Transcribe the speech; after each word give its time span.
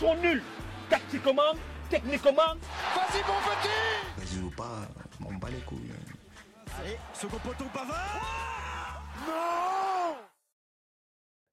sont 0.00 0.14
nuls. 0.22 0.42
Tactiquement, 0.88 1.52
techniquement. 1.90 2.32
Vas-y, 2.32 3.20
mon 3.28 3.38
petit 3.50 4.16
Vas-y 4.16 4.42
ou 4.42 4.50
pas, 4.50 4.88
on 5.20 5.34
bat 5.34 5.48
les 5.50 5.60
couilles. 5.66 5.92
Allez, 6.80 6.96
second 7.12 7.36
poteau 7.36 7.66
Pavard 7.74 9.02
Non 9.26 10.16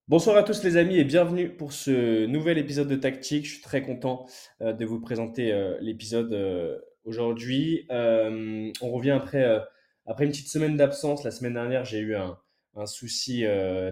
Bonsoir 0.07 0.37
à 0.37 0.43
tous 0.43 0.63
les 0.63 0.77
amis 0.77 0.97
et 0.97 1.03
bienvenue 1.03 1.49
pour 1.49 1.73
ce 1.73 2.25
nouvel 2.25 2.57
épisode 2.57 2.87
de 2.87 2.95
Tactique. 2.95 3.45
Je 3.45 3.51
suis 3.55 3.61
très 3.61 3.81
content 3.81 4.25
euh, 4.61 4.71
de 4.71 4.85
vous 4.85 5.01
présenter 5.01 5.51
euh, 5.51 5.77
l'épisode 5.81 6.31
euh, 6.31 6.77
aujourd'hui. 7.03 7.85
On 7.89 8.91
revient 8.91 9.11
après, 9.11 9.45
après 10.05 10.23
une 10.23 10.31
petite 10.31 10.47
semaine 10.47 10.77
d'absence. 10.77 11.25
La 11.25 11.31
semaine 11.31 11.55
dernière, 11.55 11.83
j'ai 11.83 11.99
eu 11.99 12.15
un, 12.15 12.37
un 12.77 12.85
souci 12.85 13.43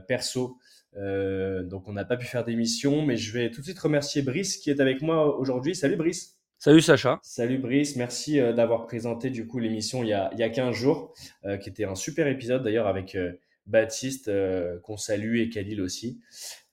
perso, 0.07 0.57
Euh, 0.97 1.63
donc 1.63 1.87
on 1.87 1.93
n'a 1.93 2.05
pas 2.05 2.17
pu 2.17 2.25
faire 2.25 2.45
d'émission, 2.45 3.05
mais 3.05 3.17
je 3.17 3.33
vais 3.33 3.51
tout 3.51 3.61
de 3.61 3.65
suite 3.65 3.79
remercier 3.79 4.21
Brice 4.21 4.57
qui 4.57 4.69
est 4.69 4.79
avec 4.79 5.01
moi 5.01 5.37
aujourd'hui. 5.37 5.75
Salut 5.75 5.95
Brice. 5.95 6.35
Salut 6.57 6.81
Sacha. 6.81 7.19
Salut 7.21 7.57
Brice, 7.57 7.95
merci 7.95 8.39
euh, 8.39 8.53
d'avoir 8.53 8.87
présenté 8.87 9.29
du 9.29 9.45
coup 9.45 9.59
l'émission 9.59 10.03
il 10.03 10.09
y 10.09 10.13
a, 10.13 10.29
il 10.33 10.39
y 10.39 10.43
a 10.43 10.49
15 10.49 10.73
jours, 10.73 11.13
euh, 11.45 11.57
qui 11.57 11.69
était 11.69 11.83
un 11.83 11.95
super 11.95 12.27
épisode 12.27 12.63
d'ailleurs 12.63 12.87
avec 12.87 13.15
euh, 13.15 13.33
Baptiste 13.65 14.27
euh, 14.27 14.79
qu'on 14.81 14.97
salue 14.97 15.37
et 15.37 15.49
Khalil 15.49 15.81
aussi. 15.81 16.21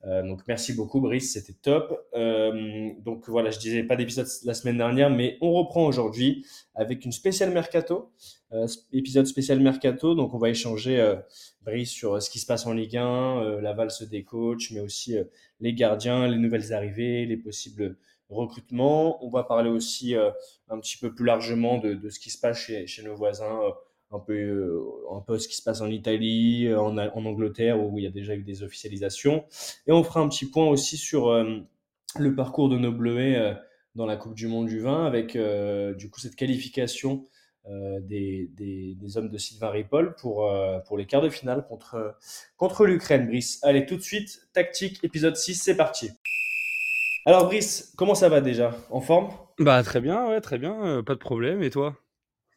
Euh, 0.04 0.22
donc 0.26 0.40
merci 0.48 0.72
beaucoup 0.72 1.00
Brice, 1.00 1.32
c'était 1.32 1.52
top. 1.52 2.08
Euh, 2.14 2.90
donc 2.98 3.28
voilà, 3.28 3.50
je 3.50 3.58
disais 3.58 3.84
pas 3.84 3.96
d'épisode 3.96 4.26
la 4.44 4.54
semaine 4.54 4.76
dernière, 4.76 5.10
mais 5.10 5.38
on 5.40 5.52
reprend 5.52 5.86
aujourd'hui 5.86 6.44
avec 6.74 7.04
une 7.04 7.12
spéciale 7.12 7.52
mercato, 7.52 8.10
euh, 8.52 8.66
épisode 8.92 9.26
spécial 9.26 9.60
mercato. 9.60 10.14
Donc 10.14 10.34
on 10.34 10.38
va 10.38 10.48
échanger 10.48 11.14
Brice 11.62 11.90
sur 11.90 12.20
ce 12.20 12.30
qui 12.30 12.40
se 12.40 12.46
passe 12.46 12.66
en 12.66 12.72
Ligue 12.72 12.96
1, 12.96 13.42
euh, 13.42 13.60
la 13.60 13.72
valse 13.72 14.02
des 14.02 14.24
coachs, 14.24 14.70
mais 14.72 14.80
aussi 14.80 15.16
les 15.60 15.74
gardiens, 15.74 16.26
les 16.26 16.38
nouvelles 16.38 16.72
arrivées, 16.72 17.24
les 17.26 17.36
possibles 17.36 17.96
recrutements. 18.28 19.24
On 19.24 19.30
va 19.30 19.44
parler 19.44 19.70
aussi 19.70 20.14
un 20.16 20.80
petit 20.80 20.96
peu 20.96 21.14
plus 21.14 21.26
largement 21.26 21.78
de, 21.78 22.08
ce 22.08 22.18
qui 22.18 22.30
se 22.30 22.38
passe 22.38 22.58
chez, 22.58 23.02
nos 23.04 23.14
voisins, 23.14 23.60
un 24.12 24.18
peu, 24.18 24.34
euh, 24.34 24.80
un 25.16 25.20
peu 25.20 25.38
ce 25.38 25.48
qui 25.48 25.56
se 25.56 25.62
passe 25.62 25.80
en 25.80 25.88
Italie, 25.88 26.66
euh, 26.66 26.80
en, 26.80 26.96
en 26.98 27.24
Angleterre, 27.24 27.82
où 27.82 27.98
il 27.98 28.04
y 28.04 28.06
a 28.06 28.10
déjà 28.10 28.34
eu 28.34 28.42
des 28.42 28.62
officialisations. 28.62 29.44
Et 29.86 29.92
on 29.92 30.02
fera 30.04 30.20
un 30.20 30.28
petit 30.28 30.48
point 30.48 30.66
aussi 30.68 30.96
sur 30.96 31.28
euh, 31.28 31.58
le 32.18 32.34
parcours 32.34 32.68
de 32.68 32.76
nos 32.76 32.92
Bleuets 32.92 33.36
euh, 33.36 33.54
dans 33.94 34.06
la 34.06 34.16
Coupe 34.16 34.34
du 34.34 34.48
Monde 34.48 34.66
du 34.68 34.80
vin, 34.80 35.04
avec 35.06 35.36
du 35.98 36.10
coup 36.10 36.18
cette 36.18 36.34
qualification 36.34 37.26
des, 37.68 38.50
des, 38.54 38.94
des 38.94 39.16
hommes 39.18 39.28
de 39.28 39.36
Sylvain 39.36 39.68
Ripoll 39.68 40.14
pour, 40.14 40.50
pour 40.86 40.96
les 40.96 41.04
quarts 41.04 41.20
de 41.20 41.28
finale 41.28 41.66
contre, 41.68 42.16
contre 42.56 42.86
l'Ukraine, 42.86 43.26
Brice. 43.26 43.62
Allez, 43.62 43.84
tout 43.84 43.96
de 43.96 44.00
suite, 44.00 44.48
tactique, 44.54 44.98
épisode 45.02 45.36
6, 45.36 45.56
c'est 45.56 45.76
parti. 45.76 46.08
Alors 47.26 47.44
Brice, 47.44 47.92
comment 47.98 48.14
ça 48.14 48.30
va 48.30 48.40
déjà? 48.40 48.74
En 48.90 49.02
forme? 49.02 49.28
Bah 49.58 49.82
très 49.82 50.00
bien, 50.00 50.26
ouais, 50.26 50.40
très 50.40 50.56
bien, 50.56 51.02
pas 51.02 51.12
de 51.12 51.18
problème. 51.18 51.62
Et 51.62 51.68
toi? 51.68 51.94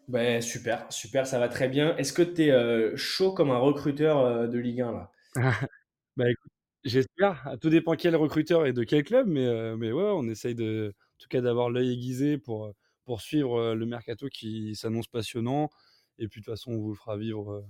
Ben 0.07 0.41
super, 0.41 0.91
super, 0.91 1.27
ça 1.27 1.37
va 1.39 1.47
très 1.47 1.67
bien. 1.69 1.95
Est-ce 1.97 2.13
que 2.13 2.21
tu 2.23 2.43
es 2.43 2.95
chaud 2.97 3.33
comme 3.33 3.51
un 3.51 3.57
recruteur 3.57 4.19
euh, 4.19 4.47
de 4.47 4.57
Ligue 4.59 4.81
1 4.81 4.91
là? 4.91 5.11
Bah 6.17 6.29
écoute, 6.29 6.51
j'espère. 6.83 7.57
Tout 7.61 7.69
dépend 7.69 7.95
quel 7.95 8.15
recruteur 8.15 8.65
et 8.65 8.73
de 8.73 8.83
quel 8.83 9.03
club, 9.03 9.27
mais, 9.27 9.45
euh, 9.45 9.75
mais 9.77 9.91
ouais, 9.91 10.03
on 10.03 10.23
essaye 10.29 10.55
de, 10.55 10.93
en 10.95 11.17
tout 11.19 11.27
cas 11.29 11.41
d'avoir 11.41 11.69
l'œil 11.69 11.91
aiguisé 11.93 12.37
pour, 12.37 12.65
euh, 12.67 12.71
pour 13.05 13.21
suivre 13.21 13.57
euh, 13.59 13.75
le 13.75 13.85
mercato 13.85 14.27
qui 14.29 14.75
s'annonce 14.75 15.07
passionnant. 15.07 15.69
Et 16.19 16.27
puis 16.29 16.39
de 16.41 16.45
toute 16.45 16.53
façon, 16.53 16.71
on 16.71 16.79
vous 16.79 16.89
le 16.91 16.95
fera 16.95 17.17
vivre, 17.17 17.51
euh, 17.51 17.61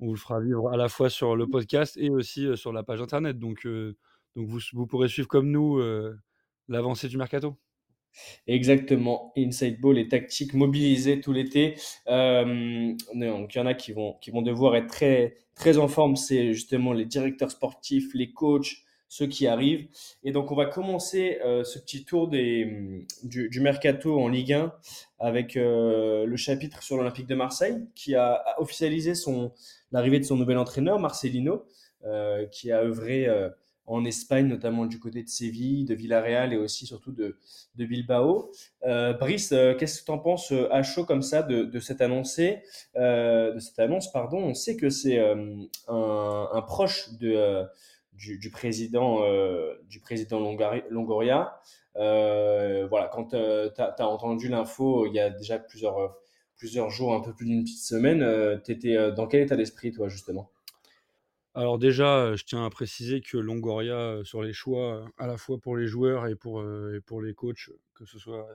on 0.00 0.06
vous 0.08 0.14
le 0.14 0.18
fera 0.20 0.40
vivre 0.40 0.70
à 0.70 0.76
la 0.76 0.88
fois 0.88 1.10
sur 1.10 1.36
le 1.36 1.46
podcast 1.48 1.96
et 1.98 2.10
aussi 2.10 2.46
euh, 2.46 2.56
sur 2.56 2.72
la 2.72 2.82
page 2.82 3.00
internet. 3.02 3.38
Donc, 3.38 3.66
euh, 3.66 3.96
donc 4.36 4.48
vous, 4.48 4.60
vous 4.74 4.86
pourrez 4.86 5.08
suivre 5.08 5.28
comme 5.28 5.50
nous 5.50 5.78
euh, 5.78 6.16
l'avancée 6.68 7.08
du 7.08 7.16
mercato. 7.18 7.58
Exactement, 8.46 9.32
Inside 9.36 9.80
Ball 9.80 9.98
et 9.98 10.08
tactique 10.08 10.54
mobilisés 10.54 11.20
tout 11.20 11.32
l'été. 11.32 11.76
Euh, 12.08 12.94
donc 13.14 13.54
il 13.54 13.58
y 13.58 13.60
en 13.60 13.66
a 13.66 13.74
qui 13.74 13.92
vont, 13.92 14.14
qui 14.20 14.30
vont 14.30 14.42
devoir 14.42 14.76
être 14.76 14.88
très, 14.88 15.36
très 15.54 15.78
en 15.78 15.88
forme, 15.88 16.16
c'est 16.16 16.52
justement 16.52 16.92
les 16.92 17.04
directeurs 17.04 17.50
sportifs, 17.50 18.12
les 18.14 18.32
coachs, 18.32 18.76
ceux 19.08 19.26
qui 19.26 19.46
arrivent. 19.46 19.86
Et 20.24 20.32
donc 20.32 20.50
on 20.50 20.54
va 20.54 20.66
commencer 20.66 21.38
euh, 21.44 21.64
ce 21.64 21.78
petit 21.78 22.04
tour 22.04 22.28
des, 22.28 23.06
du, 23.22 23.60
mercato 23.60 24.18
en 24.20 24.28
Ligue 24.28 24.52
1 24.52 24.72
avec 25.18 25.56
euh, 25.56 26.26
le 26.26 26.36
chapitre 26.36 26.82
sur 26.82 26.96
l'Olympique 26.96 27.26
de 27.26 27.34
Marseille 27.34 27.86
qui 27.94 28.14
a, 28.14 28.32
a 28.32 28.60
officialisé 28.60 29.12
l'arrivée 29.92 30.18
de 30.18 30.24
son 30.24 30.36
nouvel 30.36 30.58
entraîneur, 30.58 30.98
Marcelino, 30.98 31.64
qui 32.52 32.70
a 32.72 32.80
œuvré 32.82 33.26
en 33.88 34.04
Espagne, 34.04 34.46
notamment 34.46 34.86
du 34.86 35.00
côté 35.00 35.22
de 35.22 35.28
Séville, 35.28 35.84
de 35.84 35.94
Villarreal 35.94 36.52
et 36.52 36.56
aussi 36.56 36.86
surtout 36.86 37.12
de, 37.12 37.38
de 37.76 37.84
Bilbao. 37.86 38.52
Euh, 38.84 39.14
Brice, 39.14 39.52
euh, 39.52 39.74
qu'est-ce 39.74 40.00
que 40.00 40.06
tu 40.06 40.10
en 40.10 40.18
penses 40.18 40.52
euh, 40.52 40.68
à 40.72 40.82
chaud 40.82 41.04
comme 41.04 41.22
ça 41.22 41.42
de, 41.42 41.64
de 41.64 41.80
cette 41.80 42.00
annoncée, 42.00 42.62
euh, 42.96 43.54
de 43.54 43.58
cette 43.58 43.78
annonce, 43.78 44.12
pardon. 44.12 44.38
On 44.38 44.54
sait 44.54 44.76
que 44.76 44.90
c'est 44.90 45.18
un, 45.18 45.66
un 45.88 46.62
proche 46.62 47.14
de, 47.14 47.64
du, 48.12 48.50
président, 48.50 49.20
du 49.88 50.00
président 50.00 50.38
Longoria. 50.90 51.60
Voilà, 51.94 53.10
quand 53.12 53.28
tu 53.30 53.36
as, 53.36 54.06
entendu 54.06 54.48
l'info 54.48 55.06
il 55.06 55.14
y 55.14 55.20
a 55.20 55.30
déjà 55.30 55.58
plusieurs, 55.58 56.16
plusieurs 56.56 56.90
jours, 56.90 57.14
un 57.14 57.20
peu 57.20 57.32
plus 57.32 57.46
d'une 57.46 57.64
petite 57.64 57.82
semaine, 57.82 58.60
tu 58.64 58.72
étais 58.72 59.12
dans 59.12 59.26
quel 59.26 59.42
état 59.42 59.56
d'esprit, 59.56 59.92
toi, 59.92 60.08
justement? 60.08 60.50
Alors 61.58 61.76
déjà, 61.76 62.36
je 62.36 62.44
tiens 62.44 62.64
à 62.64 62.70
préciser 62.70 63.20
que 63.20 63.36
Longoria, 63.36 64.20
sur 64.22 64.44
les 64.44 64.52
choix, 64.52 65.04
à 65.18 65.26
la 65.26 65.36
fois 65.36 65.58
pour 65.58 65.76
les 65.76 65.88
joueurs 65.88 66.28
et 66.28 66.36
pour, 66.36 66.62
et 66.62 67.00
pour 67.00 67.20
les 67.20 67.34
coachs, 67.34 67.70
que 67.94 68.04
ce 68.04 68.16
soit, 68.16 68.46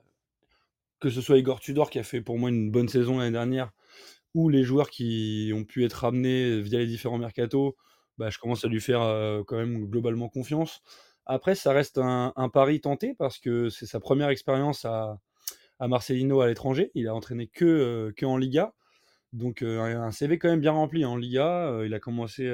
que 1.02 1.10
ce 1.10 1.20
soit 1.20 1.38
Igor 1.38 1.60
Tudor 1.60 1.90
qui 1.90 2.00
a 2.00 2.04
fait 2.04 2.22
pour 2.22 2.40
moi 2.40 2.50
une 2.50 2.72
bonne 2.72 2.88
saison 2.88 3.18
l'année 3.18 3.34
dernière, 3.34 3.72
ou 4.34 4.48
les 4.48 4.64
joueurs 4.64 4.90
qui 4.90 5.52
ont 5.54 5.66
pu 5.66 5.84
être 5.84 5.96
ramenés 5.96 6.62
via 6.62 6.80
les 6.80 6.88
différents 6.88 7.18
mercatos, 7.18 7.76
bah, 8.18 8.30
je 8.30 8.40
commence 8.40 8.64
à 8.64 8.70
lui 8.70 8.80
faire 8.80 9.02
quand 9.48 9.58
même 9.58 9.86
globalement 9.90 10.30
confiance. 10.30 10.82
Après, 11.26 11.56
ça 11.56 11.74
reste 11.74 11.98
un, 11.98 12.32
un 12.38 12.48
pari 12.48 12.80
tenté 12.80 13.16
parce 13.16 13.38
que 13.38 13.68
c'est 13.68 13.86
sa 13.86 14.00
première 14.00 14.30
expérience 14.30 14.86
à, 14.86 15.20
à 15.78 15.90
Marcelino 15.90 16.40
à 16.40 16.48
l'étranger. 16.48 16.90
Il 16.96 17.10
a 17.10 17.14
entraîné 17.14 17.48
que, 17.48 18.14
que 18.16 18.26
en 18.26 18.38
Liga. 18.38 18.74
Donc 19.34 19.62
un 19.62 20.12
CV 20.12 20.38
quand 20.38 20.48
même 20.48 20.62
bien 20.62 20.72
rempli 20.72 21.04
en 21.04 21.18
Liga. 21.18 21.82
Il 21.84 21.94
a 21.94 22.00
commencé 22.00 22.50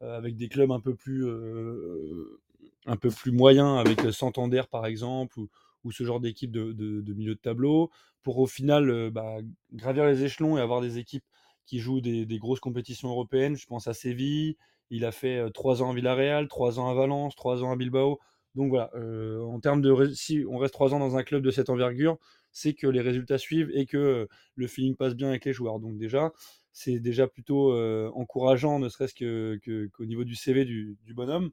avec 0.00 0.36
des 0.36 0.48
clubs 0.48 0.70
un 0.70 0.80
peu 0.80 0.94
plus, 0.94 1.26
euh, 1.26 2.40
un 2.86 2.96
peu 2.96 3.10
plus 3.10 3.32
moyens, 3.32 3.78
avec 3.78 4.04
euh, 4.04 4.12
Santander 4.12 4.62
par 4.70 4.86
exemple, 4.86 5.38
ou, 5.38 5.92
ce 5.92 6.04
genre 6.04 6.20
d'équipe 6.20 6.50
de, 6.50 7.14
milieu 7.14 7.34
de 7.34 7.40
tableau, 7.40 7.90
pour 8.22 8.38
au 8.38 8.46
final 8.46 8.90
euh, 8.90 9.10
bah, 9.10 9.38
gravir 9.72 10.04
les 10.06 10.22
échelons 10.24 10.58
et 10.58 10.60
avoir 10.60 10.80
des 10.80 10.98
équipes 10.98 11.24
qui 11.68 11.78
jouent 11.80 12.00
des, 12.00 12.38
grosses 12.38 12.60
compétitions 12.60 13.10
européennes. 13.10 13.56
Je 13.56 13.66
pense 13.66 13.86
à 13.86 13.94
Séville. 13.94 14.56
Il 14.90 15.04
a 15.04 15.12
fait 15.12 15.36
euh, 15.38 15.50
trois 15.50 15.82
ans 15.82 15.90
à 15.90 15.94
Villarreal, 15.94 16.48
trois 16.48 16.80
ans 16.80 16.88
à 16.88 16.94
Valence, 16.94 17.36
trois 17.36 17.62
ans 17.62 17.70
à 17.70 17.76
Bilbao. 17.76 18.18
Donc 18.54 18.70
voilà, 18.70 18.90
euh, 18.94 19.42
en 19.42 19.60
termes 19.60 19.82
de 19.82 20.12
si 20.14 20.44
on 20.48 20.56
reste 20.56 20.72
trois 20.72 20.94
ans 20.94 20.98
dans 20.98 21.16
un 21.16 21.22
club 21.22 21.42
de 21.42 21.50
cette 21.50 21.68
envergure, 21.68 22.18
c'est 22.50 22.72
que 22.72 22.86
les 22.86 23.02
résultats 23.02 23.38
suivent 23.38 23.70
et 23.74 23.84
que 23.84 23.98
euh, 23.98 24.26
le 24.56 24.66
feeling 24.66 24.96
passe 24.96 25.14
bien 25.14 25.28
avec 25.28 25.44
les 25.44 25.52
joueurs. 25.52 25.78
Donc 25.78 25.98
déjà, 25.98 26.32
c'est 26.72 27.00
déjà 27.00 27.26
plutôt 27.26 27.72
euh, 27.72 28.10
encourageant, 28.14 28.78
ne 28.78 28.88
serait-ce 28.88 29.14
que, 29.14 29.58
que- 29.62 29.86
qu'au 29.88 30.04
niveau 30.04 30.24
du 30.24 30.34
CV 30.36 30.64
du, 30.64 30.96
bonhomme. 31.08 31.50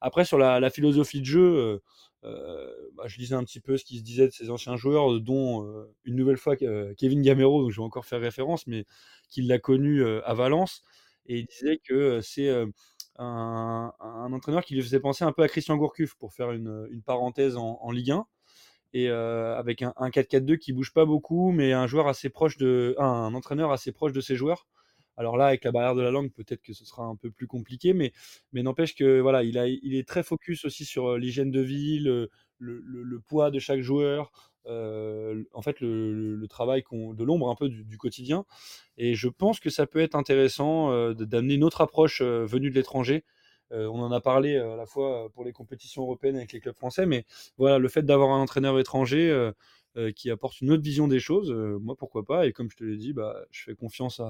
Après, 0.00 0.24
sur 0.24 0.38
la, 0.38 0.70
philosophie 0.70 1.20
de 1.20 1.26
jeu, 1.26 1.40
euh, 1.42 1.78
euh, 2.24 2.90
bah, 2.96 3.04
je 3.06 3.18
lisais 3.18 3.34
un 3.34 3.44
petit 3.44 3.60
peu 3.60 3.76
ce 3.76 3.84
qui 3.84 3.98
se 3.98 4.02
disait 4.02 4.26
de 4.26 4.32
ces 4.32 4.50
anciens 4.50 4.76
joueurs, 4.76 5.20
dont 5.20 5.64
une 6.04 6.16
nouvelle 6.16 6.36
fois 6.36 6.56
Kevin 6.56 7.22
Gamero, 7.22 7.62
donc 7.62 7.70
je 7.70 7.76
vais 7.76 7.84
encore 7.84 8.06
faire 8.06 8.20
référence, 8.20 8.66
mais 8.66 8.84
qu'il 9.28 9.46
l'a 9.48 9.58
connu 9.58 10.04
à 10.04 10.34
Valence, 10.34 10.82
et 11.26 11.38
il 11.40 11.46
disait 11.46 11.78
que 11.84 12.20
c'est 12.20 12.50
un, 13.18 13.92
entraîneur 14.00 14.64
qui 14.64 14.74
lui 14.74 14.82
faisait 14.82 15.00
penser 15.00 15.24
un 15.24 15.32
peu 15.32 15.42
à 15.42 15.48
Christian 15.48 15.76
Gourcuff, 15.76 16.14
pour 16.16 16.32
faire 16.32 16.50
une, 16.50 16.88
une 16.90 17.02
parenthèse 17.02 17.56
en, 17.56 17.78
en 17.80 17.90
Ligue 17.92 18.10
1 18.12 18.26
et 18.94 19.08
euh, 19.08 19.56
avec 19.56 19.82
un, 19.82 19.92
un 19.96 20.10
4-4-2 20.10 20.58
qui 20.58 20.72
bouge 20.72 20.92
pas 20.92 21.04
beaucoup, 21.04 21.50
mais 21.50 21.72
un 21.72 21.86
joueur 21.86 22.08
assez 22.08 22.28
proche 22.28 22.56
de, 22.58 22.94
un, 22.98 23.34
entraîneur 23.34 23.72
assez 23.72 23.92
proche 23.92 24.12
de 24.12 24.20
ses 24.20 24.36
joueurs. 24.36 24.66
Alors 25.16 25.36
là, 25.36 25.46
avec 25.46 25.64
la 25.64 25.72
barrière 25.72 25.94
de 25.94 26.02
la 26.02 26.10
langue, 26.10 26.32
peut-être 26.32 26.62
que 26.62 26.72
ce 26.72 26.84
sera 26.84 27.04
un 27.04 27.16
peu 27.16 27.30
plus 27.30 27.46
compliqué, 27.46 27.92
mais, 27.92 28.12
n'empêche 28.52 28.94
que 28.94 29.20
voilà, 29.20 29.42
il, 29.42 29.56
est 29.56 30.08
très 30.08 30.22
focus 30.22 30.64
aussi 30.64 30.84
sur 30.84 31.12
euh, 31.12 31.18
l'hygiène 31.18 31.50
de 31.50 31.60
vie, 31.60 32.00
le, 32.00 32.30
poids 33.28 33.50
de 33.50 33.58
chaque 33.58 33.80
joueur, 33.80 34.30
euh, 34.66 35.42
en 35.52 35.62
fait 35.62 35.80
le, 35.80 36.46
travail 36.48 36.82
de 36.92 37.24
l'ombre 37.24 37.50
un 37.50 37.54
peu 37.54 37.68
du, 37.68 37.98
quotidien. 37.98 38.44
Et 38.96 39.14
je 39.14 39.28
pense 39.28 39.60
que 39.60 39.70
ça 39.70 39.86
peut 39.86 40.00
être 40.00 40.14
intéressant 40.14 41.12
d'amener 41.12 41.54
une 41.54 41.64
autre 41.64 41.82
approche 41.82 42.22
venue 42.22 42.70
de 42.70 42.74
l'étranger. 42.74 43.24
Euh, 43.72 43.86
on 43.86 44.00
en 44.00 44.12
a 44.12 44.20
parlé 44.20 44.54
euh, 44.56 44.74
à 44.74 44.76
la 44.76 44.86
fois 44.86 45.30
pour 45.34 45.44
les 45.44 45.52
compétitions 45.52 46.02
européennes 46.02 46.36
avec 46.36 46.52
les 46.52 46.60
clubs 46.60 46.76
français, 46.76 47.06
mais 47.06 47.24
voilà, 47.58 47.78
le 47.78 47.88
fait 47.88 48.02
d'avoir 48.02 48.30
un 48.30 48.40
entraîneur 48.40 48.78
étranger 48.78 49.30
euh, 49.30 49.52
euh, 49.96 50.12
qui 50.12 50.30
apporte 50.30 50.60
une 50.60 50.70
autre 50.70 50.82
vision 50.82 51.08
des 51.08 51.20
choses, 51.20 51.50
euh, 51.50 51.78
moi 51.80 51.96
pourquoi 51.96 52.24
pas. 52.24 52.46
Et 52.46 52.52
comme 52.52 52.70
je 52.70 52.76
te 52.76 52.84
l'ai 52.84 52.96
dit, 52.96 53.12
bah, 53.12 53.36
je 53.50 53.64
fais 53.64 53.74
confiance 53.74 54.20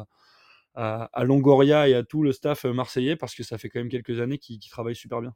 à, 0.74 1.24
Longoria 1.24 1.88
et 1.88 1.94
à 1.94 2.02
tout 2.02 2.22
le 2.22 2.32
staff 2.32 2.64
marseillais 2.64 3.16
parce 3.16 3.34
que 3.34 3.42
ça 3.42 3.58
fait 3.58 3.68
quand 3.68 3.80
même 3.80 3.90
quelques 3.90 4.20
années 4.20 4.38
qu'ils 4.38 4.58
travaillent 4.70 4.96
super 4.96 5.20
bien. 5.20 5.34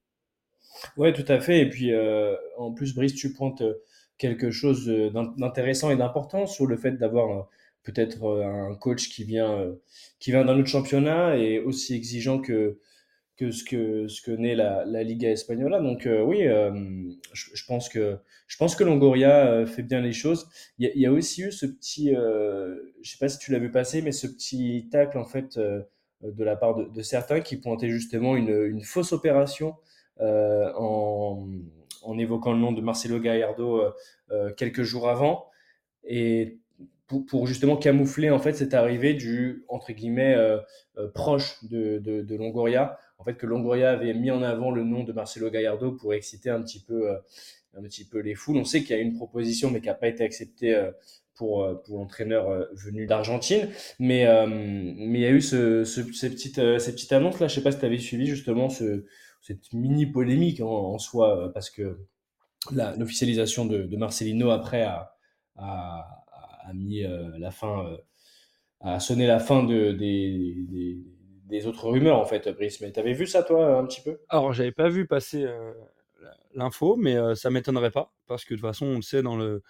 Ouais, 0.96 1.12
tout 1.12 1.24
à 1.28 1.40
fait. 1.40 1.60
Et 1.60 1.68
puis, 1.68 1.92
euh, 1.92 2.36
en 2.56 2.72
plus, 2.72 2.94
Brice, 2.94 3.14
tu 3.14 3.32
pointes 3.32 3.62
euh, 3.62 3.74
quelque 4.18 4.50
chose 4.50 4.88
euh, 4.88 5.10
d'in- 5.10 5.34
d'intéressant 5.36 5.90
et 5.90 5.96
d'important 5.96 6.46
sur 6.46 6.66
le 6.66 6.76
fait 6.76 6.92
d'avoir 6.92 7.30
euh, 7.30 7.42
peut-être 7.82 8.24
euh, 8.24 8.44
un 8.44 8.74
coach 8.74 9.08
qui 9.08 9.24
vient, 9.24 9.52
euh, 9.60 9.74
qui 10.18 10.30
vient 10.30 10.44
d'un 10.44 10.58
autre 10.58 10.68
championnat 10.68 11.36
et 11.36 11.60
aussi 11.60 11.94
exigeant 11.94 12.40
que, 12.40 12.78
que 13.36 13.50
ce 13.50 13.64
que, 13.64 14.08
ce 14.08 14.22
que 14.22 14.30
n'est 14.30 14.54
la, 14.54 14.84
la 14.86 15.02
Liga 15.02 15.30
Española. 15.30 15.80
Donc, 15.80 16.06
euh, 16.06 16.22
oui, 16.22 16.46
euh, 16.46 16.72
je, 17.32 17.50
je 17.54 17.64
pense 17.66 17.88
que, 17.88 18.18
je 18.46 18.56
pense 18.56 18.76
que 18.76 18.84
Longoria 18.84 19.46
euh, 19.48 19.66
fait 19.66 19.82
bien 19.82 20.00
les 20.00 20.12
choses. 20.12 20.48
Il 20.78 20.90
y 20.94 21.00
y 21.00 21.06
a 21.06 21.12
aussi 21.12 21.42
eu 21.42 21.52
ce 21.52 21.66
petit, 21.66 22.14
euh, 22.14 22.76
je 23.02 23.10
sais 23.10 23.18
pas 23.18 23.28
si 23.28 23.38
tu 23.38 23.52
l'as 23.52 23.58
vu 23.58 23.70
passer, 23.70 24.02
mais 24.02 24.12
ce 24.12 24.26
petit 24.26 24.88
tacle, 24.90 25.18
en 25.18 25.24
fait, 25.24 25.58
euh, 25.58 25.82
de 26.22 26.44
la 26.44 26.56
part 26.56 26.74
de, 26.74 26.84
de 26.84 27.02
certains 27.02 27.40
qui 27.40 27.56
pointaient 27.56 27.90
justement 27.90 28.36
une, 28.36 28.48
une 28.48 28.82
fausse 28.82 29.12
opération 29.12 29.74
euh, 30.20 30.72
en, 30.76 31.46
en 32.02 32.18
évoquant 32.18 32.52
le 32.52 32.58
nom 32.58 32.72
de 32.72 32.80
Marcelo 32.80 33.20
Gallardo 33.20 33.82
quelques 34.56 34.82
jours 34.82 35.08
avant 35.10 35.46
et 36.04 36.58
pour, 37.06 37.26
pour 37.26 37.46
justement 37.46 37.76
camoufler 37.76 38.30
en 38.30 38.38
fait 38.38 38.54
cette 38.54 38.72
arrivée 38.72 39.12
du 39.14 39.64
entre 39.68 39.92
guillemets 39.92 40.36
proche 41.14 41.62
de, 41.64 41.98
de, 41.98 42.22
de 42.22 42.36
Longoria. 42.36 42.98
En 43.18 43.24
fait, 43.24 43.34
que 43.34 43.46
Longoria 43.46 43.90
avait 43.92 44.14
mis 44.14 44.30
en 44.30 44.42
avant 44.42 44.70
le 44.70 44.84
nom 44.84 45.02
de 45.04 45.12
Marcelo 45.12 45.50
Gallardo 45.50 45.92
pour 45.92 46.12
exciter 46.14 46.50
un 46.50 46.62
petit 46.62 46.80
peu, 46.80 47.10
euh, 47.10 47.18
un 47.76 47.82
petit 47.82 48.04
peu 48.06 48.18
les 48.18 48.34
foules. 48.34 48.58
On 48.58 48.64
sait 48.64 48.82
qu'il 48.82 48.94
y 48.94 48.98
a 48.98 49.02
une 49.02 49.14
proposition, 49.14 49.70
mais 49.70 49.80
qui 49.80 49.86
n'a 49.86 49.94
pas 49.94 50.08
été 50.08 50.22
acceptée 50.22 50.74
euh, 50.74 50.90
pour, 51.34 51.64
euh, 51.64 51.74
pour 51.74 51.98
l'entraîneur 51.98 52.68
venu 52.74 53.06
d'Argentine. 53.06 53.68
Mais, 53.98 54.26
mais 54.46 55.18
il 55.18 55.22
y 55.22 55.26
a 55.26 55.30
eu 55.30 55.40
ce, 55.40 55.84
ce, 55.84 56.02
ces, 56.12 56.30
petites, 56.30 56.78
ces 56.78 56.92
petites 56.92 57.12
annonces 57.12 57.40
là. 57.40 57.48
Je 57.48 57.54
sais 57.54 57.62
pas 57.62 57.72
si 57.72 57.78
tu 57.78 57.86
avais 57.86 57.98
suivi 57.98 58.26
justement 58.26 58.68
ce, 58.68 59.06
cette 59.40 59.72
mini 59.72 60.06
polémique 60.06 60.60
en, 60.60 60.98
soi, 60.98 61.50
parce 61.54 61.70
que 61.70 61.98
l'officialisation 62.72 63.64
de, 63.66 63.96
Marcelino 63.96 64.50
après 64.50 64.82
a, 64.82 65.14
a, 65.56 66.24
a 66.64 66.72
mis 66.74 67.02
la 67.38 67.50
fin, 67.50 67.96
a 68.80 69.00
sonné 69.00 69.26
la 69.26 69.38
fin 69.38 69.62
de, 69.64 69.92
des, 69.92 70.98
des 71.46 71.66
autres 71.66 71.88
rumeurs 71.88 72.18
en 72.18 72.24
fait, 72.24 72.48
Brice. 72.48 72.80
Mais 72.80 72.92
t'avais 72.92 73.12
vu 73.12 73.26
ça 73.26 73.42
toi 73.42 73.78
un 73.78 73.86
petit 73.86 74.00
peu? 74.00 74.18
Alors, 74.28 74.52
j'avais 74.52 74.72
pas 74.72 74.88
vu 74.88 75.06
passer 75.06 75.44
euh, 75.44 75.72
l'info, 76.54 76.96
mais 76.96 77.16
euh, 77.16 77.34
ça 77.34 77.50
m'étonnerait 77.50 77.90
pas, 77.90 78.12
parce 78.26 78.44
que 78.44 78.54
de 78.54 78.60
toute 78.60 78.68
façon, 78.68 78.86
on 78.86 78.96
le 78.96 79.02
sait, 79.02 79.22
dans 79.22 79.36
le, 79.36 79.62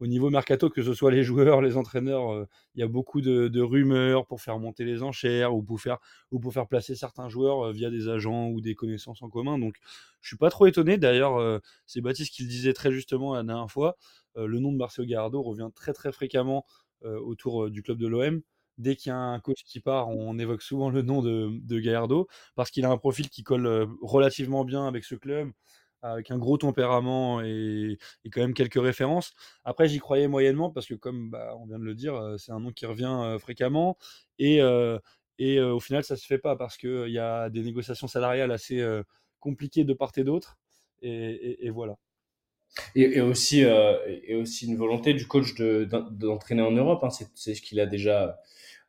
au 0.00 0.06
niveau 0.06 0.30
mercato, 0.30 0.70
que 0.70 0.82
ce 0.82 0.92
soit 0.92 1.10
les 1.10 1.22
joueurs, 1.22 1.60
les 1.60 1.76
entraîneurs, 1.76 2.32
euh, 2.32 2.48
il 2.74 2.80
y 2.80 2.82
a 2.82 2.88
beaucoup 2.88 3.20
de, 3.20 3.60
rumeurs 3.60 4.26
pour 4.26 4.40
faire 4.40 4.58
monter 4.58 4.84
les 4.84 5.02
enchères 5.02 5.54
ou 5.54 5.62
pour 5.62 5.80
faire, 5.80 5.98
ou 6.32 6.40
pour 6.40 6.52
faire 6.52 6.66
placer 6.66 6.96
certains 6.96 7.28
joueurs 7.28 7.72
via 7.72 7.90
des 7.90 8.08
agents 8.08 8.48
ou 8.48 8.60
des 8.60 8.74
connaissances 8.74 9.22
en 9.22 9.28
commun. 9.28 9.58
Donc, 9.58 9.76
je 10.20 10.28
suis 10.28 10.36
pas 10.36 10.50
trop 10.50 10.66
étonné. 10.66 10.98
D'ailleurs, 10.98 11.60
c'est 11.86 12.00
Baptiste 12.00 12.34
qui 12.34 12.42
le 12.42 12.48
disait 12.48 12.72
très 12.72 12.90
justement 12.90 13.34
la 13.34 13.42
dernière 13.42 13.70
fois. 13.70 13.96
le 14.36 14.58
nom 14.58 14.72
de 14.72 14.76
Marcelo 14.76 15.06
Gallardo 15.06 15.42
revient 15.42 15.70
très 15.74 15.92
très 15.92 16.12
fréquemment 16.12 16.64
autour 17.02 17.70
du 17.70 17.82
club 17.82 17.98
de 17.98 18.06
l'OM. 18.06 18.42
Dès 18.80 18.96
qu'il 18.96 19.10
y 19.10 19.12
a 19.12 19.18
un 19.18 19.40
coach 19.40 19.62
qui 19.64 19.80
part, 19.80 20.08
on 20.08 20.38
évoque 20.38 20.62
souvent 20.62 20.90
le 20.90 21.02
nom 21.02 21.22
de, 21.22 21.50
de 21.62 21.78
Gallardo 21.80 22.28
parce 22.54 22.70
qu'il 22.70 22.84
a 22.84 22.90
un 22.90 22.96
profil 22.96 23.28
qui 23.28 23.42
colle 23.42 23.88
relativement 24.02 24.64
bien 24.64 24.86
avec 24.86 25.04
ce 25.04 25.14
club, 25.14 25.52
avec 26.02 26.30
un 26.30 26.38
gros 26.38 26.56
tempérament 26.58 27.42
et, 27.42 27.98
quand 28.32 28.40
même 28.40 28.54
quelques 28.54 28.80
références. 28.80 29.32
Après, 29.64 29.88
j'y 29.88 29.98
croyais 29.98 30.28
moyennement 30.28 30.70
parce 30.70 30.86
que, 30.86 30.94
comme 30.94 31.30
bah, 31.30 31.54
on 31.58 31.66
vient 31.66 31.78
de 31.78 31.84
le 31.84 31.94
dire, 31.94 32.34
c'est 32.38 32.52
un 32.52 32.60
nom 32.60 32.72
qui 32.72 32.86
revient 32.86 33.36
fréquemment 33.38 33.98
et, 34.38 34.62
au 34.62 35.80
final, 35.80 36.04
ça 36.04 36.16
se 36.16 36.26
fait 36.26 36.38
pas 36.38 36.56
parce 36.56 36.76
qu'il 36.76 37.10
y 37.10 37.18
a 37.18 37.50
des 37.50 37.62
négociations 37.62 38.08
salariales 38.08 38.50
assez 38.52 38.82
compliquées 39.40 39.84
de 39.84 39.94
part 39.94 40.12
et 40.16 40.24
d'autre. 40.24 40.58
Et 41.02 41.70
voilà. 41.70 41.96
Et, 42.94 43.20
aussi, 43.20 43.64
euh, 43.64 43.96
et 44.24 44.34
aussi 44.34 44.66
une 44.66 44.76
volonté 44.76 45.14
du 45.14 45.26
coach 45.26 45.54
de, 45.54 45.84
d'en- 45.84 46.08
d'entraîner 46.10 46.62
en 46.62 46.70
Europe. 46.70 47.02
Hein. 47.02 47.10
C'est, 47.34 47.54
ce 47.54 47.62
qu'il 47.62 47.80
a 47.80 47.86
déjà 47.86 48.40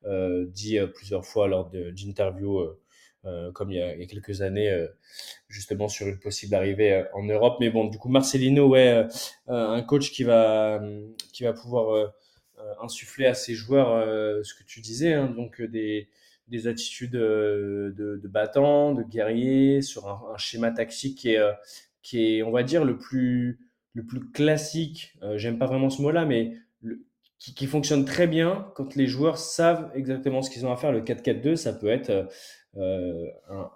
euh, 0.05 0.45
dit 0.47 0.77
euh, 0.77 0.87
plusieurs 0.87 1.25
fois 1.25 1.47
lors 1.47 1.69
d'interviews, 1.69 2.61
comme 3.53 3.71
il 3.71 3.77
y, 3.77 3.81
a, 3.81 4.05
quelques 4.07 4.41
années, 4.41 4.87
justement 5.47 5.87
sur 5.87 6.07
une 6.07 6.19
possible 6.19 6.55
arrivée 6.55 7.05
en 7.13 7.23
Europe. 7.23 7.57
Mais 7.59 7.69
bon, 7.69 7.85
du 7.85 7.99
coup, 7.99 8.09
Marcelino, 8.09 8.67
ouais, 8.67 9.05
un 9.47 9.81
coach 9.83 10.11
qui 10.11 10.23
va, 10.23 10.81
qui 11.31 11.43
va 11.43 11.53
pouvoir 11.53 12.13
insuffler 12.81 13.27
à 13.27 13.35
ses 13.35 13.53
joueurs 13.53 14.03
ce 14.43 14.55
que 14.55 14.63
tu 14.63 14.81
disais, 14.81 15.13
hein, 15.13 15.27
donc 15.27 15.61
des, 15.61 16.09
des 16.47 16.65
attitudes 16.65 17.11
de, 17.11 17.93
de 17.95 18.27
battants, 18.27 18.95
de 18.95 19.03
guerriers, 19.03 19.83
sur 19.83 20.07
un, 20.07 20.37
schéma 20.37 20.71
tactique 20.71 21.19
qui 21.19 21.37
qui 22.01 22.37
est, 22.37 22.43
on 22.43 22.51
va 22.51 22.63
dire, 22.63 22.83
le 22.83 22.97
plus, 22.97 23.59
le 23.93 24.05
plus 24.05 24.31
classique. 24.31 25.13
Euh, 25.23 25.37
j'aime 25.37 25.57
pas 25.57 25.67
vraiment 25.67 25.89
ce 25.89 26.01
mot-là, 26.01 26.25
mais 26.25 26.53
le, 26.81 27.05
qui, 27.39 27.53
qui, 27.53 27.65
fonctionne 27.65 28.05
très 28.05 28.27
bien 28.27 28.71
quand 28.75 28.95
les 28.95 29.07
joueurs 29.07 29.37
savent 29.37 29.91
exactement 29.95 30.41
ce 30.41 30.49
qu'ils 30.49 30.65
ont 30.65 30.71
à 30.71 30.77
faire. 30.77 30.91
Le 30.91 31.01
4-4-2, 31.01 31.55
ça 31.55 31.73
peut 31.73 31.89
être 31.89 32.29
euh, 32.77 33.27
un, 33.49 33.69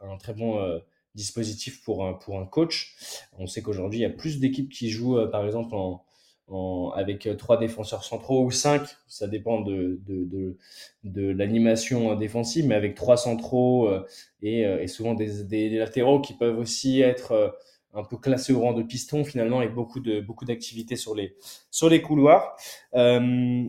un, 0.00 0.10
un, 0.12 0.16
très 0.18 0.34
bon 0.34 0.60
euh, 0.60 0.78
dispositif 1.14 1.82
pour 1.82 2.06
un, 2.06 2.12
pour 2.12 2.38
un 2.38 2.46
coach. 2.46 2.94
On 3.38 3.46
sait 3.46 3.62
qu'aujourd'hui, 3.62 4.00
il 4.00 4.02
y 4.02 4.06
a 4.06 4.10
plus 4.10 4.38
d'équipes 4.38 4.70
qui 4.70 4.90
jouent, 4.90 5.18
euh, 5.18 5.26
par 5.26 5.44
exemple, 5.44 5.74
en, 5.74 6.04
en, 6.48 6.92
avec 6.94 7.28
trois 7.38 7.58
défenseurs 7.58 8.04
centraux 8.04 8.44
ou 8.44 8.50
cinq, 8.52 8.82
ça 9.08 9.26
dépend 9.26 9.62
de, 9.62 9.98
de, 10.06 10.24
de, 10.24 10.56
de 11.04 11.28
l'animation 11.28 12.14
défensive, 12.14 12.66
mais 12.66 12.76
avec 12.76 12.94
trois 12.94 13.16
centraux 13.16 13.88
euh, 13.88 14.06
et, 14.42 14.60
et, 14.60 14.86
souvent 14.86 15.14
des, 15.14 15.42
des, 15.44 15.70
latéraux 15.70 16.20
qui 16.20 16.34
peuvent 16.34 16.58
aussi 16.58 17.00
être 17.00 17.32
euh, 17.32 17.48
un 17.96 18.04
peu 18.04 18.16
classés 18.16 18.52
au 18.52 18.60
rang 18.60 18.72
de 18.72 18.82
piston 18.82 19.24
finalement 19.24 19.62
et 19.62 19.68
beaucoup 19.68 20.00
de 20.00 20.24
d'activités 20.44 20.96
sur 20.96 21.14
les 21.14 22.02
couloirs. 22.02 22.56
Euh, 22.94 23.64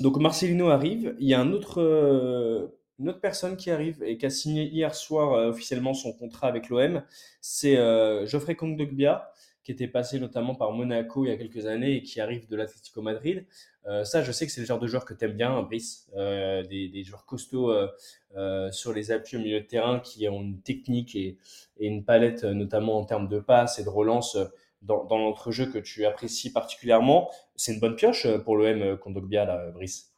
donc 0.00 0.18
Marcelino 0.18 0.68
arrive, 0.68 1.14
il 1.18 1.28
y 1.28 1.34
a 1.34 1.40
un 1.40 1.52
autre 1.52 1.80
euh, 1.80 2.68
une 2.98 3.08
autre 3.08 3.20
personne 3.20 3.56
qui 3.56 3.70
arrive 3.70 4.02
et 4.02 4.18
qui 4.18 4.26
a 4.26 4.30
signé 4.30 4.64
hier 4.64 4.94
soir 4.94 5.32
euh, 5.32 5.50
officiellement 5.50 5.94
son 5.94 6.12
contrat 6.12 6.48
avec 6.48 6.68
l'OM, 6.68 7.02
c'est 7.40 7.76
Geoffrey 8.26 8.54
Kondogbia 8.54 9.32
qui 9.70 9.84
était 9.84 9.90
passé 9.90 10.18
notamment 10.18 10.56
par 10.56 10.72
Monaco 10.72 11.24
il 11.24 11.28
y 11.28 11.30
a 11.30 11.36
quelques 11.36 11.66
années 11.66 11.96
et 11.96 12.02
qui 12.02 12.20
arrive 12.20 12.48
de 12.48 12.56
l'Atlético 12.56 13.02
Madrid. 13.02 13.46
Euh, 13.86 14.02
ça, 14.02 14.22
je 14.22 14.32
sais 14.32 14.44
que 14.44 14.52
c'est 14.52 14.60
le 14.60 14.66
genre 14.66 14.80
de 14.80 14.86
joueur 14.88 15.04
que 15.04 15.14
tu 15.14 15.24
aimes 15.24 15.36
bien, 15.36 15.62
Brice. 15.62 16.10
Euh, 16.16 16.64
des, 16.64 16.88
des, 16.88 17.04
joueurs 17.04 17.24
costauds 17.24 17.72
euh, 18.36 18.70
sur 18.72 18.92
les 18.92 19.12
appuis 19.12 19.36
au 19.36 19.40
milieu 19.40 19.60
de 19.60 19.66
terrain 19.66 20.00
qui 20.00 20.28
ont 20.28 20.42
une 20.42 20.60
technique 20.60 21.14
et, 21.14 21.38
une 21.78 22.04
palette, 22.04 22.44
notamment 22.44 22.98
en 22.98 23.04
termes 23.04 23.28
de 23.28 23.38
passe 23.38 23.78
et 23.78 23.84
de 23.84 23.88
relance 23.88 24.36
dans, 24.82 25.04
dans 25.04 25.18
l'entrejeu 25.18 25.66
que 25.66 25.78
tu 25.78 26.04
apprécies 26.04 26.52
particulièrement. 26.52 27.30
C'est 27.54 27.72
une 27.72 27.80
bonne 27.80 27.94
pioche 27.94 28.26
pour 28.44 28.56
l'OM 28.56 28.98
Kondogbia, 28.98 29.44
là, 29.44 29.70
Brice. 29.70 30.12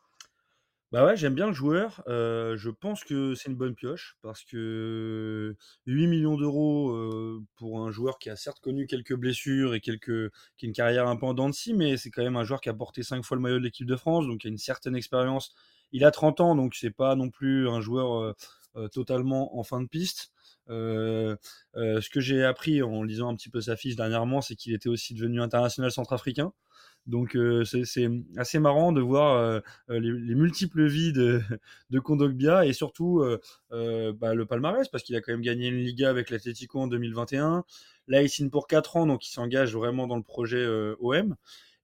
Bah 0.92 1.06
ouais, 1.06 1.16
j'aime 1.16 1.34
bien 1.34 1.46
le 1.46 1.54
joueur. 1.54 2.02
Je 2.06 2.68
pense 2.70 3.02
que 3.02 3.34
c'est 3.34 3.48
une 3.48 3.56
bonne 3.56 3.74
pioche 3.74 4.18
parce 4.20 4.44
que 4.44 5.56
8 5.86 6.06
millions 6.06 6.36
d'euros 6.36 6.94
pour 7.56 7.80
un 7.80 7.90
joueur 7.90 8.18
qui 8.18 8.28
a 8.28 8.36
certes 8.36 8.60
connu 8.60 8.86
quelques 8.86 9.14
blessures 9.14 9.74
et 9.74 9.80
quelques, 9.80 10.30
qui 10.58 10.66
a 10.66 10.68
une 10.68 10.74
carrière 10.74 11.08
un 11.08 11.16
peu 11.16 11.24
en 11.26 11.32
dents 11.34 11.48
de 11.48 11.54
scie, 11.54 11.72
mais 11.72 11.96
c'est 11.96 12.10
quand 12.10 12.22
même 12.22 12.36
un 12.36 12.44
joueur 12.44 12.60
qui 12.60 12.68
a 12.68 12.74
porté 12.74 13.02
5 13.02 13.24
fois 13.24 13.36
le 13.38 13.42
maillot 13.42 13.58
de 13.58 13.64
l'équipe 13.64 13.86
de 13.86 13.96
France, 13.96 14.26
donc 14.26 14.44
il 14.44 14.48
a 14.48 14.50
une 14.50 14.58
certaine 14.58 14.94
expérience. 14.94 15.54
Il 15.92 16.04
a 16.04 16.10
30 16.10 16.40
ans, 16.40 16.54
donc 16.54 16.74
c'est 16.74 16.90
pas 16.90 17.14
non 17.16 17.30
plus 17.30 17.68
un 17.70 17.80
joueur 17.80 18.34
totalement 18.92 19.58
en 19.58 19.62
fin 19.62 19.80
de 19.80 19.88
piste. 19.88 20.30
Ce 20.68 22.08
que 22.10 22.20
j'ai 22.20 22.44
appris 22.44 22.82
en 22.82 23.02
lisant 23.02 23.30
un 23.30 23.34
petit 23.36 23.48
peu 23.48 23.62
sa 23.62 23.76
fiche 23.76 23.96
dernièrement, 23.96 24.42
c'est 24.42 24.56
qu'il 24.56 24.74
était 24.74 24.90
aussi 24.90 25.14
devenu 25.14 25.40
international 25.40 25.90
centrafricain. 25.90 26.52
Donc 27.06 27.34
euh, 27.34 27.64
c'est 27.64 28.08
assez 28.36 28.60
marrant 28.60 28.92
de 28.92 29.00
voir 29.00 29.36
euh, 29.36 29.60
les, 29.88 30.12
les, 30.12 30.34
multiples 30.36 30.86
vies 30.86 31.12
de, 31.12 31.40
de 31.90 31.98
Kondogbia 31.98 32.64
et 32.64 32.72
surtout 32.72 33.24
euh, 33.72 34.12
bah, 34.12 34.34
le 34.34 34.46
palmarès 34.46 34.88
parce 34.88 35.02
qu'il 35.02 35.16
a 35.16 35.20
quand 35.20 35.32
même 35.32 35.42
gagné 35.42 35.68
une 35.68 35.78
Liga 35.78 36.10
avec 36.10 36.30
l'Atlético 36.30 36.80
en 36.80 36.86
2021. 36.86 37.64
Là, 38.06 38.22
il 38.22 38.28
signe 38.28 38.50
pour 38.50 38.68
4 38.68 38.96
ans, 38.96 39.06
donc 39.06 39.26
il 39.26 39.30
s'engage 39.30 39.74
vraiment 39.74 40.06
dans 40.06 40.16
le 40.16 40.22
projet 40.22 40.64
OM. 41.00 41.36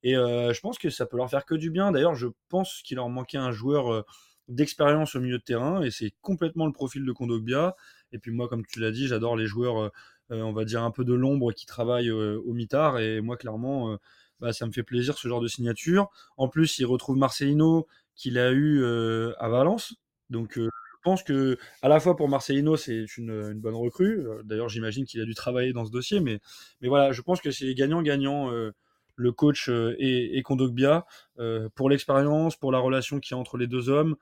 Et 0.03 0.15
je 0.15 0.61
pense 0.61 0.79
que 0.79 0.91
ça 0.91 1.07
peut 1.07 1.17
leur 1.17 1.31
faire 1.31 1.45
que 1.45 1.55
du 1.55 1.71
bien. 1.71 1.93
D'ailleurs, 1.93 2.17
je 2.17 2.27
pense 2.49 2.83
qu'il 2.83 2.97
leur 2.97 3.09
manquait 3.09 3.39
un 3.39 3.53
joueur 3.53 4.05
d'expérience 4.49 5.15
au 5.15 5.21
milieu 5.21 5.39
de 5.39 5.43
terrain 5.43 5.83
et 5.83 5.91
c'est 5.91 6.13
complètement 6.23 6.67
le 6.67 6.73
profil 6.73 7.05
de 7.05 7.13
Kondogbia. 7.13 7.77
Et 8.11 8.19
puis 8.19 8.33
moi, 8.33 8.49
comme 8.49 8.67
tu 8.67 8.81
l'as 8.81 8.91
dit, 8.91 9.07
j'adore 9.07 9.37
les 9.37 9.47
joueurs, 9.47 9.93
on 10.31 10.53
va 10.53 10.65
dire 10.65 10.83
un 10.83 10.91
peu 10.91 11.05
de 11.05 11.15
l'ombre 11.15 11.53
qui 11.53 11.67
travaillent 11.67 12.11
au 12.11 12.53
mitard. 12.53 12.99
Et 12.99 13.21
moi, 13.21 13.37
clairement 13.37 13.97
bah, 14.41 14.53
ça 14.53 14.67
me 14.67 14.73
fait 14.73 14.83
plaisir 14.83 15.17
ce 15.19 15.29
genre 15.29 15.41
de 15.41 15.49
signature. 15.49 16.09
En 16.37 16.49
plus, 16.49 16.79
il 16.79 16.87
retrouve 16.87 17.17
Marcelino 17.17 17.87
qu'il 18.15 18.39
a 18.39 18.51
eu 18.51 18.83
euh, 18.83 19.33
à 19.39 19.49
Valence. 19.49 19.95
Donc, 20.31 20.59
euh, 20.59 20.69
je 20.93 20.99
pense 21.03 21.23
que 21.23 21.57
à 21.83 21.89
la 21.89 22.01
fois 22.01 22.17
pour 22.17 22.29
Marcelino, 22.29 22.77
c'est 22.77 23.05
une, 23.17 23.31
une, 23.31 23.61
bonne 23.61 23.75
recrue. 23.75 24.27
D'ailleurs, 24.45 24.69
j'imagine 24.69 25.05
qu'il 25.05 25.21
a 25.21 25.25
dû 25.25 25.35
travailler 25.35 25.73
dans 25.73 25.85
ce 25.85 25.91
dossier, 25.91 26.21
mais, 26.21 26.41
mais 26.81 26.89
voilà, 26.89 27.13
je 27.13 27.23
pense 27.23 27.41
que 27.41 27.51
c'est 27.51 27.73
gagnant-gagnant. 27.75 28.53
Euh, 28.53 28.73
le 29.21 29.33
coach 29.33 29.69
et, 29.69 30.39
et 30.39 30.43
Kondogbia 30.45 31.05
pour 31.75 31.91
l'expérience, 31.91 32.55
pour 32.55 32.71
la 32.71 32.79
relation 32.79 33.19
qu'il 33.19 33.35
y 33.35 33.37
a 33.37 33.41
entre 33.41 33.57
les 33.57 33.67
deux 33.67 33.89
hommes 33.89 34.15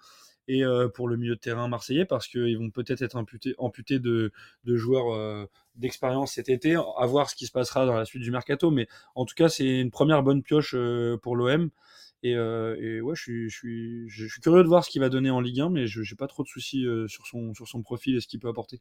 et 0.49 0.63
pour 0.95 1.09
le 1.09 1.17
milieu 1.17 1.35
de 1.35 1.41
terrain 1.41 1.69
marseillais 1.69 2.05
parce 2.05 2.29
qu'ils 2.29 2.57
vont 2.59 2.71
peut-être 2.71 3.03
être 3.03 3.17
amputés, 3.17 3.99
de, 3.99 4.33
joueurs 4.65 5.49
d'expérience 5.75 6.33
cet 6.33 6.49
été, 6.49 6.75
à 6.75 7.07
voir 7.07 7.31
ce 7.31 7.35
qui 7.35 7.47
se 7.47 7.53
passera 7.53 7.87
dans 7.87 7.95
la 7.95 8.05
suite 8.05 8.23
du 8.23 8.31
mercato. 8.31 8.71
Mais 8.71 8.87
en 9.15 9.25
tout 9.25 9.35
cas, 9.35 9.49
c'est 9.49 9.81
une 9.81 9.91
première 9.91 10.23
bonne 10.23 10.43
pioche 10.43 10.77
pour 11.23 11.37
l'OM. 11.37 11.71
Et, 12.23 12.31
et, 12.33 13.01
ouais, 13.01 13.15
je 13.17 13.49
suis, 13.49 14.41
curieux 14.41 14.63
de 14.63 14.69
voir 14.69 14.85
ce 14.85 14.91
qu'il 14.91 15.01
va 15.01 15.09
donner 15.09 15.31
en 15.31 15.41
Ligue 15.41 15.61
1, 15.61 15.71
mais 15.71 15.87
je 15.87 16.01
n'ai 16.01 16.17
pas 16.17 16.29
trop 16.29 16.43
de 16.43 16.49
soucis 16.49 16.87
sur, 17.09 17.27
son, 17.27 17.83
profil 17.83 18.17
et 18.17 18.21
ce 18.21 18.29
qu'il 18.29 18.41
peut 18.41 18.49
apporter. 18.49 18.81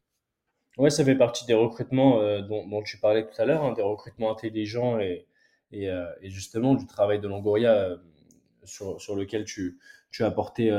Ouais, 0.78 0.90
ça 0.90 1.06
fait 1.06 1.16
partie 1.16 1.46
des 1.46 1.54
recrutements 1.54 2.20
dont, 2.42 2.84
tu 2.84 3.00
parlais 3.00 3.26
tout 3.26 3.42
à 3.42 3.46
l'heure, 3.46 3.64
hein, 3.64 3.74
des 3.74 3.82
recrutements 3.82 4.32
intelligents 4.32 5.00
et, 5.00 5.26
justement 6.22 6.76
du 6.76 6.86
travail 6.86 7.20
de 7.20 7.28
Longoria 7.28 7.98
sur, 8.64 9.16
lequel 9.16 9.46
tu 9.46 9.80
as 10.20 10.28
apporté 10.28 10.70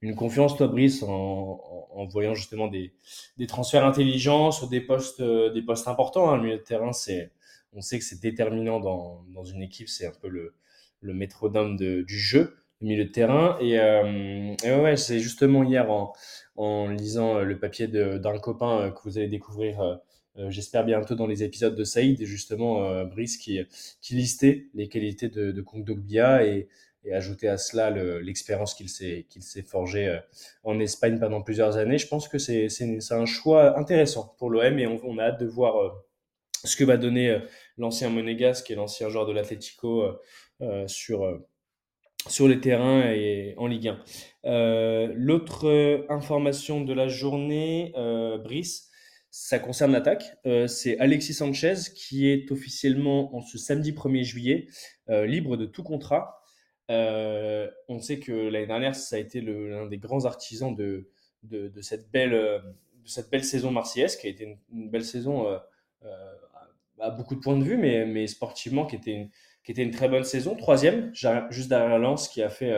une 0.00 0.14
confiance, 0.14 0.56
toi, 0.56 0.68
Brice, 0.68 1.02
en, 1.02 1.60
en, 1.90 2.06
voyant 2.06 2.34
justement 2.34 2.68
des, 2.68 2.92
des, 3.36 3.46
transferts 3.46 3.84
intelligents 3.84 4.52
sur 4.52 4.68
des 4.68 4.80
postes, 4.80 5.22
des 5.22 5.62
postes 5.62 5.88
importants. 5.88 6.30
Hein. 6.30 6.36
Le 6.36 6.42
milieu 6.42 6.56
de 6.58 6.62
terrain, 6.62 6.92
c'est, 6.92 7.32
on 7.72 7.80
sait 7.80 7.98
que 7.98 8.04
c'est 8.04 8.20
déterminant 8.20 8.80
dans, 8.80 9.24
dans 9.34 9.44
une 9.44 9.62
équipe, 9.62 9.88
c'est 9.88 10.06
un 10.06 10.12
peu 10.22 10.28
le, 10.28 10.54
le 11.00 11.14
métronome 11.14 11.76
de, 11.76 12.02
du 12.02 12.18
jeu, 12.18 12.56
le 12.80 12.88
milieu 12.88 13.04
de 13.04 13.10
terrain. 13.10 13.58
Et, 13.60 13.78
euh, 13.78 14.54
et 14.64 14.74
ouais, 14.74 14.96
c'est 14.96 15.18
justement 15.18 15.64
hier 15.64 15.90
en, 15.90 16.12
en 16.56 16.88
lisant 16.88 17.40
le 17.40 17.58
papier 17.58 17.88
d'un 17.88 18.38
copain 18.38 18.80
euh, 18.80 18.90
que 18.90 19.00
vous 19.04 19.18
allez 19.18 19.28
découvrir, 19.28 19.80
euh, 19.80 19.96
euh, 20.38 20.50
j'espère 20.50 20.84
bientôt 20.84 21.14
dans 21.14 21.26
les 21.26 21.42
épisodes 21.42 21.74
de 21.74 21.84
Saïd, 21.84 22.22
justement 22.24 22.84
euh, 22.84 23.04
Brice 23.04 23.36
qui, 23.38 23.60
qui 24.00 24.14
listait 24.14 24.66
les 24.74 24.88
qualités 24.88 25.28
de, 25.28 25.50
de 25.50 25.62
Kondogbia 25.62 26.44
et, 26.46 26.68
et 27.04 27.14
ajouter 27.14 27.48
à 27.48 27.58
cela 27.58 27.90
l'expérience 28.20 28.74
qu'il 28.74 28.88
s'est 28.88 29.26
qu'il 29.28 29.42
s'est 29.42 29.62
forgé 29.62 30.06
euh, 30.06 30.18
en 30.64 30.78
Espagne 30.80 31.18
pendant 31.18 31.42
plusieurs 31.42 31.76
années. 31.76 31.98
Je 31.98 32.08
pense 32.08 32.28
que 32.28 32.38
c'est 32.38 32.68
un 33.10 33.26
choix 33.26 33.78
intéressant 33.78 34.34
pour 34.38 34.50
l'OM 34.50 34.78
et 34.78 34.86
on, 34.86 35.18
a 35.18 35.24
hâte 35.24 35.40
de 35.40 35.46
voir 35.46 35.76
euh, 35.76 35.90
ce 36.64 36.76
que 36.76 36.84
va 36.84 36.96
donner 36.96 37.30
euh, 37.30 37.38
l'ancien 37.76 38.10
Monégasque 38.10 38.70
et 38.70 38.74
l'ancien 38.74 39.08
joueur 39.08 39.26
de 39.26 39.32
l'Atlético 39.32 40.04
sur 40.86 41.40
sur 42.26 42.48
les 42.48 42.60
terrains 42.60 43.12
et 43.12 43.54
en 43.58 43.68
Ligue 43.68 43.94
1. 44.44 45.12
L'autre 45.14 46.04
information 46.08 46.80
de 46.80 46.92
la 46.92 47.06
journée, 47.06 47.92
Brice, 48.42 48.90
ça 49.30 49.60
concerne 49.60 49.92
l'attaque. 49.92 50.24
C'est 50.66 50.98
Alexis 50.98 51.34
Sanchez 51.34 51.74
qui 51.94 52.28
est 52.28 52.50
officiellement 52.50 53.36
en 53.36 53.40
ce 53.40 53.56
samedi 53.56 53.92
1er 53.92 54.24
juillet 54.24 54.66
libre 55.08 55.56
de 55.56 55.64
tout 55.64 55.84
contrat. 55.84 56.37
Euh, 56.90 57.68
on 57.88 58.00
sait 58.00 58.18
que 58.18 58.32
l'année 58.32 58.66
dernière, 58.66 58.94
ça 58.94 59.16
a 59.16 59.18
été 59.18 59.40
l'un 59.40 59.86
des 59.86 59.98
grands 59.98 60.24
artisans 60.24 60.74
de, 60.74 61.08
de, 61.42 61.80
cette 61.82 62.10
belle, 62.10 62.34
euh, 62.34 62.58
cette 63.04 63.30
belle 63.30 63.44
saison 63.44 63.70
marseillaise, 63.70 64.16
qui 64.16 64.26
a 64.26 64.30
été 64.30 64.58
une, 64.72 64.90
belle 64.90 65.04
saison 65.04 65.48
euh, 65.48 66.34
à 66.98 67.10
beaucoup 67.10 67.34
de 67.34 67.40
points 67.40 67.58
de 67.58 67.64
vue, 67.64 67.76
mais, 67.76 68.06
mais 68.06 68.26
sportivement, 68.26 68.86
qui 68.86 68.96
était, 68.96 69.12
une, 69.12 69.30
qui 69.64 69.72
était 69.72 69.82
une 69.82 69.90
très 69.90 70.08
bonne 70.08 70.24
saison. 70.24 70.56
Troisième, 70.56 71.12
juste 71.50 71.68
derrière 71.68 71.98
Lens, 71.98 72.28
qui 72.28 72.42
a 72.42 72.48
fait, 72.48 72.74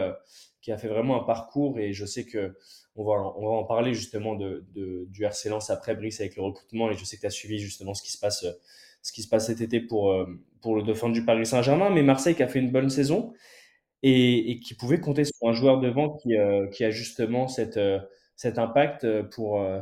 qui 0.60 0.72
a 0.72 0.78
fait 0.78 0.88
vraiment 0.88 1.22
un 1.22 1.24
parcours, 1.24 1.78
et 1.78 1.92
je 1.92 2.04
sais 2.04 2.24
que 2.24 2.56
on 2.96 3.04
va, 3.04 3.12
on 3.12 3.42
va 3.42 3.52
en 3.52 3.64
parler 3.64 3.94
justement 3.94 4.34
de, 4.34 4.66
de, 4.74 5.06
du 5.08 5.24
RC 5.24 5.48
Lens 5.48 5.70
après 5.70 5.94
Brice 5.94 6.20
avec 6.20 6.34
le 6.34 6.42
recrutement, 6.42 6.90
et 6.90 6.94
je 6.94 7.04
sais 7.04 7.16
que 7.16 7.22
tu 7.22 7.26
as 7.26 7.30
suivi 7.30 7.58
justement 7.60 7.94
ce 7.94 8.02
qui 8.02 8.10
se 8.10 8.18
passe 8.18 8.44
ce 9.02 9.12
qui 9.12 9.22
se 9.22 9.28
passe 9.28 9.46
cet 9.46 9.62
été 9.62 9.80
pour, 9.80 10.14
pour 10.60 10.76
le 10.76 10.82
dauphin 10.82 11.08
du 11.08 11.24
Paris 11.24 11.46
Saint-Germain, 11.46 11.88
mais 11.88 12.02
Marseille 12.02 12.34
qui 12.34 12.42
a 12.42 12.48
fait 12.48 12.58
une 12.58 12.70
bonne 12.70 12.90
saison 12.90 13.32
et, 14.02 14.50
et, 14.50 14.60
qui 14.60 14.74
pouvait 14.74 15.00
compter 15.00 15.24
sur 15.24 15.48
un 15.48 15.52
joueur 15.52 15.80
devant 15.80 16.16
qui, 16.16 16.36
euh, 16.36 16.66
qui 16.68 16.84
a 16.84 16.90
justement 16.90 17.48
cette, 17.48 17.76
euh, 17.76 17.98
cet 18.36 18.58
impact 18.58 19.06
pour, 19.30 19.60
euh, 19.60 19.80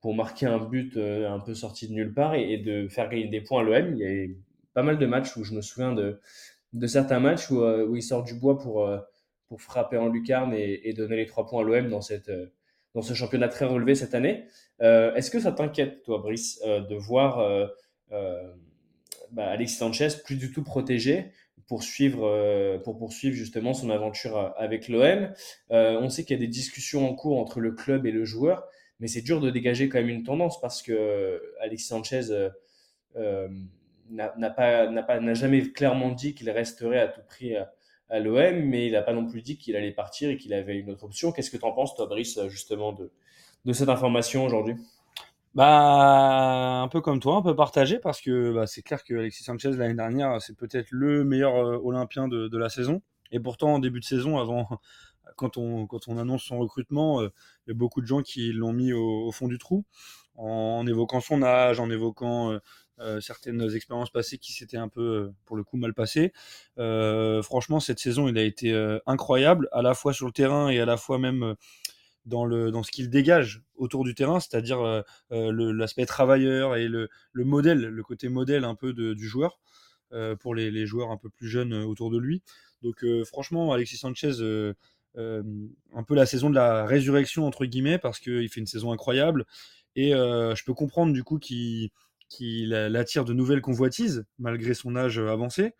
pour 0.00 0.14
marquer 0.14 0.46
un 0.46 0.58
but 0.58 0.96
un 0.96 1.40
peu 1.40 1.54
sorti 1.54 1.88
de 1.88 1.92
nulle 1.92 2.14
part 2.14 2.34
et, 2.34 2.56
de 2.58 2.88
faire 2.88 3.08
gagner 3.08 3.28
des 3.28 3.40
points 3.40 3.60
à 3.60 3.64
l'OM. 3.64 3.94
Il 3.94 3.98
y 3.98 4.04
a 4.04 4.10
eu 4.10 4.38
pas 4.72 4.82
mal 4.82 4.98
de 4.98 5.06
matchs 5.06 5.36
où 5.36 5.44
je 5.44 5.54
me 5.54 5.60
souviens 5.60 5.92
de, 5.92 6.20
de 6.72 6.86
certains 6.86 7.20
matchs 7.20 7.50
où, 7.50 7.62
où 7.62 7.96
il 7.96 8.02
sort 8.02 8.22
du 8.22 8.34
bois 8.34 8.58
pour, 8.58 8.88
pour 9.48 9.60
frapper 9.60 9.96
en 9.98 10.08
lucarne 10.08 10.54
et, 10.54 10.88
et 10.88 10.92
donner 10.92 11.16
les 11.16 11.26
trois 11.26 11.46
points 11.46 11.62
à 11.62 11.64
l'OM 11.64 11.90
dans, 11.90 12.00
cette, 12.00 12.30
dans 12.94 13.02
ce 13.02 13.12
championnat 13.12 13.48
très 13.48 13.64
relevé 13.66 13.94
cette 13.94 14.14
année. 14.14 14.44
Est-ce 14.80 15.30
que 15.30 15.40
ça 15.40 15.52
t'inquiète, 15.52 16.04
toi, 16.04 16.18
Brice, 16.18 16.62
de 16.62 16.94
voir 16.94 17.68
bah, 19.32 19.48
Alexis 19.48 19.76
Sanchez 19.76 20.08
plus 20.24 20.36
du 20.36 20.52
tout 20.52 20.62
protégé 20.62 21.32
pour, 21.68 21.82
suivre, 21.82 22.26
euh, 22.26 22.78
pour 22.78 22.98
poursuivre 22.98 23.36
justement 23.36 23.74
son 23.74 23.90
aventure 23.90 24.36
euh, 24.36 24.48
avec 24.56 24.88
l'OM. 24.88 25.32
Euh, 25.70 26.00
on 26.00 26.08
sait 26.08 26.24
qu'il 26.24 26.34
y 26.34 26.38
a 26.38 26.40
des 26.40 26.48
discussions 26.48 27.08
en 27.08 27.14
cours 27.14 27.38
entre 27.38 27.60
le 27.60 27.72
club 27.72 28.06
et 28.06 28.10
le 28.10 28.24
joueur, 28.24 28.66
mais 28.98 29.06
c'est 29.06 29.20
dur 29.20 29.40
de 29.40 29.50
dégager 29.50 29.88
quand 29.88 29.98
même 29.98 30.08
une 30.08 30.24
tendance 30.24 30.60
parce 30.60 30.82
que 30.82 31.40
Alexis 31.60 31.86
Sanchez 31.86 32.48
n'a 33.14 34.50
pas, 34.50 34.90
n'a 34.90 35.02
pas, 35.02 35.20
n'a 35.20 35.34
jamais 35.34 35.70
clairement 35.70 36.10
dit 36.10 36.34
qu'il 36.34 36.50
resterait 36.50 36.98
à 36.98 37.08
tout 37.08 37.20
prix 37.28 37.54
à, 37.54 37.72
à 38.08 38.18
l'OM, 38.18 38.62
mais 38.64 38.86
il 38.86 38.92
n'a 38.92 39.02
pas 39.02 39.12
non 39.12 39.26
plus 39.26 39.42
dit 39.42 39.58
qu'il 39.58 39.76
allait 39.76 39.92
partir 39.92 40.30
et 40.30 40.38
qu'il 40.38 40.54
avait 40.54 40.78
une 40.78 40.90
autre 40.90 41.04
option. 41.04 41.30
Qu'est-ce 41.30 41.50
que 41.50 41.58
tu 41.58 41.64
en 41.64 41.72
penses, 41.72 41.94
toi, 41.94 42.06
Brice, 42.06 42.40
justement, 42.48 42.92
de, 42.92 43.12
de 43.66 43.72
cette 43.74 43.90
information 43.90 44.44
aujourd'hui? 44.46 44.76
Bah, 45.58 46.82
un 46.82 46.86
peu 46.86 47.00
comme 47.00 47.18
toi, 47.18 47.38
un 47.38 47.42
peu 47.42 47.56
partagé, 47.56 47.98
parce 47.98 48.20
que 48.20 48.52
bah, 48.52 48.68
c'est 48.68 48.82
clair 48.82 49.02
que 49.02 49.12
Alexis 49.14 49.42
Sanchez, 49.42 49.72
l'année 49.72 49.94
dernière, 49.94 50.40
c'est 50.40 50.56
peut-être 50.56 50.86
le 50.92 51.24
meilleur 51.24 51.56
euh, 51.56 51.80
Olympien 51.82 52.28
de, 52.28 52.46
de, 52.46 52.58
la 52.58 52.68
saison. 52.68 53.02
Et 53.32 53.40
pourtant, 53.40 53.74
en 53.74 53.80
début 53.80 53.98
de 53.98 54.04
saison, 54.04 54.38
avant, 54.38 54.68
quand 55.36 55.56
on, 55.56 55.88
quand 55.88 56.06
on 56.06 56.16
annonce 56.16 56.44
son 56.44 56.58
recrutement, 56.58 57.22
euh, 57.22 57.32
il 57.66 57.70
y 57.70 57.72
a 57.72 57.74
beaucoup 57.74 58.00
de 58.00 58.06
gens 58.06 58.22
qui 58.22 58.52
l'ont 58.52 58.72
mis 58.72 58.92
au, 58.92 59.26
au, 59.26 59.32
fond 59.32 59.48
du 59.48 59.58
trou, 59.58 59.84
en, 60.36 60.86
évoquant 60.86 61.20
son 61.20 61.42
âge, 61.42 61.80
en 61.80 61.90
évoquant 61.90 62.52
euh, 62.52 62.58
euh 63.00 63.20
certaines 63.20 63.74
expériences 63.74 64.10
passées 64.10 64.38
qui 64.38 64.52
s'étaient 64.52 64.76
un 64.76 64.88
peu, 64.88 65.32
pour 65.44 65.56
le 65.56 65.64
coup, 65.64 65.76
mal 65.76 65.92
passées. 65.92 66.32
Franchement, 66.76 67.80
cette 67.80 67.98
saison, 67.98 68.28
il 68.28 68.38
a 68.38 68.44
été 68.44 68.72
incroyable, 69.06 69.68
à 69.72 69.82
la 69.82 69.94
fois 69.94 70.12
sur 70.12 70.26
le 70.26 70.32
terrain 70.32 70.68
et 70.68 70.78
à 70.78 70.86
la 70.86 70.96
fois 70.96 71.18
même 71.18 71.56
dans, 72.28 72.44
le, 72.44 72.70
dans 72.70 72.82
ce 72.82 72.90
qu'il 72.90 73.10
dégage 73.10 73.62
autour 73.76 74.04
du 74.04 74.14
terrain, 74.14 74.40
c'est-à-dire 74.40 74.80
euh, 74.80 75.02
euh 75.32 75.72
l'aspect 75.72 76.06
travailleur 76.06 76.76
et 76.76 76.88
le, 76.88 77.08
le, 77.32 77.44
modèle, 77.44 77.80
le 77.80 78.02
côté 78.02 78.28
modèle 78.28 78.64
un 78.64 78.74
peu 78.74 78.92
du 78.92 79.26
joueur 79.26 79.60
euh, 80.12 80.36
pour 80.36 80.54
les, 80.54 80.70
les, 80.70 80.86
joueurs 80.86 81.10
un 81.10 81.16
peu 81.16 81.30
plus 81.30 81.48
jeunes 81.48 81.74
autour 81.74 82.10
de 82.10 82.18
lui. 82.18 82.42
Donc 82.82 83.04
franchement, 83.24 83.72
Alexis 83.72 83.96
Sanchez, 83.96 84.32
un 85.16 86.02
peu 86.06 86.14
la 86.14 86.26
saison 86.26 86.48
de 86.50 86.54
la 86.54 86.86
résurrection 86.86 87.46
entre 87.46 87.64
guillemets, 87.64 87.98
parce 87.98 88.20
qu'il 88.20 88.48
fait 88.48 88.60
une 88.60 88.66
saison 88.66 88.92
incroyable 88.92 89.46
et 89.96 90.10
je 90.10 90.64
peux 90.64 90.74
comprendre 90.74 91.12
du 91.12 91.24
coup 91.24 91.38
qu'il 91.38 91.90
qu 92.30 92.72
attire 92.74 93.24
de 93.24 93.32
nouvelles 93.32 93.62
convoitises 93.62 94.26
malgré 94.38 94.74
son 94.74 94.94
âge 94.94 95.18
avancé. 95.18 95.72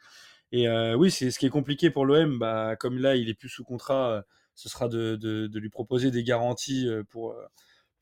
Et 0.50 0.68
oui, 0.96 1.12
c'est 1.12 1.30
ce 1.30 1.38
qui 1.38 1.46
est 1.46 1.50
compliqué 1.50 1.90
pour 1.90 2.04
l'OM, 2.04 2.38
bah, 2.40 2.74
comme 2.74 2.98
là 2.98 3.14
il 3.14 3.28
est 3.28 3.34
plus 3.34 3.48
sous 3.48 3.62
contrat 3.62 4.24
ce 4.58 4.68
sera 4.68 4.88
de, 4.88 5.48
lui 5.54 5.70
proposer 5.70 6.10
des 6.10 6.24
garanties 6.24 6.88
euh, 6.88 7.04
pour, 7.04 7.30
euh, 7.30 7.46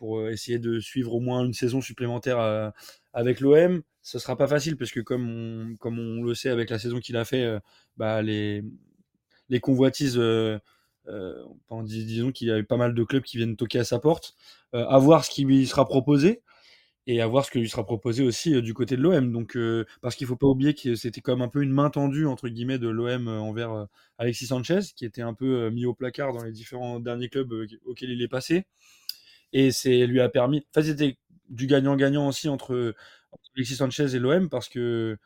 euh, 0.00 0.30
essayer 0.30 0.58
de 0.58 0.80
suivre 0.80 1.12
au 1.12 1.20
moins 1.20 1.44
une 1.44 1.52
saison 1.52 1.82
supplémentaire 1.82 2.72
avec 3.12 3.40
l'OM. 3.40 3.82
Ce 4.02 4.18
sera 4.18 4.36
pas 4.36 4.46
facile 4.46 4.76
parce 4.78 4.90
que 4.90 5.00
comme 5.00 5.76
on, 5.84 6.22
le 6.22 6.34
sait 6.34 6.48
avec 6.48 6.70
la 6.70 6.78
saison 6.78 6.98
qu'il 6.98 7.16
a 7.16 7.24
fait, 7.24 7.58
bah 7.96 8.22
les, 8.22 8.62
les 9.48 9.60
convoitises, 9.60 10.20
disons 11.82 12.32
qu'il 12.32 12.48
y 12.48 12.50
a 12.50 12.58
eu 12.58 12.64
pas 12.64 12.76
mal 12.76 12.94
de 12.94 13.04
clubs 13.04 13.22
qui 13.22 13.36
viennent 13.36 13.56
toquer 13.56 13.80
à 13.80 13.84
sa 13.84 13.98
porte, 13.98 14.34
à 14.72 14.98
voir 14.98 15.24
ce 15.24 15.30
qui 15.30 15.44
lui 15.44 15.66
sera 15.66 15.86
proposé 15.86 16.42
et 17.06 17.20
à 17.20 17.26
voir 17.26 17.44
ce 17.44 17.50
qui 17.50 17.60
lui 17.60 17.68
sera 17.68 17.84
proposé 17.84 18.24
aussi 18.24 18.54
euh, 18.54 18.62
du 18.62 18.74
côté 18.74 18.96
de 18.96 19.02
l'OM. 19.02 19.32
Donc, 19.32 19.56
euh, 19.56 19.84
parce 20.02 20.16
qu'il 20.16 20.26
faut 20.26 20.36
pas 20.36 20.46
oublier 20.46 20.74
que 20.74 20.94
c'était 20.96 21.20
comme 21.20 21.40
un 21.42 21.48
peu 21.48 21.62
une 21.62 21.70
main 21.70 21.90
tendue 21.90 22.26
entre 22.26 22.48
guillemets 22.48 22.78
de 22.78 22.88
l'OM 22.88 23.28
euh, 23.28 23.38
envers 23.38 23.72
euh, 23.72 23.84
Alexis 24.18 24.46
Sanchez, 24.46 24.80
qui 24.96 25.04
était 25.04 25.22
un 25.22 25.34
peu 25.34 25.66
euh, 25.66 25.70
mis 25.70 25.86
au 25.86 25.94
placard 25.94 26.32
dans 26.32 26.42
les 26.44 26.52
différents 26.52 27.00
derniers 27.00 27.28
clubs 27.28 27.52
euh, 27.52 27.66
auxquels 27.86 28.10
il 28.10 28.22
est 28.22 28.28
passé. 28.28 28.64
Et 29.52 29.70
c'est 29.72 30.06
lui 30.06 30.20
a 30.20 30.28
permis. 30.28 30.66
Enfin, 30.70 30.86
c'était 30.86 31.18
du 31.48 31.66
gagnant-gagnant 31.66 32.28
aussi 32.28 32.48
entre, 32.48 32.94
Alexis 33.56 33.76
Sanchez 33.76 34.14
et 34.16 34.18
l'OM 34.18 34.48
parce 34.48 34.68
que 34.68 35.18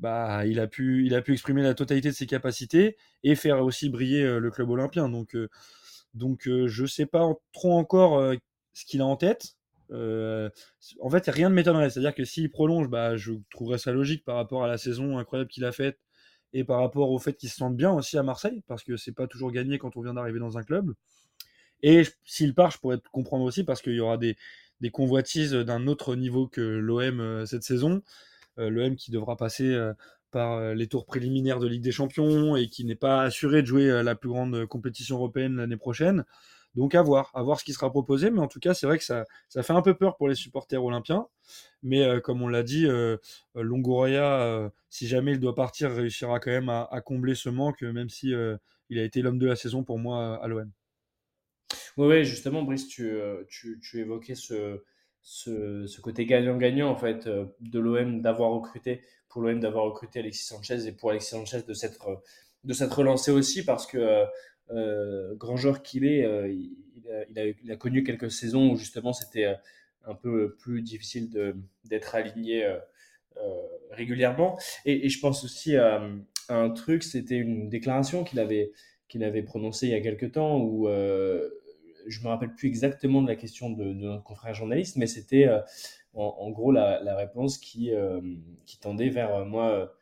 bah 0.00 0.46
il 0.46 0.60
a 0.60 0.66
pu 0.66 1.06
il 1.06 1.14
a 1.14 1.22
pu 1.22 1.32
exprimer 1.32 1.62
la 1.62 1.74
totalité 1.74 2.10
de 2.10 2.14
ses 2.14 2.26
capacités 2.26 2.96
et 3.24 3.34
faire 3.36 3.64
aussi 3.64 3.88
briller 3.90 4.38
le 4.40 4.50
club 4.50 4.70
olympien. 4.70 5.08
Donc 5.08 5.36
donc 6.14 6.48
je 6.48 6.86
sais 6.86 7.06
pas 7.06 7.32
trop 7.52 7.72
encore 7.78 8.34
ce 8.74 8.84
qu'il 8.84 9.00
a 9.00 9.06
en 9.06 9.16
tête 9.16 9.56
euh, 9.90 10.48
en 11.00 11.10
fait, 11.10 11.26
rien 11.28 11.48
ne 11.48 11.54
m'étonnerait. 11.54 11.90
C'est-à-dire 11.90 12.14
que 12.14 12.24
s'il 12.24 12.50
prolonge, 12.50 12.88
bah, 12.88 13.16
je 13.16 13.32
trouverais 13.50 13.78
ça 13.78 13.92
logique 13.92 14.24
par 14.24 14.36
rapport 14.36 14.64
à 14.64 14.68
la 14.68 14.78
saison 14.78 15.18
incroyable 15.18 15.50
qu'il 15.50 15.64
a 15.64 15.72
faite 15.72 15.98
et 16.52 16.64
par 16.64 16.80
rapport 16.80 17.10
au 17.10 17.18
fait 17.18 17.34
qu'il 17.34 17.48
se 17.48 17.56
sente 17.56 17.76
bien 17.76 17.92
aussi 17.92 18.16
à 18.16 18.22
Marseille, 18.22 18.62
parce 18.66 18.84
que 18.84 18.96
c'est 18.96 19.12
pas 19.12 19.26
toujours 19.26 19.50
gagné 19.50 19.78
quand 19.78 19.96
on 19.96 20.02
vient 20.02 20.14
d'arriver 20.14 20.38
dans 20.38 20.56
un 20.56 20.62
club. 20.62 20.94
Et 21.82 22.04
s'il 22.24 22.54
part, 22.54 22.70
je 22.70 22.78
pourrais 22.78 22.98
comprendre 23.12 23.44
aussi 23.44 23.64
parce 23.64 23.82
qu'il 23.82 23.94
y 23.94 24.00
aura 24.00 24.16
des, 24.16 24.36
convoitises 24.92 25.52
d'un 25.52 25.86
autre 25.86 26.14
niveau 26.14 26.46
que 26.46 26.60
l'OM 26.60 27.20
euh, 27.20 27.46
cette 27.46 27.64
saison. 27.64 28.02
Euh, 28.58 28.68
L'OM 28.70 28.96
qui 28.96 29.10
devra 29.10 29.36
passer 29.36 29.76
par 30.30 30.74
les 30.74 30.86
tours 30.88 31.06
préliminaires 31.06 31.58
de 31.58 31.66
Ligue 31.66 31.82
des 31.82 31.92
Champions 31.92 32.56
et 32.56 32.68
qui 32.68 32.84
n'est 32.84 32.94
pas 32.96 33.22
assuré 33.22 33.62
de 33.62 33.66
jouer 33.66 34.02
la 34.02 34.14
plus 34.14 34.28
grande 34.28 34.66
compétition 34.66 35.16
européenne 35.16 35.56
l'année 35.56 35.76
prochaine. 35.76 36.24
Donc 36.74 36.94
à 36.94 37.02
voir, 37.02 37.30
à 37.34 37.42
voir 37.42 37.60
ce 37.60 37.64
qui 37.64 37.72
sera 37.72 37.90
proposé. 37.90 38.30
Mais 38.30 38.40
en 38.40 38.48
tout 38.48 38.60
cas, 38.60 38.74
c'est 38.74 38.86
vrai 38.86 38.98
que 38.98 39.04
ça, 39.04 39.24
ça 39.48 39.62
fait 39.62 39.72
un 39.72 39.82
peu 39.82 39.94
peur 39.94 40.16
pour 40.16 40.28
les 40.28 40.34
supporters 40.34 40.82
olympiens. 40.82 41.26
Mais 41.82 42.02
euh, 42.02 42.20
comme 42.20 42.42
on 42.42 42.48
l'a 42.48 42.62
dit, 42.62 42.86
euh, 42.86 43.16
Longoria, 43.54 44.70
si 44.90 45.06
jamais 45.06 45.32
il 45.32 45.40
doit 45.40 45.54
partir, 45.54 45.90
réussira 45.90 46.40
quand 46.40 46.50
même 46.50 46.68
à, 46.68 47.00
combler 47.04 47.34
ce 47.34 47.48
manque, 47.48 47.82
même 47.82 48.08
si 48.08 48.32
il 48.90 48.98
a 48.98 49.02
été 49.02 49.22
l'homme 49.22 49.38
de 49.38 49.46
la 49.46 49.56
saison 49.56 49.84
pour 49.84 49.98
moi 49.98 50.42
à 50.42 50.48
l'OM. 50.48 50.70
Oui, 51.96 52.06
ouais, 52.06 52.24
justement, 52.24 52.62
Brice, 52.62 52.88
tu, 52.88 53.16
tu, 53.48 53.80
tu 53.80 54.00
évoquais 54.00 54.34
ce, 54.34 54.82
ce, 55.22 55.86
ce 55.86 56.00
côté 56.00 56.26
gagnant-gagnant 56.26 56.88
en 56.88 56.96
fait 56.96 57.28
de 57.28 57.78
l'OM 57.78 58.20
d'avoir 58.20 58.50
recruté 58.50 59.02
pour 59.34 59.42
l'OM 59.42 59.58
d'avoir 59.58 59.86
recruté 59.86 60.20
Alexis 60.20 60.44
Sanchez 60.44 60.86
et 60.86 60.92
pour 60.92 61.10
Alexis 61.10 61.30
Sanchez 61.30 61.62
de 61.62 61.74
s'être 61.74 62.22
de 62.62 62.72
s'être 62.72 62.96
relancé 62.96 63.30
aussi 63.30 63.64
parce 63.64 63.86
que 63.86 63.98
euh, 63.98 64.24
grand 64.70 65.56
joueur 65.56 65.82
qu'il 65.82 66.04
est, 66.04 66.24
euh, 66.24 66.48
il, 67.64 67.70
a, 67.70 67.76
connu 67.76 68.02
quelques 68.02 68.30
saisons 68.30 68.72
où 68.72 68.76
justement 68.76 69.12
c'était 69.12 69.44
euh, 69.44 69.54
un 70.06 70.14
peu 70.14 70.54
plus 70.58 70.82
difficile 70.82 71.30
d'être 71.84 72.14
aligné 72.14 72.68
régulièrement. 73.90 74.58
Et, 74.84 75.08
je 75.08 75.18
pense 75.18 75.44
aussi 75.44 75.76
à, 75.76 76.06
un 76.50 76.70
truc, 76.70 77.02
c'était 77.02 77.36
une 77.36 77.70
déclaration 77.70 78.22
qu'il 78.22 78.38
avait, 78.38 78.72
qu'il 79.08 79.24
avait 79.24 79.42
prononcée 79.42 79.86
il 79.86 79.92
y 79.92 79.94
a 79.94 80.02
quelques 80.02 80.32
temps 80.32 80.60
où 80.60 80.86
je 80.86 82.20
me 82.20 82.28
rappelle 82.28 82.54
plus 82.54 82.68
exactement 82.68 83.22
de 83.22 83.28
la 83.28 83.34
question 83.34 83.70
de, 83.70 83.82
notre 83.94 84.24
confrère 84.24 84.52
journaliste, 84.52 84.96
mais 84.96 85.06
c'était 85.06 85.48
en, 86.12 86.50
gros 86.50 86.70
la, 86.70 87.16
réponse 87.16 87.56
qui, 87.56 87.90
qui 88.66 88.78
tendait 88.78 89.08
vers 89.08 89.46
moi 89.46 89.96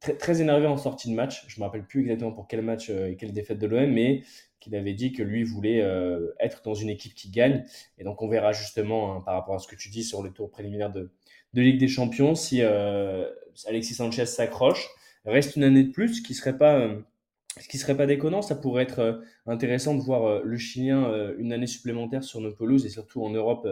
très, 0.00 0.16
très 0.16 0.40
énervé 0.40 0.66
en 0.66 0.76
sortie 0.76 1.10
de 1.10 1.14
match. 1.14 1.44
Je 1.46 1.60
me 1.60 1.64
rappelle 1.64 1.84
plus 1.84 2.02
exactement 2.02 2.32
pour 2.32 2.48
quel 2.48 2.62
match 2.62 2.90
euh, 2.90 3.10
et 3.10 3.16
quelle 3.16 3.32
défaite 3.32 3.58
de 3.58 3.66
l'OM, 3.66 3.90
mais 3.90 4.22
qu'il 4.58 4.74
avait 4.74 4.94
dit 4.94 5.12
que 5.12 5.22
lui 5.22 5.44
voulait 5.44 5.82
euh, 5.82 6.32
être 6.40 6.62
dans 6.64 6.74
une 6.74 6.90
équipe 6.90 7.14
qui 7.14 7.30
gagne. 7.30 7.64
Et 7.98 8.04
donc 8.04 8.20
on 8.22 8.28
verra 8.28 8.52
justement 8.52 9.14
hein, 9.14 9.20
par 9.20 9.34
rapport 9.34 9.54
à 9.54 9.58
ce 9.58 9.68
que 9.68 9.76
tu 9.76 9.88
dis 9.88 10.02
sur 10.02 10.22
le 10.22 10.30
tour 10.30 10.50
préliminaire 10.50 10.90
de, 10.90 11.10
de 11.54 11.62
Ligue 11.62 11.78
des 11.78 11.88
Champions 11.88 12.34
si 12.34 12.60
euh, 12.62 13.26
Alexis 13.66 13.94
Sanchez 13.94 14.26
s'accroche. 14.26 14.88
Reste 15.24 15.56
une 15.56 15.64
année 15.64 15.84
de 15.84 15.92
plus, 15.92 16.14
ce 16.14 16.22
qui 16.22 16.34
serait 16.34 16.56
pas 16.56 16.88
qui 17.68 17.78
serait 17.78 17.96
pas 17.96 18.06
déconnant, 18.06 18.42
ça 18.42 18.54
pourrait 18.54 18.84
être 18.84 19.22
intéressant 19.44 19.94
de 19.94 20.00
voir 20.00 20.42
le 20.42 20.56
Chilien 20.56 21.34
une 21.36 21.52
année 21.52 21.66
supplémentaire 21.66 22.22
sur 22.22 22.40
nos 22.40 22.52
pelouses 22.52 22.86
et 22.86 22.88
surtout 22.88 23.22
en 23.24 23.30
Europe 23.30 23.68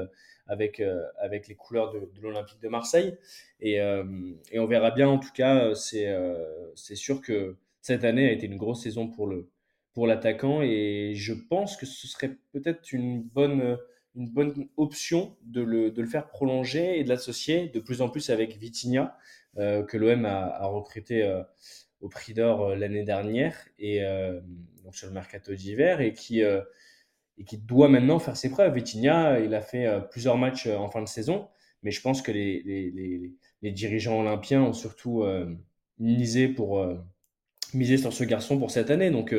avec, 0.48 0.80
euh, 0.80 1.02
avec 1.18 1.46
les 1.46 1.54
couleurs 1.54 1.92
de, 1.92 2.08
l'Olympique 2.20 2.60
de 2.60 2.68
Marseille. 2.68 3.16
Et, 3.60 3.80
euh, 3.80 4.04
et, 4.50 4.58
on 4.58 4.66
verra 4.66 4.90
bien, 4.90 5.08
en 5.08 5.18
tout 5.18 5.32
cas, 5.32 5.74
c'est 5.74 6.08
euh, 6.08 6.44
c'est 6.74 6.96
sûr 6.96 7.20
que 7.20 7.56
cette 7.80 8.04
année 8.04 8.28
a 8.28 8.32
été 8.32 8.46
une 8.46 8.56
grosse 8.56 8.82
saison 8.82 9.08
pour 9.08 9.26
le 9.26 9.48
pour 9.92 10.06
l'attaquant 10.06 10.62
et 10.62 11.12
je 11.16 11.32
pense 11.32 11.76
que 11.76 11.84
ce 11.86 12.06
serait 12.06 12.36
peut-être 12.52 12.92
une 12.92 13.22
bonne 13.22 13.78
une 14.14 14.28
bonne 14.28 14.68
option 14.76 15.36
de 15.42 15.60
le, 15.60 15.90
de 15.90 16.02
le, 16.02 16.08
faire 16.08 16.28
prolonger 16.28 16.98
et 16.98 17.04
de 17.04 17.08
l'associer 17.08 17.68
de 17.68 17.80
plus 17.80 18.00
en 18.00 18.08
plus 18.08 18.30
avec 18.30 18.56
Vitinha, 18.56 19.16
que 19.56 19.96
l'OM 19.96 20.24
a, 20.24 20.46
a, 20.46 20.66
recruté 20.66 21.42
au 22.00 22.08
prix 22.08 22.34
d'or 22.34 22.74
l'année 22.74 23.04
dernière, 23.04 23.56
et 23.78 24.00
donc 24.84 24.96
sur 24.96 25.06
le 25.06 25.12
mercato 25.12 25.54
d'hiver, 25.54 26.00
et 26.00 26.12
qui, 26.14 26.42
et 27.38 27.44
qui 27.44 27.56
doit 27.58 27.88
maintenant 27.88 28.18
faire 28.18 28.36
ses 28.36 28.50
preuves. 28.50 28.74
Vitinha, 28.74 29.40
il 29.40 29.54
a 29.54 29.60
fait 29.60 29.86
euh, 29.86 30.00
plusieurs 30.00 30.36
matchs 30.36 30.66
euh, 30.66 30.76
en 30.76 30.90
fin 30.90 31.00
de 31.00 31.08
saison, 31.08 31.48
mais 31.82 31.90
je 31.90 32.00
pense 32.02 32.20
que 32.22 32.32
les, 32.32 32.62
les, 32.62 33.32
les, 33.62 33.70
dirigeants 33.70 34.20
olympiens 34.20 34.62
ont 34.62 34.72
surtout 34.72 35.22
euh, 35.22 35.54
misé, 35.98 36.48
pour, 36.48 36.84
miser 37.74 37.96
sur 37.96 38.12
ce 38.12 38.24
garçon 38.24 38.58
pour 38.58 38.70
cette 38.70 38.90
année. 38.90 39.10
Donc 39.10 39.34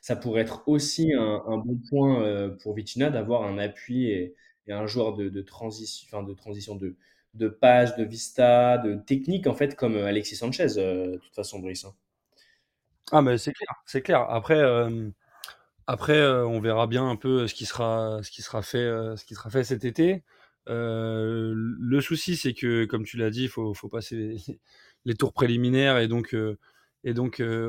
ça 0.00 0.16
pourrait 0.16 0.42
être 0.42 0.64
aussi 0.66 1.12
un, 1.12 1.42
un 1.46 1.58
bon 1.58 1.78
point 1.88 2.50
pour 2.62 2.74
Vitinha 2.74 3.10
d'avoir 3.10 3.44
un 3.44 3.58
appui 3.58 4.10
et, 4.10 4.34
un 4.68 4.86
joueur 4.86 5.14
de, 5.14 5.28
de, 5.28 5.42
transition, 5.42 6.08
enfin 6.08 6.26
de 6.26 6.32
transition 6.32 6.74
de, 6.74 6.96
de 7.34 7.48
passe, 7.48 7.96
de 7.96 8.04
vista, 8.04 8.78
de 8.78 8.94
technique 8.94 9.46
en 9.46 9.54
fait 9.54 9.76
comme 9.76 9.96
Alexis 9.96 10.36
Sanchez, 10.36 10.68
de 10.76 11.20
toute 11.22 11.34
façon, 11.34 11.60
Brice. 11.60 11.84
Hein. 11.84 11.94
Ah 13.12 13.20
mais 13.20 13.36
c'est 13.36 13.52
clair, 13.52 13.82
c'est 13.84 14.00
clair. 14.00 14.22
Après, 14.30 14.60
après, 15.86 16.16
euh, 16.16 16.46
on 16.46 16.60
verra 16.60 16.86
bien 16.86 17.08
un 17.08 17.16
peu 17.16 17.46
ce 17.46 17.54
qui 17.54 17.66
sera, 17.66 18.20
ce 18.22 18.30
qui 18.30 18.42
sera 18.42 18.62
fait, 18.62 18.78
euh, 18.78 19.16
ce 19.16 19.24
qui 19.24 19.34
sera 19.34 19.50
cet 19.64 19.84
été. 19.84 20.22
Euh, 20.68 21.52
le 21.54 22.00
souci, 22.00 22.36
c'est 22.36 22.54
que, 22.54 22.86
comme 22.86 23.04
tu 23.04 23.18
l'as 23.18 23.30
dit, 23.30 23.44
il 23.44 23.48
faut, 23.48 23.74
faut 23.74 23.88
passer 23.88 24.36
les, 25.04 25.14
tours 25.18 25.32
préliminaires 25.34 25.98
et 25.98 26.08
donc, 26.08 26.34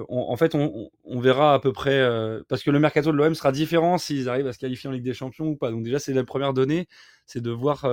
en 0.09 0.37
fait, 0.37 0.55
on, 0.55 1.19
verra 1.19 1.53
à 1.55 1.59
peu 1.59 1.73
près 1.73 2.07
parce 2.47 2.63
que 2.63 2.71
le 2.71 2.79
mercato 2.79 3.11
de 3.11 3.17
l'OM 3.17 3.35
sera 3.35 3.51
différent 3.51 3.97
s'ils 3.97 4.29
arrivent 4.29 4.47
à 4.47 4.53
se 4.53 4.59
qualifier 4.59 4.89
en 4.89 4.93
Ligue 4.93 5.03
des 5.03 5.13
Champions 5.13 5.47
ou 5.47 5.57
pas. 5.57 5.71
Donc 5.71 5.83
déjà, 5.83 5.99
c'est 5.99 6.13
la 6.13 6.23
première 6.23 6.53
donnée, 6.53 6.87
c'est 7.25 7.41
de 7.41 7.51
voir 7.51 7.85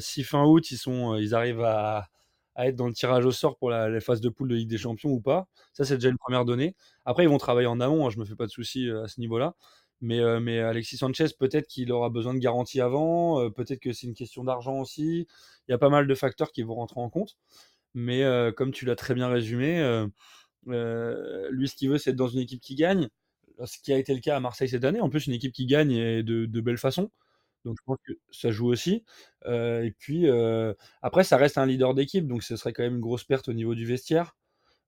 si 0.00 0.24
fin 0.24 0.44
août 0.44 0.68
ils 0.72 1.34
arrivent 1.34 1.62
à, 1.62 2.08
à 2.56 2.66
être 2.66 2.76
dans 2.76 2.86
le 2.86 2.94
tirage 2.94 3.24
au 3.24 3.30
sort 3.30 3.56
pour 3.58 3.70
la, 3.70 4.00
phase 4.00 4.20
de 4.20 4.30
poule 4.30 4.48
de 4.48 4.54
Ligue 4.56 4.68
des 4.68 4.78
Champions 4.78 5.10
ou 5.10 5.20
pas. 5.20 5.46
Ça, 5.74 5.84
c'est 5.84 5.96
déjà 5.96 6.08
une 6.08 6.16
première 6.16 6.44
donnée. 6.46 6.74
Après, 7.04 7.22
ils 7.22 7.28
vont 7.28 7.38
travailler 7.38 7.68
en 7.68 7.80
amont, 7.80 8.06
hein, 8.06 8.10
je 8.10 8.18
me 8.18 8.24
fais 8.24 8.34
pas 8.34 8.46
de 8.46 8.50
soucis 8.50 8.88
euh, 8.88 9.04
à 9.04 9.08
ce 9.08 9.20
niveau-là. 9.20 9.54
Mais, 10.00 10.20
euh, 10.20 10.40
mais 10.40 10.58
Alexis 10.60 10.96
Sanchez, 10.96 11.26
peut-être 11.38 11.66
qu'il 11.68 11.92
aura 11.92 12.10
besoin 12.10 12.34
de 12.34 12.38
garantie 12.38 12.80
avant, 12.80 13.40
euh, 13.40 13.50
peut-être 13.50 13.80
que 13.80 13.92
c'est 13.92 14.06
une 14.06 14.14
question 14.14 14.42
d'argent 14.42 14.80
aussi. 14.80 15.26
Il 15.68 15.72
y 15.72 15.74
a 15.74 15.78
pas 15.78 15.90
mal 15.90 16.06
de 16.06 16.14
facteurs 16.14 16.50
qui 16.50 16.62
vont 16.62 16.74
rentrer 16.74 17.00
en 17.00 17.10
compte. 17.10 17.36
Mais 17.94 18.22
comme 18.56 18.72
tu 18.72 18.84
l'as 18.84 18.94
très 18.94 19.14
bien 19.14 19.28
résumé, 19.28 19.78
lui, 20.66 21.68
ce 21.68 21.74
qu'il 21.74 21.88
veut, 21.88 21.96
c'est 21.96 22.10
être 22.10 22.16
dans 22.16 22.28
une 22.28 22.40
équipe 22.40 22.60
qui 22.60 22.74
gagne. 22.74 23.08
Ce 23.64 23.78
qui 23.82 23.90
a 23.90 23.96
été 23.96 24.12
le 24.12 24.20
cas 24.20 24.36
à 24.36 24.40
Marseille 24.40 24.68
cette 24.68 24.84
année. 24.84 25.00
En 25.00 25.08
plus, 25.08 25.26
une 25.26 25.32
équipe 25.32 25.52
qui 25.52 25.64
gagne 25.64 25.92
et 25.92 26.22
de, 26.22 26.44
de 26.44 26.60
belle 26.60 26.76
façon. 26.76 27.10
Donc 27.66 27.76
je 27.78 27.84
pense 27.84 27.98
que 28.06 28.12
ça 28.30 28.50
joue 28.50 28.68
aussi. 28.68 29.04
et 29.46 29.92
puis 29.98 30.26
après, 31.02 31.24
ça 31.24 31.36
reste 31.36 31.58
un 31.58 31.66
leader 31.66 31.94
d'équipe, 31.94 32.26
donc 32.26 32.42
ce 32.42 32.56
serait 32.56 32.72
quand 32.72 32.82
même 32.82 32.94
une 32.94 33.00
grosse 33.00 33.24
perte 33.24 33.48
au 33.48 33.52
niveau 33.52 33.74
du 33.74 33.84
vestiaire. 33.84 34.36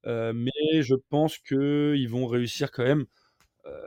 mais 0.06 0.82
je 0.82 0.94
pense 1.10 1.38
qu'ils 1.38 2.08
vont 2.08 2.26
réussir 2.26 2.70
quand 2.70 2.84
même. 2.84 3.04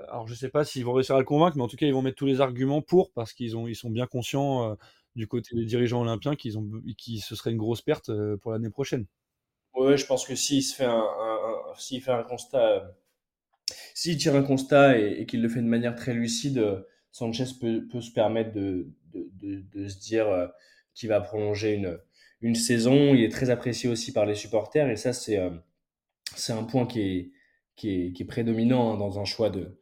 alors 0.09 0.27
je 0.27 0.35
sais 0.35 0.49
pas 0.49 0.65
s'ils 0.65 0.85
vont 0.85 0.93
réussir 0.93 1.15
à 1.15 1.19
le 1.19 1.25
convaincre, 1.25 1.57
mais 1.57 1.63
en 1.63 1.67
tout 1.67 1.77
cas 1.77 1.87
ils 1.87 1.93
vont 1.93 2.01
mettre 2.03 2.17
tous 2.17 2.27
les 2.27 2.41
arguments 2.41 2.81
pour 2.81 3.11
parce 3.13 3.33
qu'ils 3.33 3.55
ils 3.67 3.75
sont 3.75 3.89
bien 3.89 4.07
conscients 4.07 4.77
du 5.15 5.27
côté 5.27 5.55
des 5.55 5.65
dirigeants 5.65 6.01
olympiens 6.01 6.35
qu'ils 6.35 6.57
ont 6.57 6.69
ce 6.97 7.35
serait 7.35 7.51
une 7.51 7.57
grosse 7.57 7.81
perte 7.81 8.11
pour 8.41 8.51
l'année 8.51 8.69
prochaine. 8.69 9.05
Ouais, 9.73 9.97
je 9.97 10.05
pense 10.05 10.25
que 10.25 10.35
s'il 10.35 10.63
se 10.63 10.75
fait 10.75 10.85
un, 10.85 11.03
s'il 11.77 12.01
fait 12.01 12.11
un 12.11 12.23
constat, 12.23 12.93
s'il 13.93 14.17
tire 14.17 14.35
un 14.35 14.43
constat 14.43 14.97
et 14.97 15.25
qu'il 15.25 15.41
le 15.41 15.49
fait 15.49 15.61
de 15.61 15.67
manière 15.67 15.95
très 15.95 16.13
lucide 16.13 16.85
Sanchez 17.11 17.45
peut, 17.59 18.01
se 18.01 18.11
permettre 18.11 18.53
de, 18.53 18.87
se 19.13 19.99
dire 19.99 20.27
euh, 20.27 20.47
qu'il 20.93 21.09
va 21.09 21.21
prolonger 21.21 21.81
une, 22.41 22.55
saison. 22.55 23.13
Il 23.13 23.23
est 23.23 23.31
très 23.31 23.49
apprécié 23.49 23.89
aussi 23.89 24.13
par 24.13 24.25
les 24.25 24.35
supporters 24.35 24.89
et 24.89 24.95
ça, 24.95 25.13
c'est 25.13 25.37
euh, 25.37 25.51
un 26.49 26.63
point 26.63 26.85
qui 26.85 27.31
est, 27.83 28.27
prédominant 28.27 28.93
hein, 28.93 28.97
dans 28.97 29.19
un 29.19 29.25
choix 29.25 29.49
de, 29.49 29.77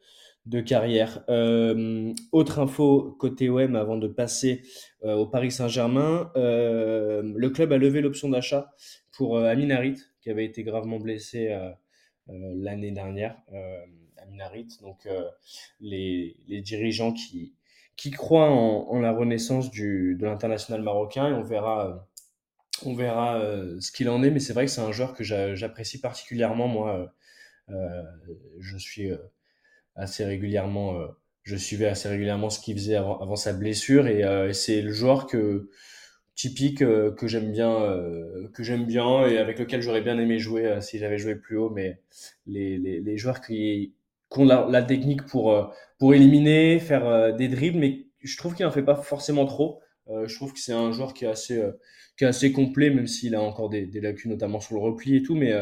de 0.46 0.60
carrière. 0.60 1.24
Euh, 1.30 2.13
autre 2.32 2.60
info 2.60 3.15
côté 3.20 3.50
OM 3.50 3.76
avant 3.76 3.98
de 3.98 4.08
passer 4.08 4.63
au 5.04 5.28
Paris 5.28 5.52
Saint-Germain, 5.52 6.32
le 6.36 7.48
club 7.50 7.72
a 7.72 7.78
levé 7.78 8.02
l'option 8.02 8.30
d'achat 8.30 8.72
pour 9.12 9.38
Amin 9.38 9.70
Harit 9.70 10.02
qui 10.22 10.30
avait 10.30 10.46
été 10.46 10.63
gravement 10.63 11.00
blessé 11.00 11.56
l'année 12.28 12.92
dernière. 12.92 13.38
Aminarit. 14.22 14.68
Donc, 14.82 15.06
euh, 15.06 15.24
les, 15.80 16.36
les, 16.48 16.62
dirigeants 16.62 17.14
qui, 17.14 17.54
qui 17.96 18.12
croient 18.12 18.50
en, 18.50 19.00
la 19.00 19.12
renaissance 19.12 19.72
du, 19.72 20.16
de 20.20 20.26
l'international 20.26 20.82
marocain 20.82 21.30
et 21.30 21.34
on 21.34 21.44
verra, 21.44 22.08
on 22.86 22.94
verra 22.94 23.40
euh, 23.40 23.80
ce 23.80 23.92
qu'il 23.92 24.10
en 24.10 24.24
est. 24.24 24.32
Mais 24.32 24.40
c'est 24.40 24.54
vrai 24.54 24.66
que 24.66 24.72
c'est 24.72 24.82
un 24.82 24.92
joueur 24.92 25.14
que 25.14 25.24
j'apprécie 25.24 26.00
particulièrement. 26.00 26.68
Moi, 26.68 27.14
euh, 27.70 28.04
je 28.60 28.78
suis 28.78 29.12
assez 29.96 30.26
régulièrement 30.26 31.08
je 31.44 31.56
suivais 31.56 31.88
assez 31.88 32.08
régulièrement 32.08 32.52
ce 32.52 32.60
qu'il 32.60 32.76
faisait 32.76 32.96
avant, 32.96 33.20
avant, 33.22 33.36
sa 33.36 33.54
blessure 33.54 34.08
et, 34.08 34.54
c'est 34.54 34.82
le 34.82 34.92
joueur 34.92 35.26
que 35.26 35.70
typique 36.36 36.80
que 36.80 37.28
j'aime 37.28 37.52
bien 37.52 37.98
que 38.54 38.62
j'aime 38.64 38.86
bien 38.86 39.26
et 39.26 39.40
avec 39.40 39.58
lequel 39.58 39.82
j'aurais 39.82 40.02
bien 40.02 40.20
aimé 40.20 40.38
jouer 40.38 40.80
si 40.82 41.00
j'avais 41.00 41.18
joué 41.18 41.36
plus 41.36 41.58
haut 41.58 41.70
mais 41.70 42.02
les, 42.46 42.78
les, 42.78 43.00
les 43.02 43.18
joueurs 43.18 43.42
qui 43.42 43.94
qu'on 44.30 44.46
la, 44.46 44.68
la, 44.70 44.84
technique 44.84 45.26
pour, 45.26 45.52
euh, 45.52 45.65
pour 45.98 46.13
éliminer, 46.13 46.80
faire 46.80 47.06
euh, 47.08 47.32
des 47.32 47.48
dribbles, 47.48 47.80
mais 47.80 48.06
je 48.22 48.38
trouve 48.38 48.56
qu'il 48.56 48.65
n'en 48.65 48.72
fait 48.72 48.84
pas 48.84 48.96
forcément 48.96 49.46
trop. 49.46 49.82
Euh, 50.08 50.28
je 50.28 50.36
trouve 50.36 50.54
que 50.54 50.60
c'est 50.60 50.74
un 50.74 50.92
joueur 50.92 51.13
qui 51.13 51.26
est 51.26 51.30
assez, 51.30 51.62
qui 52.18 52.24
est 52.24 52.28
assez 52.28 52.52
complet, 52.52 52.89
même 52.89 53.08
s'il 53.08 53.36
a 53.36 53.42
encore 53.42 53.70
des, 53.70 53.89
lacunes, 54.02 54.32
notamment 54.32 54.60
sur 54.60 54.76
le 54.76 54.82
repli 54.82 55.15
et 55.18 55.24
tout. 55.24 55.36
Mais, 55.36 55.54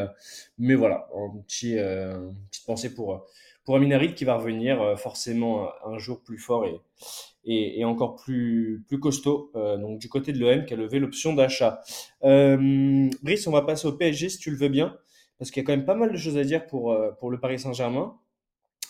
mais 0.58 0.74
voilà, 0.74 1.08
un 1.14 1.38
petit, 1.40 1.74
une 1.74 2.34
petite 2.50 2.66
pensée 2.66 2.94
pour, 2.94 3.26
pour 3.64 3.76
Aminarit 3.76 4.14
qui 4.14 4.24
va 4.24 4.36
revenir 4.36 4.98
forcément 4.98 5.68
un 5.84 5.98
jour 5.98 6.22
plus 6.22 6.38
fort 6.38 6.64
et, 6.64 6.80
et, 7.44 7.80
et 7.80 7.84
encore 7.84 8.16
plus, 8.16 8.82
plus 8.88 8.98
costaud. 8.98 9.52
donc 9.54 9.98
du 9.98 10.08
côté 10.08 10.32
de 10.32 10.40
l'OM 10.40 10.64
qui 10.64 10.74
a 10.74 10.76
levé 10.76 10.98
l'option 10.98 11.34
d'achat. 11.34 11.80
Brice, 12.22 13.46
on 13.46 13.52
va 13.52 13.62
passer 13.62 13.86
au 13.86 13.92
PSG 13.92 14.30
si 14.30 14.38
tu 14.38 14.50
le 14.50 14.56
veux 14.56 14.68
bien, 14.68 14.96
parce 15.38 15.50
qu'il 15.50 15.62
y 15.62 15.64
a 15.64 15.66
quand 15.66 15.76
même 15.76 15.86
pas 15.86 15.94
mal 15.94 16.10
de 16.10 16.16
choses 16.16 16.38
à 16.38 16.44
dire 16.44 16.66
pour, 16.66 16.96
pour 17.18 17.30
le 17.30 17.38
Paris 17.38 17.58
Saint-Germain. 17.58 18.18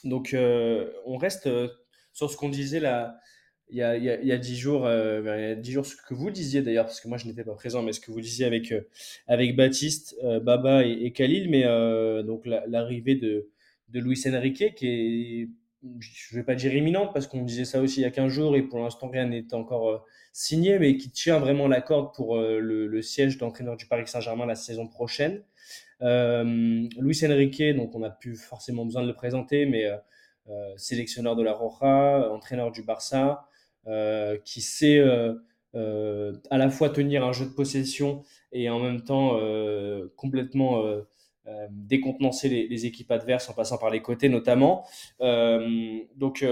Donc, 0.04 0.34
euh, 0.34 0.90
on 1.06 1.16
reste 1.16 1.46
euh, 1.46 1.68
sur 2.12 2.30
ce 2.30 2.36
qu'on 2.36 2.48
disait 2.48 2.80
là, 2.80 3.18
il 3.70 3.76
y 3.76 3.82
a, 3.82 3.96
il 3.96 4.04
y 4.04 4.10
a, 4.10 4.20
il 4.20 4.26
y 4.26 4.32
a 4.32 4.38
10 4.38 4.56
jours, 4.56 4.88
il 4.88 5.24
y 5.26 5.28
a 5.30 5.54
10 5.54 5.72
jours, 5.72 5.84
ce 5.86 5.94
que 5.96 6.14
vous 6.14 6.30
disiez 6.30 6.62
d'ailleurs, 6.62 6.86
parce 6.86 7.00
que 7.02 7.08
moi 7.08 7.18
je 7.18 7.26
n'étais 7.26 7.44
pas 7.44 7.54
présent, 7.54 7.82
mais 7.82 7.92
ce 7.92 8.00
que 8.00 8.10
vous 8.10 8.20
disiez 8.22 8.46
avec, 8.46 8.72
euh, 8.72 9.52
Baptiste, 9.54 10.16
Baba 10.42 10.84
et, 10.86 11.12
Khalil, 11.12 11.50
mais 11.50 11.64
donc 12.24 12.46
la- 12.46 12.66
l'arrivée 12.66 13.14
de, 13.16 13.48
de 13.90 14.00
Luis 14.00 14.22
Enrique, 14.26 14.74
qui 14.74 14.86
est, 14.88 15.48
je 16.00 16.34
ne 16.34 16.40
vais 16.40 16.44
pas 16.44 16.54
dire 16.54 16.74
imminente, 16.74 17.12
parce 17.12 17.26
qu'on 17.26 17.42
disait 17.42 17.64
ça 17.66 17.80
aussi 17.82 18.00
il 18.00 18.02
y 18.04 18.06
a 18.06 18.10
15 18.10 18.32
jours, 18.32 18.56
et 18.56 18.62
pour 18.62 18.78
l'instant 18.80 19.08
rien 19.08 19.26
n'est 19.26 19.52
encore 19.54 20.06
signé, 20.32 20.78
mais 20.78 20.96
qui 20.96 21.10
tient 21.10 21.38
vraiment 21.38 21.68
la 21.68 21.80
corde 21.82 22.14
pour 22.14 22.38
le, 22.38 22.86
le 22.86 23.02
siège 23.02 23.38
d'entraîneur 23.38 23.76
du 23.76 23.86
Paris 23.86 24.06
Saint-Germain 24.06 24.46
la 24.46 24.54
saison 24.54 24.86
prochaine. 24.88 25.42
Euh, 26.02 26.88
Luis 26.98 27.20
Enrique, 27.24 27.62
donc 27.76 27.94
on 27.94 28.00
n'a 28.00 28.10
plus 28.10 28.36
forcément 28.36 28.84
besoin 28.84 29.02
de 29.02 29.08
le 29.08 29.14
présenter, 29.14 29.66
mais 29.66 29.86
euh, 29.86 29.96
euh, 30.48 30.72
sélectionneur 30.76 31.36
de 31.36 31.42
la 31.42 31.52
Roja, 31.52 32.30
entraîneur 32.30 32.70
du 32.70 32.82
Barça, 32.82 33.46
qui 34.44 34.60
sait 34.60 35.00
à 35.02 36.58
la 36.58 36.70
fois 36.70 36.90
tenir 36.90 37.24
un 37.24 37.32
jeu 37.32 37.46
de 37.46 37.50
possession 37.50 38.22
et 38.52 38.68
en 38.68 38.80
même 38.80 39.02
temps 39.02 39.40
complètement 40.14 40.84
décontenancer 41.70 42.50
les, 42.50 42.84
équipes 42.84 43.10
adverses 43.10 43.48
en 43.48 43.54
passant 43.54 43.78
par 43.78 43.88
les 43.88 44.02
côtés 44.02 44.28
notamment. 44.28 44.84
Donc 45.20 46.44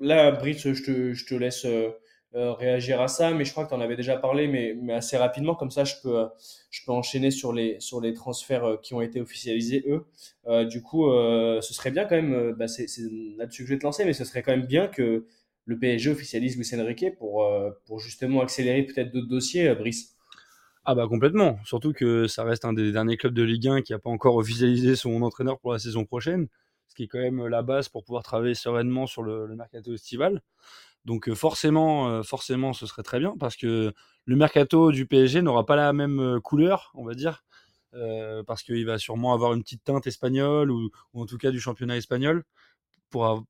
là, 0.00 0.32
Brice, 0.32 0.72
je 0.72 1.24
te 1.24 1.34
laisse 1.36 1.66
euh, 2.36 2.52
réagir 2.52 3.00
à 3.00 3.08
ça, 3.08 3.32
mais 3.32 3.44
je 3.44 3.50
crois 3.50 3.64
que 3.64 3.70
tu 3.70 3.74
en 3.74 3.80
avais 3.80 3.96
déjà 3.96 4.16
parlé, 4.16 4.46
mais, 4.46 4.76
mais 4.80 4.92
assez 4.92 5.16
rapidement, 5.16 5.56
comme 5.56 5.72
ça 5.72 5.82
je 5.82 5.94
peux, 6.00 6.16
euh, 6.16 6.26
je 6.70 6.84
peux 6.86 6.92
enchaîner 6.92 7.32
sur 7.32 7.52
les, 7.52 7.80
sur 7.80 8.00
les 8.00 8.14
transferts 8.14 8.64
euh, 8.64 8.76
qui 8.76 8.94
ont 8.94 9.00
été 9.00 9.20
officialisés, 9.20 9.84
eux. 9.88 10.06
Du 10.66 10.80
coup, 10.80 11.10
ce 11.10 11.74
serait 11.74 11.90
bien 11.90 12.04
quand 12.04 12.14
même, 12.14 12.52
bah, 12.52 12.68
c'est 12.68 12.86
là-dessus 13.36 13.62
que 13.62 13.68
je 13.68 13.74
vais 13.74 13.78
te 13.78 13.84
lancer, 13.84 14.04
mais 14.04 14.12
ce 14.12 14.24
serait 14.24 14.42
quand 14.42 14.52
même 14.52 14.66
bien 14.66 14.86
que 14.86 15.26
le 15.64 15.78
PSG 15.78 16.10
officialise 16.10 16.56
Luis 16.56 16.68
Enrique 16.80 17.16
pour, 17.18 17.48
pour 17.86 17.98
justement 17.98 18.40
accélérer 18.40 18.82
peut-être 18.82 19.12
d'autres 19.12 19.28
dossiers, 19.28 19.74
Brice. 19.74 20.16
Ah 20.84 20.94
bah 20.94 21.06
complètement, 21.08 21.58
surtout 21.64 21.92
que 21.92 22.26
ça 22.26 22.42
reste 22.42 22.64
un 22.64 22.72
des 22.72 22.90
derniers 22.90 23.16
clubs 23.16 23.34
de 23.34 23.42
Ligue 23.42 23.68
1 23.68 23.82
qui 23.82 23.92
n'a 23.92 23.98
pas 23.98 24.10
encore 24.10 24.36
officialisé 24.36 24.96
son 24.96 25.22
entraîneur 25.22 25.60
pour 25.60 25.72
la 25.72 25.78
saison 25.78 26.04
prochaine, 26.04 26.48
ce 26.88 26.94
qui 26.94 27.04
est 27.04 27.08
quand 27.08 27.20
même 27.20 27.46
la 27.46 27.62
base 27.62 27.88
pour 27.88 28.02
pouvoir 28.02 28.22
travailler 28.22 28.54
sereinement 28.54 29.06
sur 29.06 29.22
le 29.22 29.54
mercato 29.54 29.92
estival. 29.92 30.42
Donc 31.04 31.32
forcément, 31.34 32.22
forcément, 32.22 32.72
ce 32.72 32.86
serait 32.86 33.02
très 33.02 33.18
bien 33.18 33.34
parce 33.38 33.56
que 33.56 33.92
le 34.26 34.36
mercato 34.36 34.92
du 34.92 35.06
PSG 35.06 35.42
n'aura 35.42 35.64
pas 35.66 35.76
la 35.76 35.92
même 35.92 36.40
couleur, 36.42 36.92
on 36.94 37.04
va 37.04 37.14
dire, 37.14 37.42
parce 38.46 38.62
qu'il 38.62 38.84
va 38.86 38.98
sûrement 38.98 39.32
avoir 39.32 39.54
une 39.54 39.62
petite 39.62 39.82
teinte 39.82 40.06
espagnole 40.06 40.70
ou, 40.70 40.90
en 41.14 41.26
tout 41.26 41.38
cas 41.38 41.50
du 41.50 41.60
championnat 41.60 41.96
espagnol 41.96 42.44
par 43.10 43.44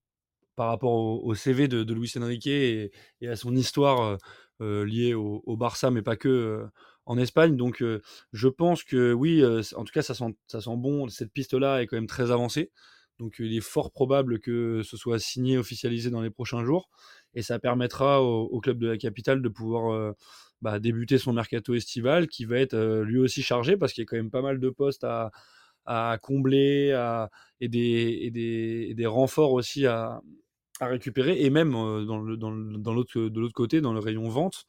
rapport 0.57 1.25
au, 1.25 1.35
CV 1.35 1.69
de, 1.69 1.93
Luis 1.93 2.13
Enrique 2.17 2.47
et, 2.47 2.93
à 3.27 3.37
son 3.37 3.55
histoire 3.57 4.17
liée 4.61 5.15
au, 5.15 5.57
Barça, 5.57 5.91
mais 5.91 6.03
pas 6.03 6.17
que 6.17 6.65
en 7.07 7.19
Espagne. 7.19 7.57
Donc, 7.57 7.83
je 8.33 8.49
pense 8.49 8.85
que 8.85 9.13
oui, 9.13 9.45
en 9.45 9.85
tout 9.85 9.93
cas, 9.93 10.03
ça 10.03 10.15
sent 10.15 10.77
bon. 10.77 11.09
Cette 11.09 11.33
piste-là 11.33 11.83
est 11.83 11.87
quand 11.87 11.97
même 11.97 12.07
très 12.07 12.31
avancée. 12.31 12.71
Donc, 13.21 13.37
il 13.39 13.55
est 13.57 13.61
fort 13.61 13.93
probable 13.93 14.41
que 14.41 14.83
ce 14.83 14.97
soit 14.97 15.19
signé, 15.19 15.59
officialisé 15.59 16.11
dans 16.11 16.23
les 16.23 16.31
prochains 16.31 16.65
jours. 16.65 16.89
Et 17.35 17.43
ça 17.43 17.59
permettra 17.59 18.23
au, 18.23 18.61
club 18.61 18.79
de 18.79 18.89
la 18.89 18.97
capitale 18.97 19.43
de 19.43 19.49
pouvoir 19.49 19.93
euh, 19.93 20.13
bah, 20.63 20.81
débuter 20.81 21.19
son 21.19 21.33
mercato 21.33 21.75
estival, 21.75 22.27
qui 22.29 22.45
va 22.47 22.59
être 22.59 22.75
euh, 22.75 23.05
lui 23.05 23.19
aussi 23.19 23.43
chargé, 23.43 23.77
parce 23.77 23.93
qu'il 23.93 24.03
y 24.03 24.05
a 24.05 24.07
quand 24.07 24.17
même 24.17 24.31
pas 24.31 24.43
mal 24.43 24.59
de 24.59 24.71
postes 24.71 25.05
à, 25.05 25.31
combler 26.23 26.93
à, 26.93 27.31
et, 27.61 27.69
des, 27.69 29.07
renforts 29.07 29.53
aussi 29.53 29.87
à, 29.87 30.21
récupérer 30.81 31.43
et 31.43 31.51
même 31.51 31.75
euh, 31.75 32.05
dans 32.07 32.23
de 32.23 32.91
l'autre 33.41 33.53
côté, 33.55 33.81
dans 33.83 33.93
le 33.93 34.01
rayon 34.01 34.29
vente, 34.29 34.65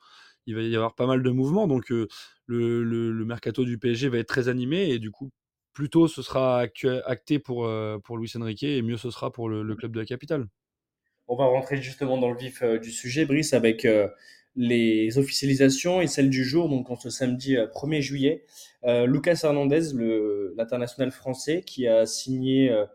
il 0.45 0.55
va 0.55 0.61
y 0.61 0.75
avoir 0.75 0.95
pas 0.95 1.07
mal 1.07 1.23
de 1.23 1.29
mouvements. 1.29 1.67
Donc 1.67 1.89
le, 1.89 2.07
le- 2.47 3.11
le 3.11 3.25
mercato 3.25 3.63
du 3.65 3.77
PSG 3.77 4.09
va 4.09 4.17
être 4.17 4.27
très 4.27 4.49
animé 4.49 4.89
et 4.89 4.99
du 4.99 5.11
coup, 5.11 5.31
plus 5.73 5.89
tôt 5.89 6.07
ce 6.07 6.21
sera 6.21 6.61
acté 7.05 7.39
pour, 7.39 7.65
euh, 7.65 7.97
pour 8.03 8.17
Luis 8.17 8.31
Enrique 8.35 8.63
et 8.63 8.81
mieux 8.81 8.97
ce 8.97 9.11
sera 9.11 9.31
pour 9.31 9.49
le, 9.49 9.63
le 9.63 9.75
club 9.75 9.93
de 9.93 9.99
la 9.99 10.05
capitale. 10.05 10.47
On 11.27 11.35
va 11.35 11.45
rentrer 11.45 11.81
justement 11.81 12.17
dans 12.17 12.29
le 12.29 12.37
vif 12.37 12.61
euh, 12.61 12.77
du 12.77 12.91
sujet, 12.91 13.25
Brice, 13.25 13.53
avec 13.53 13.85
euh, 13.85 14.07
les 14.55 15.17
officialisations 15.17 16.01
et 16.01 16.07
celle 16.07 16.29
du 16.29 16.43
jour, 16.43 16.67
donc 16.69 16.89
en 16.89 16.95
ce 16.95 17.09
samedi 17.09 17.55
euh, 17.55 17.67
1er 17.67 18.01
juillet. 18.01 18.45
Euh, 18.83 19.05
Lucas 19.05 19.39
Hernandez, 19.43 19.93
l'international 20.55 21.11
français, 21.11 21.63
qui 21.65 21.87
a 21.87 22.05
signé 22.05 22.69
euh, 22.69 22.85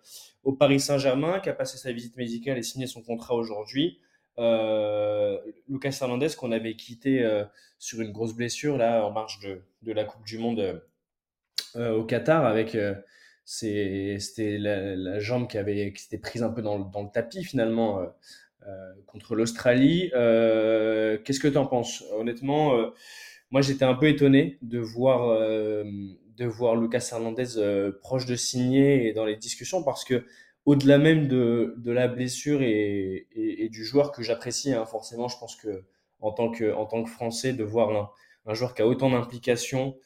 au 0.44 0.52
Paris 0.52 0.80
Saint-Germain, 0.80 1.40
qui 1.40 1.48
a 1.48 1.54
passé 1.54 1.78
sa 1.78 1.92
visite 1.92 2.16
médicale 2.16 2.58
et 2.58 2.62
signé 2.62 2.86
son 2.86 3.02
contrat 3.02 3.34
aujourd'hui. 3.34 4.00
Euh, 4.38 5.38
Lucas 5.68 5.96
Hernandez, 6.00 6.28
qu'on 6.36 6.52
avait 6.52 6.76
quitté 6.76 7.26
sur 7.78 8.00
une 8.02 8.12
grosse 8.12 8.34
blessure 8.34 8.76
là 8.76 9.06
en 9.06 9.10
marge 9.10 9.40
de, 9.40 9.62
de 9.82 9.92
la 9.92 10.04
Coupe 10.04 10.26
du 10.26 10.36
Monde 10.36 10.82
au 11.76 12.04
Qatar 12.04 12.46
avec 12.46 12.74
euh, 12.74 12.94
c'était 13.44 14.58
la, 14.58 14.96
la 14.96 15.18
jambe 15.20 15.48
qui 15.48 15.58
avait 15.58 15.92
qui 15.92 16.02
s'était 16.02 16.18
prise 16.18 16.42
un 16.42 16.50
peu 16.50 16.62
dans, 16.62 16.78
le- 16.78 16.84
dans 16.92 17.02
le 17.02 17.10
tapis 17.12 17.44
finalement 17.44 18.00
euh, 18.00 18.06
euh, 18.66 18.92
contre 19.06 19.34
l'Australie. 19.36 20.10
Euh, 20.14 21.18
qu'est-ce 21.24 21.40
que 21.40 21.48
tu 21.48 21.58
en 21.58 21.66
penses? 21.66 22.04
Honnêtement, 22.18 22.76
euh, 22.76 22.90
moi 23.50 23.62
j'étais 23.62 23.84
un 23.84 23.94
peu 23.94 24.08
étonné 24.08 24.58
de 24.62 24.78
voir 24.80 25.28
euh, 25.30 25.84
de 26.36 26.44
voir 26.46 26.76
Lucas 26.76 27.08
Hernandez 27.12 27.56
euh, 27.58 27.92
proche 28.02 28.26
de 28.26 28.36
signer 28.36 29.08
et 29.08 29.12
dans 29.12 29.24
les 29.24 29.36
discussions 29.36 29.82
parce 29.82 30.04
que 30.04 30.24
au-delà 30.66 30.98
même 30.98 31.28
de, 31.28 31.74
de 31.78 31.92
la 31.92 32.08
blessure 32.08 32.62
et, 32.62 33.26
et, 33.32 33.64
et 33.64 33.68
du 33.68 33.84
joueur 33.84 34.12
que 34.12 34.22
j'apprécie, 34.22 34.72
hein, 34.74 34.84
forcément, 34.84 35.28
je 35.28 35.38
pense 35.38 35.56
que 35.56 35.84
en 36.20 36.32
tant 36.32 36.50
que 36.50 36.72
en 36.74 36.86
tant 36.86 37.04
que 37.04 37.10
Français 37.10 37.52
de 37.52 37.64
voir 37.64 37.90
un, 37.90 38.10
un 38.50 38.54
joueur 38.54 38.74
qui 38.74 38.82
a 38.82 38.86
autant 38.86 39.10
d'implications 39.10 39.96
euh, 39.96 40.00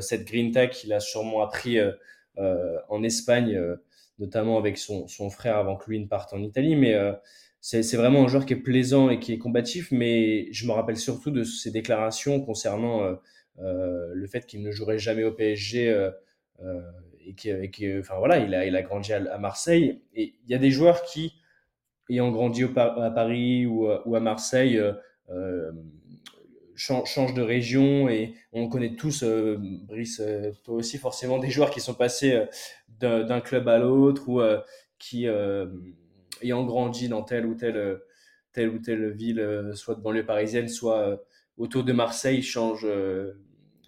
cette 0.00 0.26
grinta 0.26 0.66
qu'il 0.66 0.92
a 0.92 1.00
sûrement 1.00 1.42
appris 1.42 1.78
euh, 1.78 1.92
euh, 2.38 2.78
en 2.88 3.02
Espagne, 3.02 3.54
euh, 3.56 3.76
notamment 4.18 4.58
avec 4.58 4.78
son, 4.78 5.06
son 5.08 5.30
frère 5.30 5.56
avant 5.56 5.76
que 5.76 5.90
lui 5.90 6.00
ne 6.00 6.06
parte 6.06 6.32
en 6.32 6.42
Italie. 6.42 6.76
Mais 6.76 6.94
euh, 6.94 7.12
c'est 7.60 7.96
vraiment 7.96 8.24
un 8.24 8.28
joueur 8.28 8.44
qui 8.46 8.54
est 8.54 8.56
plaisant 8.56 9.08
et 9.10 9.20
qui 9.20 9.32
est 9.32 9.38
combatif. 9.38 9.90
Mais 9.92 10.48
je 10.52 10.66
me 10.66 10.72
rappelle 10.72 10.96
surtout 10.96 11.30
de 11.30 11.44
ses 11.44 11.70
déclarations 11.70 12.40
concernant 12.40 13.02
euh, 13.04 13.14
euh, 13.60 14.10
le 14.14 14.26
fait 14.26 14.46
qu'il 14.46 14.62
ne 14.62 14.70
jouerait 14.72 14.98
jamais 14.98 15.24
au 15.24 15.32
PSG. 15.32 15.90
euh, 15.90 16.10
euh, 16.62 16.80
et 17.24 17.34
qui, 17.34 17.50
et 17.50 17.98
enfin 18.00 18.16
voilà, 18.18 18.38
il 18.38 18.52
a, 18.54 18.66
il 18.66 18.74
a 18.74 18.82
grandi 18.82 19.12
à, 19.12 19.18
à 19.32 19.38
Marseille. 19.38 20.02
Et 20.14 20.34
il 20.44 20.50
y 20.50 20.54
a 20.54 20.58
des 20.58 20.70
joueurs 20.72 21.02
qui, 21.04 21.34
ayant 22.10 22.30
grandi 22.32 22.64
au 22.64 22.70
à 22.78 23.10
Paris 23.10 23.66
ou, 23.66 23.88
ou 24.06 24.16
à 24.16 24.20
Marseille, 24.20 24.78
euh, 25.30 25.72
chan- 26.76 27.04
changent 27.04 27.34
de 27.34 27.42
région 27.42 28.08
et 28.08 28.34
on 28.52 28.68
connaît 28.68 28.94
tous, 28.96 29.22
euh, 29.22 29.56
Brice, 29.60 30.20
euh, 30.20 30.52
toi 30.64 30.76
aussi 30.76 30.98
forcément, 30.98 31.38
des 31.38 31.50
joueurs 31.50 31.70
qui 31.70 31.80
sont 31.80 31.94
passés 31.94 32.46
euh, 33.00 33.24
d'un 33.24 33.40
club 33.40 33.68
à 33.68 33.78
l'autre 33.78 34.28
ou 34.28 34.40
qui, 34.98 35.26
ayant 36.42 36.64
grandi 36.64 37.08
dans 37.08 37.22
telle 37.22 37.46
ou 37.46 37.54
telle, 37.54 38.00
telle 38.52 38.68
ou 38.70 38.78
telle 38.78 39.10
ville, 39.12 39.70
soit 39.74 39.94
de 39.94 40.00
banlieue 40.00 40.26
parisienne, 40.26 40.68
soit 40.68 41.22
autour 41.56 41.84
de 41.84 41.92
Marseille, 41.92 42.42
changent, 42.42 42.86
euh, 42.86 43.32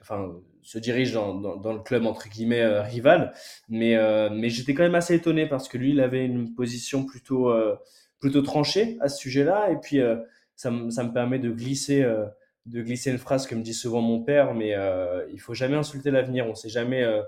enfin, 0.00 0.32
se 0.62 0.78
dirigent 0.78 1.34
dans, 1.34 1.56
dans, 1.56 1.72
le 1.72 1.80
club 1.80 2.06
entre 2.06 2.28
guillemets 2.28 2.80
rival. 2.80 3.32
Mais, 3.68 3.96
mais 4.30 4.48
j'étais 4.48 4.74
quand 4.74 4.82
même 4.82 4.94
assez 4.94 5.14
étonné 5.14 5.46
parce 5.46 5.68
que 5.68 5.78
lui, 5.78 5.90
il 5.90 6.00
avait 6.00 6.24
une 6.24 6.54
position 6.54 7.04
plutôt, 7.04 7.52
plutôt 8.18 8.42
tranchée 8.42 8.96
à 9.00 9.08
ce 9.08 9.18
sujet-là. 9.18 9.70
Et 9.70 9.76
puis, 9.76 10.00
ça, 10.56 10.70
me- 10.70 10.90
ça 10.90 11.04
me 11.04 11.12
permet 11.12 11.38
de 11.38 11.50
glisser, 11.50 12.04
de 12.66 12.81
glisser 12.83 13.11
une 13.11 13.18
phrase 13.18 13.46
que 13.46 13.55
me 13.55 13.62
dit 13.62 13.74
souvent 13.74 14.00
mon 14.00 14.22
père, 14.22 14.55
mais 14.55 14.74
euh, 14.74 15.27
il 15.33 15.40
faut 15.40 15.55
jamais 15.55 15.77
insulter 15.77 16.11
l'avenir. 16.11 16.46
On 16.46 16.50
ne 16.50 16.55
sait 16.55 16.70
jamais 16.70 17.03
euh, 17.03 17.22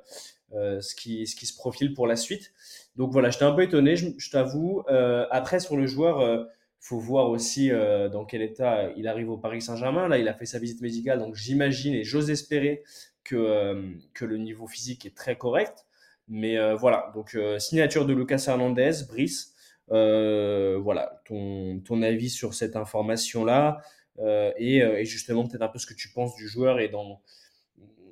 euh, 0.54 0.80
ce 0.80 0.94
qui, 0.94 1.26
ce 1.26 1.36
qui 1.36 1.46
se 1.46 1.54
profile 1.54 1.92
pour 1.92 2.06
la 2.06 2.16
suite. 2.16 2.52
Donc 2.96 3.12
voilà, 3.12 3.28
j'étais 3.28 3.44
un 3.44 3.52
peu 3.52 3.62
étonné, 3.62 3.96
je, 3.96 4.08
je 4.16 4.30
t'avoue. 4.30 4.82
Euh, 4.88 5.26
après, 5.30 5.60
sur 5.60 5.76
le 5.76 5.86
joueur, 5.86 6.20
euh, 6.20 6.44
faut 6.80 6.98
voir 6.98 7.28
aussi 7.28 7.70
euh, 7.70 8.08
dans 8.08 8.24
quel 8.24 8.40
état 8.42 8.90
il 8.96 9.08
arrive 9.08 9.28
au 9.28 9.36
Paris 9.36 9.60
Saint-Germain. 9.60 10.08
Là, 10.08 10.18
il 10.18 10.28
a 10.28 10.34
fait 10.34 10.46
sa 10.46 10.58
visite 10.58 10.80
médicale, 10.80 11.18
donc 11.18 11.34
j'imagine 11.34 11.94
et 11.94 12.04
j'ose 12.04 12.30
espérer 12.30 12.82
que, 13.24 13.92
que 14.14 14.24
le 14.24 14.38
niveau 14.38 14.66
physique 14.66 15.04
est 15.04 15.16
très 15.16 15.36
correct. 15.36 15.84
Mais 16.28 16.74
voilà, 16.74 17.12
donc 17.14 17.36
signature 17.58 18.06
de 18.06 18.12
Lucas 18.12 18.44
Hernandez, 18.46 18.92
Brice. 19.08 19.54
Voilà, 19.88 21.22
ton, 21.24 21.80
ton 21.80 22.02
avis 22.02 22.30
sur 22.30 22.54
cette 22.54 22.76
information-là? 22.76 23.78
Et, 24.18 24.82
euh, 24.82 24.98
et 24.98 25.04
justement 25.04 25.46
peut-être 25.46 25.62
un 25.62 25.68
peu 25.68 25.78
ce 25.78 25.86
que 25.86 25.94
tu 25.94 26.10
penses 26.10 26.34
du 26.36 26.48
joueur 26.48 26.80
et, 26.80 26.88
dans, 26.88 27.20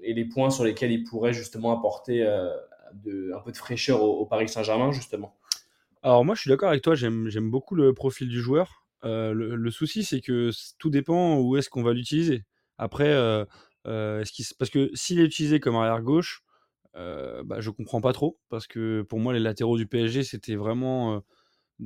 et 0.02 0.14
les 0.14 0.24
points 0.24 0.50
sur 0.50 0.64
lesquels 0.64 0.92
il 0.92 1.04
pourrait 1.04 1.32
justement 1.32 1.76
apporter 1.76 2.22
euh, 2.22 2.50
de, 2.92 3.32
un 3.34 3.40
peu 3.40 3.52
de 3.52 3.56
fraîcheur 3.56 4.02
au, 4.02 4.26
Paris 4.26 4.48
Saint-Germain, 4.48 4.92
justement. 4.92 5.36
Alors 6.02 6.24
moi, 6.24 6.34
je 6.34 6.42
suis 6.42 6.50
d'accord 6.50 6.68
avec 6.68 6.82
toi, 6.82 6.94
j'aime 6.94 7.50
beaucoup 7.50 7.74
le 7.74 7.94
profil 7.94 8.28
du 8.28 8.40
joueur. 8.40 8.84
Euh, 9.04 9.32
le, 9.32 9.70
souci, 9.70 10.04
c'est 10.04 10.20
que 10.20 10.50
tout 10.78 10.90
dépend 10.90 11.38
où 11.38 11.56
est-ce 11.56 11.68
qu'on 11.68 11.82
va 11.82 11.92
l'utiliser. 11.92 12.42
Après, 12.78 13.08
euh, 13.08 13.44
euh, 13.86 14.24
parce 14.58 14.70
que 14.70 14.90
s'il 14.94 15.20
est 15.20 15.24
utilisé 15.24 15.60
comme 15.60 15.76
arrière 15.76 16.02
gauche, 16.02 16.42
euh, 16.96 17.42
bah, 17.44 17.60
je 17.60 17.70
comprends 17.70 18.00
pas 18.00 18.12
trop, 18.12 18.38
parce 18.48 18.66
que 18.66 19.02
pour 19.02 19.18
moi, 19.18 19.32
les 19.32 19.40
latéraux 19.40 19.76
du 19.76 19.86
PSG, 19.86 20.22
c'était 20.22 20.54
vraiment 20.54 21.16
euh, 21.16 21.20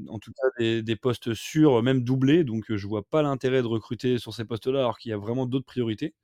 en 0.09 0.19
tout 0.19 0.33
cas 0.33 0.49
des, 0.59 0.97
postes 0.97 1.35
sûrs, 1.35 1.83
même 1.83 2.03
doublés. 2.03 2.45
Donc 2.45 2.65
je 2.69 2.87
vois 2.87 3.03
pas 3.03 3.23
l'intérêt 3.23 3.63
de 3.63 3.67
recruter 3.67 4.19
sur 4.19 4.35
ces 4.35 4.45
postes-là 4.45 4.81
alors 4.81 4.99
qu'il 4.99 5.11
y 5.11 5.15
a 5.15 5.19
vraiment 5.19 5.47
d'autres 5.47 5.67
priorités. 5.67 6.15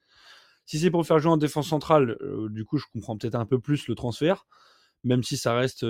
Si 0.67 0.79
c'est 0.79 0.91
pour 0.91 1.07
faire 1.07 1.19
jouer 1.19 1.33
en 1.33 1.37
défense 1.37 1.69
centrale, 1.69 2.17
du 2.51 2.65
coup 2.65 2.79
je 2.79 2.87
comprends 2.93 3.17
peut-être 3.17 3.35
un 3.35 3.47
peu 3.47 3.61
plus 3.61 3.87
le 3.89 3.95
transfert, 3.95 4.47
même 5.05 5.23
si 5.23 5.37
ça 5.37 5.55
reste 5.55 5.85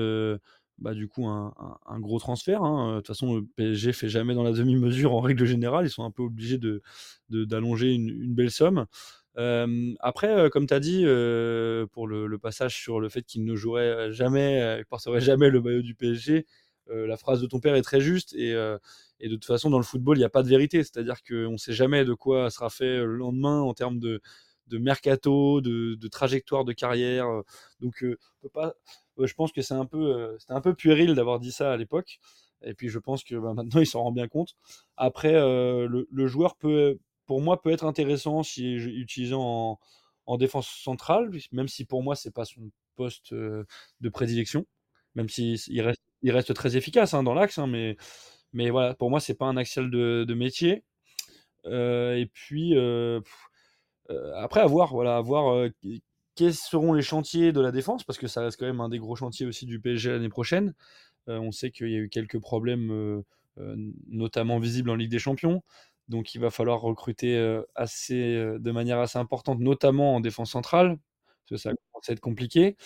bah, 0.78 0.92
du 0.92 1.08
coup 1.08 1.26
un, 1.28 1.54
gros 2.00 2.18
transfert. 2.18 2.62
Hein. 2.62 2.94
De 2.94 2.98
toute 2.98 3.06
façon, 3.06 3.36
le 3.36 3.46
PSG 3.56 3.92
fait 3.92 4.08
jamais 4.08 4.34
dans 4.34 4.42
la 4.42 4.52
demi-mesure 4.52 5.14
en 5.14 5.20
règle 5.20 5.44
générale. 5.44 5.86
Ils 5.86 5.90
sont 5.90 6.04
un 6.04 6.10
peu 6.10 6.22
obligés 6.22 6.58
de, 6.58 6.82
d'allonger 7.28 7.92
une, 7.92 8.34
belle 8.34 8.50
somme. 8.50 8.86
après, 10.00 10.50
comme 10.50 10.66
tu 10.66 10.74
as 10.74 10.80
dit, 10.80 11.04
pour 11.92 12.08
le, 12.08 12.38
passage 12.38 12.76
sur 12.76 13.00
le 13.00 13.08
fait 13.08 13.22
qu'il 13.22 13.44
ne 13.44 13.54
jouerait 13.54 14.12
jamais, 14.12 14.78
il 14.78 14.84
porterait 14.86 15.20
jamais 15.20 15.50
le 15.50 15.60
maillot 15.62 15.82
du 15.82 15.94
PSG, 15.94 16.46
la 16.88 17.16
phrase 17.16 17.40
de 17.40 17.46
ton 17.46 17.60
père 17.60 17.74
est 17.74 17.82
très 17.82 18.00
juste. 18.00 18.34
Et, 18.34 18.50
et 19.20 19.28
de 19.28 19.34
toute 19.34 19.46
façon, 19.46 19.70
dans 19.70 19.78
le 19.78 19.84
football, 19.84 20.16
il 20.16 20.20
n'y 20.20 20.24
a 20.24 20.30
pas 20.30 20.42
de 20.42 20.48
vérité. 20.48 20.82
C'est-à-dire 20.82 21.22
qu'on 21.22 21.52
ne 21.52 21.56
sait 21.56 21.72
jamais 21.72 22.04
de 22.04 22.14
quoi 22.14 22.50
sera 22.50 22.70
fait 22.70 22.98
le 22.98 23.16
lendemain 23.16 23.60
en 23.60 23.74
termes 23.74 23.98
de, 23.98 24.20
mercato, 24.70 25.60
de, 25.60 26.08
trajectoire 26.08 26.64
de 26.64 26.72
carrière. 26.72 27.26
Donc, 27.80 28.04
pas 28.52 28.74
je 29.18 29.34
pense 29.34 29.52
que 29.52 29.62
c'est 29.62 29.74
un 29.74 29.86
peu, 29.86 30.14
euh, 30.14 30.38
c'était 30.38 30.52
un 30.52 30.60
peu 30.60 30.74
puéril 30.74 31.14
d'avoir 31.14 31.38
dit 31.38 31.52
ça 31.52 31.72
à 31.72 31.76
l'époque. 31.76 32.18
Et 32.62 32.74
puis 32.74 32.88
je 32.88 32.98
pense 32.98 33.24
que 33.24 33.36
bah, 33.36 33.54
maintenant 33.54 33.80
il 33.80 33.86
s'en 33.86 34.02
rend 34.02 34.12
bien 34.12 34.28
compte. 34.28 34.54
Après, 34.96 35.34
euh, 35.34 35.88
le, 36.10 36.26
joueur 36.26 36.56
peut, 36.56 36.98
pour 37.26 37.40
moi, 37.40 37.60
peut 37.62 37.70
être 37.70 37.84
intéressant 37.84 38.42
si 38.42 38.74
utilisé 38.74 39.34
en, 39.36 39.78
en 40.26 40.36
défense 40.36 40.68
centrale, 40.68 41.30
même 41.52 41.68
si 41.68 41.84
pour 41.84 42.02
moi 42.02 42.16
c'est 42.16 42.32
pas 42.32 42.44
son 42.44 42.70
poste 42.96 43.32
euh, 43.32 43.64
de 44.00 44.08
prédilection, 44.08 44.66
même 45.14 45.28
s'il 45.28 45.58
il 45.68 45.82
reste, 45.82 46.02
il 46.24 46.32
reste 46.32 46.54
très 46.54 46.76
efficace 46.76 47.14
hein, 47.14 47.22
dans 47.22 47.34
l'axe, 47.34 47.58
hein, 47.58 47.68
mais, 47.68 47.96
mais 48.52 48.70
voilà, 48.70 48.94
pour 48.94 49.10
moi 49.10 49.20
c'est 49.20 49.34
pas 49.34 49.46
un 49.46 49.56
axial 49.56 49.90
de, 49.90 50.34
métier. 50.34 50.82
et 51.66 52.28
puis 52.32 52.74
après 54.36 54.60
avoir 54.60 54.90
voilà, 54.92 55.16
avoir 55.16 55.68
quels 56.34 56.54
seront 56.54 56.92
les 56.92 57.02
chantiers 57.02 57.52
de 57.52 57.60
la 57.60 57.70
défense 57.70 58.04
Parce 58.04 58.18
que 58.18 58.26
ça 58.26 58.42
reste 58.42 58.58
quand 58.58 58.66
même 58.66 58.80
un 58.80 58.88
des 58.88 58.98
gros 58.98 59.16
chantiers 59.16 59.46
aussi 59.46 59.66
du 59.66 59.80
PSG 59.80 60.10
l'année 60.10 60.28
prochaine. 60.28 60.74
Euh, 61.28 61.38
on 61.38 61.52
sait 61.52 61.70
qu'il 61.70 61.90
y 61.90 61.94
a 61.96 61.98
eu 61.98 62.08
quelques 62.08 62.40
problèmes, 62.40 62.90
euh, 62.90 63.22
euh, 63.58 63.76
notamment 64.08 64.58
visibles 64.58 64.90
en 64.90 64.96
Ligue 64.96 65.10
des 65.10 65.18
Champions. 65.18 65.62
Donc 66.08 66.34
il 66.34 66.40
va 66.40 66.50
falloir 66.50 66.80
recruter 66.80 67.62
assez, 67.74 68.36
de 68.58 68.70
manière 68.70 68.98
assez 68.98 69.18
importante, 69.18 69.60
notamment 69.60 70.16
en 70.16 70.20
défense 70.20 70.50
centrale, 70.50 70.98
parce 71.48 71.50
que 71.50 71.56
ça 71.56 71.70
commence 71.70 72.10
à 72.10 72.12
être 72.12 72.20
compliqué. 72.20 72.76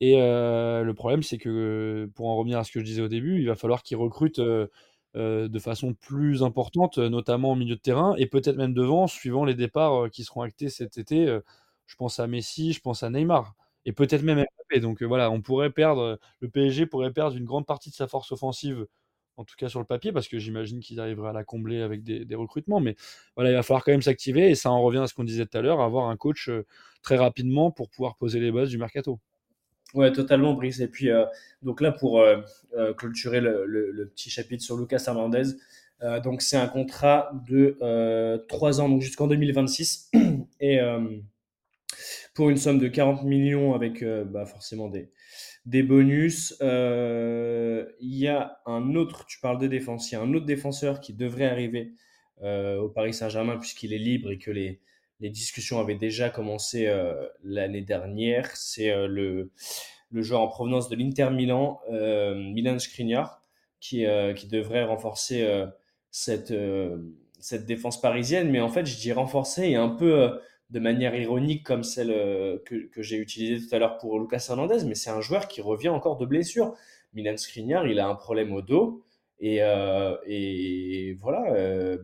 Et 0.00 0.16
le 0.16 0.92
problème, 0.92 1.22
c'est 1.22 1.38
que, 1.38 2.10
pour 2.14 2.28
en 2.28 2.36
revenir 2.36 2.58
à 2.58 2.64
ce 2.64 2.72
que 2.72 2.80
je 2.80 2.84
disais 2.84 3.02
au 3.02 3.08
début, 3.08 3.40
il 3.40 3.46
va 3.46 3.54
falloir 3.54 3.82
qu'ils 3.82 3.98
recrutent 3.98 4.40
de 4.40 5.58
façon 5.58 5.94
plus 5.94 6.42
importante, 6.42 6.98
notamment 6.98 7.52
au 7.52 7.54
milieu 7.54 7.76
de 7.76 7.80
terrain, 7.80 8.14
et 8.16 8.26
peut-être 8.26 8.56
même 8.56 8.74
devant, 8.74 9.06
suivant 9.06 9.44
les 9.44 9.54
départs 9.54 10.10
qui 10.10 10.24
seront 10.24 10.42
actés 10.42 10.70
cet 10.70 10.98
été 10.98 11.40
je 11.90 11.96
pense 11.96 12.20
à 12.20 12.26
Messi, 12.28 12.72
je 12.72 12.80
pense 12.80 13.02
à 13.02 13.10
Neymar 13.10 13.54
et 13.84 13.92
peut-être 13.92 14.22
même 14.22 14.38
Mbappé. 14.38 14.80
Donc 14.80 15.02
euh, 15.02 15.06
voilà, 15.06 15.30
on 15.30 15.40
pourrait 15.42 15.70
perdre, 15.70 16.20
le 16.40 16.48
PSG 16.48 16.86
pourrait 16.86 17.12
perdre 17.12 17.36
une 17.36 17.44
grande 17.44 17.66
partie 17.66 17.90
de 17.90 17.94
sa 17.94 18.06
force 18.06 18.30
offensive, 18.30 18.86
en 19.36 19.44
tout 19.44 19.56
cas 19.58 19.68
sur 19.68 19.80
le 19.80 19.86
papier, 19.86 20.12
parce 20.12 20.28
que 20.28 20.38
j'imagine 20.38 20.80
qu'ils 20.80 21.00
arriveraient 21.00 21.30
à 21.30 21.32
la 21.32 21.44
combler 21.44 21.82
avec 21.82 22.04
des, 22.04 22.34
recrutements. 22.36 22.80
Mais 22.80 22.96
voilà, 23.34 23.50
il 23.50 23.54
va 23.54 23.62
falloir 23.64 23.84
quand 23.84 23.92
même 23.92 24.02
s'activer 24.02 24.50
et 24.50 24.54
ça 24.54 24.70
en 24.70 24.80
revient 24.82 24.98
à 24.98 25.06
ce 25.08 25.14
qu'on 25.14 25.24
disait 25.24 25.46
tout 25.46 25.58
à 25.58 25.62
l'heure, 25.62 25.80
avoir 25.80 26.08
un 26.08 26.16
coach 26.16 26.48
euh, 26.48 26.64
très 27.02 27.16
rapidement 27.16 27.70
pour 27.72 27.90
pouvoir 27.90 28.16
poser 28.16 28.38
les 28.40 28.52
bases 28.52 28.70
du 28.70 28.78
mercato. 28.78 29.20
Ouais, 29.94 30.12
totalement, 30.12 30.54
Brice. 30.54 30.80
Et 30.80 30.88
puis, 30.88 31.10
euh, 31.10 31.24
donc 31.62 31.80
là, 31.80 31.92
pour 31.92 32.24
clôturer 32.96 33.40
le, 33.40 34.10
petit 34.14 34.30
chapitre 34.30 34.62
sur 34.62 34.76
Lucas 34.76 35.02
Hernandez, 35.06 35.54
donc 36.22 36.42
c'est 36.42 36.56
un 36.56 36.68
contrat 36.68 37.30
de 37.48 37.76
3 38.48 38.80
ans, 38.80 38.88
donc 38.88 39.02
jusqu'en 39.02 39.26
2026. 39.26 40.10
Et 40.60 40.80
pour 42.34 42.50
une 42.50 42.56
somme 42.56 42.78
de 42.78 42.88
40 42.88 43.24
millions 43.24 43.74
avec 43.74 44.02
euh, 44.02 44.24
bah, 44.24 44.46
forcément 44.46 44.88
des, 44.88 45.10
des 45.66 45.82
bonus. 45.82 46.56
Euh, 46.62 47.84
il 48.00 48.16
y 48.16 48.28
a 48.28 48.60
un 48.66 48.94
autre, 48.94 49.26
tu 49.26 49.40
parles 49.40 49.58
de 49.58 49.66
défense, 49.66 50.10
il 50.10 50.14
y 50.14 50.18
a 50.18 50.20
un 50.20 50.32
autre 50.34 50.46
défenseur 50.46 51.00
qui 51.00 51.12
devrait 51.12 51.46
arriver 51.46 51.92
euh, 52.42 52.78
au 52.78 52.88
Paris 52.88 53.14
Saint-Germain 53.14 53.58
puisqu'il 53.58 53.92
est 53.92 53.98
libre 53.98 54.30
et 54.30 54.38
que 54.38 54.50
les, 54.50 54.80
les 55.20 55.30
discussions 55.30 55.78
avaient 55.78 55.96
déjà 55.96 56.30
commencé 56.30 56.92
l'année 57.44 57.82
dernière. 57.82 58.56
C'est 58.56 58.90
le, 59.06 59.50
le 60.10 60.22
joueur 60.22 60.40
en 60.40 60.48
provenance 60.48 60.88
de 60.88 60.96
l'Inter 60.96 61.30
Milan, 61.30 61.80
Milan 61.90 62.78
Skriniar, 62.78 63.42
qui, 63.80 64.04
devrait 64.50 64.84
renforcer 64.84 65.46
cette, 66.10 66.54
défense 67.66 68.00
parisienne. 68.00 68.50
Mais 68.50 68.60
en 68.60 68.68
fait, 68.68 68.86
je 68.86 68.96
dis 68.98 69.12
renforcer 69.12 69.64
et 69.64 69.76
un 69.76 69.90
peu 69.90 70.40
de 70.70 70.78
manière 70.78 71.14
ironique 71.14 71.64
comme 71.64 71.82
celle 71.82 72.10
euh, 72.10 72.58
que, 72.64 73.02
j'ai 73.02 73.16
utilisée 73.16 73.66
tout 73.66 73.74
à 73.74 73.78
l'heure 73.78 73.98
pour 73.98 74.18
Lucas 74.20 74.46
Hernandez, 74.48 74.84
mais 74.86 74.94
c'est 74.94 75.10
un 75.10 75.20
joueur 75.20 75.48
qui 75.48 75.60
revient 75.60 75.88
encore 75.88 76.16
de 76.16 76.26
blessure. 76.26 76.74
Milan 77.12 77.36
Skriniar, 77.36 77.86
il 77.86 77.98
a 77.98 78.06
un 78.06 78.14
problème 78.14 78.52
au 78.52 78.62
dos. 78.62 79.04
Et, 79.40 79.62
euh, 79.62 80.16
voilà, 81.20 81.52
euh, 81.54 81.98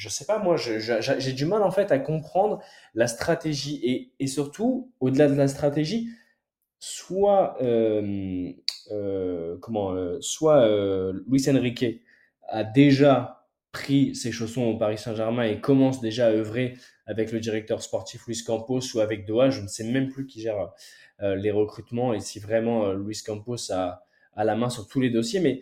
je 0.00 0.08
sais 0.08 0.24
pas, 0.24 0.38
moi, 0.38 0.56
j'ai 0.56 1.32
du 1.34 1.44
mal 1.44 1.62
en 1.62 1.70
fait 1.70 1.92
à 1.92 1.98
comprendre 1.98 2.62
la 2.94 3.06
stratégie. 3.06 4.10
Et, 4.18 4.26
surtout, 4.26 4.90
au-delà 4.98 5.28
de 5.28 5.34
la 5.34 5.46
stratégie, 5.46 6.08
soit, 6.78 7.62
euh, 7.62 8.50
comment, 9.60 9.94
soit 10.22 10.66
Luis 11.26 11.44
Enrique 11.50 12.00
a 12.48 12.64
déjà 12.64 13.46
pris 13.72 14.14
ses 14.14 14.32
chaussons 14.32 14.62
au 14.62 14.78
Paris 14.78 14.96
Saint-Germain 14.96 15.44
et 15.44 15.60
commence 15.60 16.00
déjà 16.00 16.28
à 16.28 16.30
œuvrer 16.30 16.78
avec 17.04 17.30
le 17.30 17.38
directeur 17.38 17.82
sportif 17.82 18.26
Luis 18.26 18.42
Campos 18.42 18.80
ou 18.94 19.00
avec 19.00 19.26
Doha. 19.26 19.50
Je 19.50 19.60
ne 19.60 19.68
sais 19.68 19.84
même 19.84 20.08
plus 20.08 20.26
qui 20.26 20.40
gère 20.40 20.72
euh, 21.22 21.36
les 21.36 21.50
recrutements 21.50 22.14
et 22.14 22.20
si 22.20 22.38
vraiment 22.38 22.86
euh, 22.86 22.94
Luis 22.94 23.20
Campos 23.24 23.70
a, 23.70 24.02
a, 24.34 24.44
la 24.44 24.56
main 24.56 24.70
sur 24.70 24.88
tous 24.88 24.98
les 24.98 25.10
dossiers. 25.10 25.40
Mais 25.40 25.60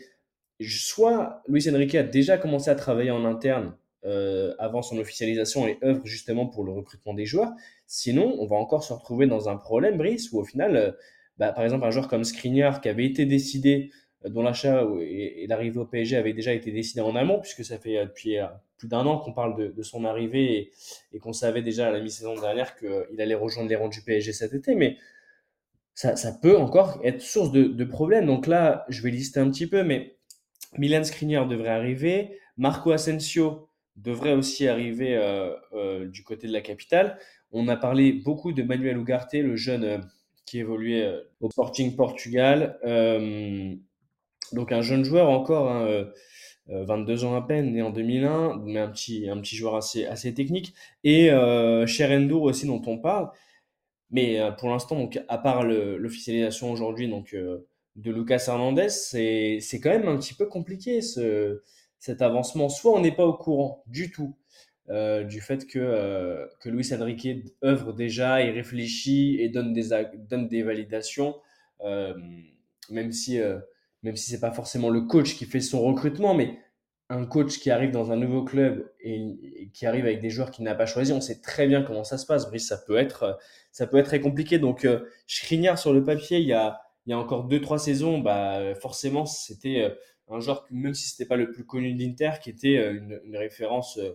soit 0.61 1.43
Luis 1.49 1.69
Enrique 1.69 1.97
a 1.97 2.05
déjà 2.05 2.39
commencé 2.39 2.71
à 2.71 2.77
travailler 2.77 3.11
en 3.11 3.25
interne 3.25 3.75
euh, 4.09 4.55
avant 4.59 4.83
son 4.83 4.99
officialisation 4.99 5.69
et 5.69 5.79
œuvre 5.85 6.01
justement 6.05 6.47
pour 6.47 6.65
le 6.65 6.73
recrutement 6.73 7.15
des 7.15 7.27
joueurs. 7.27 7.53
Sinon, 7.87 8.37
on 8.39 8.47
va 8.47 8.57
encore 8.57 8.83
se 8.83 8.93
retrouver 8.93 9.27
dans 9.27 9.49
un 9.49 9.57
problème, 9.57 9.99
Brice, 9.99 10.33
où 10.33 10.39
au 10.41 10.45
final, 10.45 10.97
bah, 11.37 11.53
par 11.53 11.65
exemple, 11.65 11.85
un 11.85 11.91
joueur 11.91 12.09
comme 12.09 12.25
Skriniar 12.25 12.81
qui 12.81 12.89
avait 12.89 13.07
été 13.07 13.27
décidé 13.27 13.91
dont 14.25 14.43
l'achat 14.43 14.85
et, 15.01 15.47
l'arrivée 15.47 15.79
au 15.79 15.85
PSG 15.85 16.17
avait 16.17 16.33
déjà 16.33 16.53
été 16.53 16.73
décidé 16.73 17.01
en 17.01 17.15
amont, 17.15 17.39
puisque 17.41 17.65
ça 17.65 17.79
fait 17.79 18.05
depuis 18.05 18.37
plus 18.79 18.89
d'un 18.89 19.07
an 19.07 19.19
qu'on 19.19 19.33
parle 19.33 19.75
de, 19.75 19.83
son 19.83 20.05
arrivée 20.05 20.73
et, 21.13 21.19
qu'on 21.19 21.33
savait 21.33 21.63
déjà 21.63 21.89
à 21.89 21.91
la 21.91 22.01
mi-saison 22.01 22.35
dernière 22.41 22.77
qu'il 22.77 23.21
allait 23.21 23.35
rejoindre 23.35 23.69
les 23.69 23.77
rangs 23.77 23.89
du 23.89 24.03
PSG 24.03 24.33
cet 24.33 24.55
été. 24.55 24.75
Mais 24.75 24.97
ça, 25.95 26.33
peut 26.41 26.57
encore 26.57 27.01
être 27.03 27.21
source 27.21 27.51
de, 27.53 27.85
problèmes. 27.85 28.27
Donc 28.27 28.47
là, 28.47 28.85
je 28.89 29.03
vais 29.03 29.11
lister 29.11 29.41
un 29.41 29.51
petit 29.51 29.67
peu, 29.67 29.83
mais 29.83 30.17
Milan 30.77 31.03
Skriniar 31.05 31.49
devrait 31.49 31.71
arriver. 31.71 32.39
Marco 32.57 32.91
Asensio 32.93 33.68
devrait 34.03 34.35
aussi 34.35 34.69
arriver 34.69 35.17
euh, 35.17 35.55
euh, 35.73 36.07
du 36.07 36.23
côté 36.23 36.47
de 36.47 36.53
la 36.53 36.61
capitale. 36.61 37.19
On 37.51 37.69
a 37.69 37.77
parlé 37.77 38.13
beaucoup 38.13 38.53
de 38.53 38.63
Manuel 38.63 38.99
Ugarte, 38.99 39.35
le 39.35 39.57
jeune 39.57 39.85
euh, 39.85 39.99
qui 40.47 40.59
évoluait 40.61 41.13
au 41.41 41.51
Sporting 41.51 41.95
Portugal. 41.95 42.79
donc 44.53 44.73
un 44.73 44.81
jeune 44.81 45.05
joueur 45.05 45.29
encore. 45.29 45.71
Hein, 45.71 46.07
22 46.69 47.25
euh, 47.25 47.27
ans 47.27 47.37
à 47.37 47.43
peine, 47.43 47.73
né 47.73 47.83
en 47.83 47.91
2001, 47.91 48.63
mais 48.65 48.79
un 48.79 48.89
petit, 48.89 49.29
un 49.29 49.39
petit 49.41 49.57
joueur 49.57 49.77
assez, 49.77 50.07
assez 50.07 50.33
technique. 50.33 50.75
Et 51.05 51.31
euh, 51.31 51.85
aussi, 51.85 52.67
dont 52.67 52.83
on 52.87 52.99
parle. 52.99 53.31
Mais 54.11 54.41
pour 54.59 54.71
l'instant, 54.71 55.11
à 55.29 55.37
part 55.37 55.65
l'officialisation 55.65 56.73
aujourd'hui 56.73 57.09
donc, 57.09 57.35
de 57.35 58.11
Lucas 58.11 58.43
Hernandez, 58.49 58.89
c'est 58.89 59.81
quand 59.83 59.91
même 59.91 60.09
un 60.09 60.17
petit 60.17 60.33
peu 60.33 60.47
compliqué 60.47 61.03
ce, 61.03 61.61
cet 61.99 62.23
avancement. 62.23 62.69
Soit 62.69 62.93
on 62.93 63.01
n'est 63.01 63.15
pas 63.15 63.27
au 63.27 63.35
courant 63.35 63.83
du 63.87 64.11
tout 64.11 64.37
euh, 64.91 65.25
du 65.25 65.41
fait 65.41 65.67
que, 65.67 66.49
que 66.61 66.69
Luis 66.69 66.93
Enrique 66.93 67.29
œuvre 67.65 67.93
déjà 67.93 68.43
et 68.43 68.51
réfléchit 68.51 69.39
et 69.41 69.49
donne 69.49 69.73
des, 69.73 69.89
donne 70.17 70.49
des 70.49 70.63
validations, 70.63 71.37
même 71.83 73.13
si 73.13 73.41
même 74.03 74.17
si 74.17 74.31
c'est 74.31 74.41
pas 74.41 74.53
forcément 74.53 74.91
le 74.91 75.03
coach 75.03 75.35
qui 75.35 75.45
fait 75.45 75.61
son 75.61 75.83
recrutement, 75.83 76.35
mais 76.35 76.59
un 77.11 77.25
coach 77.25 77.59
qui 77.59 77.71
arrive 77.71 77.91
dans 77.91 78.13
un 78.13 78.17
nouveau 78.17 78.45
club 78.45 78.91
et, 79.01 79.71
qui 79.73 79.87
arrive 79.87 80.05
avec 80.05 80.21
des 80.21 80.31
joueurs 80.31 80.51
qu'il 80.51 80.65
n'a 80.65 80.75
pas 80.75 80.87
choisi, 80.87 81.13
on 81.13 81.21
sait 81.21 81.41
très 81.41 81.67
bien 81.67 81.83
comment 81.83 82.05
ça 82.05 82.19
se 82.19 82.27
passe. 82.27 82.49
Brice, 82.49 82.69
ça 82.69 82.79
peut 82.79 82.97
être, 82.97 83.39
ça 83.73 83.87
peut 83.87 83.97
être 83.97 84.07
très 84.07 84.21
compliqué. 84.21 84.59
Donc, 84.59 84.85
euh, 84.85 85.09
sur 85.27 85.93
le 85.93 86.05
papier, 86.05 86.39
il 86.39 86.47
y 86.47 86.53
a, 86.53 86.81
il 87.07 87.11
y 87.11 87.13
a 87.15 87.19
encore 87.19 87.45
deux, 87.45 87.61
trois 87.61 87.79
saisons, 87.79 88.19
bah, 88.19 88.75
forcément, 88.75 89.25
c'était 89.25 89.83
euh, 89.83 89.91
un 90.31 90.41
joueur, 90.41 90.67
même 90.71 90.95
si 90.95 91.09
c'était 91.09 91.27
pas 91.27 91.37
le 91.37 91.51
plus 91.51 91.65
connu 91.65 91.95
d'Inter, 91.95 92.33
qui 92.43 92.51
était 92.51 92.79
euh, 92.79 93.21
une, 93.25 93.37
référence 93.37 93.99
euh, 93.99 94.13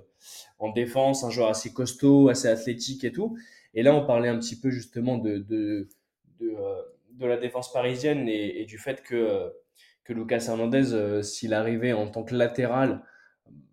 en 0.60 0.72
défense, 0.72 1.24
un 1.24 1.30
joueur 1.30 1.50
assez 1.50 1.74
costaud, 1.74 2.30
assez 2.30 2.48
athlétique 2.48 3.04
et 3.04 3.12
tout. 3.12 3.38
Et 3.74 3.84
là, 3.84 3.96
on 3.96 4.06
parlait 4.06 4.30
un 4.30 4.38
petit 4.38 4.60
peu 4.60 4.70
justement 4.70 5.18
de, 5.18 5.38
de, 5.38 5.88
de, 6.40 6.56
de 7.12 7.26
la 7.26 7.38
défense 7.38 7.72
parisienne 7.72 8.28
et, 8.28 8.62
et, 8.62 8.66
du 8.66 8.78
fait 8.78 9.02
que 9.02 9.52
que 10.04 10.12
Lucas 10.12 10.48
Hernandez, 10.50 11.24
s'il 11.24 11.54
arrivait 11.54 11.94
en 11.94 12.10
tant 12.10 12.24
que 12.24 12.36
latéral, 12.36 13.02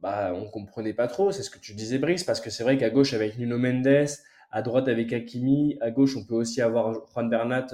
bah, 0.01 0.33
on 0.33 0.49
comprenait 0.49 0.95
pas 0.95 1.09
trop. 1.09 1.33
C'est 1.33 1.43
ce 1.43 1.51
que 1.51 1.59
tu 1.59 1.75
disais, 1.75 1.99
Brice, 1.99 2.23
parce 2.23 2.41
que 2.41 2.51
c'est 2.51 2.63
vrai 2.63 2.79
qu'à 2.79 2.89
gauche, 2.89 3.15
avec 3.15 3.37
Nuno 3.37 3.59
Mendes, 3.59 4.07
à 4.53 4.63
droite, 4.63 4.87
avec 4.87 5.13
Hakimi, 5.13 5.77
à 5.81 5.91
gauche, 5.91 6.17
on 6.17 6.25
peut 6.25 6.37
aussi 6.37 6.63
avoir 6.63 6.93
Juan 7.13 7.29
Bernat, 7.29 7.67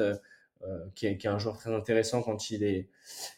qui, 0.94 1.06
est, 1.06 1.16
qui, 1.16 1.26
est, 1.26 1.30
un 1.30 1.38
joueur 1.38 1.58
très 1.58 1.72
intéressant 1.72 2.22
quand 2.22 2.50
il 2.50 2.64
est, 2.64 2.88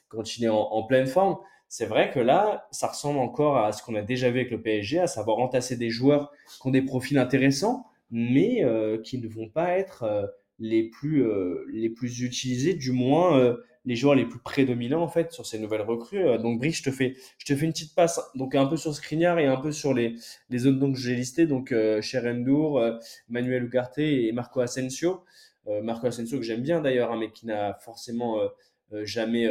quand 0.09 0.37
il 0.37 0.45
est 0.45 0.49
en 0.49 0.83
pleine 0.85 1.07
forme 1.07 1.37
c'est 1.69 1.87
vrai 1.87 2.11
que 2.11 2.19
là, 2.19 2.67
ça 2.71 2.89
ressemble 2.89 3.19
encore 3.19 3.59
à 3.59 3.73
ce 3.73 3.83
qu'on 3.83 3.95
a 3.95 4.03
déjà 4.03 4.31
vu 4.31 4.41
avec 4.41 4.51
le 4.51 4.61
PSG, 4.61 4.99
à 5.01 5.07
savoir 5.07 5.39
entasser 5.39 5.77
des 5.77 5.91
joueurs 5.91 6.33
qui 6.61 6.67
ont 6.67 6.71
des 6.71 6.83
profils 6.83 7.19
intéressants, 7.19 7.87
mais 8.11 8.65
euh, 8.65 8.99
qui 9.03 9.19
ne 9.19 9.29
vont 9.29 9.49
pas 9.49 9.79
être 9.79 10.05
euh, 10.05 10.27
les, 10.59 10.85
plus, 10.85 11.27
euh, 11.27 11.67
les 11.71 11.91
plus 11.91 12.23
utilisés, 12.23 12.75
du 12.75 12.91
moins 12.93 13.55
les 13.85 13.97
joueurs 13.97 14.15
les 14.15 14.27
plus 14.27 14.41
prédominants 14.41 15.03
en 15.03 15.09
fait 15.09 15.33
sur 15.33 15.47
ces 15.47 15.59
nouvelles 15.59 15.83
recrues. 15.83 16.39
donc 16.39 16.59
Brice, 16.59 16.79
je 16.79 16.83
te 16.83 16.91
fais, 16.91 17.17
je 17.39 17.47
te 17.47 17.57
fais 17.57 17.65
une 17.65 17.73
petite 17.73 17.95
passe, 17.95 18.21
donc 18.35 18.55
un 18.55 18.67
peu 18.67 18.77
sur 18.77 18.95
Skriniar 18.95 19.39
et 19.39 19.47
un 19.47 19.57
peu 19.57 19.73
sur 19.73 19.95
les, 19.95 20.15
les 20.51 20.67
autres 20.67 20.79
que 20.93 20.99
j'ai 20.99 21.15
listés, 21.15 21.47
donc 21.47 21.73
Cherendour, 22.03 22.83
Manuel 23.29 23.65
Ugarte 23.65 23.99
et 23.99 24.33
Marco 24.33 24.61
Asensio. 24.61 25.25
Marco 25.83 26.07
Asensio 26.07 26.39
que 26.39 26.45
j'aime 26.45 26.63
bien 26.63 26.81
d'ailleurs, 26.81 27.13
hein, 27.13 27.19
mais 27.19 27.31
qui 27.31 27.47
n'a 27.47 27.75
forcément 27.75 28.41
jamais 29.05 29.49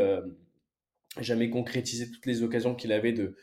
jamais 1.20 1.50
concrétisé 1.50 2.12
toutes 2.12 2.26
les 2.26 2.44
occasions 2.44 2.76
qu'il 2.76 2.92
avait 2.92 3.14
de, 3.14 3.36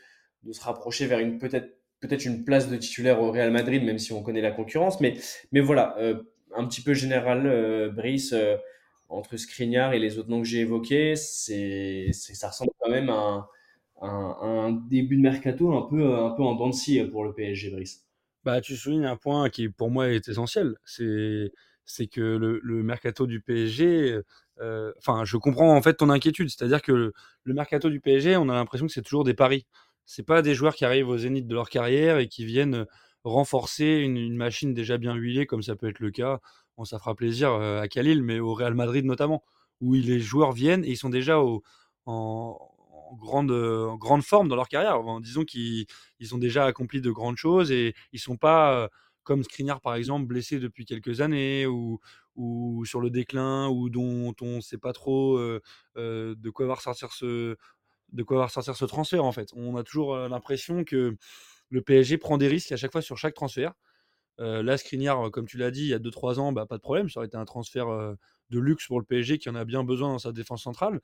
de 0.43 0.51
se 0.51 0.61
rapprocher 0.61 1.07
vers 1.07 1.19
une 1.19 1.39
peut-être 1.39 1.75
peut-être 1.99 2.25
une 2.25 2.43
place 2.43 2.69
de 2.69 2.77
titulaire 2.77 3.21
au 3.21 3.31
Real 3.31 3.51
Madrid, 3.51 3.83
même 3.83 3.99
si 3.99 4.13
on 4.13 4.21
connaît 4.21 4.41
la 4.41 4.51
concurrence. 4.51 4.99
Mais, 5.01 5.15
mais 5.51 5.59
voilà, 5.59 5.95
euh, 5.99 6.21
un 6.55 6.65
petit 6.67 6.81
peu 6.81 6.93
général, 6.93 7.45
euh, 7.47 7.89
Brice, 7.89 8.33
euh, 8.33 8.57
entre 9.09 9.37
Skriniar 9.37 9.93
et 9.93 9.99
les 9.99 10.17
autres 10.17 10.29
noms 10.29 10.41
que 10.41 10.47
j'ai 10.47 10.59
évoqués, 10.59 11.15
c'est, 11.15 12.11
ça 12.11 12.49
ressemble 12.49 12.71
quand 12.79 12.89
même 12.89 13.09
à 13.09 13.47
un, 14.01 14.37
un, 14.41 14.71
début 14.71 15.17
de 15.17 15.21
mercato 15.21 15.73
un 15.73 15.83
peu, 15.83 16.15
un 16.15 16.31
peu 16.31 16.43
en 16.43 16.55
dents 16.55 16.71
pour 17.11 17.23
le 17.23 17.33
PSG, 17.33 17.69
Brice. 17.71 18.05
Bah, 18.43 18.61
tu 18.61 18.75
soulignes 18.75 19.05
un 19.05 19.15
point 19.15 19.49
qui 19.49 19.69
pour 19.69 19.89
moi 19.89 20.09
est 20.09 20.27
essentiel. 20.27 20.75
C'est, 20.85 21.51
c'est 21.85 22.07
que 22.07 22.21
le, 22.21 22.83
mercato 22.83 23.27
du 23.27 23.41
PSG 23.41 24.21
euh, 24.61 24.93
enfin, 24.97 25.25
je 25.25 25.37
comprends 25.37 25.75
en 25.75 25.81
fait 25.81 25.95
ton 25.95 26.09
inquiétude, 26.09 26.49
c'est-à-dire 26.49 26.81
que 26.81 26.91
le, 26.91 27.13
mercato 27.53 27.89
du 27.89 27.99
PSG, 27.99 28.37
on 28.37 28.49
a 28.49 28.53
l'impression 28.53 28.87
que 28.87 28.93
c'est 28.93 29.01
toujours 29.01 29.23
des 29.23 29.33
paris. 29.33 29.65
C'est 30.05 30.23
pas 30.23 30.41
des 30.41 30.53
joueurs 30.53 30.75
qui 30.75 30.85
arrivent 30.85 31.09
au 31.09 31.17
zénith 31.17 31.47
de 31.47 31.55
leur 31.55 31.69
carrière 31.69 32.19
et 32.19 32.27
qui 32.27 32.45
viennent 32.45 32.85
renforcer 33.23 33.85
une, 33.85 34.35
machine 34.35 34.73
déjà 34.73 34.97
bien 34.97 35.15
huilée, 35.15 35.45
comme 35.45 35.63
ça 35.63 35.75
peut 35.75 35.89
être 35.89 35.99
le 35.99 36.11
cas. 36.11 36.39
Bon, 36.77 36.85
ça 36.85 36.99
fera 36.99 37.15
plaisir 37.15 37.51
euh, 37.53 37.81
à 37.81 37.87
Khalil, 37.87 38.23
mais 38.23 38.39
au 38.39 38.53
Real 38.53 38.75
Madrid 38.75 39.05
notamment, 39.05 39.43
où 39.81 39.93
les 39.93 40.19
joueurs 40.19 40.51
viennent 40.51 40.85
et 40.85 40.91
ils 40.91 40.97
sont 40.97 41.09
déjà 41.09 41.39
en, 41.39 41.61
grande, 43.17 43.51
grande 43.97 44.23
forme 44.23 44.47
dans 44.47 44.55
leur 44.55 44.67
carrière. 44.67 44.99
disons 45.21 45.43
qu'ils 45.43 45.87
ont 46.33 46.37
déjà 46.37 46.65
accompli 46.65 47.01
de 47.01 47.11
grandes 47.11 47.37
choses 47.37 47.71
et 47.71 47.93
ils 48.13 48.19
sont 48.19 48.37
pas 48.37 48.73
euh, 48.73 48.87
comme 49.25 49.43
Skriniar 49.43 49.81
par 49.81 49.95
exemple, 49.95 50.25
blessé 50.27 50.59
depuis 50.59 50.85
quelques 50.85 51.19
années 51.19 51.67
ou, 51.67 51.99
ou 52.35 52.85
sur 52.85 53.01
le 53.01 53.09
déclin 53.09 53.67
ou 53.67 53.89
dont 53.89 54.33
on 54.41 54.57
ne 54.57 54.61
sait 54.61 54.77
pas 54.77 54.93
trop 54.93 55.37
de 55.95 56.49
quoi 56.51 56.67
va 56.67 56.75
ressortir 56.75 57.11
ce 57.11 57.57
de 58.13 58.23
quoi 58.23 58.37
va 58.37 58.45
ressortir 58.45 58.75
ce 58.77 58.85
transfert 58.85 59.25
en 59.25 59.33
fait. 59.33 59.49
On 59.53 59.75
a 59.75 59.83
toujours 59.83 60.15
l'impression 60.15 60.85
que 60.85 61.17
le 61.69 61.81
PSG 61.81 62.17
prend 62.17 62.37
des 62.37 62.47
risques 62.47 62.71
à 62.71 62.77
chaque 62.77 62.91
fois 62.91 63.01
sur 63.01 63.17
chaque 63.17 63.33
transfert. 63.33 63.73
Euh, 64.39 64.63
là, 64.63 64.77
Skriniar, 64.77 65.31
comme 65.31 65.47
tu 65.47 65.57
l'as 65.57 65.71
dit, 65.71 65.81
il 65.81 65.87
y 65.87 65.93
a 65.93 65.99
2-3 65.99 66.39
ans, 66.39 66.51
bah, 66.51 66.65
pas 66.65 66.77
de 66.77 66.81
problème, 66.81 67.09
ça 67.09 67.19
aurait 67.19 67.27
été 67.27 67.37
un 67.37 67.45
transfert 67.45 67.87
de 68.49 68.59
luxe 68.59 68.87
pour 68.87 68.99
le 68.99 69.05
PSG 69.05 69.37
qui 69.37 69.49
en 69.49 69.55
a 69.55 69.65
bien 69.65 69.83
besoin 69.83 70.09
dans 70.09 70.19
sa 70.19 70.31
défense 70.31 70.63
centrale. 70.63 71.01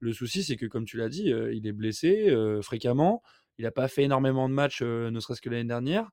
Le 0.00 0.12
souci, 0.12 0.42
c'est 0.42 0.56
que, 0.56 0.66
comme 0.66 0.84
tu 0.84 0.96
l'as 0.96 1.08
dit, 1.08 1.32
il 1.52 1.66
est 1.66 1.72
blessé 1.72 2.34
fréquemment. 2.62 3.22
Il 3.58 3.64
n'a 3.64 3.70
pas 3.70 3.88
fait 3.88 4.02
énormément 4.02 4.48
de 4.48 4.54
matchs, 4.54 4.82
ne 4.82 5.20
serait-ce 5.20 5.40
que 5.40 5.48
l'année 5.48 5.68
dernière 5.68 6.10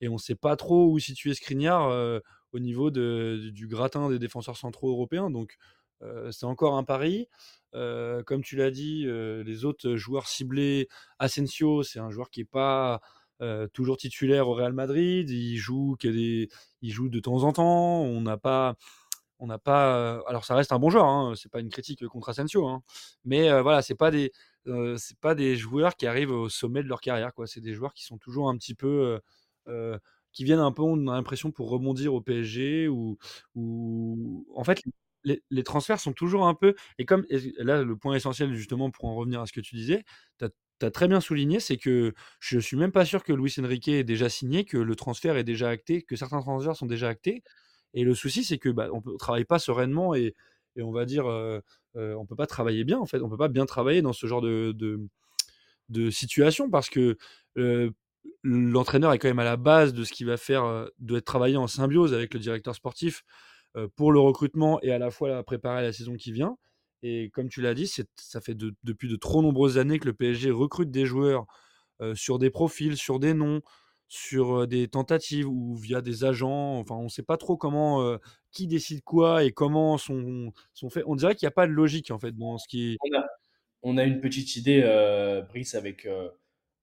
et 0.00 0.08
on 0.08 0.14
ne 0.14 0.18
sait 0.18 0.34
pas 0.34 0.56
trop 0.56 0.90
où 0.90 0.98
situer 0.98 1.34
Skriniar 1.34 1.88
euh, 1.88 2.20
au 2.52 2.58
niveau 2.58 2.90
du 2.90 3.66
gratin 3.68 4.08
des 4.10 4.18
défenseurs 4.18 4.56
centraux 4.56 4.90
européens. 4.90 5.30
Donc 5.30 5.56
euh, 6.02 6.30
c'est 6.30 6.46
encore 6.46 6.76
un 6.76 6.84
pari. 6.84 7.28
Euh, 7.74 8.22
comme 8.22 8.42
tu 8.42 8.56
l'as 8.56 8.70
dit, 8.70 9.06
les 9.06 9.64
autres 9.64 9.96
joueurs 9.96 10.26
ciblés, 10.26 10.88
Asensio, 11.18 11.82
c'est 11.82 11.98
un 11.98 12.10
joueur 12.10 12.30
qui 12.30 12.40
n'est 12.40 12.44
pas 12.44 13.00
toujours 13.72 13.98
titulaire 13.98 14.48
au 14.48 14.54
Real 14.54 14.72
Madrid. 14.72 15.28
Il 15.30 15.56
joue, 15.56 15.96
il 16.02 16.48
joue 16.82 17.08
de 17.08 17.20
temps 17.20 17.42
en 17.44 17.52
temps. 17.52 18.02
On 18.02 18.20
n'a 18.20 18.36
pas 18.36 18.76
on 19.38 19.46
n'a 19.46 19.58
pas. 19.58 20.22
alors 20.28 20.46
ça 20.46 20.54
reste 20.54 20.72
un 20.72 20.78
bon 20.78 20.88
joueur, 20.88 21.04
hein, 21.04 21.34
c'est 21.36 21.50
pas 21.50 21.60
une 21.60 21.68
critique 21.68 22.06
contre 22.08 22.30
Asensio, 22.30 22.66
hein, 22.66 22.82
mais 23.26 23.60
voilà, 23.60 23.82
c'est 23.82 23.94
pas 23.94 24.10
des, 24.10 24.32
c'est 24.96 25.18
pas 25.20 25.34
des 25.34 25.56
joueurs 25.56 25.94
qui 25.96 26.06
arrivent 26.06 26.30
au 26.30 26.48
sommet 26.48 26.82
de 26.82 26.88
leur 26.88 27.02
carrière, 27.02 27.34
quoi. 27.34 27.46
C'est 27.46 27.60
des 27.60 27.74
joueurs 27.74 27.92
qui 27.92 28.04
sont 28.04 28.16
toujours 28.16 28.48
un 28.48 28.56
petit 28.56 28.74
peu 28.74 29.20
euh, 29.68 29.98
qui 30.32 30.44
viennent 30.44 30.60
un 30.60 30.72
peu, 30.72 30.82
on 30.82 31.08
a 31.08 31.14
l'impression, 31.14 31.50
pour 31.50 31.70
rebondir 31.70 32.14
au 32.14 32.20
PSG 32.20 32.88
ou, 32.88 33.18
ou... 33.54 34.46
en 34.54 34.64
fait, 34.64 34.82
les, 35.24 35.62
transferts 35.62 36.00
sont 36.00 36.12
toujours 36.12 36.46
un 36.46 36.54
peu. 36.54 36.74
Et 36.98 37.04
comme 37.04 37.26
là, 37.58 37.82
le 37.82 37.96
point 37.96 38.14
essentiel, 38.14 38.54
justement, 38.54 38.90
pour 38.90 39.06
en 39.06 39.14
revenir 39.14 39.40
à 39.40 39.46
ce 39.46 39.52
que 39.52 39.60
tu 39.60 39.74
disais, 39.74 40.04
tu 40.38 40.46
as, 40.86 40.90
très 40.90 41.08
bien 41.08 41.20
souligné, 41.20 41.58
c'est 41.58 41.78
que 41.78 42.14
je 42.38 42.58
suis 42.58 42.76
même 42.76 42.92
pas 42.92 43.04
sûr 43.04 43.24
que 43.24 43.32
Luis 43.32 43.54
Enrique 43.58 43.88
ait 43.88 44.04
déjà 44.04 44.28
signé, 44.28 44.64
que 44.64 44.76
le 44.76 44.94
transfert 44.94 45.36
est 45.36 45.44
déjà 45.44 45.68
acté, 45.70 46.02
que 46.02 46.16
certains 46.16 46.40
transferts 46.40 46.76
sont 46.76 46.86
déjà 46.86 47.08
actés. 47.08 47.42
Et 47.94 48.04
le 48.04 48.14
souci, 48.14 48.44
c'est 48.44 48.58
que 48.58 48.68
bah, 48.68 48.88
on 48.92 49.02
ne 49.04 49.16
travaille 49.16 49.46
pas 49.46 49.58
sereinement 49.58 50.14
et, 50.14 50.34
et 50.76 50.82
on 50.82 50.92
va 50.92 51.06
dire, 51.06 51.26
euh, 51.26 51.60
euh, 51.96 52.14
on 52.14 52.26
peut 52.26 52.36
pas 52.36 52.46
travailler 52.46 52.84
bien, 52.84 52.98
en 52.98 53.06
fait. 53.06 53.20
On 53.22 53.28
peut 53.28 53.38
pas 53.38 53.48
bien 53.48 53.66
travailler 53.66 54.02
dans 54.02 54.12
ce 54.12 54.26
genre 54.26 54.42
de, 54.42 54.72
de, 54.72 55.00
de 55.88 56.10
situation 56.10 56.70
parce 56.70 56.90
que 56.90 57.16
euh, 57.56 57.90
l'entraîneur 58.42 59.12
est 59.12 59.18
quand 59.18 59.28
même 59.28 59.38
à 59.38 59.44
la 59.44 59.56
base 59.56 59.92
de 59.92 60.04
ce 60.04 60.12
qu'il 60.12 60.26
va 60.26 60.36
faire, 60.36 60.64
euh, 60.64 60.86
doit 60.98 61.18
être 61.18 61.24
travaillé 61.24 61.56
en 61.56 61.66
symbiose 61.66 62.14
avec 62.14 62.34
le 62.34 62.40
directeur 62.40 62.74
sportif 62.74 63.24
euh, 63.76 63.88
pour 63.96 64.12
le 64.12 64.20
recrutement 64.20 64.80
et 64.82 64.92
à 64.92 64.98
la 64.98 65.10
fois 65.10 65.42
préparer 65.42 65.82
la 65.82 65.92
saison 65.92 66.14
qui 66.14 66.32
vient. 66.32 66.56
Et 67.02 67.30
comme 67.30 67.48
tu 67.48 67.60
l'as 67.60 67.74
dit, 67.74 67.86
ça 68.16 68.40
fait 68.40 68.56
depuis 68.56 69.08
de 69.08 69.16
trop 69.16 69.42
nombreuses 69.42 69.78
années 69.78 69.98
que 69.98 70.06
le 70.06 70.14
PSG 70.14 70.50
recrute 70.50 70.90
des 70.90 71.04
joueurs 71.04 71.46
euh, 72.00 72.14
sur 72.14 72.38
des 72.38 72.50
profils, 72.50 72.96
sur 72.96 73.20
des 73.20 73.34
noms, 73.34 73.60
sur 74.08 74.66
des 74.66 74.88
tentatives 74.88 75.48
ou 75.48 75.76
via 75.76 76.00
des 76.00 76.24
agents. 76.24 76.78
Enfin, 76.78 76.94
on 76.94 77.04
ne 77.04 77.08
sait 77.08 77.22
pas 77.22 77.36
trop 77.36 77.56
comment, 77.56 78.16
qui 78.50 78.66
décide 78.66 79.02
quoi 79.02 79.44
et 79.44 79.52
comment 79.52 79.98
sont, 79.98 80.52
sont 80.72 80.90
faits. 80.90 81.04
On 81.06 81.16
dirait 81.16 81.34
qu'il 81.34 81.46
n'y 81.46 81.50
a 81.50 81.54
pas 81.54 81.66
de 81.66 81.72
logique 81.72 82.10
en 82.10 82.18
fait 82.18 82.32
dans 82.32 82.58
ce 82.58 82.66
qui. 82.68 82.96
On 83.02 83.22
on 83.82 83.98
a 83.98 84.04
une 84.04 84.20
petite 84.20 84.56
idée, 84.56 84.82
Brice, 85.48 85.74
avec 85.74 86.08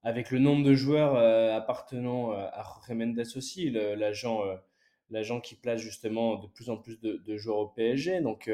avec 0.03 0.31
le 0.31 0.39
nombre 0.39 0.65
de 0.65 0.73
joueurs 0.73 1.15
euh, 1.15 1.55
appartenant 1.55 2.31
euh, 2.31 2.47
à 2.51 2.63
Jorge 2.63 2.91
Mendes 2.91 3.23
aussi, 3.35 3.69
l'agent 3.69 4.45
euh, 4.45 4.55
l'agent 5.09 5.39
qui 5.39 5.55
place 5.55 5.79
justement 5.79 6.35
de 6.35 6.47
plus 6.47 6.69
en 6.69 6.77
plus 6.77 6.99
de, 6.99 7.37
joueurs 7.37 7.57
au 7.57 7.67
PSG. 7.67 8.21
Donc, 8.21 8.49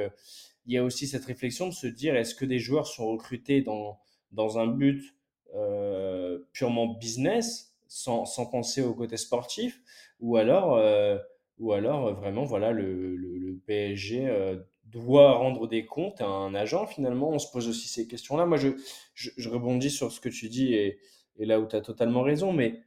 il 0.66 0.74
y 0.74 0.78
a 0.78 0.84
aussi 0.84 1.08
cette 1.08 1.24
réflexion 1.24 1.68
de 1.68 1.74
se 1.74 1.88
dire 1.88 2.18
est-ce 2.18 2.36
que 2.36 2.44
des 2.44 2.60
joueurs 2.60 2.86
sont 2.86 3.08
recrutés 3.08 3.62
dans, 3.62 3.98
dans 4.34 4.58
un 4.60 4.68
but 4.68 5.16
purement 6.52 6.88
business, 6.88 7.74
sans, 7.88 8.26
sans, 8.26 8.46
penser 8.46 8.82
au 8.82 8.94
côté 8.94 9.16
sportif, 9.16 9.82
ou 10.20 10.36
alors, 10.36 10.84
ou 11.60 11.72
alors 11.72 12.14
vraiment, 12.14 12.44
voilà, 12.44 12.72
le, 12.72 13.62
PSG 13.66 14.60
doit 14.86 15.34
rendre 15.34 15.66
des 15.66 15.86
comptes 15.86 16.20
à 16.20 16.28
un 16.28 16.54
agent 16.56 16.88
finalement? 16.88 17.30
On 17.30 17.40
se 17.40 17.50
pose 17.50 17.70
aussi 17.70 17.88
ces 17.88 18.06
questions-là. 18.06 18.46
Moi, 18.46 18.58
je, 18.58 18.70
je, 19.14 19.30
je, 19.38 19.48
rebondis 19.48 19.92
sur 19.92 20.12
ce 20.12 20.20
que 20.20 20.30
tu 20.30 20.50
dis 20.50 20.74
et 20.74 21.00
et 21.40 21.46
là 21.46 21.60
où 21.60 21.66
tu 21.66 21.76
as 21.76 21.82
totalement 21.82 22.22
raison, 22.22 22.54
mais 22.54 22.82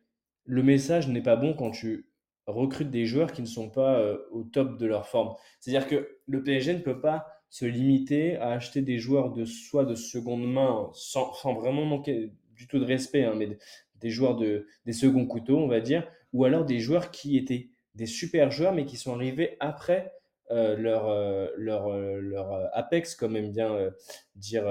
le 0.45 0.63
message 0.63 1.09
n'est 1.09 1.23
pas 1.23 1.37
bon 1.37 1.55
quand 1.55 1.71
tu 1.71 2.07
recrutes 2.47 2.91
des 2.91 3.07
joueurs 3.07 3.33
qui 3.33 3.43
ne 3.43 3.47
sont 3.47 3.71
pas 3.71 3.99
euh, 3.99 4.19
au 4.31 4.43
top 4.45 4.79
de 4.79 4.87
leur 4.87 5.07
forme. 5.07 5.35
C'est-à-dire 5.61 5.89
que 5.89 6.19
le 6.27 6.43
PSG 6.43 6.75
ne 6.75 6.81
peut 6.81 7.01
pas 7.01 7.27
se 7.49 7.65
limiter 7.65 8.37
à 8.37 8.51
acheter 8.51 8.83
des 8.83 8.99
joueurs 8.99 9.31
de 9.31 9.45
soit 9.45 9.85
de 9.85 9.95
seconde 9.95 10.51
main, 10.51 10.91
sans, 10.95 11.33
vraiment 11.55 11.85
manquer 11.85 12.33
du 12.55 12.67
tout 12.67 12.79
de 12.79 12.85
respect, 12.85 13.25
hein, 13.25 13.35
mais 13.37 13.59
des 13.97 14.11
joueurs 14.11 14.37
de, 14.37 14.67
des 14.87 14.93
seconds 14.93 15.27
couteaux, 15.27 15.59
on 15.59 15.69
va 15.69 15.81
dire, 15.81 16.07
ou 16.33 16.45
alors 16.45 16.65
des 16.65 16.81
joueurs 16.81 17.11
qui 17.11 17.37
étaient 17.37 17.71
des 17.95 18.07
super 18.07 18.51
joueurs, 18.51 18.75
mais 18.75 18.87
qui 18.87 18.97
sont 18.97 19.15
arrivés 19.15 19.57
après 19.61 20.13
euh, 20.51 20.77
leur, 20.77 21.09
euh, 21.09 21.49
leur, 21.57 21.91
leur 21.91 22.77
apex, 22.77 23.15
comme 23.15 23.37
aime 23.37 23.53
bien 23.53 23.91
dire 24.35 24.65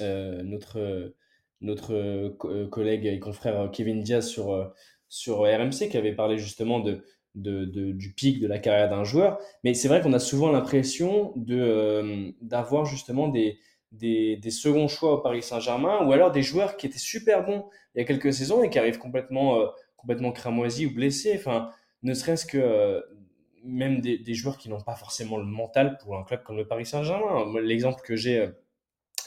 notre 0.00 1.14
notre 1.60 1.94
euh, 1.94 2.36
euh, 2.44 2.68
collègue 2.68 3.06
et 3.06 3.18
confrère 3.18 3.60
euh, 3.60 3.68
Kevin 3.68 4.02
Diaz 4.02 4.26
sur, 4.26 4.72
sur 5.08 5.40
RMC 5.40 5.88
qui 5.90 5.96
avait 5.96 6.14
parlé 6.14 6.38
justement 6.38 6.80
de, 6.80 7.04
de, 7.34 7.64
du 7.92 8.12
pic 8.12 8.40
de 8.40 8.46
la 8.46 8.58
carrière 8.58 8.88
d'un 8.88 9.04
joueur. 9.04 9.38
Mais 9.64 9.74
c'est 9.74 9.88
vrai 9.88 10.00
qu'on 10.00 10.12
a 10.12 10.18
souvent 10.18 10.50
l'impression 10.50 11.32
de, 11.36 12.34
d'avoir 12.40 12.86
justement 12.86 13.28
des, 13.28 13.58
des, 13.92 14.36
des, 14.36 14.50
seconds 14.50 14.88
choix 14.88 15.14
au 15.14 15.18
Paris 15.18 15.42
Saint-Germain 15.42 16.06
ou 16.06 16.12
alors 16.12 16.30
des 16.30 16.42
joueurs 16.42 16.76
qui 16.76 16.86
étaient 16.86 16.98
super 16.98 17.44
bons 17.44 17.66
il 17.94 17.98
y 17.98 18.02
a 18.02 18.04
quelques 18.04 18.32
saisons 18.32 18.62
et 18.62 18.70
qui 18.70 18.78
arrivent 18.78 18.98
complètement, 18.98 19.58
complètement 19.96 20.30
cramoisis 20.30 20.86
ou 20.86 20.94
blessés. 20.94 21.34
Enfin, 21.36 21.70
ne 22.04 22.14
serait-ce 22.14 22.46
que 22.46 23.04
même 23.64 24.00
des, 24.00 24.34
joueurs 24.34 24.58
qui 24.58 24.68
n'ont 24.68 24.80
pas 24.80 24.94
forcément 24.94 25.36
le 25.36 25.44
mental 25.44 25.98
pour 25.98 26.16
un 26.16 26.22
club 26.22 26.44
comme 26.44 26.56
le 26.56 26.68
Paris 26.68 26.86
Saint-Germain. 26.86 27.52
L'exemple 27.60 28.00
que 28.02 28.14
j'ai 28.14 28.48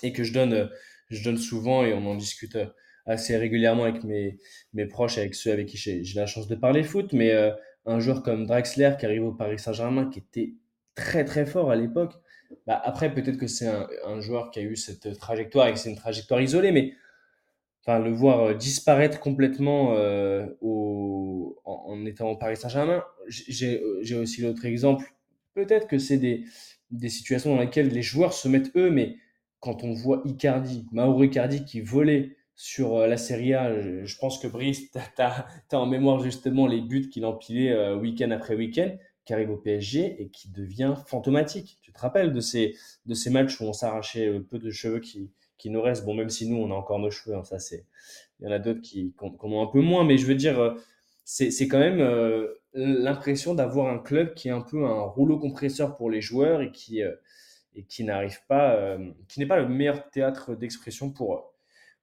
et 0.01 0.13
que 0.13 0.23
je 0.23 0.31
donne, 0.31 0.69
je 1.13 1.23
donne 1.23 1.37
souvent 1.37 1.85
et 1.85 1.93
on 1.93 2.05
en 2.05 2.15
discute 2.15 2.57
assez 3.05 3.35
régulièrement 3.37 3.83
avec 3.83 4.03
mes, 4.03 4.39
mes 4.73 4.85
proches, 4.85 5.17
avec 5.17 5.35
ceux 5.35 5.51
avec 5.51 5.67
qui 5.67 5.77
j'ai 5.77 6.03
la 6.15 6.25
chance 6.25 6.47
de 6.47 6.55
parler 6.55 6.83
foot. 6.83 7.13
Mais 7.13 7.31
un 7.85 7.99
joueur 7.99 8.23
comme 8.23 8.45
Draxler 8.45 8.93
qui 8.99 9.05
arrive 9.05 9.25
au 9.25 9.33
Paris 9.33 9.59
Saint-Germain, 9.59 10.09
qui 10.09 10.19
était 10.19 10.53
très 10.95 11.25
très 11.25 11.45
fort 11.45 11.71
à 11.71 11.75
l'époque, 11.75 12.13
bah, 12.67 12.81
après 12.83 13.13
peut-être 13.13 13.37
que 13.37 13.47
c'est 13.47 13.67
un, 13.67 14.21
joueur 14.21 14.51
qui 14.51 14.59
a 14.59 14.61
eu 14.61 14.75
cette 14.75 15.17
trajectoire 15.17 15.67
et 15.67 15.73
que 15.73 15.79
c'est 15.79 15.89
une 15.89 15.97
trajectoire 15.97 16.41
isolée, 16.41 16.71
mais 16.71 16.93
enfin, 17.81 17.99
le 17.99 18.11
voir 18.11 18.55
disparaître 18.55 19.19
complètement 19.19 19.95
euh, 19.97 20.45
au, 20.61 21.59
en, 21.65 21.85
en, 21.87 22.05
étant 22.05 22.29
au 22.29 22.37
Paris 22.37 22.57
Saint-Germain, 22.57 23.03
j'ai 23.27 24.15
aussi 24.15 24.41
l'autre 24.41 24.65
exemple. 24.65 25.05
Peut-être 25.55 25.87
que 25.87 25.97
c'est 25.97 26.17
des, 26.17 26.45
des 26.91 27.09
situations 27.09 27.55
dans 27.55 27.61
lesquelles 27.61 27.89
les 27.89 28.01
joueurs 28.01 28.33
se 28.33 28.47
mettent 28.47 28.75
eux, 28.75 28.89
mais 28.89 29.17
quand 29.63 29.85
on 29.85 29.93
voit 29.93 30.21
Icardi, 30.25 30.85
Mauro 30.91 31.23
Icardi 31.23 31.63
qui 31.63 31.79
volait 31.79 32.35
sur 32.53 32.97
la 33.07 33.15
Serie 33.15 33.53
A, 33.53 34.03
je, 34.03 34.17
pense 34.17 34.37
que 34.37 34.47
Brice, 34.47 34.91
tu 34.91 34.99
as, 35.21 35.47
en 35.71 35.85
mémoire 35.85 36.19
justement 36.19 36.67
les 36.67 36.81
buts 36.81 37.07
qu'il 37.09 37.25
empilait 37.25 37.71
euh, 37.71 37.95
week-end 37.95 38.29
après 38.31 38.55
week-end, 38.55 38.93
qui 39.23 39.31
arrive 39.31 39.51
au 39.51 39.55
PSG 39.55 40.21
et 40.21 40.27
qui 40.27 40.49
devient 40.49 40.95
fantomatique. 41.07 41.79
Tu 41.81 41.93
te 41.93 41.99
rappelles 42.01 42.33
de 42.33 42.41
ces, 42.41 42.75
de 43.05 43.13
ces 43.13 43.29
matchs 43.29 43.61
où 43.61 43.63
on 43.63 43.71
s'arrachait 43.71 44.29
le 44.29 44.43
peu 44.43 44.59
de 44.59 44.69
cheveux 44.69 44.99
qui, 44.99 45.31
qui 45.57 45.69
nous 45.69 45.81
restent? 45.81 46.03
Bon, 46.03 46.13
même 46.13 46.29
si 46.29 46.49
nous, 46.49 46.57
on 46.57 46.69
a 46.69 46.75
encore 46.75 46.99
nos 46.99 47.09
cheveux, 47.09 47.37
hein, 47.37 47.45
ça 47.45 47.57
c'est. 47.57 47.85
Il 48.41 48.45
y 48.45 48.49
en 48.49 48.51
a 48.51 48.59
d'autres 48.59 48.81
qui, 48.81 49.13
qui, 49.17 49.45
ont 49.45 49.63
un 49.63 49.67
peu 49.67 49.79
moins, 49.79 50.03
mais 50.03 50.17
je 50.17 50.25
veux 50.25 50.35
dire, 50.35 50.59
euh, 50.59 50.73
c'est 51.23 51.69
quand 51.69 51.79
même 51.79 52.01
euh, 52.01 52.49
l'impression 52.73 53.55
d'avoir 53.55 53.87
un 53.93 53.99
club 53.99 54.33
qui 54.33 54.49
est 54.49 54.51
un 54.51 54.59
peu 54.59 54.83
un 54.83 55.03
rouleau 55.03 55.39
compresseur 55.39 55.95
pour 55.95 56.09
les 56.09 56.19
joueurs 56.19 56.61
et 56.61 56.69
qui, 56.73 57.01
et 57.75 57.83
qui 57.83 58.03
n'arrive 58.03 58.39
pas, 58.47 58.97
qui 59.27 59.39
n'est 59.39 59.45
pas 59.45 59.57
le 59.57 59.67
meilleur 59.67 60.09
théâtre 60.09 60.55
d'expression 60.55 61.09
pour 61.11 61.53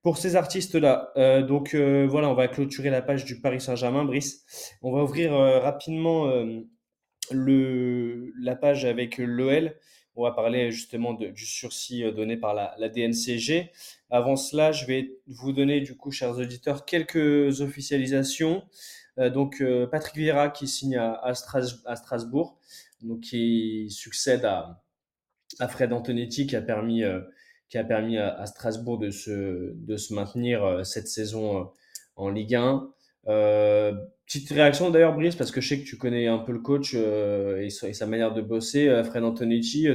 pour 0.03 0.17
ces 0.19 0.37
artistes-là. 0.37 1.13
Euh, 1.17 1.43
donc 1.43 1.75
euh, 1.75 2.07
voilà, 2.09 2.29
on 2.31 2.35
va 2.35 2.49
clôturer 2.49 2.91
la 2.91 3.03
page 3.03 3.25
du 3.25 3.41
Paris 3.41 3.61
Saint-Germain, 3.61 4.05
Brice. 4.05 4.45
On 4.83 4.93
va 4.93 5.03
ouvrir 5.03 5.35
euh, 5.35 5.61
rapidement 5.61 6.29
euh, 6.29 6.61
le, 7.31 8.33
la 8.41 8.57
page 8.57 8.85
avec 8.85 9.19
l'OL. 9.19 9.75
On 10.17 10.25
va 10.25 10.33
parler 10.33 10.71
justement 10.71 11.15
de, 11.15 11.29
du 11.29 11.47
sursis 11.47 12.05
euh, 12.05 12.13
donné 12.13 12.37
par 12.37 12.55
la, 12.55 12.89
DNCG. 12.89 13.71
Avant 14.11 14.37
cela, 14.37 14.73
je 14.73 14.87
vais 14.87 15.19
vous 15.27 15.53
donner 15.53 15.81
du 15.81 15.97
coup, 15.97 16.11
chers 16.11 16.37
auditeurs, 16.39 16.85
quelques 16.85 17.61
officialisations. 17.61 18.63
Euh, 19.19 19.29
donc 19.29 19.63
Patrick 19.91 20.17
Vieira 20.17 20.49
qui 20.49 20.67
signe 20.67 20.97
à, 20.97 21.21
à, 21.23 21.35
Strasbourg, 21.35 22.59
donc 23.03 23.21
qui 23.21 23.91
succède 23.91 24.45
à, 24.45 24.83
à 25.61 25.69
Fred 25.69 25.93
Antonetti 25.93 26.47
qui 26.47 26.57
a 26.57 26.63
permis 26.63 27.05
qui 27.71 27.79
a 27.79 27.85
permis 27.85 28.19
à, 28.19 28.45
Strasbourg 28.47 28.99
de 28.99 29.11
se, 29.11 29.73
de 29.75 29.97
se 29.97 30.13
maintenir 30.13 30.65
euh, 30.65 30.83
cette 30.83 31.07
saison 31.07 31.61
euh, 31.61 31.65
en 32.17 32.29
Ligue 32.29 32.57
1. 32.57 32.91
Euh, 33.29 33.93
petite 34.27 34.51
réaction 34.51 34.91
d'ailleurs, 34.91 35.15
Brice, 35.15 35.37
parce 35.37 35.53
que 35.53 35.61
je 35.61 35.69
sais 35.69 35.81
que 35.81 35.87
tu 35.87 35.97
connais 35.97 36.27
un 36.27 36.39
peu 36.39 36.53
le 36.53 36.59
coach 36.59 36.95
euh, 36.97 37.63
et, 37.63 37.71
sa, 37.71 38.07
manière 38.07 38.35
de 38.35 38.43
bosser. 38.43 38.89
Euh, 38.89 39.05
Fred 39.05 39.23
Antonetti, 39.23 39.87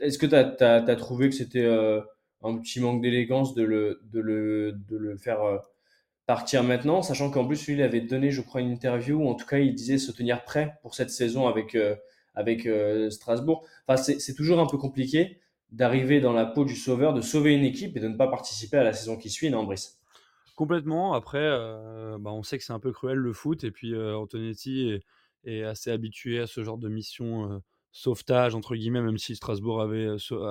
est-ce 0.00 0.18
que 0.18 0.26
tu 0.26 0.34
as, 0.34 0.96
trouvé 0.96 1.28
que 1.28 1.34
c'était 1.34 1.64
euh, 1.64 2.00
un 2.42 2.56
petit 2.56 2.80
manque 2.80 3.02
d'élégance 3.02 3.54
de 3.54 3.64
le, 3.64 4.00
de, 4.10 4.20
le, 4.20 4.72
de 4.72 4.96
le 4.96 5.18
faire 5.18 5.40
partir 6.24 6.62
maintenant, 6.62 7.02
sachant 7.02 7.30
qu'en 7.30 7.46
plus, 7.46 7.66
lui, 7.66 7.74
il 7.74 7.82
avait 7.82 8.00
donné, 8.00 8.30
je 8.30 8.40
crois, 8.40 8.62
une 8.62 8.70
interview, 8.70 9.22
ou 9.22 9.28
en 9.28 9.34
tout 9.34 9.46
cas, 9.46 9.58
il 9.58 9.74
disait 9.74 9.98
se 9.98 10.10
tenir 10.10 10.44
prêt 10.44 10.78
pour 10.80 10.94
cette 10.94 11.10
saison 11.10 11.46
avec, 11.48 11.76
avec 12.34 12.68
Strasbourg. 13.10 13.64
Enfin, 13.86 14.02
c'est 14.02 14.34
toujours 14.34 14.60
un 14.60 14.66
peu 14.66 14.78
compliqué 14.78 15.38
d'arriver 15.72 16.20
dans 16.20 16.32
la 16.32 16.46
peau 16.46 16.64
du 16.64 16.76
sauveur, 16.76 17.14
de 17.14 17.20
sauver 17.20 17.54
une 17.54 17.64
équipe 17.64 17.96
et 17.96 18.00
de 18.00 18.08
ne 18.08 18.16
pas 18.16 18.28
participer 18.28 18.76
à 18.76 18.84
la 18.84 18.92
saison 18.92 19.16
qui 19.16 19.30
suit, 19.30 19.50
non, 19.50 19.64
Brice? 19.64 19.98
Complètement. 20.54 21.14
Après, 21.14 21.38
euh, 21.40 22.18
bah, 22.18 22.30
on 22.30 22.42
sait 22.42 22.58
que 22.58 22.64
c'est 22.64 22.74
un 22.74 22.78
peu 22.78 22.92
cruel 22.92 23.16
le 23.16 23.32
foot, 23.32 23.64
et 23.64 23.70
puis 23.70 23.94
euh, 23.94 24.16
Antonetti 24.16 25.00
est, 25.44 25.62
assez 25.64 25.90
habitué 25.90 26.40
à 26.40 26.46
ce 26.46 26.62
genre 26.62 26.78
de 26.78 26.88
mission 26.88 27.50
euh, 27.50 27.58
sauvetage, 27.90 28.54
entre 28.54 28.76
guillemets, 28.76 29.00
même 29.00 29.18
si 29.18 29.34
Strasbourg 29.34 29.80
avait 29.80 30.06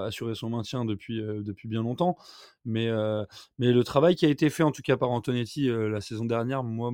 assuré 0.06 0.36
son 0.36 0.50
maintien 0.50 0.86
depuis, 0.86 1.22
depuis 1.22 1.68
bien 1.68 1.82
longtemps. 1.82 2.18
Mais 2.66 2.88
le 2.88 3.82
travail 3.84 4.16
qui 4.16 4.26
a 4.26 4.30
été 4.30 4.50
fait, 4.50 4.64
en 4.64 4.72
tout 4.72 4.84
cas 4.84 4.98
par 4.98 5.10
Antonetti 5.10 5.70
la 5.70 6.02
saison 6.02 6.26
dernière, 6.26 6.62
moi, 6.62 6.92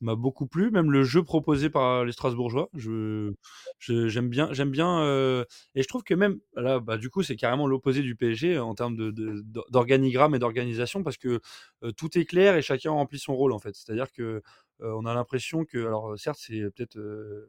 m'a 0.00 0.14
beaucoup 0.14 0.46
plu, 0.46 0.70
même 0.70 0.90
le 0.90 1.04
jeu 1.04 1.22
proposé 1.22 1.70
par 1.70 2.04
les 2.04 2.12
Strasbourgeois. 2.12 2.68
Je, 2.74 3.32
j'aime 3.80 4.28
bien, 4.28 4.52
j'aime 4.52 4.70
bien, 4.70 5.00
euh, 5.00 5.44
et 5.74 5.82
je 5.82 5.88
trouve 5.88 6.02
que 6.02 6.14
même 6.14 6.38
là, 6.54 6.80
bah, 6.80 6.98
du 6.98 7.08
coup, 7.10 7.22
c'est 7.22 7.36
carrément 7.36 7.66
l'opposé 7.66 8.02
du 8.02 8.14
PSG 8.14 8.58
en 8.58 8.74
termes 8.74 8.96
de, 8.96 9.42
d'organigramme 9.70 10.34
et 10.34 10.38
d'organisation 10.38 11.02
parce 11.02 11.16
que 11.16 11.40
euh, 11.82 11.92
tout 11.92 12.18
est 12.18 12.24
clair 12.24 12.56
et 12.56 12.62
chacun 12.62 12.90
remplit 12.90 13.18
son 13.18 13.34
rôle 13.34 13.52
en 13.52 13.58
fait. 13.58 13.74
C'est-à-dire 13.74 14.12
que 14.12 14.42
euh, 14.82 14.92
on 14.98 15.06
a 15.06 15.14
l'impression 15.14 15.64
que, 15.64 15.78
alors 15.78 16.18
certes, 16.18 16.38
c'est 16.40 16.60
peut-être, 16.70 16.98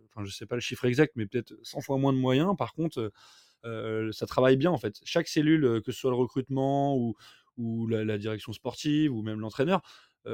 enfin, 0.10 0.26
je 0.26 0.32
sais 0.32 0.46
pas 0.46 0.56
le 0.56 0.62
chiffre 0.62 0.86
exact, 0.86 1.14
mais 1.16 1.26
peut-être 1.26 1.54
100 1.64 1.82
fois 1.82 1.98
moins 1.98 2.14
de 2.14 2.18
moyens. 2.20 2.56
Par 2.58 2.74
contre, 2.74 3.12
ça 4.12 4.26
travaille 4.26 4.56
bien 4.56 4.72
en 4.72 4.78
fait. 4.78 5.02
Chaque 5.04 5.28
cellule, 5.28 5.82
que 5.86 5.92
ce 5.92 6.00
soit 6.00 6.12
le 6.12 6.16
recrutement 6.16 6.96
ou 6.96 7.16
ou 7.58 7.88
la, 7.88 8.18
direction 8.18 8.54
sportive 8.54 9.14
ou 9.14 9.22
même 9.22 9.40
l'entraîneur 9.40 9.82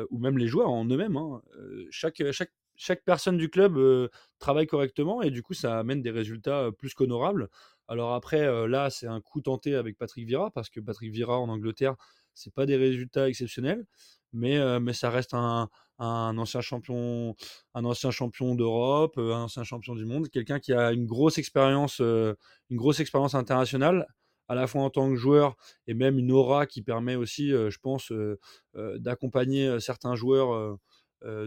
ou 0.10 0.20
même 0.20 0.38
les 0.38 0.48
joueurs 0.48 0.70
en 0.70 0.86
eux-mêmes. 0.86 1.18
Hein. 1.18 1.42
Euh, 1.58 1.88
chaque, 1.92 2.22
chaque, 2.32 2.52
chaque 2.76 3.04
personne 3.04 3.38
du 3.38 3.50
club 3.50 3.78
euh, 3.78 4.10
travaille 4.40 4.68
correctement 4.68 5.22
et 5.22 5.32
du 5.32 5.44
coup, 5.44 5.54
ça 5.54 5.80
amène 5.80 6.02
des 6.02 6.12
résultats 6.12 6.70
plus 6.78 6.94
qu'honorables. 6.94 7.50
Alors 7.88 8.14
après, 8.14 8.68
là, 8.68 8.90
c'est 8.90 9.08
un 9.08 9.20
coup 9.20 9.42
tenté 9.42 9.76
avec 9.76 9.98
Patrick 9.98 10.26
Vira 10.26 10.52
parce 10.52 10.70
que 10.70 10.80
Patrick 10.80 11.12
Vira 11.12 11.38
en 11.38 11.50
Angleterre, 11.50 11.96
c'est 12.34 12.54
pas 12.54 12.66
des 12.66 12.78
résultats 12.78 13.28
exceptionnels, 13.28 13.86
mais, 14.32 14.58
mais 14.80 14.94
ça 14.94 15.10
reste 15.10 15.34
un, 15.34 15.70
un 16.00 16.38
ancien 16.38 16.62
champion, 16.62 17.36
un 17.74 17.84
ancien 17.84 18.10
champion 18.10 18.56
d'Europe, 18.56 19.18
un 19.18 19.44
ancien 19.44 19.66
champion 19.66 19.96
du 19.96 20.06
monde, 20.06 20.30
quelqu'un 20.30 20.60
qui 20.60 20.72
a 20.72 20.94
une 20.94 21.06
grosse 21.06 21.38
expérience, 21.38 22.00
une 22.00 22.38
grosse 22.72 23.02
expérience 23.02 23.36
internationale 23.36 24.08
à 24.54 24.56
la 24.56 24.68
fois 24.68 24.84
en 24.84 24.90
tant 24.92 25.10
que 25.10 25.16
joueur 25.16 25.56
et 25.88 25.96
même 25.96 26.20
une 26.20 26.32
aura 26.32 26.68
qui 26.68 26.84
permet 26.84 27.16
aussi, 27.16 27.52
euh, 27.52 27.72
je 27.72 27.80
pense, 27.80 28.12
euh, 28.12 28.40
euh, 28.76 29.00
d'accompagner 29.00 29.80
certains 29.80 30.16
joueurs, 30.16 30.78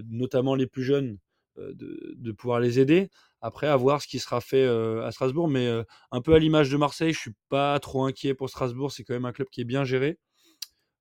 notamment 0.09 0.55
les 0.55 0.67
plus 0.67 0.83
jeunes, 0.83 1.19
de, 1.57 2.33
pouvoir 2.33 2.61
les 2.61 2.81
aider. 2.81 3.09
Après, 3.41 3.67
à 3.67 3.77
voir 3.77 4.03
ce 4.03 4.09
qui 4.09 4.19
sera 4.19 4.41
fait 4.41 4.67
à 4.67 5.11
Strasbourg, 5.13 5.49
mais 5.49 5.69
un 6.11 6.21
peu 6.23 6.35
à 6.35 6.39
l'image 6.39 6.71
de 6.71 6.77
Marseille, 6.77 7.13
je 7.13 7.19
suis 7.19 7.35
pas 7.49 7.79
trop 7.79 8.05
inquiet 8.05 8.35
pour 8.35 8.49
Strasbourg. 8.49 8.91
C'est 8.91 9.05
quand 9.05 9.15
même 9.15 9.27
un 9.27 9.33
club 9.33 9.49
qui 9.51 9.61
est 9.61 9.65
bien 9.65 9.85
géré. 9.85 10.19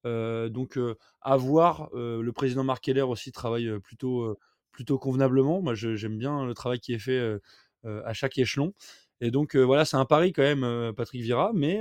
donc, 0.03 0.77
à 1.21 1.37
voir. 1.37 1.89
le 1.93 2.31
président 2.31 2.65
Marc 2.65 2.83
Keller 2.83 3.01
aussi 3.01 3.31
travaille 3.31 3.79
plutôt, 3.79 4.37
plutôt 4.71 4.99
convenablement. 4.99 5.61
Moi, 5.61 5.73
j'aime 5.73 6.17
bien 6.17 6.45
le 6.45 6.53
travail 6.53 6.79
qui 6.79 6.93
est 6.93 6.99
fait 6.99 7.39
à 7.85 8.13
chaque 8.13 8.37
échelon. 8.37 8.73
Et 9.21 9.31
donc, 9.31 9.55
voilà, 9.55 9.85
c'est 9.85 9.97
un 9.97 10.05
pari 10.05 10.33
quand 10.33 10.43
même, 10.43 10.93
Patrick 10.95 11.21
Vira, 11.21 11.51
mais, 11.53 11.79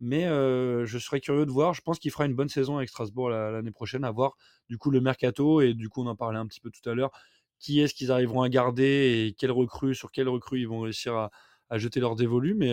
mais 0.00 0.24
je 0.24 0.98
serais 0.98 1.20
curieux 1.20 1.46
de 1.46 1.50
voir. 1.50 1.74
Je 1.74 1.80
pense 1.82 1.98
qu'il 1.98 2.10
fera 2.10 2.26
une 2.26 2.34
bonne 2.34 2.48
saison 2.48 2.76
avec 2.76 2.88
Strasbourg 2.88 3.30
l'année 3.30 3.70
prochaine, 3.72 4.04
à 4.04 4.10
voir 4.10 4.36
du 4.68 4.78
coup 4.78 4.90
le 4.90 5.00
mercato, 5.00 5.60
et 5.60 5.74
du 5.74 5.88
coup, 5.88 6.02
on 6.02 6.06
en 6.06 6.16
parlait 6.16 6.38
un 6.38 6.46
petit 6.46 6.60
peu 6.60 6.70
tout 6.70 6.88
à 6.88 6.94
l'heure. 6.94 7.10
Qui 7.58 7.80
est-ce 7.80 7.94
qu'ils 7.94 8.10
arriveront 8.10 8.42
à 8.42 8.48
garder 8.48 9.26
et 9.28 9.34
quelles 9.34 9.52
recrues, 9.52 9.94
sur 9.94 10.10
quelles 10.10 10.28
recrues 10.28 10.60
ils 10.60 10.68
vont 10.68 10.80
réussir 10.80 11.14
à, 11.14 11.30
à 11.70 11.78
jeter 11.78 12.00
leur 12.00 12.16
dévolu, 12.16 12.54
mais, 12.54 12.72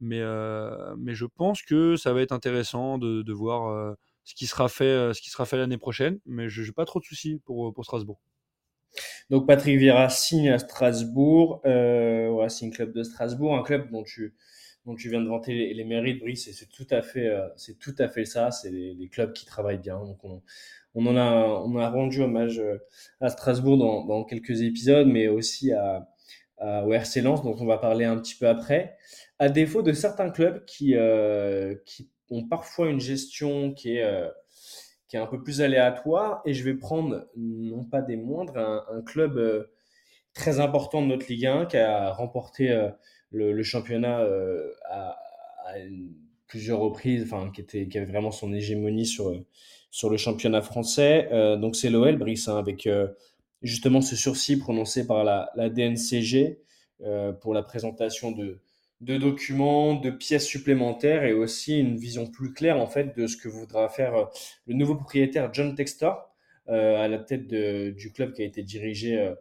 mais, 0.00 0.20
mais 0.98 1.14
je 1.14 1.26
pense 1.26 1.62
que 1.62 1.96
ça 1.96 2.12
va 2.12 2.20
être 2.22 2.32
intéressant 2.32 2.98
de, 2.98 3.22
de 3.22 3.32
voir 3.32 3.96
ce 4.24 4.34
qui 4.34 4.46
sera 4.46 4.68
fait, 4.68 5.12
fait 5.14 5.56
l'année 5.56 5.78
prochaine, 5.78 6.20
mais 6.26 6.48
je 6.48 6.62
n'ai 6.62 6.72
pas 6.72 6.84
trop 6.84 7.00
de 7.00 7.04
soucis 7.04 7.40
pour, 7.44 7.72
pour 7.72 7.84
Strasbourg. 7.84 8.20
Donc 9.30 9.46
Patrick 9.46 9.78
Vieira 9.78 10.08
signe 10.08 10.50
à 10.50 10.58
Strasbourg, 10.58 11.60
euh, 11.64 12.48
c'est 12.48 12.66
un 12.66 12.70
club 12.70 12.92
de 12.92 13.02
Strasbourg, 13.02 13.56
un 13.56 13.62
club 13.62 13.90
dont 13.90 14.02
tu 14.02 14.34
dont 14.86 14.94
tu 14.94 15.10
viens 15.10 15.20
de 15.20 15.28
vanter 15.28 15.74
les, 15.74 15.84
mérites, 15.84 16.20
Brice, 16.20 16.50
c'est 16.52 16.68
tout 16.68 16.86
à 16.90 17.02
fait 17.02 17.26
euh, 17.26 17.48
tout 17.78 17.94
à 17.98 18.08
fait 18.08 18.24
ça, 18.24 18.50
c'est 18.50 18.70
les, 18.70 19.08
clubs 19.08 19.32
qui 19.32 19.44
travaillent 19.46 19.78
bien. 19.78 19.98
Donc 19.98 20.18
on, 20.24 21.06
en 21.06 21.16
a 21.16 21.62
on 21.64 21.76
a 21.76 21.88
rendu 21.90 22.22
hommage 22.22 22.58
euh, 22.58 22.78
à 23.20 23.28
Strasbourg 23.28 23.78
dans, 23.78 24.24
quelques 24.24 24.62
épisodes, 24.62 25.06
mais 25.06 25.28
aussi 25.28 25.72
à, 25.72 26.08
à 26.58 26.84
au 26.86 26.90
Lens, 26.90 27.42
dont 27.42 27.56
on 27.58 27.66
va 27.66 27.78
parler 27.78 28.04
un 28.04 28.16
petit 28.18 28.34
peu 28.36 28.48
après. 28.48 28.96
À 29.38 29.48
défaut 29.48 29.82
de 29.82 29.92
certains 29.92 30.30
clubs 30.30 30.64
qui 30.64 30.94
euh, 30.96 31.74
qui 31.86 32.10
ont 32.30 32.46
parfois 32.46 32.88
une 32.88 33.00
gestion 33.00 33.72
qui 33.72 33.96
est 33.96 34.04
qui 35.10 35.16
est 35.16 35.20
un 35.20 35.26
peu 35.26 35.42
plus 35.42 35.60
aléatoire. 35.60 36.40
Et 36.46 36.54
je 36.54 36.64
vais 36.64 36.74
prendre, 36.74 37.26
non 37.36 37.84
pas 37.84 38.00
des 38.00 38.16
moindres, 38.16 38.56
un, 38.56 39.02
club 39.02 39.36
euh, 39.36 39.64
très 40.32 40.60
important 40.60 41.02
de 41.02 41.08
notre 41.08 41.26
Ligue 41.28 41.46
1 41.46 41.66
qui 41.66 41.76
a 41.76 42.12
remporté 42.12 42.70
euh, 42.70 42.88
le, 43.32 43.62
championnat 43.64 44.20
euh, 44.20 44.70
à, 44.88 45.18
plusieurs 46.46 46.78
reprises, 46.78 47.24
enfin, 47.24 47.50
qui, 47.52 47.60
était, 47.60 47.88
qui 47.88 47.98
avait 47.98 48.10
vraiment 48.10 48.30
son 48.30 48.52
hégémonie 48.52 49.06
sur, 49.06 49.34
sur 49.90 50.10
le 50.10 50.16
championnat 50.16 50.62
français. 50.62 51.28
donc 51.60 51.76
c'est 51.76 51.90
l'OL, 51.90 52.16
Brice, 52.16 52.48
hein, 52.48 52.58
avec 52.58 52.88
justement 53.62 54.00
ce 54.00 54.16
sursis 54.16 54.58
prononcé 54.58 55.06
par 55.06 55.22
la, 55.22 55.52
la 55.54 55.70
DNCG 55.70 56.58
pour 57.40 57.54
la 57.54 57.62
présentation 57.62 58.32
de, 58.32 58.58
de 59.00 59.16
documents, 59.16 59.94
de 59.94 60.10
pièces 60.10 60.46
supplémentaires 60.46 61.24
et 61.24 61.32
aussi 61.32 61.78
une 61.78 61.96
vision 61.96 62.26
plus 62.26 62.52
claire 62.52 62.78
en 62.78 62.86
fait 62.86 63.16
de 63.16 63.26
ce 63.26 63.36
que 63.36 63.48
voudra 63.48 63.88
faire 63.88 64.14
euh, 64.14 64.24
le 64.66 64.74
nouveau 64.74 64.94
propriétaire 64.94 65.52
John 65.52 65.74
Textor 65.74 66.34
euh, 66.68 67.02
à 67.02 67.08
la 67.08 67.18
tête 67.18 67.46
de, 67.46 67.90
du 67.90 68.12
club 68.12 68.32
qui 68.32 68.42
a 68.42 68.44
été 68.44 68.62
dirigé 68.62 69.18
euh, 69.18 69.34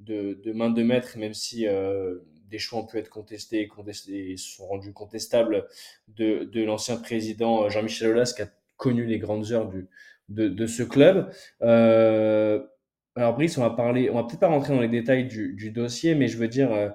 de, 0.00 0.38
de, 0.44 0.52
main 0.52 0.70
de 0.70 0.82
maître, 0.82 1.16
même 1.16 1.34
si 1.34 1.66
euh, 1.66 2.18
des 2.50 2.58
choix 2.58 2.80
ont 2.80 2.86
pu 2.86 2.98
être 2.98 3.08
contestés 3.08 3.60
et, 3.62 3.68
contestés, 3.68 4.36
sont 4.36 4.66
rendus 4.66 4.92
contestables 4.92 5.66
de, 6.08 6.44
de 6.44 6.62
l'ancien 6.62 6.96
président 6.96 7.68
Jean-Michel 7.68 8.10
Aulas 8.10 8.34
qui 8.36 8.42
a 8.42 8.48
connu 8.76 9.06
les 9.06 9.18
grandes 9.18 9.52
heures 9.52 9.68
du, 9.68 9.88
de, 10.28 10.48
de 10.48 10.66
ce 10.66 10.82
club. 10.82 11.32
Euh, 11.62 12.62
alors 13.14 13.34
Brice, 13.34 13.56
on 13.56 13.62
va 13.62 13.70
parler, 13.70 14.10
on 14.10 14.14
va 14.14 14.24
peut-être 14.24 14.40
pas 14.40 14.48
rentrer 14.48 14.74
dans 14.74 14.80
les 14.80 14.88
détails 14.88 15.26
du, 15.26 15.54
du 15.54 15.70
dossier, 15.70 16.14
mais 16.14 16.28
je 16.28 16.36
veux 16.36 16.48
dire, 16.48 16.70
euh, 16.72 16.90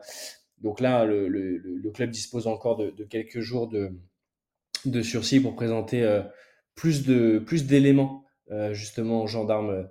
donc 0.62 0.80
là, 0.80 1.06
le, 1.06 1.92
club 1.94 2.12
dispose 2.12 2.48
encore 2.48 2.78
de, 2.78 3.04
quelques 3.04 3.40
jours 3.40 3.70
de, 3.70 5.02
sursis 5.02 5.40
pour 5.40 5.56
présenter 5.56 6.04
euh, 6.04 6.22
plus 6.76 7.06
d'éléments 7.06 8.22
euh, 8.52 8.74
justement 8.74 9.22
aux 9.24 9.28
gendarmes, 9.28 9.88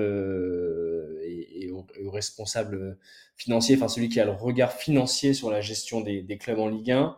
euh, 0.00 1.20
et, 1.22 1.70
aux, 1.70 2.10
responsables 2.10 2.98
financiers, 3.36 3.76
enfin 3.76 3.86
celui 3.86 4.08
qui 4.08 4.18
a 4.18 4.24
le 4.24 4.32
regard 4.32 4.72
financier 4.72 5.32
sur 5.32 5.48
la 5.48 5.60
gestion 5.60 6.00
des, 6.00 6.38
clubs 6.38 6.58
en 6.58 6.68
Ligue 6.68 6.90
1, 6.90 7.16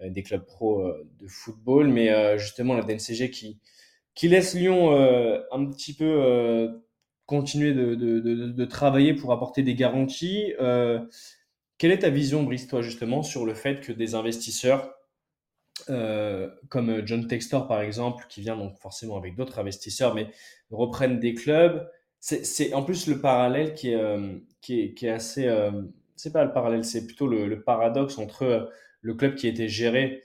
euh, 0.00 0.08
des 0.08 0.22
clubs 0.22 0.46
pro 0.46 0.82
de 1.20 1.26
football, 1.26 1.88
mais 1.88 2.38
justement 2.38 2.74
la 2.74 2.82
DNCG 2.82 3.30
qui 3.30 4.28
laisse 4.28 4.54
Lyon 4.54 4.92
un 4.92 5.66
petit 5.66 5.94
peu 5.94 6.70
continuer 7.26 7.74
de, 7.74 8.64
travailler 8.64 9.12
pour 9.12 9.32
apporter 9.32 9.62
des 9.62 9.74
garanties. 9.74 10.54
Euh, 11.82 11.88
quelle 11.88 11.92
est 11.92 11.98
ta 12.00 12.10
vision, 12.10 12.42
Brice, 12.42 12.68
toi, 12.68 12.82
justement, 12.82 13.22
sur 13.22 13.44
le 13.44 13.54
fait 13.54 13.80
que 13.80 13.92
des 13.92 14.14
investisseurs 14.14 14.94
euh, 15.88 16.48
comme 16.68 17.04
John 17.06 17.26
Textor, 17.26 17.66
par 17.66 17.80
exemple, 17.80 18.26
qui 18.28 18.40
vient 18.40 18.56
donc 18.56 18.78
forcément 18.78 19.16
avec 19.16 19.34
d'autres 19.34 19.58
investisseurs, 19.58 20.14
mais 20.14 20.30
reprennent 20.70 21.18
des 21.18 21.34
clubs 21.34 21.88
C'est 22.20 22.72
en 22.74 22.84
plus 22.84 23.08
le 23.08 23.20
parallèle 23.20 23.74
qui 23.74 23.90
est, 23.90 23.96
euh, 23.96 25.14
assez. 25.14 25.46
Euh, 25.48 25.82
c'est 26.16 26.32
pas 26.32 26.44
le 26.44 26.52
parallèle, 26.52 26.84
c'est 26.84 27.04
plutôt 27.06 27.26
le, 27.26 27.62
paradoxe 27.62 28.18
entre 28.18 28.70
le 29.00 29.14
club 29.14 29.34
qui 29.34 29.48
était 29.48 29.68
géré 29.68 30.22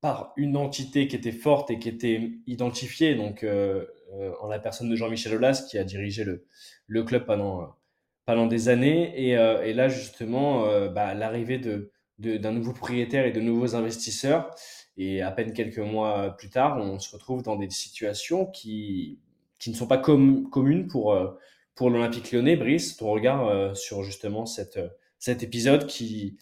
par 0.00 0.32
une 0.36 0.56
entité 0.56 1.08
qui 1.08 1.16
était 1.16 1.32
forte 1.32 1.70
et 1.70 1.78
qui 1.78 1.88
était 1.88 2.30
identifiée, 2.46 3.16
donc 3.16 3.42
euh, 3.42 3.86
euh, 4.12 4.32
en 4.40 4.48
la 4.48 4.60
personne 4.60 4.88
de 4.88 4.96
Jean-Michel 4.96 5.34
Aulas, 5.34 5.66
qui 5.68 5.78
a 5.78 5.84
dirigé 5.84 6.24
le 6.86 7.02
club 7.04 7.24
pendant, 7.26 7.74
pendant 8.26 8.46
des 8.46 8.68
années. 8.68 9.12
Et, 9.16 9.36
euh, 9.36 9.64
et 9.64 9.72
là, 9.72 9.88
justement, 9.88 10.66
euh, 10.66 10.88
bah, 10.88 11.14
l'arrivée 11.14 11.58
de, 11.58 11.90
d'un 12.18 12.52
nouveau 12.52 12.72
propriétaire 12.72 13.26
et 13.26 13.32
de 13.32 13.40
nouveaux 13.40 13.74
investisseurs. 13.74 14.50
Et 14.96 15.22
à 15.22 15.30
peine 15.30 15.52
quelques 15.52 15.78
mois 15.78 16.36
plus 16.36 16.50
tard, 16.50 16.78
on 16.78 16.98
se 16.98 17.14
retrouve 17.14 17.42
dans 17.42 17.56
des 17.56 17.70
situations 17.70 18.46
qui, 18.46 19.18
qui 19.58 19.70
ne 19.70 19.74
sont 19.74 19.88
pas 19.88 19.98
com 19.98 20.48
communes 20.50 20.86
pour, 20.86 21.16
pour 21.74 21.90
l'Olympique 21.90 22.30
lyonnais. 22.30 22.56
Brice, 22.56 22.96
ton 22.96 23.10
regard 23.10 23.76
sur 23.76 24.04
justement 24.04 24.46
cette, 24.46 24.78
cet 25.18 25.42
épisode 25.42 25.86
qui, 25.86 26.36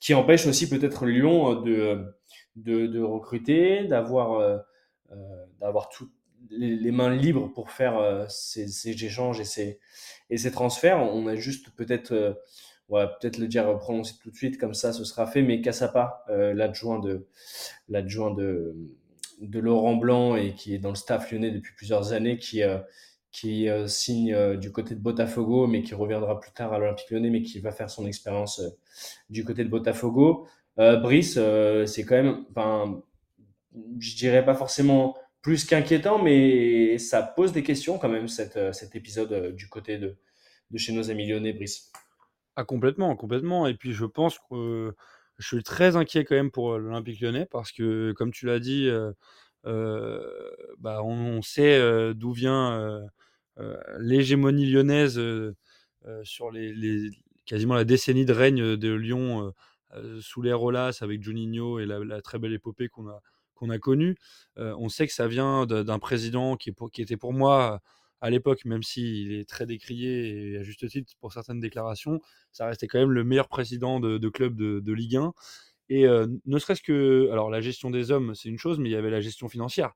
qui 0.00 0.14
empêche 0.14 0.46
aussi 0.46 0.70
peut-être 0.70 1.04
Lyon 1.04 1.60
de, 1.60 2.06
de, 2.56 2.86
de 2.86 3.02
recruter, 3.02 3.84
d'avoir 3.84 4.58
euh, 5.12 5.46
d'avoir 5.60 5.88
tout, 5.88 6.08
les, 6.48 6.90
mains 6.90 7.14
libres 7.14 7.52
pour 7.52 7.70
faire 7.70 7.98
euh, 7.98 8.24
ces, 8.28 8.88
échanges 8.88 9.40
et 9.40 9.44
ces, 9.44 10.52
transferts. 10.52 10.98
On 10.98 11.26
a 11.26 11.36
juste 11.36 11.70
peut-être, 11.76 12.12
euh, 12.12 12.32
on 12.90 13.06
peut-être 13.06 13.38
le 13.38 13.46
dire 13.46 13.78
prononcer 13.78 14.14
tout 14.20 14.30
de 14.30 14.36
suite, 14.36 14.58
comme 14.58 14.74
ça 14.74 14.92
ce 14.92 15.04
sera 15.04 15.26
fait, 15.26 15.42
mais 15.42 15.60
Cassapa, 15.60 16.24
euh, 16.28 16.52
l'adjoint 16.52 16.98
de, 16.98 17.26
l'adjoint 17.88 18.32
de, 18.34 18.74
Laurent 19.40 19.96
Blanc 19.96 20.36
et 20.36 20.54
qui 20.54 20.74
est 20.74 20.78
dans 20.78 20.90
le 20.90 20.96
staff 20.96 21.30
lyonnais 21.30 21.50
depuis 21.50 21.72
plusieurs 21.74 22.12
années, 22.12 22.38
qui, 22.38 22.62
euh, 22.62 22.78
qui 23.30 23.68
euh, 23.68 23.86
signe 23.86 24.56
du 24.56 24.72
côté 24.72 24.94
de 24.94 25.00
Botafogo, 25.00 25.66
mais 25.66 25.82
qui 25.82 25.94
reviendra 25.94 26.40
plus 26.40 26.50
tard 26.50 26.72
à 26.72 26.78
l'Olympique 26.78 27.10
lyonnais, 27.10 27.30
mais 27.30 27.42
qui 27.42 27.60
va 27.60 27.70
faire 27.70 27.90
son 27.90 28.06
expérience 28.06 28.60
du 29.30 29.44
côté 29.44 29.64
de 29.64 29.70
Botafogo. 29.70 30.46
Brice, 30.76 31.38
c'est 31.86 32.04
quand 32.04 32.16
même, 32.16 32.44
je 33.98 34.16
dirais 34.16 34.44
pas 34.44 34.54
forcément 34.54 35.14
plus 35.42 35.64
qu'inquiétant, 35.64 36.22
mais 36.22 36.98
ça 36.98 37.22
pose 37.22 37.52
des 37.52 37.62
questions 37.62 37.98
quand 37.98 38.08
même, 38.08 38.28
cet, 38.28 38.56
euh, 38.56 38.72
cet 38.72 38.94
épisode 38.94 39.32
euh, 39.32 39.52
du 39.52 39.68
côté 39.68 39.98
de, 39.98 40.16
chez 40.76 40.92
nos 40.92 41.10
amis 41.10 41.26
lyonnais, 41.26 41.52
Brice. 41.52 41.90
Ah, 42.56 42.64
complètement, 42.64 43.16
complètement. 43.16 43.66
Et 43.66 43.74
puis 43.74 43.92
je 43.92 44.04
pense 44.04 44.38
que 44.38 44.54
euh, 44.54 44.96
je 45.38 45.46
suis 45.46 45.62
très 45.62 45.96
inquiet 45.96 46.24
quand 46.24 46.34
même 46.34 46.50
pour 46.50 46.78
l'Olympique 46.78 47.20
lyonnais 47.20 47.46
parce 47.50 47.72
que, 47.72 48.12
comme 48.12 48.32
tu 48.32 48.46
l'as 48.46 48.58
dit, 48.58 48.86
euh, 48.88 49.12
euh, 49.66 50.20
bah, 50.78 51.02
on, 51.02 51.42
sait 51.42 51.80
d'où 52.14 52.32
vient 52.32 53.00
l'hégémonie 53.98 54.66
lyonnaise 54.66 55.20
sur 56.22 56.50
les, 56.50 57.10
quasiment 57.46 57.74
la 57.74 57.84
décennie 57.84 58.26
de 58.26 58.32
règne 58.32 58.76
de 58.76 58.92
Lyon 58.92 59.52
sous 60.20 60.42
les 60.42 60.52
Rolas 60.52 60.98
avec 61.00 61.22
Juninho 61.22 61.78
et 61.78 61.86
la 61.86 62.22
très 62.22 62.38
belle 62.38 62.52
épopée 62.52 62.88
qu'on 62.88 63.08
a 63.08 63.22
a 63.68 63.78
connu. 63.78 64.16
On 64.56 64.88
sait 64.88 65.06
que 65.06 65.12
ça 65.12 65.28
vient 65.28 65.66
d'un 65.66 65.98
président 65.98 66.56
qui, 66.56 66.72
était 66.98 67.16
pour 67.18 67.34
moi, 67.34 67.80
à 68.20 68.30
l'époque, 68.30 68.64
même 68.64 68.82
s'il 68.82 69.32
est 69.32 69.48
très 69.48 69.66
décrié 69.66 70.52
et 70.52 70.58
à 70.58 70.62
juste 70.62 70.88
titre 70.88 71.12
pour 71.20 71.32
certaines 71.32 71.60
déclarations, 71.60 72.20
ça 72.52 72.66
restait 72.66 72.86
quand 72.86 72.98
même 72.98 73.12
le 73.12 73.24
meilleur 73.24 73.48
président 73.48 74.00
de, 74.00 74.28
club 74.28 74.56
de, 74.56 74.92
Ligue 74.92 75.16
1. 75.16 75.32
Et 75.90 76.06
ne 76.06 76.58
serait-ce 76.58 76.82
que, 76.82 77.28
alors 77.32 77.50
la 77.50 77.60
gestion 77.60 77.90
des 77.90 78.10
hommes, 78.10 78.34
c'est 78.34 78.48
une 78.48 78.58
chose, 78.58 78.78
mais 78.78 78.88
il 78.88 78.92
y 78.92 78.96
avait 78.96 79.10
la 79.10 79.20
gestion 79.20 79.48
financière. 79.48 79.92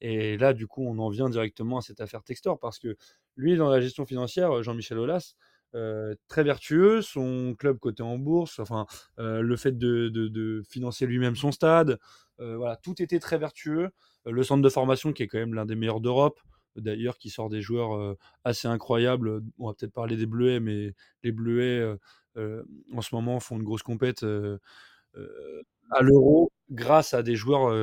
Et 0.00 0.36
là, 0.36 0.52
du 0.52 0.66
coup, 0.66 0.86
on 0.86 0.98
en 0.98 1.08
vient 1.08 1.28
directement 1.28 1.78
à 1.78 1.80
cette 1.80 2.00
affaire 2.00 2.22
Textor, 2.22 2.58
parce 2.60 2.78
que 2.78 2.96
lui, 3.36 3.56
dans 3.56 3.68
la 3.68 3.80
gestion 3.80 4.06
financière, 4.06 4.62
Jean-Michel 4.62 4.98
Aulas, 4.98 5.34
euh, 5.74 6.14
très 6.28 6.44
vertueux, 6.44 7.02
son 7.02 7.54
club 7.54 7.78
coté 7.78 8.02
en 8.02 8.16
bourse, 8.16 8.58
enfin 8.58 8.86
euh, 9.18 9.42
le 9.42 9.54
fait 9.54 9.76
de, 9.76 10.62
financer 10.66 11.04
lui-même 11.04 11.36
son 11.36 11.52
stade, 11.52 11.98
euh, 12.40 12.56
voilà, 12.56 12.76
tout 12.76 13.02
était 13.02 13.18
très 13.18 13.36
vertueux. 13.36 13.90
le 14.24 14.42
centre 14.42 14.62
de 14.62 14.68
formation 14.70 15.12
qui 15.12 15.22
est 15.24 15.26
quand 15.26 15.38
même 15.38 15.52
l'un 15.52 15.66
des 15.66 15.74
meilleurs 15.74 16.00
d'Europe, 16.00 16.40
d'ailleurs 16.76 17.18
qui 17.18 17.28
sort 17.28 17.50
des 17.50 17.60
joueurs 17.60 18.16
assez 18.44 18.66
incroyables. 18.66 19.42
On 19.58 19.66
va 19.68 19.74
peut-être 19.74 19.92
parler 19.92 20.16
des 20.16 20.26
Bleuets, 20.26 20.60
mais 20.60 20.94
les 21.22 21.32
Bleuets 21.32 21.96
en 22.36 23.02
ce 23.02 23.14
moment 23.14 23.38
font 23.40 23.56
une 23.56 23.64
grosse 23.64 23.82
compète 23.82 24.24
à 24.24 26.02
l'Euro 26.02 26.50
grâce 26.70 27.12
à 27.14 27.22
des 27.22 27.36
joueurs 27.36 27.74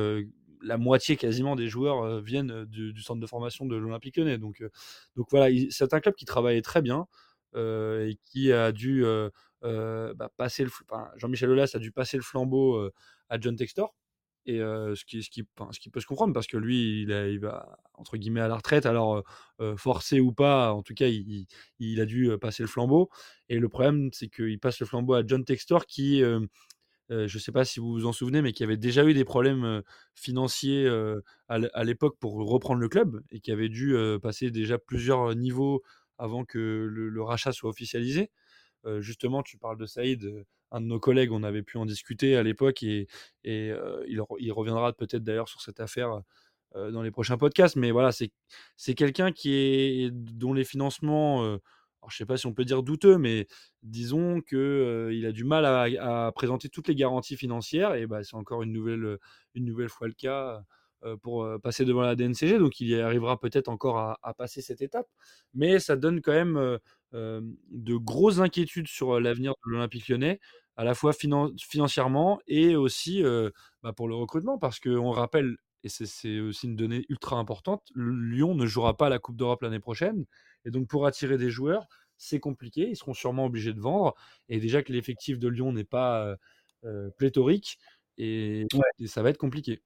la 0.62 0.78
moitié 0.78 1.16
quasiment 1.16 1.54
des 1.54 1.68
joueurs 1.68 2.20
viennent 2.20 2.64
du, 2.64 3.00
centre 3.00 3.20
de 3.20 3.26
formation 3.26 3.66
de 3.66 3.76
l'Olympique 3.76 4.16
Lyonnais. 4.16 4.38
Donc, 4.38 4.64
donc 5.14 5.26
voilà, 5.30 5.54
c'est 5.70 5.92
un 5.94 6.00
club 6.00 6.14
qui 6.14 6.24
travaillait 6.24 6.62
très 6.62 6.82
bien 6.82 7.06
et 7.56 8.18
qui 8.24 8.52
a 8.52 8.72
dû 8.72 9.04
bah, 9.62 10.30
passer 10.36 10.64
le. 10.64 10.70
Jean-Michel 11.16 11.50
Aulas 11.50 11.72
a 11.74 11.78
dû 11.78 11.92
passer 11.92 12.16
le 12.16 12.22
flambeau 12.22 12.90
à 13.28 13.40
John 13.40 13.56
Textor. 13.56 13.94
Et 14.48 14.58
ce, 14.58 15.04
qui, 15.04 15.24
ce, 15.24 15.30
qui, 15.30 15.42
ce 15.72 15.80
qui 15.80 15.90
peut 15.90 15.98
se 15.98 16.06
comprendre 16.06 16.32
parce 16.32 16.46
que 16.46 16.56
lui, 16.56 17.02
il, 17.02 17.12
a, 17.12 17.36
va 17.38 17.80
entre 17.94 18.16
guillemets 18.16 18.40
à 18.40 18.46
la 18.46 18.56
retraite. 18.56 18.86
Alors, 18.86 19.24
forcé 19.76 20.20
ou 20.20 20.32
pas, 20.32 20.72
en 20.72 20.82
tout 20.82 20.94
cas, 20.94 21.08
il, 21.08 21.46
il, 21.80 22.00
a 22.00 22.06
dû 22.06 22.30
passer 22.40 22.62
le 22.62 22.68
flambeau. 22.68 23.10
Et 23.48 23.58
le 23.58 23.68
problème, 23.68 24.10
c'est 24.12 24.28
qu'il 24.28 24.60
passe 24.60 24.78
le 24.78 24.86
flambeau 24.86 25.14
à 25.14 25.22
John 25.26 25.44
Textor 25.44 25.86
qui 25.86 26.22
euh, 27.10 27.28
je 27.28 27.36
ne 27.36 27.40
sais 27.40 27.52
pas 27.52 27.64
si 27.64 27.78
vous 27.80 27.92
vous 27.92 28.06
en 28.06 28.12
souvenez, 28.12 28.42
mais 28.42 28.52
qui 28.52 28.64
avait 28.64 28.76
déjà 28.76 29.04
eu 29.04 29.14
des 29.14 29.24
problèmes 29.24 29.64
euh, 29.64 29.82
financiers 30.14 30.86
euh, 30.86 31.20
à 31.48 31.84
l'époque 31.84 32.16
pour 32.18 32.34
reprendre 32.34 32.80
le 32.80 32.88
club 32.88 33.22
et 33.30 33.40
qui 33.40 33.52
avait 33.52 33.68
dû 33.68 33.96
passer 34.20 34.50
déjà 34.50 34.78
plusieurs 34.78 35.36
niveaux 35.36 35.82
avant 36.18 36.44
que 36.44 36.58
le, 36.58 37.22
rachat 37.22 37.52
soit 37.52 37.70
officialisé. 37.70 38.30
justement, 39.00 39.42
tu 39.42 39.58
parles 39.58 39.78
de 39.78 39.86
Saïd, 39.86 40.44
un 40.70 40.80
de 40.80 40.86
nos 40.86 41.00
collègues, 41.00 41.32
on 41.32 41.42
avait 41.42 41.62
pu 41.62 41.78
en 41.78 41.86
discuter 41.86 42.36
à 42.36 42.42
l'époque 42.42 42.82
et, 42.82 43.06
et 43.44 43.72
il, 44.08 44.52
reviendra 44.52 44.92
peut-être 44.92 45.24
d'ailleurs 45.24 45.48
sur 45.48 45.60
cette 45.60 45.80
affaire 45.80 46.20
dans 46.74 47.02
les 47.02 47.10
prochains 47.10 47.38
podcasts. 47.38 47.76
Mais 47.76 47.90
voilà, 47.90 48.10
c'est 48.12 48.94
quelqu'un 48.94 49.30
dont 50.12 50.54
les 50.54 50.64
financements 50.64 51.58
je 52.08 52.14
ne 52.14 52.18
sais 52.18 52.26
pas 52.26 52.36
si 52.36 52.46
on 52.46 52.54
peut 52.54 52.64
dire 52.64 52.82
douteux, 52.82 53.18
mais 53.18 53.46
disons 53.82 54.40
qu'il 54.40 54.58
euh, 54.58 55.28
a 55.28 55.32
du 55.32 55.44
mal 55.44 55.64
à, 55.64 56.32
présenter 56.34 56.68
toutes 56.68 56.88
les 56.88 56.94
garanties 56.94 57.36
financières, 57.36 57.94
et 57.94 58.06
bah, 58.06 58.22
c'est 58.22 58.36
encore 58.36 58.62
une 58.62 58.72
nouvelle, 58.72 59.88
fois 59.88 60.08
le 60.08 60.14
cas 60.14 60.56
euh, 60.56 60.60
pour 61.22 61.44
euh, 61.44 61.58
passer 61.58 61.84
devant 61.84 62.02
la 62.02 62.16
DNCG, 62.16 62.58
donc 62.58 62.80
il 62.80 62.88
y 62.88 63.00
arrivera 63.00 63.38
peut-être 63.38 63.68
encore 63.68 63.98
à, 63.98 64.18
à, 64.22 64.34
passer 64.34 64.62
cette 64.62 64.82
étape, 64.82 65.06
mais 65.54 65.78
ça 65.78 65.96
donne 65.96 66.20
quand 66.20 66.32
même 66.32 66.78
euh, 67.14 67.40
de 67.70 67.96
grosses 67.96 68.40
inquiétudes 68.40 68.88
sur 68.88 69.20
l'avenir 69.20 69.52
de 69.64 69.70
l'Olympique 69.70 70.08
lyonnais, 70.08 70.40
à 70.76 70.84
la 70.84 70.94
fois 70.94 71.12
finan 71.12 71.52
financièrement 71.58 72.40
et 72.46 72.76
aussi 72.76 73.22
bah, 73.82 73.92
pour 73.94 74.08
le 74.08 74.14
recrutement, 74.14 74.58
parce 74.58 74.80
qu'on 74.80 75.10
rappelle, 75.10 75.56
et 75.84 75.88
c'est 75.88 76.40
aussi 76.40 76.66
une 76.66 76.76
donnée 76.76 77.06
ultra 77.08 77.36
importante, 77.36 77.82
Lyon 77.94 78.54
ne 78.54 78.66
jouera 78.66 78.96
pas 78.96 79.08
la 79.08 79.18
Coupe 79.18 79.36
d'Europe 79.36 79.62
l'année 79.62 79.80
prochaine, 79.80 80.26
et 80.66 80.70
donc, 80.70 80.88
pour 80.88 81.06
attirer 81.06 81.38
des 81.38 81.50
joueurs, 81.50 81.86
c'est 82.18 82.40
compliqué. 82.40 82.88
Ils 82.90 82.96
seront 82.96 83.14
sûrement 83.14 83.46
obligés 83.46 83.72
de 83.72 83.80
vendre. 83.80 84.14
Et 84.48 84.58
déjà 84.58 84.82
que 84.82 84.92
l'effectif 84.92 85.38
de 85.38 85.48
Lyon 85.48 85.72
n'est 85.72 85.84
pas, 85.84 86.36
pléthorique 87.16 87.78
et, 88.18 88.66
ça 89.06 89.22
va 89.22 89.30
être 89.30 89.38
compliqué. 89.38 89.82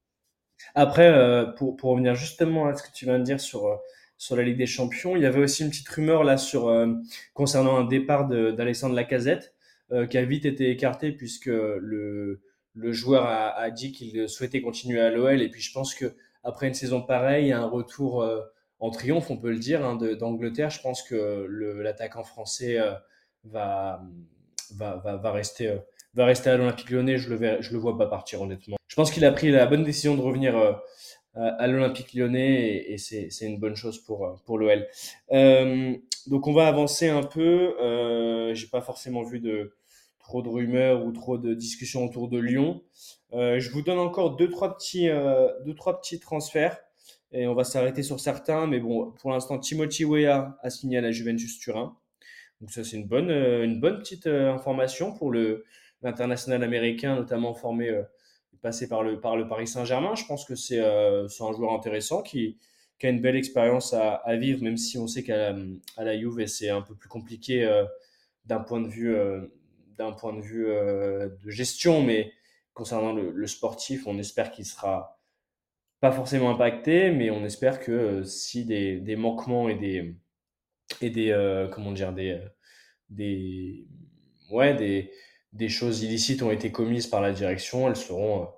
Après, 0.75 1.13
pour, 1.57 1.77
pour, 1.77 1.91
revenir 1.91 2.15
justement 2.15 2.67
à 2.67 2.75
ce 2.75 2.83
que 2.83 2.93
tu 2.93 3.05
viens 3.05 3.19
de 3.19 3.25
dire 3.25 3.41
sur, 3.41 3.81
sur 4.17 4.37
la 4.37 4.43
Ligue 4.43 4.59
des 4.59 4.67
Champions, 4.67 5.17
il 5.17 5.23
y 5.23 5.27
avait 5.27 5.41
aussi 5.41 5.63
une 5.63 5.71
petite 5.71 5.89
rumeur 5.89 6.25
là 6.25 6.37
sur, 6.37 6.73
concernant 7.35 7.77
un 7.77 7.85
départ 7.85 8.29
d'Alexandre 8.29 8.95
Lacazette 8.95 9.55
qui 10.09 10.19
a 10.19 10.25
vite 10.25 10.45
été 10.45 10.71
écarté 10.71 11.13
puisque 11.13 11.47
le, 11.47 12.41
le 12.75 12.93
joueur 12.93 13.27
a, 13.27 13.49
a 13.59 13.71
dit 13.71 13.93
qu'il 13.93 14.29
souhaitait 14.29 14.61
continuer 14.61 15.01
à 15.01 15.11
l'OL 15.11 15.43
et 15.43 15.49
puis 15.49 15.61
je 15.61 15.73
pense 15.73 15.95
que 15.95 16.15
après 16.45 16.69
une 16.69 16.75
saison 16.75 17.03
pareille, 17.03 17.53
un 17.53 17.67
retour 17.67 18.25
en 18.81 18.91
triomphe, 18.91 19.31
on 19.31 19.37
peut 19.37 19.51
le 19.51 19.59
dire, 19.59 19.85
hein, 19.85 19.97
d'Angleterre. 19.97 20.71
Je 20.71 20.81
pense 20.81 21.03
que 21.03 21.47
l'attaquant 21.83 22.25
français 22.25 22.79
euh, 22.79 22.95
va, 23.45 24.03
va, 24.75 24.97
va, 24.97 25.17
va, 25.17 25.33
rester, 25.33 25.69
euh, 25.69 25.79
va 26.15 26.25
rester 26.25 26.51
à 26.51 26.57
l'Olympique 26.57 26.91
lyonnais. 26.91 27.19
Je 27.19 27.33
le, 27.33 27.61
je 27.61 27.73
le 27.73 27.79
vois 27.79 27.97
pas 27.97 28.07
partir, 28.07 28.41
honnêtement. 28.41 28.80
Pense 29.01 29.13
qu'il 29.13 29.25
a 29.25 29.33
pris 29.33 29.51
la 29.51 29.65
bonne 29.65 29.83
décision 29.83 30.15
de 30.15 30.21
revenir 30.21 30.59
euh, 30.59 30.73
à 31.35 31.67
l'Olympique 31.67 32.13
lyonnais 32.13 32.85
et, 32.87 32.99
c'est 32.99 33.47
une 33.47 33.59
bonne 33.59 33.75
chose 33.75 33.99
pour, 34.05 34.43
pour 34.45 34.59
l'OL. 34.59 34.87
donc 36.27 36.47
on 36.47 36.53
va 36.53 36.69
avancer 36.69 37.09
un 37.09 37.23
peu. 37.23 37.81
Euh, 37.81 38.53
J'ai 38.53 38.67
pas 38.67 38.83
forcément 38.83 39.23
vu 39.23 39.41
de 39.41 39.73
trop 40.19 40.43
de 40.43 40.51
rumeurs 40.51 41.07
ou 41.07 41.13
trop 41.13 41.39
de 41.39 41.55
discussions 41.55 42.05
autour 42.05 42.29
de 42.29 42.39
Lyon. 42.39 42.83
Euh, 43.33 43.59
je 43.59 43.71
vous 43.71 43.81
donne 43.81 43.99
encore 43.99 44.37
deux 44.37 44.51
trois 44.51 44.77
petits, 44.77 45.09
deux, 45.65 45.75
trois 45.75 45.99
petits 45.99 46.21
transferts 46.21 46.79
et 47.33 47.47
on 47.47 47.55
va 47.55 47.65
s'arrêter 47.65 48.03
sur 48.03 48.21
certains. 48.21 48.67
Mais 48.67 48.81
bon, 48.81 49.13
pour 49.13 49.31
l'instant, 49.31 49.59
Timothy 49.59 50.05
Weah 50.05 50.59
a 50.61 50.69
signé 50.69 50.99
à 50.99 51.01
la 51.01 51.11
Juventus 51.11 51.59
Turin. 51.59 51.97
Donc 52.61 52.71
ça, 52.71 52.85
c'est 52.85 52.97
une 52.97 53.07
bonne, 53.07 53.31
euh, 53.31 53.65
une 53.65 53.81
bonne 53.81 53.99
petite 53.99 54.27
euh, 54.27 54.53
information 54.53 55.13
pour 55.13 55.33
l'international 56.03 56.63
américain, 56.63 57.17
notamment 57.17 57.55
formé, 57.55 57.89
euh, 57.89 58.03
passé 58.63 58.89
par 58.89 59.03
le, 59.03 59.21
par 59.21 59.37
le 59.37 59.49
Paris 59.49 59.67
Saint-Germain. 59.67 60.15
Je 60.15 60.25
pense 60.25 60.45
que 60.45 60.55
c'est 60.55 60.81
un 60.81 61.53
joueur 61.53 61.73
intéressant 61.73 62.23
qui, 62.23 62.59
a 63.03 63.09
une 63.09 63.21
belle 63.21 63.37
expérience 63.37 63.95
à, 63.95 64.37
vivre, 64.37 64.63
même 64.63 64.77
si 64.77 64.99
on 64.99 65.07
sait 65.07 65.23
qu'à 65.23 65.55
à 65.97 66.05
la 66.05 66.19
Juve, 66.19 66.47
c'est 66.47 66.69
un 66.69 66.83
peu 66.83 66.95
plus 66.95 67.09
compliqué 67.09 67.67
d'un 68.45 68.61
point 68.61 68.81
de 68.81 68.89
vue, 68.89 69.17
d'un 69.97 70.13
point 70.13 70.35
de 70.35 70.43
vue 70.43 70.67
de 70.67 71.51
gestion. 71.51 72.03
Mais 72.03 72.33
concernant 72.75 73.15
le, 73.15 73.31
le 73.31 73.47
sportif, 73.47 74.07
on 74.07 74.19
espère 74.19 74.51
qu'il 74.51 74.67
sera 74.67 75.21
pas 76.01 76.13
forcément 76.13 76.51
impacté, 76.51 77.11
mais 77.11 77.31
on 77.31 77.45
espère 77.45 77.79
que 77.79 77.93
euh, 77.93 78.25
si 78.25 78.65
des, 78.65 78.99
des, 79.01 79.17
manquements 79.17 79.69
et 79.69 79.75
des, 79.77 80.17
et 81.03 81.11
des 81.11 81.31
euh, 81.31 81.69
comment 81.69 81.93
dire, 81.93 82.13
des, 82.13 82.31
euh, 82.31 82.49
des, 83.11 83.87
ouais, 84.51 84.75
des, 84.75 85.13
des 85.53 85.69
choses 85.69 86.03
illicites 86.03 86.43
ont 86.43 86.51
été 86.51 86.71
commises 86.71 87.07
par 87.07 87.21
la 87.21 87.33
direction, 87.33 87.89
elles 87.89 87.97
seront 87.97 88.49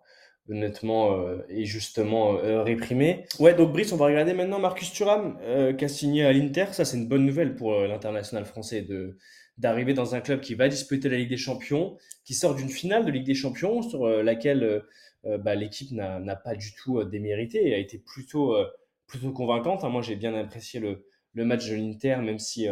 honnêtement 0.49 1.17
et 1.49 1.65
justement 1.65 2.37
réprimées. 2.65 3.25
Ouais, 3.39 3.55
donc 3.55 3.73
Brice, 3.73 3.93
on 3.93 3.97
va 3.97 4.07
regarder 4.07 4.35
maintenant 4.35 4.59
Marcus 4.59 4.93
Thuram 4.93 5.39
qui 5.79 5.85
a 5.85 5.89
signé 5.89 6.25
à 6.25 6.33
l'Inter. 6.33 6.67
Ça, 6.73 6.85
c'est 6.85 6.97
une 6.97 7.09
bonne 7.09 7.25
nouvelle 7.25 7.55
pour 7.55 7.73
l'international 7.73 8.45
français 8.45 8.83
de 8.83 9.17
d'arriver 9.59 9.95
dans 9.95 10.15
un 10.15 10.21
club 10.21 10.41
qui 10.41 10.55
va 10.55 10.69
disputer 10.69 11.09
la 11.09 11.19
Ligue 11.19 11.29
des 11.29 11.37
Champions, 11.37 11.97
qui 12.25 12.35
sort 12.35 12.55
d'une 12.55 12.71
finale 12.71 13.05
de 13.05 13.11
Ligue 13.11 13.27
des 13.27 13.35
Champions 13.35 13.83
sur 13.83 14.07
laquelle 14.07 14.83
euh, 15.25 15.39
bah, 15.39 15.55
l'équipe 15.55 15.93
n'a 15.93 16.37
pas 16.37 16.57
du 16.57 16.75
tout 16.75 16.99
euh, 16.99 17.05
démérité 17.05 17.69
et 17.69 17.75
a 17.75 17.79
été 17.79 17.99
plutôt, 17.99 18.55
euh, 18.55 18.67
plutôt 19.07 19.33
convaincante. 19.33 19.85
Hein. 19.85 19.89
Moi, 19.89 20.03
j'ai 20.03 20.17
bien 20.17 20.35
apprécié 20.35 20.81
le, 20.81 21.07
le 21.35 21.45
match 21.45 21.69
de 21.69 21.77
l'Inter, 21.77 22.17
même 22.17 22.39
si 22.39 22.67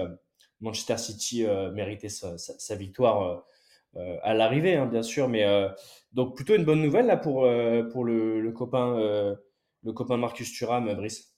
Manchester 0.60 0.98
City 0.98 1.46
méritait 1.72 2.10
sa, 2.10 2.36
sa, 2.36 2.76
victoire 2.76 3.46
à 3.97 4.34
l'arrivée, 4.34 4.76
hein, 4.76 4.86
bien 4.86 5.03
sûr. 5.03 5.28
Mais 5.28 5.47
donc 6.12 6.36
plutôt 6.36 6.55
une 6.55 6.64
bonne 6.64 6.82
nouvelle 6.82 7.07
là 7.07 7.16
pour, 7.16 7.49
pour 7.93 8.05
le, 8.05 8.41
le 8.41 8.53
copain, 8.53 8.97
le 9.82 9.93
copain 9.93 10.16
Marcus 10.16 10.53
Thuram, 10.53 10.93
Brice? 10.95 11.34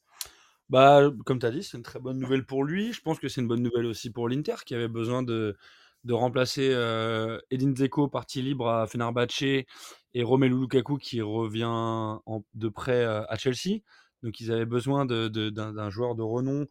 Bah, 0.68 1.02
comme 1.26 1.38
tu 1.38 1.46
as 1.46 1.50
dit, 1.50 1.62
c'est 1.62 1.76
une 1.76 1.82
très 1.82 1.98
bonne 1.98 2.18
nouvelle 2.18 2.46
pour 2.46 2.64
lui. 2.64 2.92
Je 2.94 3.02
pense 3.02 3.18
que 3.18 3.28
c'est 3.28 3.42
une 3.42 3.48
bonne 3.48 3.62
nouvelle 3.62 3.84
aussi 3.84 4.10
pour 4.10 4.28
l'Inter 4.28 4.54
qui 4.64 4.74
avait 4.74 4.88
besoin 4.88 5.22
de, 5.22 5.56
de 6.04 6.12
remplacer 6.14 6.70
euh, 6.72 7.38
Edin 7.50 7.74
Dzeko 7.74 8.08
parti 8.08 8.40
libre 8.40 8.70
à 8.70 8.86
Fenerbahce 8.86 9.42
et 9.42 10.22
Romelu 10.22 10.60
Lukaku 10.60 10.96
qui 10.96 11.20
revient 11.20 11.64
en, 11.66 12.44
de 12.54 12.68
près 12.70 13.04
euh, 13.04 13.22
à 13.28 13.36
Chelsea. 13.36 13.80
Donc 14.22 14.40
ils 14.40 14.50
avaient 14.50 14.64
besoin 14.64 15.04
d'un 15.04 15.28
de, 15.28 15.50
d'un 15.50 15.90
joueur 15.90 16.14
de 16.14 16.22
renom 16.22 16.66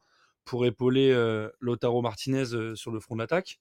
pour 0.45 0.65
épauler 0.65 1.11
euh, 1.11 1.49
Lotaro 1.59 2.01
Martinez 2.01 2.53
euh, 2.53 2.73
sur 2.75 2.91
le 2.91 2.99
front 2.99 3.17
d'attaque. 3.17 3.59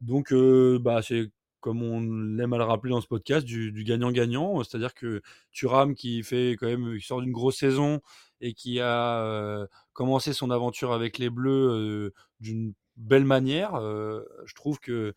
Donc 0.00 0.32
bah, 0.80 1.02
c'est 1.02 1.30
comme 1.60 1.82
on 1.82 2.00
l'aime 2.00 2.52
à 2.52 2.58
le 2.58 2.64
rappeler 2.64 2.90
dans 2.90 3.00
ce 3.00 3.06
podcast, 3.06 3.44
du 3.46 3.84
gagnant-gagnant. 3.84 4.62
C'est-à-dire 4.62 4.94
que 4.94 5.22
Thuram 5.52 5.94
qui 5.94 6.22
fait 6.22 6.56
quand 6.58 6.66
même, 6.66 6.98
sort 7.00 7.20
d'une 7.20 7.32
grosse 7.32 7.58
saison 7.58 8.00
et 8.40 8.54
qui 8.54 8.80
a 8.80 9.66
commencé 9.92 10.32
son 10.32 10.50
aventure 10.50 10.92
avec 10.92 11.18
les 11.18 11.30
Bleus 11.30 12.12
d'une 12.40 12.74
belle 12.96 13.24
manière. 13.24 13.72
je 13.74 14.54
trouve 14.54 14.78
que 14.80 15.14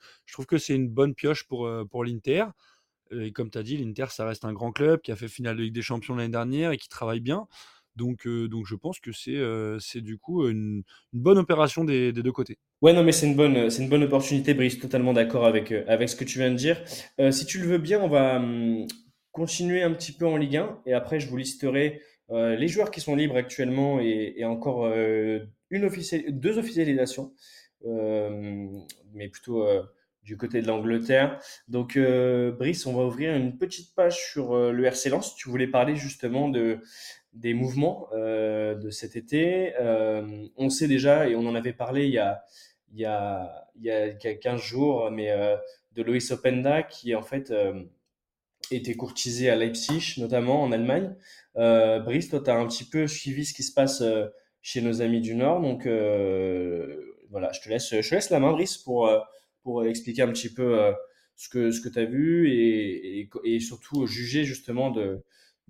que 0.48 0.58
c'est 0.58 0.76
une 0.76 0.90
bonne 0.90 1.16
pioche 1.16 1.48
pour, 1.48 1.70
pour 1.90 2.04
l'Inter. 2.04 2.46
Et 3.12 3.32
comme 3.34 3.50
tu 3.50 3.58
as 3.58 3.64
dit, 3.64 3.78
l'Inter, 3.78 4.06
ça 4.10 4.26
reste 4.26 4.46
un 4.46 4.54
grand 4.54 4.72
club 4.72 5.02
qui 5.02 5.12
a 5.12 5.16
fait 5.16 5.28
finale 5.28 5.58
de 5.58 5.64
Ligue 5.64 5.74
des 5.74 5.82
Champions 5.82 6.16
l'année 6.16 6.32
dernière 6.32 6.72
et 6.72 6.78
qui 6.78 6.88
travaille 6.88 7.20
bien. 7.20 7.48
Donc, 7.96 8.28
donc 8.28 8.66
je 8.66 8.76
pense 8.76 9.00
que 9.00 9.12
c'est 9.12 10.02
du 10.02 10.18
coup 10.18 10.48
une, 10.48 10.84
bonne 11.14 11.38
opération 11.38 11.84
des, 11.84 12.12
deux 12.14 12.32
côtés. 12.32 12.58
Ouais, 12.82 12.94
non, 12.94 13.04
mais 13.04 13.12
c'est 13.12 13.28
une 13.28 13.36
bonne, 13.36 13.70
une 13.78 13.90
bonne 13.90 14.04
opportunité, 14.04 14.54
Brice. 14.54 14.80
Totalement 14.80 15.14
d'accord 15.14 15.46
avec, 15.46 15.72
avec 15.72 16.10
ce 16.10 16.16
que 16.16 16.24
tu 16.24 16.40
viens 16.40 16.52
de 16.52 16.56
dire. 16.56 16.82
si 17.32 17.46
tu 17.46 17.60
le 17.60 17.68
veux 17.68 17.78
bien, 17.78 18.00
on 18.02 18.08
va 18.08 18.38
hum, 18.38 18.88
continuer 19.32 19.84
un 19.84 19.92
petit 19.92 20.12
peu 20.12 20.26
en 20.26 20.38
Ligue 20.38 20.58
1 20.58 20.82
et 20.86 20.94
après, 20.94 21.20
je 21.20 21.28
vous 21.30 21.38
listerai 21.38 22.02
les 22.30 22.68
joueurs 22.68 22.92
qui 22.92 23.02
sont 23.02 23.16
libres 23.16 23.36
actuellement 23.36 24.00
et, 24.00 24.44
encore 24.46 24.88
une 24.88 25.86
officielle, 25.86 26.24
deux 26.40 26.58
officialisations. 26.58 27.34
Euh, 27.86 28.68
mais 29.14 29.28
plutôt 29.28 29.64
euh, 29.64 29.82
du 30.24 30.38
côté 30.38 30.62
de 30.62 30.68
l'Angleterre. 30.68 31.40
Donc, 31.68 31.98
euh, 31.98 32.52
Brice, 32.52 32.86
on 32.86 32.94
va 32.94 33.04
ouvrir 33.06 33.36
une 33.36 33.58
petite 33.58 33.96
page 33.96 34.18
sur 34.32 34.56
le 34.56 34.86
RC 34.86 35.10
Lens. 35.10 35.36
Tu 35.36 35.50
voulais 35.50 35.68
parler 35.68 35.96
justement 35.96 36.50
de, 36.50 36.80
des 37.34 37.54
mouvements 37.54 38.10
de 38.14 38.90
cet 38.90 39.16
été. 39.16 39.74
on 40.58 40.70
sait 40.70 40.88
déjà, 40.88 41.30
et 41.30 41.36
on 41.36 41.48
en 41.48 41.56
avait 41.56 41.74
parlé 41.74 42.06
il 42.06 42.14
y 42.14 42.18
a, 42.18 42.44
il 42.94 43.00
y 43.00 43.06
a, 43.06 43.68
il 43.76 43.84
y 43.84 43.92
a 43.92 44.14
15 44.14 44.62
jours, 44.62 45.10
mais 45.12 45.32
de 45.94 46.04
Loïs 46.04 46.32
Openda 46.32 46.84
qui 46.84 47.16
en 47.16 47.22
fait 47.22 47.54
était 48.70 48.96
courtisé 48.96 49.50
à 49.50 49.56
Leipzig, 49.56 50.16
notamment 50.18 50.62
en 50.62 50.72
Allemagne. 50.72 51.16
Brice, 51.56 52.30
toi, 52.30 52.42
tu 52.44 52.50
as 52.50 52.56
un 52.56 52.68
petit 52.68 52.86
peu 52.86 53.08
suivi 53.08 53.46
ce 53.46 53.54
qui 53.54 53.64
se 53.64 53.74
passe 53.74 54.04
chez 54.62 54.82
nos 54.82 55.02
amis 55.02 55.22
du 55.22 55.36
Nord. 55.36 55.62
Donc, 55.62 55.88
voilà, 57.32 57.52
je 57.54 57.62
te 57.62 57.70
laisse, 57.70 57.90
je 57.90 58.08
te 58.08 58.16
laisse 58.16 58.30
la 58.30 58.40
main, 58.40 58.52
Brice, 58.52 58.78
pour, 58.78 59.08
euh, 59.08 59.20
pour 59.64 59.86
expliquer 59.86 60.22
un 60.22 60.32
petit 60.32 60.54
peu 60.54 60.80
euh, 60.80 60.92
ce 61.38 61.50
que, 61.50 61.72
ce 61.72 61.82
que 61.82 61.90
tu 61.90 61.98
as 61.98 62.06
vu 62.06 62.52
et, 62.52 63.30
et, 63.46 63.60
surtout 63.60 64.06
juger 64.06 64.44
justement 64.44 64.92
de, 64.92 65.24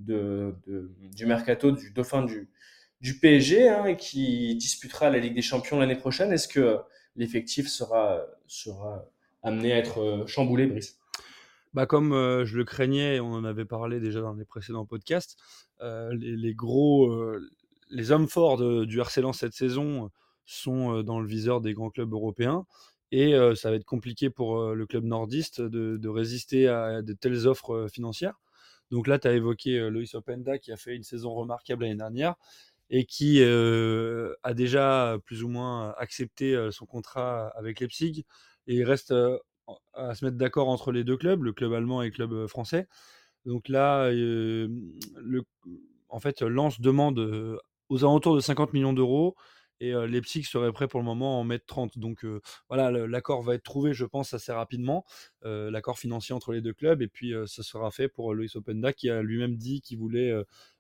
du 0.06 1.26
mercato 1.26 1.72
du 1.72 1.92
dauphin 1.92 2.26
du, 2.26 3.20
PSG 3.20 3.70
hein, 3.70 3.96
qui 3.96 4.56
disputera 4.56 5.10
la 5.10 5.20
Ligue 5.20 5.36
des 5.36 5.42
Champions 5.42 5.80
l'année 5.80 5.96
prochaine. 5.96 6.32
Est-ce 6.32 6.48
que 6.48 6.78
l'effectif 7.16 7.68
sera, 7.68 8.26
amené 9.44 9.74
à 9.74 9.78
être 9.78 10.00
euh, 10.00 10.28
chamboulé, 10.28 10.68
Brice? 10.68 11.00
Bah 11.74 11.86
comme 11.86 12.12
je 12.12 12.58
le 12.58 12.66
craignais, 12.66 13.22
on 13.22 13.32
en 13.32 13.46
avait 13.46 13.64
parlé 13.64 14.02
déjà 14.02 14.20
dans 14.20 14.34
les 14.34 14.44
précédents 14.44 14.86
podcasts, 14.86 15.38
euh, 15.82 16.14
les, 16.14 16.54
gros, 16.54 17.18
les 17.90 18.12
hommes 18.12 18.28
forts 18.28 18.58
du 18.86 19.00
RC 19.00 19.22
cette 19.34 19.54
saison 19.54 20.10
sont 20.46 21.02
dans 21.02 21.22
le 21.22 21.28
viseur 21.28 21.62
des 21.62 21.74
grands 21.74 21.90
clubs 21.90 22.12
européens. 22.12 22.66
Et 23.14 23.34
ça 23.56 23.70
va 23.70 23.78
être 23.78 23.86
compliqué 23.86 24.30
pour 24.30 24.74
le 24.74 24.86
club 24.86 25.06
nordiste 25.06 25.62
de, 25.62 26.08
résister 26.10 26.68
à 26.68 27.02
de 27.02 27.14
telles 27.14 27.48
offres 27.48 27.88
financières. 27.90 28.41
Donc 28.92 29.08
là, 29.08 29.18
tu 29.18 29.28
as 29.28 29.34
évoqué 29.34 29.90
Loïs 29.90 30.14
Openda 30.14 30.60
qui 30.60 30.72
a 30.72 30.78
fait 30.78 30.96
une 30.96 31.04
saison 31.04 31.34
remarquable 31.34 31.84
l'année 31.84 31.96
dernière 31.96 32.36
et 32.90 33.06
qui 33.06 33.42
a 33.42 34.54
déjà 34.54 35.18
plus 35.26 35.44
ou 35.44 35.48
moins 35.48 35.96
accepté 35.98 36.70
son 36.72 36.86
contrat 36.86 37.48
avec 37.56 37.80
Leipzig. 37.80 38.26
Et 38.68 38.76
il 38.76 38.84
reste 38.84 39.14
à 39.94 40.14
se 40.14 40.26
mettre 40.26 40.38
d'accord 40.38 40.68
entre 40.68 40.92
les 40.92 41.04
deux 41.04 41.18
clubs, 41.18 41.42
le 41.42 41.54
club 41.54 41.74
allemand 41.74 42.02
et 42.02 42.08
le 42.08 42.12
club 42.12 42.48
français. 42.48 42.88
Donc 43.46 43.70
là, 43.70 44.12
en 46.10 46.20
fait, 46.20 46.42
Lens 46.42 46.82
demande 46.82 47.58
aux 47.90 48.04
alentours 48.04 48.36
de 48.36 48.42
50 48.42 48.74
millions 48.74 48.94
d'euros 48.94 49.36
et 49.82 49.94
les 49.94 50.08
Leipzig 50.08 50.44
serait 50.44 50.72
prêt 50.72 50.88
pour 50.88 51.00
le 51.00 51.06
moment 51.06 51.40
en 51.40 51.44
mettre 51.44 51.66
30. 51.66 51.98
Donc 51.98 52.26
voilà, 52.70 52.92
l'accord 52.92 53.42
va 53.42 53.56
être 53.56 53.64
trouvé, 53.64 53.94
je 53.94 54.06
pense, 54.06 54.34
assez 54.34 54.52
rapidement, 54.52 55.04
l'accord 55.44 55.98
financier 55.98 56.34
entre 56.36 56.54
les 56.54 56.62
deux 56.62 56.74
clubs, 56.74 57.02
et 57.02 57.08
puis 57.08 57.34
ça 57.48 57.64
sera 57.64 57.90
fait 57.90 58.08
pour 58.08 58.34
Loïs 58.36 58.56
Openda 58.56 58.94
qui 58.94 59.10
a 59.10 59.24
lui-même 59.24 59.56
dit 59.58 59.82
qu'il 59.82 59.98
voulait 59.98 60.32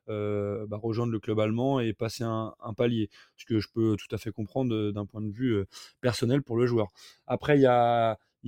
bah, 0.07 0.77
rejoindre 0.77 1.11
le 1.11 1.19
club 1.19 1.39
allemand 1.39 1.79
et 1.79 1.93
passer 1.93 2.23
un, 2.23 2.53
palier, 2.77 3.09
ce 3.37 3.45
que 3.45 3.59
je 3.59 3.67
peux 3.73 3.95
tout 3.97 4.13
à 4.13 4.19
fait 4.19 4.31
comprendre 4.31 4.91
d'un 4.91 5.05
point 5.07 5.21
de 5.21 5.31
vue 5.31 5.65
personnel 5.99 6.43
pour 6.43 6.55
le 6.55 6.67
joueur. 6.67 6.89
Après, 7.25 7.57
il 7.57 7.61
y 7.61 7.65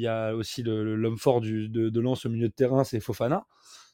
a, 0.08 0.36
aussi 0.36 0.62
l'homme 0.62 1.18
fort 1.18 1.42
de, 1.42 1.68
de 1.68 2.00
Lens 2.00 2.26
au 2.28 2.30
milieu 2.30 2.48
de 2.48 2.54
terrain, 2.54 2.84
c'est 2.84 3.00
Fofana. 3.00 3.48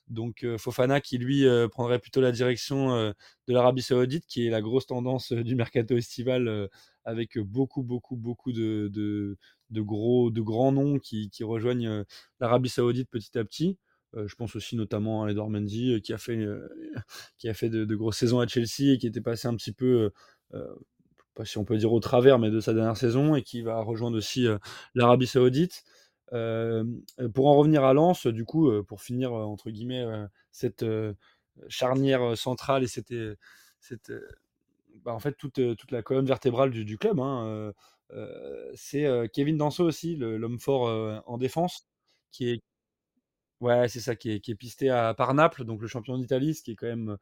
Donc 0.10 0.46
Fofana 0.58 1.02
qui 1.02 1.18
lui 1.18 1.46
prendrait 1.72 2.00
plutôt 2.00 2.22
la 2.22 2.32
direction 2.32 2.90
de 3.48 3.54
l'Arabie 3.54 3.82
Saoudite, 3.82 4.26
qui 4.26 4.48
est 4.48 4.50
la 4.50 4.62
grosse 4.62 4.88
tendance 4.88 5.32
du 5.32 5.56
mercato 5.56 5.96
estival, 5.96 6.70
avec 7.06 7.38
beaucoup, 7.38 7.84
beaucoup, 7.84 8.16
beaucoup 8.16 8.52
de, 8.52 8.90
de, 8.92 9.82
gros, 9.82 10.32
de 10.32 10.42
grands 10.42 10.72
noms 10.72 10.98
qui, 10.98 11.30
qui 11.30 11.44
rejoignent 11.44 12.04
l'Arabie 12.40 12.70
Saoudite 12.70 13.10
petit 13.10 13.38
à 13.38 13.44
petit. 13.44 13.78
je 14.16 14.34
pense 14.36 14.56
aussi 14.56 14.76
notamment 14.76 15.26
à 15.26 15.32
Edouard 15.32 15.50
Mendy 15.50 16.02
qui 16.02 16.14
a 16.14 16.18
fait, 16.18 16.44
qui 17.38 17.48
a 17.48 17.54
fait 17.54 17.70
de, 17.70 17.86
de, 17.86 17.96
grosses 17.96 18.18
saisons 18.18 18.40
à 18.40 18.48
Chelsea 18.48 18.94
et 18.94 18.98
qui 18.98 19.06
était 19.06 19.22
passé 19.22 19.48
un 19.48 19.56
petit 19.56 19.74
peu 19.74 20.12
pas 21.40 21.46
si 21.46 21.58
on 21.58 21.64
peut 21.64 21.78
dire 21.78 21.94
au 21.94 22.00
travers, 22.00 22.38
mais 22.38 22.52
de 22.52 22.60
sa 22.60 22.74
dernière 22.74 22.98
saison, 22.98 23.36
et 23.36 23.44
qui 23.44 23.62
va 23.62 23.82
rejoindre 23.82 24.18
aussi 24.18 24.46
l'Arabie 24.94 25.28
Saoudite. 25.28 25.84
Pour 26.32 27.48
en 27.48 27.56
revenir 27.56 27.84
à 27.84 27.94
Lens, 27.94 28.28
du 28.28 28.46
coup, 28.46 28.72
pour 28.84 29.02
finir 29.02 29.34
entre 29.34 29.70
guillemets 29.72 30.06
cette 30.52 30.86
charnière 31.68 32.38
centrale 32.38 32.84
et 32.84 32.88
cette 32.88 33.14
bah, 35.04 35.14
en 35.14 35.20
fait 35.20 35.36
toute, 35.38 35.60
la 35.92 36.02
colonne 36.02 36.26
vertébrale 36.26 36.72
du, 36.72 36.98
club. 36.98 37.20
Hein, 37.20 37.74
c'est 38.76 39.06
Kevin 39.34 39.58
Danso 39.58 39.86
aussi, 39.86 40.16
l'homme 40.16 40.60
fort 40.60 41.24
en 41.26 41.38
défense, 41.38 41.88
qui 42.32 42.50
est 42.50 42.62
ouais, 43.62 43.88
c'est 43.88 44.00
ça, 44.00 44.16
qui 44.16 44.32
est, 44.32 44.56
pisté 44.56 44.88
par 45.18 45.34
Naples, 45.34 45.66
donc 45.66 45.82
le 45.82 45.88
champion 45.88 46.18
d'Italie, 46.18 46.56
ce 46.56 46.64
qui 46.64 46.72
est 46.72 46.76
quand 46.76 46.88
même 46.88 47.18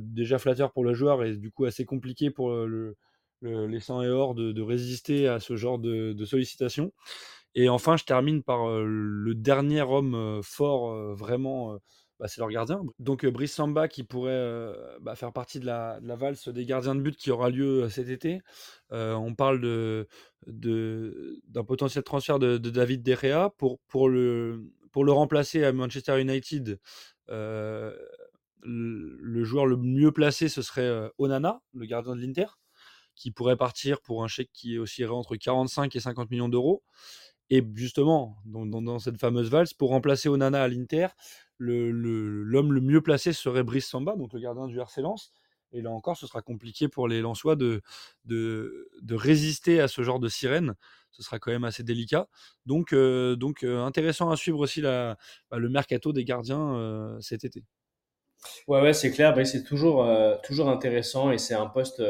déjà 0.00 0.38
flatteur 0.38 0.72
pour 0.72 0.84
le 0.84 0.94
joueur 0.94 1.24
et 1.24 1.36
du 1.36 1.50
coup 1.50 1.64
assez 1.64 1.84
compliqué 1.84 2.30
pour 2.30 2.50
le, 2.50 2.96
les 3.42 3.80
100 3.80 4.02
et 4.02 4.08
or 4.08 4.34
de, 4.34 4.52
de, 4.52 4.62
résister 4.62 5.28
à 5.28 5.40
ce 5.40 5.56
genre 5.56 5.78
de, 5.78 6.12
de 6.12 6.24
sollicitations. 6.24 6.92
Et 7.56 7.70
enfin, 7.70 7.96
je 7.96 8.04
termine 8.04 8.42
par 8.42 8.68
le 8.68 9.34
dernier 9.34 9.80
homme 9.80 10.40
fort, 10.42 10.94
vraiment, 11.14 11.78
bah, 12.20 12.28
c'est 12.28 12.38
leur 12.40 12.50
gardien. 12.50 12.82
Donc 12.98 13.24
Brice 13.24 13.54
Samba 13.54 13.88
qui 13.88 14.04
pourrait 14.04 14.74
bah, 15.00 15.16
faire 15.16 15.32
partie 15.32 15.58
de 15.58 15.64
la, 15.64 15.98
valse 16.02 16.48
des 16.48 16.66
gardiens 16.66 16.94
de 16.94 17.00
but 17.00 17.16
qui 17.16 17.30
aura 17.30 17.48
lieu 17.48 17.88
cet 17.88 18.10
été. 18.10 18.42
on 18.90 19.34
parle 19.34 20.06
d'un 20.46 21.64
potentiel 21.66 22.04
transfert 22.04 22.38
de, 22.38 22.58
David 22.58 23.02
De 23.02 23.14
Gea 23.14 23.48
pour, 23.56 23.78
pour, 23.88 24.10
le, 24.10 24.62
remplacer 24.94 25.64
à 25.64 25.72
Manchester 25.72 26.20
United. 26.20 26.78
le 27.28 27.94
joueur 29.44 29.64
le 29.64 29.78
mieux 29.78 30.12
placé, 30.12 30.50
ce 30.50 30.60
serait 30.60 31.10
Onana, 31.16 31.62
le 31.72 31.86
gardien 31.86 32.16
de 32.16 32.20
l'Inter, 32.20 32.48
qui 33.14 33.30
pourrait 33.30 33.56
partir 33.56 34.02
pour 34.02 34.22
un 34.22 34.28
chèque 34.28 34.50
qui 34.52 34.78
oscillerait 34.78 35.14
entre 35.14 35.36
45 35.36 35.96
et 35.96 36.00
50 36.00 36.30
millions 36.30 36.50
d'euros. 36.50 36.82
Et 37.50 37.64
justement, 37.74 38.36
dans, 38.44 38.98
cette 38.98 39.18
fameuse 39.18 39.50
valse, 39.50 39.72
pour 39.72 39.90
remplacer 39.90 40.28
Onana 40.28 40.62
à 40.62 40.68
l'Inter, 40.68 41.08
l'homme 41.58 42.72
le, 42.72 42.80
mieux 42.80 43.00
placé 43.00 43.32
serait 43.32 43.62
Brice 43.62 43.86
Samba, 43.86 44.16
donc 44.16 44.32
le 44.32 44.40
gardien 44.40 44.66
du 44.66 44.78
RC 44.78 45.02
Lens. 45.02 45.32
Et 45.72 45.82
là 45.82 45.90
encore, 45.90 46.16
ce 46.16 46.26
sera 46.26 46.42
compliqué 46.42 46.88
pour 46.88 47.08
les 47.08 47.20
Lensois 47.20 47.56
de, 47.56 47.82
résister 49.10 49.80
à 49.80 49.88
ce 49.88 50.02
genre 50.02 50.20
de 50.20 50.28
sirène. 50.28 50.74
Ce 51.10 51.22
sera 51.22 51.38
quand 51.38 51.50
même 51.50 51.64
assez 51.64 51.82
délicat. 51.82 52.28
Donc, 52.66 52.92
euh, 52.92 53.36
euh, 53.62 53.84
intéressant 53.84 54.30
à 54.30 54.36
suivre 54.36 54.60
aussi 54.60 54.82
bah, 54.82 55.16
le 55.52 55.68
mercato 55.68 56.12
des 56.12 56.24
gardiens 56.24 56.76
euh, 56.76 57.20
cet 57.20 57.44
été. 57.44 57.64
Ouais, 58.68 58.80
ouais, 58.80 58.92
c'est 58.92 59.10
clair. 59.10 59.34
Bah, 59.34 59.44
c'est 59.44 59.64
toujours 59.64 60.02
intéressant 60.68 61.30
et 61.30 61.38
c'est 61.38 61.54
un 61.54 61.66
poste 61.66 62.02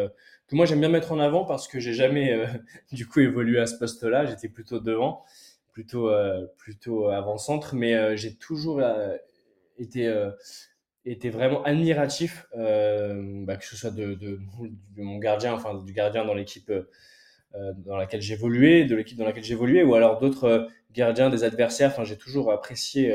que 0.49 0.55
moi 0.55 0.66
j'aime 0.66 0.80
bien 0.80 0.88
mettre 0.88 1.12
en 1.12 1.18
avant 1.18 1.44
parce 1.44 1.68
que 1.68 1.80
j'ai 1.80 1.94
jamais 1.94 2.32
euh, 2.32 2.47
du 2.92 3.07
coup 3.07 3.20
évolué 3.20 3.59
à 3.61 3.66
ce 3.66 3.76
poste-là. 3.76 4.26
J'étais 4.26 4.49
plutôt 4.49 4.80
devant, 4.80 5.22
plutôt 5.72 6.09
euh, 6.11 6.47
plutôt 6.57 7.09
avant-centre, 7.09 7.74
mais 7.74 7.94
euh, 7.94 8.16
j'ai 8.16 8.34
toujours 8.36 8.82
été 9.78 10.12
été 11.05 11.30
vraiment 11.30 11.62
admiratif, 11.62 12.47
bah, 12.53 13.57
que 13.57 13.64
ce 13.64 13.76
soit 13.76 13.92
de, 13.92 14.14
de, 14.14 14.40
de, 14.97 15.03
mon 15.03 15.18
gardien, 15.18 15.55
enfin 15.55 15.74
du 15.74 15.92
gardien 15.92 16.24
dans 16.24 16.34
l'équipe 16.34 16.72
dans 17.76 17.97
laquelle 17.97 18.20
j'évoluais, 18.20 18.84
de 18.84 18.97
l'équipe 18.97 19.16
dans 19.16 19.24
laquelle 19.24 19.44
j'évoluais, 19.44 19.82
ou 19.82 19.94
alors 19.94 20.18
d'autres 20.18 20.68
gardiens 20.92 21.30
des 21.30 21.44
adversaires. 21.44 21.90
Enfin, 21.90 22.05
j'ai 22.05 22.18
toujours 22.18 22.53
apprécié 22.53 23.09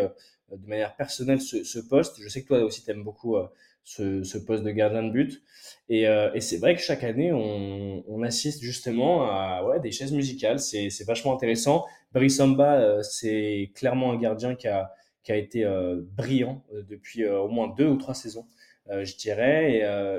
de 0.49 0.67
manière 0.67 0.95
personnelle 0.95 1.41
ce, 1.41 1.63
ce, 1.65 1.79
poste. 1.79 2.21
Je 2.21 2.29
sais 2.29 2.43
que 2.43 2.47
toi 2.47 2.59
aussi, 2.59 2.83
tu 2.83 2.91
aimes 2.91 3.03
beaucoup 3.03 3.35
ce, 3.83 4.37
poste 4.37 4.63
de 4.63 4.71
gardien 4.71 5.03
de 5.03 5.11
but. 5.11 5.41
Et, 5.89 6.07
euh, 6.07 6.31
et 6.33 6.41
c'est 6.41 6.57
vrai 6.57 6.75
que 6.75 6.81
chaque 6.81 7.03
année, 7.03 7.33
on, 7.33 8.03
on, 8.07 8.23
assiste 8.23 8.61
justement 8.61 9.23
à 9.23 9.63
ouais, 9.65 9.79
des 9.79 9.91
chaises 9.91 10.13
musicales. 10.13 10.59
C'est 10.59 11.03
vachement 11.05 11.33
intéressant. 11.33 11.85
Brissamba, 12.13 12.75
euh, 12.75 13.03
c'est 13.03 13.71
clairement 13.75 14.11
un 14.11 14.17
gardien 14.17 14.55
qui 14.55 14.67
a, 14.67 14.93
qui 15.23 15.31
a 15.31 15.35
été 15.35 15.63
euh, 15.63 16.01
brillant 16.01 16.63
euh, 16.73 16.83
depuis 16.83 17.27
au 17.27 17.47
moins 17.47 17.69
deux 17.69 17.87
ou 17.87 17.97
trois 17.97 18.13
saisons, 18.13 18.45
je 18.89 19.15
dirais. 19.15 19.77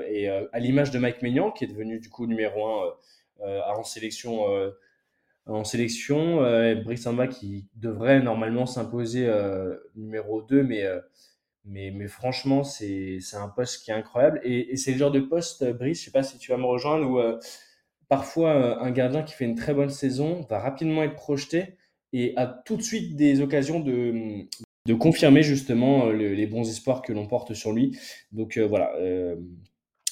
Et, 0.09 0.23
et 0.23 0.27
à 0.29 0.59
l'image 0.59 0.91
de 0.91 0.99
Mike 0.99 1.21
Maignan, 1.21 1.51
qui 1.51 1.65
est 1.65 1.67
devenu 1.67 1.99
du 1.99 2.09
coup 2.09 2.25
numéro 2.25 2.65
un 3.43 3.75
en 3.75 3.83
sélection. 3.83 4.45
en 5.45 5.63
sélection, 5.63 6.37
Brissamba 6.83 7.27
qui 7.27 7.67
devrait 7.75 8.21
normalement 8.21 8.65
s'imposer 8.65 9.29
numéro 9.95 10.41
2, 10.41 10.63
mais 10.63 10.85
mais, 11.65 11.91
mais 11.91 12.07
franchement, 12.07 12.63
c'est 12.63 13.19
un 13.33 13.49
poste 13.49 13.83
qui 13.83 13.91
est 13.91 13.93
incroyable. 13.93 14.41
Et, 14.43 14.75
c'est 14.77 14.91
le 14.91 14.97
genre 14.97 15.11
de 15.11 15.21
poste, 15.21 15.61
euh, 15.61 15.73
Brice, 15.73 15.99
je 15.99 16.05
sais 16.05 16.11
pas 16.11 16.23
si 16.23 16.37
tu 16.37 16.51
vas 16.51 16.57
me 16.57 16.65
rejoindre, 16.65 17.09
où 17.09 17.19
euh, 17.19 17.39
parfois 18.09 18.49
euh, 18.51 18.79
un 18.79 18.91
gardien 18.91 19.23
qui 19.23 19.33
fait 19.33 19.45
une 19.45 19.55
très 19.55 19.73
bonne 19.73 19.89
saison 19.89 20.45
va 20.49 20.59
rapidement 20.59 21.03
être 21.03 21.15
projeté 21.15 21.77
et 22.11 22.33
a 22.37 22.45
tout 22.47 22.77
de 22.77 22.81
suite 22.81 23.15
des 23.15 23.41
occasions 23.41 23.79
de, 23.79 24.45
de 24.85 24.93
confirmer 24.93 25.41
justement 25.41 26.09
les 26.09 26.45
bons 26.45 26.69
espoirs 26.69 27.01
que 27.01 27.11
l'on 27.11 27.27
porte 27.27 27.53
sur 27.55 27.71
lui. 27.71 27.97
Donc 28.31 28.59
voilà, 28.59 28.93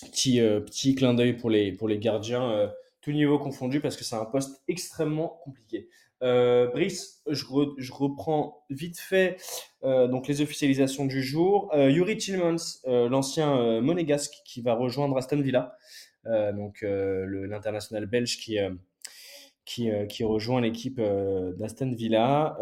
petit, 0.01 0.39
petit 0.39 0.95
clin 0.95 1.13
d'œil 1.13 1.33
pour 1.33 1.51
les, 1.51 1.71
pour 1.71 1.87
les 1.87 1.99
gardiens, 1.99 2.71
tout 3.01 3.11
niveau 3.11 3.37
confondu, 3.37 3.81
parce 3.81 3.97
que 3.97 4.03
c'est 4.03 4.15
un 4.15 4.25
poste 4.25 4.63
extrêmement 4.67 5.39
compliqué. 5.43 5.89
Euh, 6.23 6.67
Brice, 6.67 7.21
je, 7.27 7.43
reprends 7.91 8.63
vite 8.69 8.99
fait 8.99 9.37
euh, 9.83 10.07
donc 10.07 10.27
les 10.27 10.41
officialisations 10.41 11.05
du 11.05 11.23
jour. 11.23 11.71
Euh, 11.73 11.89
Yuri 11.89 12.17
Tillmans, 12.17 12.81
l'ancien 12.85 13.81
monégasque, 13.81 14.33
qui 14.45 14.61
va 14.61 14.73
rejoindre 14.73 15.17
Aston 15.17 15.41
Villa, 15.41 15.75
donc 16.25 16.81
l'international 16.83 18.05
belge 18.05 18.37
qui, 18.37 18.57
qui, 19.65 19.89
qui, 20.09 20.23
rejoint 20.23 20.61
l'équipe 20.61 21.01
d'Aston 21.57 21.93
Villa. 21.95 22.57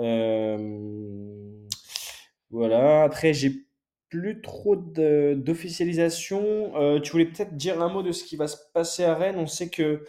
voilà. 2.50 3.04
Après, 3.04 3.34
j'ai 3.34 3.66
plus 4.10 4.42
trop 4.42 4.76
d'officialisation. 4.76 6.76
Euh, 6.76 7.00
tu 7.00 7.12
voulais 7.12 7.26
peut-être 7.26 7.56
dire 7.56 7.82
un 7.82 7.90
mot 7.90 8.04
de 8.04 8.12
ce 8.12 8.24
qui 8.24 8.36
va 8.36 8.48
se 8.48 8.58
passer 8.74 9.04
à 9.04 9.16
Rennes. 9.16 9.38
On 9.38 9.48
sait 9.48 9.70
que 9.70 10.04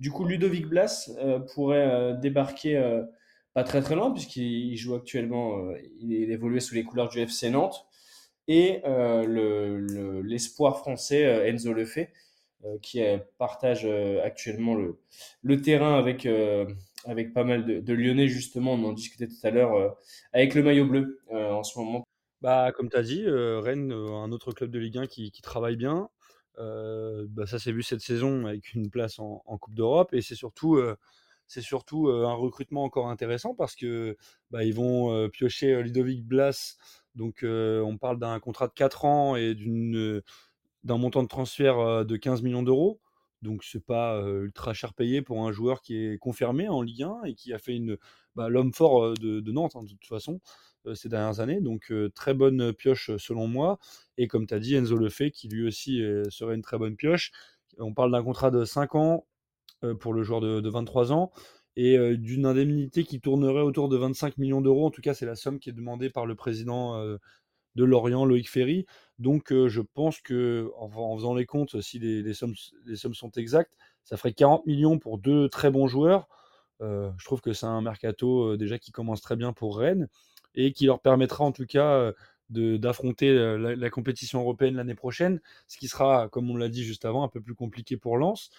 du 0.00 0.10
coup 0.10 0.24
Ludovic 0.24 0.66
Blas 0.66 1.10
euh, 1.18 1.38
pourrait 1.38 1.86
euh, 1.86 2.14
débarquer 2.14 3.02
pas 3.54 3.64
très 3.64 3.82
très 3.82 3.94
loin 3.94 4.10
puisqu'il 4.10 4.76
joue 4.76 4.94
actuellement, 4.94 5.72
il, 6.00 6.32
évoluait 6.32 6.60
sous 6.60 6.74
les 6.74 6.84
couleurs 6.84 7.10
du 7.10 7.20
FC 7.20 7.50
Nantes. 7.50 7.86
Et 8.48 8.82
l'espoir 10.24 10.74
le, 10.74 10.78
français 10.78 11.22
Enzo 11.48 11.72
Lefebvre 11.72 12.08
qui 12.80 13.02
partage 13.38 13.86
actuellement 14.24 14.74
le, 14.74 14.98
le, 15.42 15.60
terrain 15.60 15.98
avec, 15.98 16.26
avec 17.04 17.34
pas 17.34 17.44
mal 17.44 17.84
de, 17.84 17.92
Lyonnais 17.92 18.28
justement. 18.28 18.72
On 18.72 18.84
en 18.84 18.92
discutait 18.92 19.28
tout 19.28 19.34
à 19.44 19.50
l'heure 19.50 19.96
avec 20.32 20.54
le 20.54 20.62
maillot 20.62 20.86
bleu 20.86 21.20
en 21.30 21.62
ce 21.62 21.78
moment 21.78 22.04
bah, 22.42 22.72
comme 22.72 22.90
tu 22.90 22.96
as 22.96 23.02
dit, 23.02 23.24
Rennes, 23.26 23.92
un 23.92 24.32
autre 24.32 24.52
club 24.52 24.70
de 24.70 24.78
Ligue 24.80 24.98
1 24.98 25.06
qui, 25.06 25.30
qui 25.30 25.42
travaille 25.42 25.76
bien. 25.76 26.08
Bah, 26.58 27.46
ça 27.46 27.58
s'est 27.58 27.72
vu 27.72 27.82
cette 27.82 28.00
saison 28.00 28.46
avec 28.46 28.74
une 28.74 28.90
place 28.90 29.18
en, 29.20 29.40
Coupe 29.58 29.74
d'Europe 29.74 30.12
et 30.12 30.22
c'est 30.22 30.34
surtout, 30.34 30.80
c'est 31.46 31.60
surtout 31.60 32.08
un 32.08 32.34
recrutement 32.34 32.82
encore 32.82 33.08
intéressant 33.08 33.54
parce 33.54 33.76
que 33.76 34.16
bah, 34.50 34.64
ils 34.64 34.74
vont 34.74 35.28
piocher 35.30 35.82
Ludovic 35.82 36.26
Blas. 36.26 36.76
Donc 37.14 37.44
on 37.44 37.96
parle 37.96 38.18
d'un 38.18 38.40
contrat 38.40 38.66
de 38.66 38.72
4 38.72 39.04
ans 39.04 39.36
et 39.36 39.54
d'une, 39.54 40.20
d'un 40.82 40.98
montant 40.98 41.22
de 41.22 41.28
transfert 41.28 42.04
de 42.04 42.16
15 42.16 42.42
millions 42.42 42.64
d'euros. 42.64 43.00
Donc 43.42 43.62
c'est 43.62 43.84
pas 43.84 44.20
ultra 44.20 44.74
cher 44.74 44.94
payé 44.94 45.22
pour 45.22 45.46
un 45.46 45.52
joueur 45.52 45.80
qui 45.80 45.96
est 45.96 46.18
confirmé 46.18 46.68
en 46.68 46.82
Ligue 46.82 47.04
1 47.04 47.22
et 47.26 47.34
qui 47.34 47.52
a 47.52 47.58
fait 47.58 47.80
bah, 48.34 48.48
l'homme 48.48 48.72
fort 48.72 49.14
de, 49.14 49.40
de 49.40 49.52
Nantes 49.52 49.76
hein, 49.76 49.82
de 49.84 49.88
toute 49.88 50.06
façon. 50.06 50.40
Euh, 50.86 50.94
ces 50.94 51.08
dernières 51.08 51.40
années. 51.40 51.60
Donc 51.60 51.92
très 52.14 52.34
bonne 52.34 52.72
pioche 52.72 53.10
selon 53.16 53.46
moi. 53.46 53.78
Et 54.18 54.26
comme 54.26 54.46
tu 54.46 54.54
as 54.54 54.58
dit, 54.58 54.74
Enzo 54.74 54.96
Lefebvre, 54.96 55.30
qui 55.30 55.48
lui 55.48 55.66
aussi 55.66 56.02
serait 56.28 56.54
une 56.54 56.62
très 56.62 56.78
bonne 56.78 56.96
pioche. 56.96 57.30
On 57.78 57.94
parle 57.94 58.12
d'un 58.12 58.22
contrat 58.22 58.50
de 58.50 58.64
5 58.64 58.94
ans 58.96 59.26
pour 60.00 60.12
le 60.12 60.22
joueur 60.22 60.40
de, 60.40 60.60
de 60.60 60.70
23 60.70 61.12
ans 61.12 61.30
et 61.76 61.96
d'une 62.16 62.46
indemnité 62.46 63.04
qui 63.04 63.20
tournerait 63.20 63.62
autour 63.62 63.88
de 63.88 63.96
25 63.96 64.38
millions 64.38 64.60
d'euros. 64.60 64.86
En 64.86 64.90
tout 64.90 65.00
cas, 65.00 65.14
c'est 65.14 65.26
la 65.26 65.36
somme 65.36 65.58
qui 65.58 65.70
est 65.70 65.72
demandée 65.72 66.10
par 66.10 66.26
le 66.26 66.34
président 66.34 67.00
de 67.74 67.84
Lorient, 67.84 68.24
Loïc 68.24 68.50
Ferry. 68.50 68.86
Donc, 69.18 69.52
je 69.52 69.80
pense 69.80 70.20
que 70.20 70.70
en, 70.76 71.16
faisant 71.16 71.34
les 71.34 71.46
comptes, 71.46 71.80
si 71.80 71.98
les 71.98 72.34
sommes 72.34 72.54
sont 73.14 73.30
exactes, 73.36 73.74
ça 74.04 74.16
ferait 74.16 74.34
40 74.34 74.66
millions 74.66 74.98
pour 74.98 75.18
deux 75.18 75.48
très 75.48 75.70
bons 75.70 75.86
joueurs. 75.86 76.28
je 76.80 77.24
trouve 77.24 77.40
que 77.40 77.52
c'est 77.52 77.66
un 77.66 77.80
mercato 77.80 78.56
déjà 78.56 78.78
qui 78.78 78.92
commence 78.92 79.22
très 79.22 79.36
bien 79.36 79.52
pour 79.52 79.78
Rennes 79.78 80.08
et 80.54 80.72
qui 80.72 80.86
leur 80.86 81.00
permettra 81.00 81.44
en 81.44 81.52
tout 81.52 81.66
cas 81.66 82.12
d'affronter 82.52 83.32
la, 83.58 83.90
compétition 83.90 84.40
européenne 84.40 84.76
l'année 84.76 84.94
prochaine, 84.94 85.40
ce 85.66 85.78
qui 85.78 85.88
sera, 85.88 86.28
comme 86.28 86.50
on 86.50 86.56
l'a 86.56 86.68
dit 86.68 86.84
juste 86.84 87.04
avant, 87.04 87.24
un 87.24 87.28
peu 87.28 87.40
plus 87.40 87.54
compliqué 87.54 87.96
pour 87.96 88.16
Lens, 88.16 88.50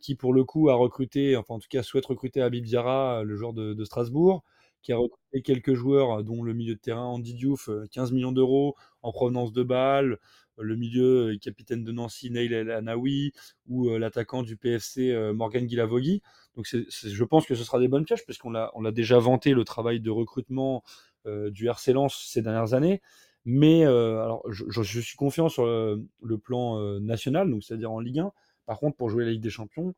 qui 0.00 0.14
pour 0.14 0.32
le 0.32 0.44
coup 0.44 0.70
a 0.70 0.74
recruté, 0.74 1.36
enfin 1.36 1.54
en 1.54 1.58
tout 1.58 1.68
cas 1.68 1.82
souhaite 1.82 2.06
recruter 2.06 2.40
Abib 2.40 2.64
Diarra, 2.64 3.22
le 3.22 3.36
joueur 3.36 3.52
de, 3.52 3.84
Strasbourg, 3.84 4.44
qui 4.82 4.92
a 4.92 4.96
recruté 4.96 5.42
quelques 5.42 5.74
joueurs, 5.74 6.24
dont 6.24 6.42
le 6.42 6.54
milieu 6.54 6.74
de 6.74 6.80
terrain 6.80 7.04
Andy 7.04 7.34
Diouf, 7.34 7.68
15 7.90 8.12
millions 8.12 8.32
d'euros 8.32 8.76
en 9.02 9.12
provenance 9.12 9.52
de 9.52 9.62
Bâle, 9.62 10.18
le 10.56 10.76
milieu 10.76 11.36
capitaine 11.40 11.84
de 11.84 11.92
Nancy 11.92 12.30
Neil 12.30 12.52
El 12.52 12.70
Anaoui, 12.70 13.32
ou 13.66 13.90
l'attaquant 13.96 14.42
du 14.42 14.56
PFC 14.56 15.12
Morgan 15.34 15.66
Guilavogui. 15.66 16.22
Donc 16.54 16.66
je 16.66 17.24
pense 17.24 17.46
que 17.46 17.54
ce 17.54 17.64
sera 17.64 17.78
des 17.78 17.88
bonnes 17.88 18.04
pièges, 18.04 18.24
puisqu'on 18.24 18.50
l'a, 18.50 18.70
on 18.74 18.80
l'a 18.80 18.92
déjà 18.92 19.18
vanté 19.18 19.52
le 19.52 19.64
travail 19.64 20.00
de 20.00 20.10
recrutement 20.10 20.82
du 21.26 21.68
RC 21.68 21.92
Lens 21.92 22.28
ces 22.30 22.42
dernières 22.42 22.74
années. 22.74 23.00
Mais 23.44 23.84
alors, 23.84 24.42
je, 24.50 25.00
suis 25.00 25.16
confiant 25.16 25.48
sur 25.48 25.66
le, 25.66 26.38
plan 26.38 26.98
national, 27.00 27.50
donc 27.50 27.62
c'est-à-dire 27.62 27.92
en 27.92 28.00
Ligue 28.00 28.20
1. 28.20 28.32
Par 28.66 28.78
contre, 28.78 28.96
pour 28.96 29.10
jouer 29.10 29.24
la 29.24 29.32
Ligue 29.32 29.42
des 29.42 29.50
Champions, 29.50 29.94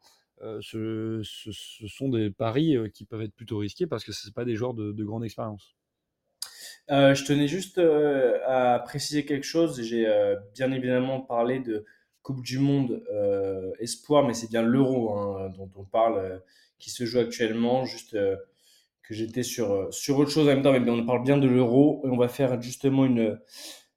ce, 0.60 1.22
sont 1.22 2.08
des 2.08 2.30
paris 2.30 2.76
qui 2.92 3.04
peuvent 3.04 3.22
être 3.22 3.34
plutôt 3.34 3.58
risqués 3.58 3.86
parce 3.86 4.04
que 4.04 4.12
ce 4.12 4.30
pas 4.30 4.44
des 4.44 4.56
joueurs 4.56 4.74
de, 4.74 5.04
grande 5.04 5.24
expérience. 5.24 5.76
je 6.88 7.24
tenais 7.24 7.46
juste 7.46 7.78
à 7.78 8.80
préciser 8.84 9.24
quelque 9.24 9.46
chose. 9.46 9.80
J'ai 9.80 10.06
bien 10.54 10.72
évidemment 10.72 11.20
parlé 11.20 11.60
de 11.60 11.84
Coupe 12.22 12.42
du 12.42 12.58
Monde 12.58 13.04
Espoir, 13.78 14.26
mais 14.26 14.34
c'est 14.34 14.50
bien 14.50 14.62
l'Euro 14.62 15.16
hein, 15.16 15.50
dont 15.50 15.70
on 15.76 15.84
parle, 15.84 16.42
qui 16.80 16.90
se 16.90 17.04
joue 17.04 17.20
actuellement. 17.20 17.84
Juste 17.84 18.16
que 19.06 19.14
j'étais 19.14 19.42
sur, 19.42 19.72
euh, 19.72 19.90
sur 19.90 20.18
autre 20.18 20.30
chose 20.30 20.46
en 20.48 20.50
même 20.50 20.62
temps, 20.62 20.72
mais 20.72 20.90
on 20.90 21.06
parle 21.06 21.22
bien 21.22 21.38
de 21.38 21.46
l'euro 21.46 22.02
et 22.04 22.08
on 22.08 22.16
va 22.16 22.28
faire 22.28 22.60
justement 22.60 23.06
une, 23.06 23.38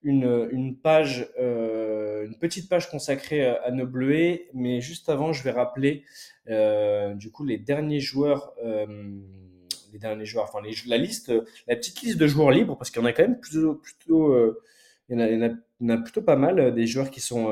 une, 0.04 0.48
une 0.52 0.78
page, 0.78 1.28
euh, 1.40 2.26
une 2.26 2.38
petite 2.38 2.70
page 2.70 2.90
consacrée 2.90 3.46
à, 3.46 3.72
nos 3.72 3.88
bleuets. 3.88 4.50
Mais 4.54 4.82
juste 4.82 5.10
avant, 5.10 5.34
je 5.34 5.44
vais 5.44 5.52
rappeler 5.52 6.04
euh, 6.50 7.14
du 7.16 7.32
coup 7.32 7.44
les 7.44 7.58
derniers 7.58 8.00
joueurs, 8.00 8.54
les 9.92 10.00
derniers 10.00 10.26
joueurs, 10.26 10.46
enfin 10.46 10.60
la 10.88 10.98
liste, 10.98 11.34
la 11.68 11.76
petite 11.76 12.02
liste 12.02 12.18
de 12.18 12.28
joueurs 12.28 12.52
libres 12.52 12.78
parce 12.78 12.92
qu'il 12.92 13.02
y 13.02 13.06
en 13.06 13.08
a 13.08 13.14
quand 13.14 13.24
même 13.24 13.40
plutôt, 13.40 13.76
plutôt 13.76 14.36
a, 15.12 15.98
plutôt 15.98 16.22
pas 16.22 16.36
mal 16.36 16.74
des 16.76 16.86
joueurs 16.86 17.10
qui 17.10 17.20
sont 17.20 17.52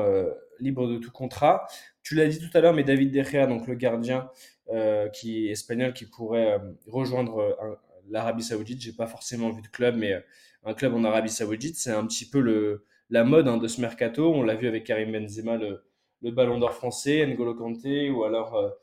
libres 0.60 0.88
de 0.88 0.98
tout 0.98 1.10
contrat. 1.10 1.66
Tu 2.02 2.14
l'as 2.14 2.26
dit 2.26 2.38
tout 2.38 2.56
à 2.56 2.60
l'heure, 2.60 2.72
mais 2.72 2.84
David 2.84 3.12
De 3.12 3.22
Gea, 3.22 3.46
donc 3.46 3.66
le 3.66 3.74
gardien, 3.74 4.30
euh, 4.70 5.08
qui 5.08 5.48
espagnol, 5.48 5.94
qui 5.94 6.04
pourrait 6.04 6.52
euh, 6.52 6.58
rejoindre 6.86 7.38
euh, 7.38 7.74
l'Arabie 8.10 8.42
Saoudite. 8.42 8.82
J'ai 8.82 8.92
pas 8.92 9.06
forcément 9.06 9.50
vu 9.50 9.62
de 9.62 9.68
club, 9.68 9.96
mais 9.96 10.22
un 10.64 10.74
club 10.74 10.94
en 10.94 11.04
Arabie 11.04 11.30
Saoudite, 11.30 11.76
c'est 11.76 11.90
un 11.90 12.06
petit 12.06 12.28
peu 12.28 12.40
le, 12.40 12.84
la 13.08 13.24
mode 13.24 13.48
hein, 13.48 13.56
de 13.56 13.66
ce 13.66 13.80
mercato. 13.80 14.30
On 14.30 14.42
l'a 14.42 14.56
vu 14.56 14.68
avec 14.68 14.84
Karim 14.84 15.12
Benzema, 15.12 15.56
le, 15.56 15.84
le 16.20 16.30
Ballon 16.30 16.58
d'Or 16.58 16.74
français, 16.74 17.26
N'Golo 17.26 17.54
Kanté, 17.54 18.10
ou 18.10 18.24
alors, 18.24 18.74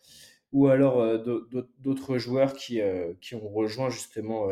ou 0.52 0.68
alors 0.68 1.04
d'autres 1.80 2.18
joueurs 2.18 2.54
qui, 2.54 2.80
qui 3.22 3.36
ont 3.36 3.48
rejoint 3.48 3.90
justement 3.92 4.48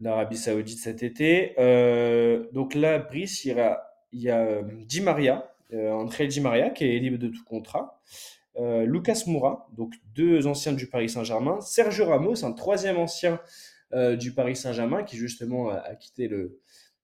l'Arabie 0.00 0.36
Saoudite 0.38 0.78
cet 0.78 1.02
été. 1.02 1.54
donc 2.52 2.74
là, 2.74 2.98
Brice, 2.98 3.44
il 3.44 3.56
y 3.56 3.60
a, 3.60 3.86
il 4.12 4.20
y 4.20 4.30
a 4.30 4.62
Di 4.62 5.00
Maria, 5.00 5.55
André 5.72 6.26
Di 6.26 6.40
Maria, 6.40 6.70
qui 6.70 6.84
est 6.84 6.98
libre 6.98 7.18
de 7.18 7.28
tout 7.28 7.44
contrat. 7.44 8.00
Euh, 8.58 8.86
Lucas 8.86 9.24
Moura, 9.26 9.68
donc 9.76 9.94
deux 10.14 10.46
anciens 10.46 10.72
du 10.72 10.86
Paris 10.86 11.10
Saint-Germain, 11.10 11.60
Sergio 11.60 12.06
Ramos, 12.06 12.44
un 12.44 12.52
troisième 12.52 12.96
ancien 12.96 13.38
euh, 13.92 14.16
du 14.16 14.32
Paris 14.32 14.56
Saint-Germain 14.56 15.02
qui 15.02 15.16
justement 15.16 15.68
a, 15.68 15.94
quitté 15.94 16.26
le, 16.26 16.58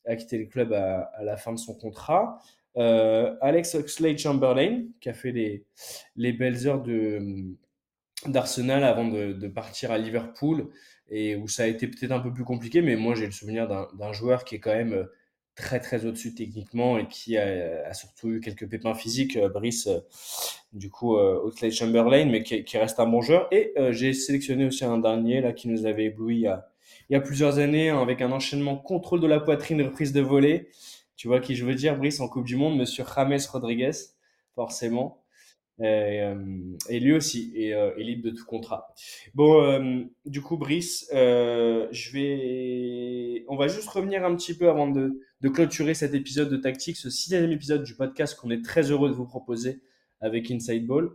a 0.06 0.16
quitté 0.16 0.38
le 0.38 0.46
club 0.46 0.72
à, 0.72 1.10
la 1.22 1.36
fin 1.36 1.52
de 1.52 1.58
son 1.58 1.74
contrat. 1.74 2.38
Euh, 2.78 3.36
Alex 3.42 3.74
Oxlade-Chamberlain 3.74 4.84
qui 5.00 5.10
a 5.10 5.12
fait 5.12 5.32
les, 5.32 5.66
les 6.16 6.32
belles 6.32 6.66
heures 6.66 6.82
d'Arsenal 8.26 8.82
avant 8.82 9.06
de, 9.06 9.34
de, 9.34 9.48
partir 9.48 9.90
à 9.90 9.98
Liverpool 9.98 10.70
et 11.10 11.36
où 11.36 11.48
ça 11.48 11.64
a 11.64 11.66
été 11.66 11.86
peut-être 11.86 12.12
un 12.12 12.20
peu 12.20 12.32
plus 12.32 12.44
compliqué, 12.44 12.80
mais 12.80 12.96
moi 12.96 13.14
j'ai 13.14 13.26
le 13.26 13.32
souvenir 13.32 13.68
d'un 13.68 14.12
joueur 14.14 14.44
qui 14.44 14.54
est 14.54 14.60
quand 14.60 14.74
même 14.74 15.06
très 15.54 15.80
très 15.80 16.06
au-dessus 16.06 16.34
techniquement 16.34 16.98
et 16.98 17.06
qui 17.08 17.36
a, 17.36 17.92
surtout 17.92 18.30
eu 18.30 18.40
quelques 18.40 18.68
pépins 18.68 18.94
physiques, 18.94 19.36
euh, 19.36 19.48
Brice, 19.48 19.86
euh, 19.86 20.00
du 20.72 20.90
coup, 20.90 21.16
euh, 21.16 21.40
Oakley 21.44 21.70
Chamberlain, 21.70 22.26
mais 22.26 22.42
qui, 22.42 22.78
reste 22.78 22.98
un 23.00 23.06
bon 23.06 23.20
joueur. 23.20 23.48
Et 23.52 23.74
j'ai 23.90 24.12
sélectionné 24.12 24.66
aussi 24.66 24.84
un 24.84 24.98
dernier 24.98 25.40
là 25.40 25.52
qui 25.52 25.68
nous 25.68 25.86
avait 25.86 26.06
ébloui 26.06 26.36
il 26.36 26.40
y 26.40 26.46
a, 26.46 26.68
il 27.10 27.12
y 27.12 27.16
a 27.16 27.20
plusieurs 27.20 27.58
années 27.58 27.90
hein, 27.90 28.00
avec 28.00 28.22
un 28.22 28.32
enchaînement 28.32 28.76
contrôle 28.76 29.20
de 29.20 29.26
la 29.26 29.40
poitrine, 29.40 29.82
reprise 29.82 30.12
de 30.12 30.20
volée. 30.20 30.68
Tu 31.16 31.28
vois 31.28 31.40
qui 31.40 31.54
je 31.54 31.64
veux 31.64 31.74
dire, 31.74 31.96
Brice, 31.96 32.20
en 32.20 32.28
Coupe 32.28 32.46
du 32.46 32.56
Monde, 32.56 32.76
Monsieur 32.76 33.04
James 33.14 33.38
Rodriguez, 33.52 33.92
forcément. 34.54 35.21
Euh, 35.82 36.34
et, 36.88 37.00
lui 37.00 37.12
aussi 37.12 37.52
est, 37.56 37.72
euh, 37.72 37.92
libre 37.96 38.24
de 38.24 38.30
tout 38.30 38.44
contrat. 38.44 38.94
Bon, 39.34 39.62
euh, 39.62 40.02
du 40.24 40.40
coup, 40.40 40.56
Brice, 40.56 41.08
je 41.12 42.12
vais, 42.12 43.44
on 43.48 43.56
va 43.56 43.68
juste 43.68 43.88
revenir 43.88 44.24
un 44.24 44.34
petit 44.36 44.56
peu 44.56 44.68
avant 44.68 44.88
de, 44.88 45.20
clôturer 45.52 45.94
cet 45.94 46.14
épisode 46.14 46.50
de 46.50 46.56
Tactique, 46.56 46.96
ce 46.96 47.10
sixième 47.10 47.50
épisode 47.50 47.82
du 47.82 47.96
podcast 47.96 48.38
qu'on 48.38 48.50
est 48.50 48.64
très 48.64 48.90
heureux 48.90 49.08
de 49.08 49.14
vous 49.14 49.26
proposer 49.26 49.82
avec 50.20 50.50
Inside 50.50 50.86
Ball. 50.86 51.10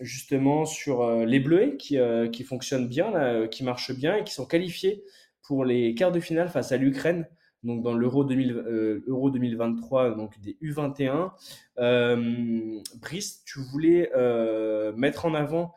justement 0.00 0.64
sur 0.64 1.24
les 1.24 1.38
Bleus 1.38 1.76
qui, 1.78 1.96
fonctionnent 2.44 2.88
bien, 2.88 3.46
qui 3.48 3.62
marchent 3.62 3.94
bien 3.94 4.16
et 4.16 4.24
qui 4.24 4.34
sont 4.34 4.46
qualifiés 4.46 5.04
pour 5.42 5.64
les 5.64 5.94
quarts 5.94 6.12
de 6.12 6.20
finale 6.20 6.48
face 6.48 6.72
à 6.72 6.76
l'Ukraine 6.76 7.26
donc 7.64 7.82
dans 7.82 7.94
l'Euro 7.94 8.24
2023, 8.24 10.04
euh, 10.04 10.14
donc 10.14 10.38
des 10.40 10.56
U21. 10.62 11.30
Euh, 11.78 12.80
Brice, 13.00 13.42
tu 13.44 13.60
voulais 13.60 14.10
euh, 14.14 14.92
mettre 14.92 15.26
en 15.26 15.34
avant 15.34 15.74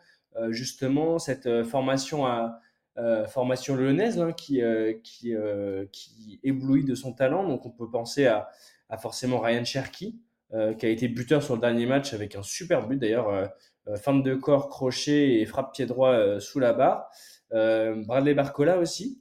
justement 0.50 1.20
cette 1.20 1.64
formation 1.64 2.26
à 2.26 2.62
formation 3.28 3.76
lyonnaise 3.76 4.18
hein, 4.18 4.32
qui, 4.32 4.62
qui, 5.02 6.40
éblouit 6.44 6.86
de 6.86 6.96
son 6.96 7.12
talent. 7.12 7.46
Donc 7.46 7.66
on 7.66 7.70
peut 7.70 7.90
penser 7.90 8.28
à, 8.28 8.48
à 8.88 8.98
forcément 8.98 9.40
Ryan 9.40 9.66
Cherky, 9.66 10.22
qui 10.52 10.86
a 10.86 10.90
été 10.90 11.10
buteur 11.10 11.44
sur 11.44 11.56
le 11.56 11.62
dernier 11.62 11.86
match 11.86 12.14
avec 12.14 12.38
un 12.38 12.44
super 12.44 12.88
but 12.88 12.98
d'ailleurs, 12.98 13.52
fin 13.98 14.14
de 14.14 14.36
corps, 14.36 14.70
crochet 14.70 15.42
et 15.42 15.46
frappe 15.46 15.74
pied 15.74 15.86
droit 15.86 16.40
sous 16.40 16.60
la 16.60 16.72
barre. 16.72 17.10
Bradley 17.52 18.34
Barcola 18.34 18.78
aussi, 18.78 19.21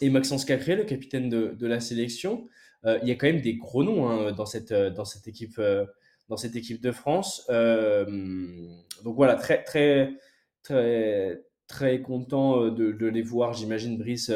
et 0.00 0.10
Maxence 0.10 0.44
Cacré, 0.44 0.76
le 0.76 0.84
capitaine 0.84 1.28
de, 1.28 1.54
de 1.58 1.66
la 1.66 1.80
sélection. 1.80 2.48
Euh, 2.86 2.98
il 3.02 3.08
y 3.08 3.10
a 3.12 3.14
quand 3.14 3.26
même 3.26 3.40
des 3.40 3.56
gros 3.56 3.82
noms 3.82 4.08
hein, 4.08 4.32
dans, 4.32 4.46
cette, 4.46 4.72
euh, 4.72 4.90
dans, 4.90 5.04
cette 5.04 5.26
équipe, 5.26 5.58
euh, 5.58 5.84
dans 6.28 6.36
cette 6.36 6.56
équipe 6.56 6.80
de 6.80 6.92
France. 6.92 7.46
donc 7.48 9.14
voilà, 9.16 9.34
très, 9.34 9.62
très, 9.64 10.12
très, 10.62 11.42
très 11.66 12.00
content 12.00 12.68
de, 12.68 13.06
les 13.06 13.22
voir, 13.22 13.52
j'imagine, 13.52 13.98
Brice 13.98 14.30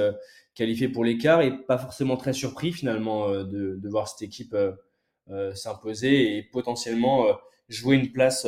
qualifié 0.55 0.89
pour 0.89 1.05
l'écart 1.05 1.43
et 1.43 1.57
pas 1.67 1.79
forcément 1.79 2.17
très 2.17 2.33
surpris 2.33 2.73
finalement 2.73 3.31
de, 3.31 3.77
de 3.77 3.89
voir 3.89 4.09
cette 4.09 4.23
équipe 4.23 4.57
s'imposer 5.55 6.37
et 6.37 6.43
potentiellement 6.43 7.27
jouer 7.69 7.97
une 7.97 8.13
place 8.13 8.47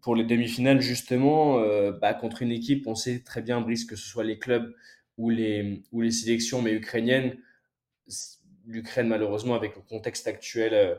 pour 0.00 0.14
les 0.14 0.24
demi-finales 0.24 0.80
justement 0.80 1.60
bah, 1.92 2.14
contre 2.14 2.42
une 2.42 2.52
équipe, 2.52 2.86
on 2.86 2.94
sait 2.94 3.22
très 3.24 3.42
bien 3.42 3.60
Brice 3.60 3.84
que 3.84 3.96
ce 3.96 4.06
soit 4.06 4.24
les 4.24 4.38
clubs 4.38 4.72
ou 5.18 5.30
les, 5.30 5.82
ou 5.92 6.00
les 6.00 6.10
sélections, 6.10 6.62
mais 6.62 6.72
ukrainiennes, 6.72 7.36
l'Ukraine 8.66 9.08
malheureusement 9.08 9.54
avec 9.54 9.76
le 9.76 9.82
contexte 9.82 10.26
actuel 10.26 10.74
euh, 10.74 10.94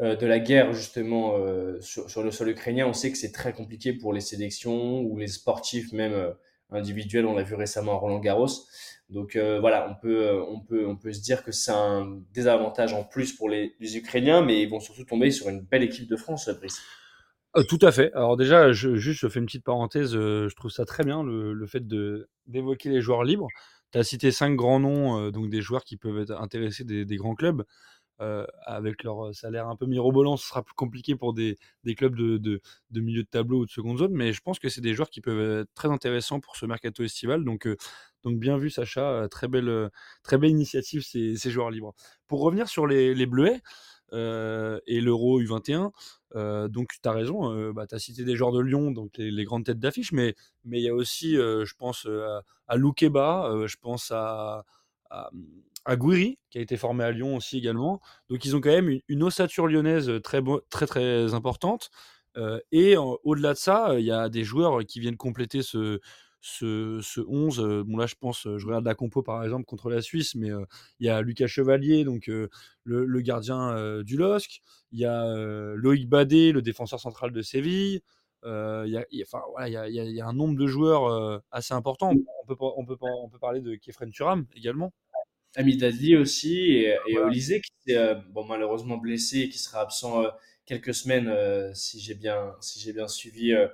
euh, 0.00 0.16
de 0.16 0.26
la 0.26 0.38
guerre 0.38 0.72
justement 0.72 1.36
euh, 1.36 1.80
sur, 1.80 2.22
le 2.22 2.30
sol 2.30 2.50
ukrainien, 2.50 2.86
on 2.86 2.92
sait 2.92 3.10
que 3.10 3.18
c'est 3.18 3.32
très 3.32 3.52
compliqué 3.52 3.92
pour 3.92 4.12
les 4.12 4.20
sélections 4.20 5.00
ou 5.00 5.18
les 5.18 5.26
sportifs 5.26 5.92
même 5.92 6.34
individuels. 6.70 7.26
On 7.26 7.34
l'a 7.34 7.42
vu 7.42 7.54
récemment 7.54 7.92
à 7.92 7.96
Roland 7.96 8.20
Garros. 8.20 8.48
Donc 9.10 9.36
voilà, 9.36 9.88
on 9.90 9.94
peut, 10.00 10.40
on, 10.48 10.60
peut, 10.60 10.86
on 10.86 10.94
peut 10.94 11.12
se 11.12 11.22
dire 11.22 11.42
que 11.42 11.50
c'est 11.50 11.72
un 11.72 12.20
désavantage 12.34 12.92
en 12.92 13.04
plus 13.04 13.32
pour 13.32 13.48
les, 13.48 13.74
les, 13.80 13.96
Ukrainiens, 13.96 14.42
mais 14.42 14.62
ils 14.62 14.68
vont 14.68 14.80
surtout 14.80 15.04
tomber 15.04 15.30
sur 15.30 15.48
une 15.48 15.60
belle 15.62 15.82
équipe 15.82 16.08
de 16.08 16.16
France, 16.16 16.48
Brice. 16.50 16.78
Euh, 17.56 17.62
tout 17.64 17.78
à 17.82 17.92
fait. 17.92 18.12
Alors 18.12 18.36
déjà, 18.36 18.72
je, 18.72 18.96
juste, 18.96 19.20
je 19.20 19.28
fais 19.28 19.40
une 19.40 19.46
petite 19.46 19.64
parenthèse. 19.64 20.14
Euh, 20.14 20.48
je 20.48 20.54
trouve 20.54 20.70
ça 20.70 20.84
très 20.84 21.04
bien 21.04 21.22
le, 21.22 21.52
le 21.54 21.66
fait 21.66 21.86
de 21.86 22.28
d'évoquer 22.46 22.90
les 22.90 23.00
joueurs 23.00 23.24
libres. 23.24 23.48
Tu 23.92 23.98
as 23.98 24.04
cité 24.04 24.30
cinq 24.30 24.54
grands 24.54 24.80
noms, 24.80 25.18
euh, 25.18 25.30
donc 25.30 25.48
des 25.48 25.62
joueurs 25.62 25.84
qui 25.84 25.96
peuvent 25.96 26.18
être 26.20 26.32
intéressés 26.32 26.84
des, 26.84 27.04
des 27.06 27.16
grands 27.16 27.34
clubs. 27.34 27.64
avec 28.66 29.04
leur 29.04 29.34
salaire 29.34 29.68
un 29.68 29.76
peu 29.76 29.86
mirobolant, 29.86 30.36
ce 30.36 30.48
sera 30.48 30.62
plus 30.62 30.74
compliqué 30.74 31.16
pour 31.16 31.34
des, 31.34 31.56
des 31.84 31.94
clubs 31.94 32.16
de, 32.16 32.38
de, 32.38 32.60
de, 32.90 33.00
milieu 33.00 33.22
de 33.22 33.28
tableau 33.28 33.60
ou 33.60 33.66
de 33.66 33.70
seconde 33.70 33.98
zone, 33.98 34.12
mais 34.12 34.32
je 34.32 34.40
pense 34.42 34.58
que 34.58 34.68
c'est 34.68 34.80
des 34.80 34.94
joueurs 34.94 35.10
qui 35.10 35.20
peuvent 35.20 35.60
être 35.62 35.74
très 35.74 35.88
intéressants 35.88 36.40
pour 36.40 36.56
ce 36.56 36.66
mercato 36.66 37.04
estival. 37.04 37.44
Donc, 37.44 37.68
donc 38.24 38.38
bien 38.38 38.56
vu, 38.58 38.70
Sacha. 38.70 39.28
Très 39.30 39.48
belle, 39.48 39.90
très 40.22 40.38
belle 40.38 40.50
initiative, 40.50 41.02
ces, 41.02 41.36
ces 41.36 41.50
joueurs 41.50 41.70
libres. 41.70 41.94
Pour 42.26 42.40
revenir 42.40 42.68
sur 42.68 42.86
les, 42.86 43.14
les 43.14 43.26
Bleuets, 43.26 43.62
et 44.12 45.00
l'Euro 45.00 45.40
U21. 45.40 45.90
donc 46.68 46.90
tu 47.02 47.08
as 47.08 47.12
raison, 47.12 47.72
bah, 47.72 47.86
tu 47.86 47.94
as 47.94 47.98
cité 47.98 48.24
des 48.24 48.36
joueurs 48.36 48.52
de 48.52 48.60
Lyon, 48.60 48.90
donc 48.90 49.12
les, 49.18 49.44
grandes 49.44 49.64
têtes 49.64 49.78
d'affiche, 49.78 50.12
mais 50.12 50.34
il 50.64 50.80
y 50.80 50.88
a 50.88 50.94
aussi, 50.94 51.34
je 51.34 51.74
pense, 51.76 52.06
à, 52.06 52.42
à 52.66 52.76
Loukeba, 52.76 53.66
je 53.66 53.76
pense 53.80 54.10
à, 54.10 54.64
à, 55.10 55.96
Gouiri, 55.96 56.38
qui 56.50 56.58
a 56.58 56.60
été 56.60 56.76
formé 56.76 57.04
à 57.04 57.10
Lyon 57.10 57.36
aussi 57.36 57.58
également. 57.58 58.00
Donc 58.28 58.44
ils 58.44 58.54
ont 58.54 58.60
quand 58.60 58.70
même 58.70 59.00
une, 59.08 59.22
ossature 59.22 59.66
lyonnaise 59.66 60.10
très, 60.22 60.42
très, 60.70 60.86
très 60.86 61.34
importante. 61.34 61.90
et 62.72 62.96
au-delà 62.96 63.54
de 63.54 63.58
ça, 63.58 63.98
il 63.98 64.04
y 64.04 64.12
a 64.12 64.28
des 64.28 64.44
joueurs 64.44 64.84
qui 64.84 65.00
viennent 65.00 65.16
compléter 65.16 65.62
ce, 65.62 66.00
ce, 66.40 67.00
ce 67.02 67.20
11. 67.20 67.84
bon, 67.86 67.96
là, 67.96 68.06
je 68.06 68.14
pense, 68.14 68.42
je 68.44 68.66
regarde 68.66 68.84
la 68.84 68.94
compo 68.94 69.22
par 69.22 69.42
exemple 69.42 69.64
contre 69.64 69.90
la 69.90 70.00
Suisse, 70.00 70.34
mais 70.34 70.50
il 71.00 71.06
y 71.06 71.08
a 71.08 71.20
Lucas 71.22 71.46
Chevalier, 71.46 72.04
donc 72.04 72.26
le, 72.28 72.48
le, 72.84 73.20
gardien 73.20 74.02
du 74.02 74.16
LOSC. 74.16 74.62
Il 74.92 75.00
y 75.00 75.04
a 75.04 75.34
Loïc 75.74 76.08
Badet, 76.08 76.52
le 76.52 76.62
défenseur 76.62 77.00
central 77.00 77.32
de 77.32 77.42
Séville. 77.42 78.00
Il 78.44 78.48
y, 78.86 78.96
a, 78.96 79.04
enfin, 79.22 79.42
voilà, 79.50 79.68
il, 79.68 79.94
y 79.94 80.00
a, 80.00 80.04
y, 80.04 80.20
a, 80.20 80.26
un 80.26 80.32
nombre 80.32 80.56
de 80.56 80.66
joueurs 80.66 81.42
assez 81.50 81.74
important. 81.74 82.12
On 82.42 82.46
peut, 82.46 82.56
on 82.60 82.84
peut, 82.84 82.96
on 83.00 83.28
peut 83.28 83.38
parler 83.38 83.60
de 83.60 83.74
Kefren 83.74 84.10
Turam 84.10 84.46
également. 84.54 84.92
Amidadi 85.56 86.14
aussi 86.16 86.56
et, 86.56 86.96
et 87.08 87.18
Olysée 87.18 87.60
qui 87.60 87.92
est 87.92 88.14
bon, 88.30 88.44
malheureusement 88.44 88.98
blessé 88.98 89.40
et 89.40 89.48
qui 89.48 89.58
sera 89.58 89.80
absent 89.80 90.22
quelques 90.68 90.94
semaines, 90.94 91.28
euh, 91.28 91.72
si 91.74 91.98
j'ai 91.98 92.14
bien, 92.14 92.54
si 92.60 92.78
j'ai 92.78 92.92
bien 92.92 93.08
suivi, 93.08 93.52
euh, 93.54 93.68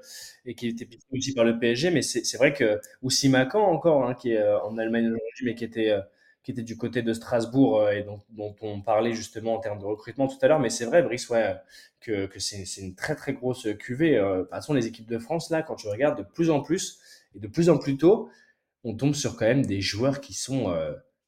et 0.46 0.54
qui 0.54 0.68
était 0.68 0.88
aussi 1.12 1.34
par 1.34 1.44
le 1.44 1.58
PSG. 1.58 1.90
Mais 1.90 2.02
c'est 2.02 2.36
vrai 2.38 2.54
que 2.54 2.80
aussi 3.02 3.28
Macan 3.28 3.62
encore, 3.62 4.04
hein, 4.08 4.14
qui 4.14 4.32
est 4.32 4.38
euh, 4.38 4.60
en 4.60 4.78
Allemagne 4.78 5.06
aujourd'hui, 5.06 5.44
mais 5.44 5.54
qui 5.56 5.64
était 5.64 5.94
qui 6.44 6.50
était 6.50 6.62
du 6.62 6.76
côté 6.76 7.00
de 7.02 7.14
Strasbourg 7.14 7.88
et 7.90 8.02
dont, 8.02 8.20
dont, 8.28 8.54
on 8.60 8.82
parlait 8.82 9.14
justement 9.14 9.54
en 9.54 9.60
termes 9.60 9.78
de 9.78 9.86
recrutement 9.86 10.28
tout 10.28 10.36
à 10.42 10.48
l'heure. 10.48 10.60
Mais 10.60 10.68
c'est 10.68 10.84
vrai, 10.84 11.02
Brice, 11.02 11.30
ouais, 11.30 11.56
que, 12.00 12.26
que 12.26 12.38
c'est 12.38 12.66
une 12.82 12.94
très 12.94 13.16
très 13.16 13.32
grosse 13.32 13.66
cuvée. 13.78 14.16
de 14.16 14.40
toute 14.42 14.50
façon, 14.50 14.74
les 14.74 14.86
équipes 14.86 15.08
de 15.08 15.18
France, 15.18 15.48
là, 15.50 15.62
quand 15.62 15.76
tu 15.76 15.88
regardes 15.88 16.18
de 16.18 16.22
plus 16.22 16.50
en 16.50 16.60
plus 16.60 16.98
et 17.34 17.40
de 17.40 17.48
plus 17.48 17.70
en 17.70 17.78
plus 17.78 17.96
tôt, 17.96 18.28
on 18.84 18.94
tombe 18.94 19.14
sur 19.14 19.36
quand 19.36 19.46
même 19.46 19.64
des 19.64 19.80
joueurs 19.80 20.20
qui 20.20 20.34
sont 20.34 20.74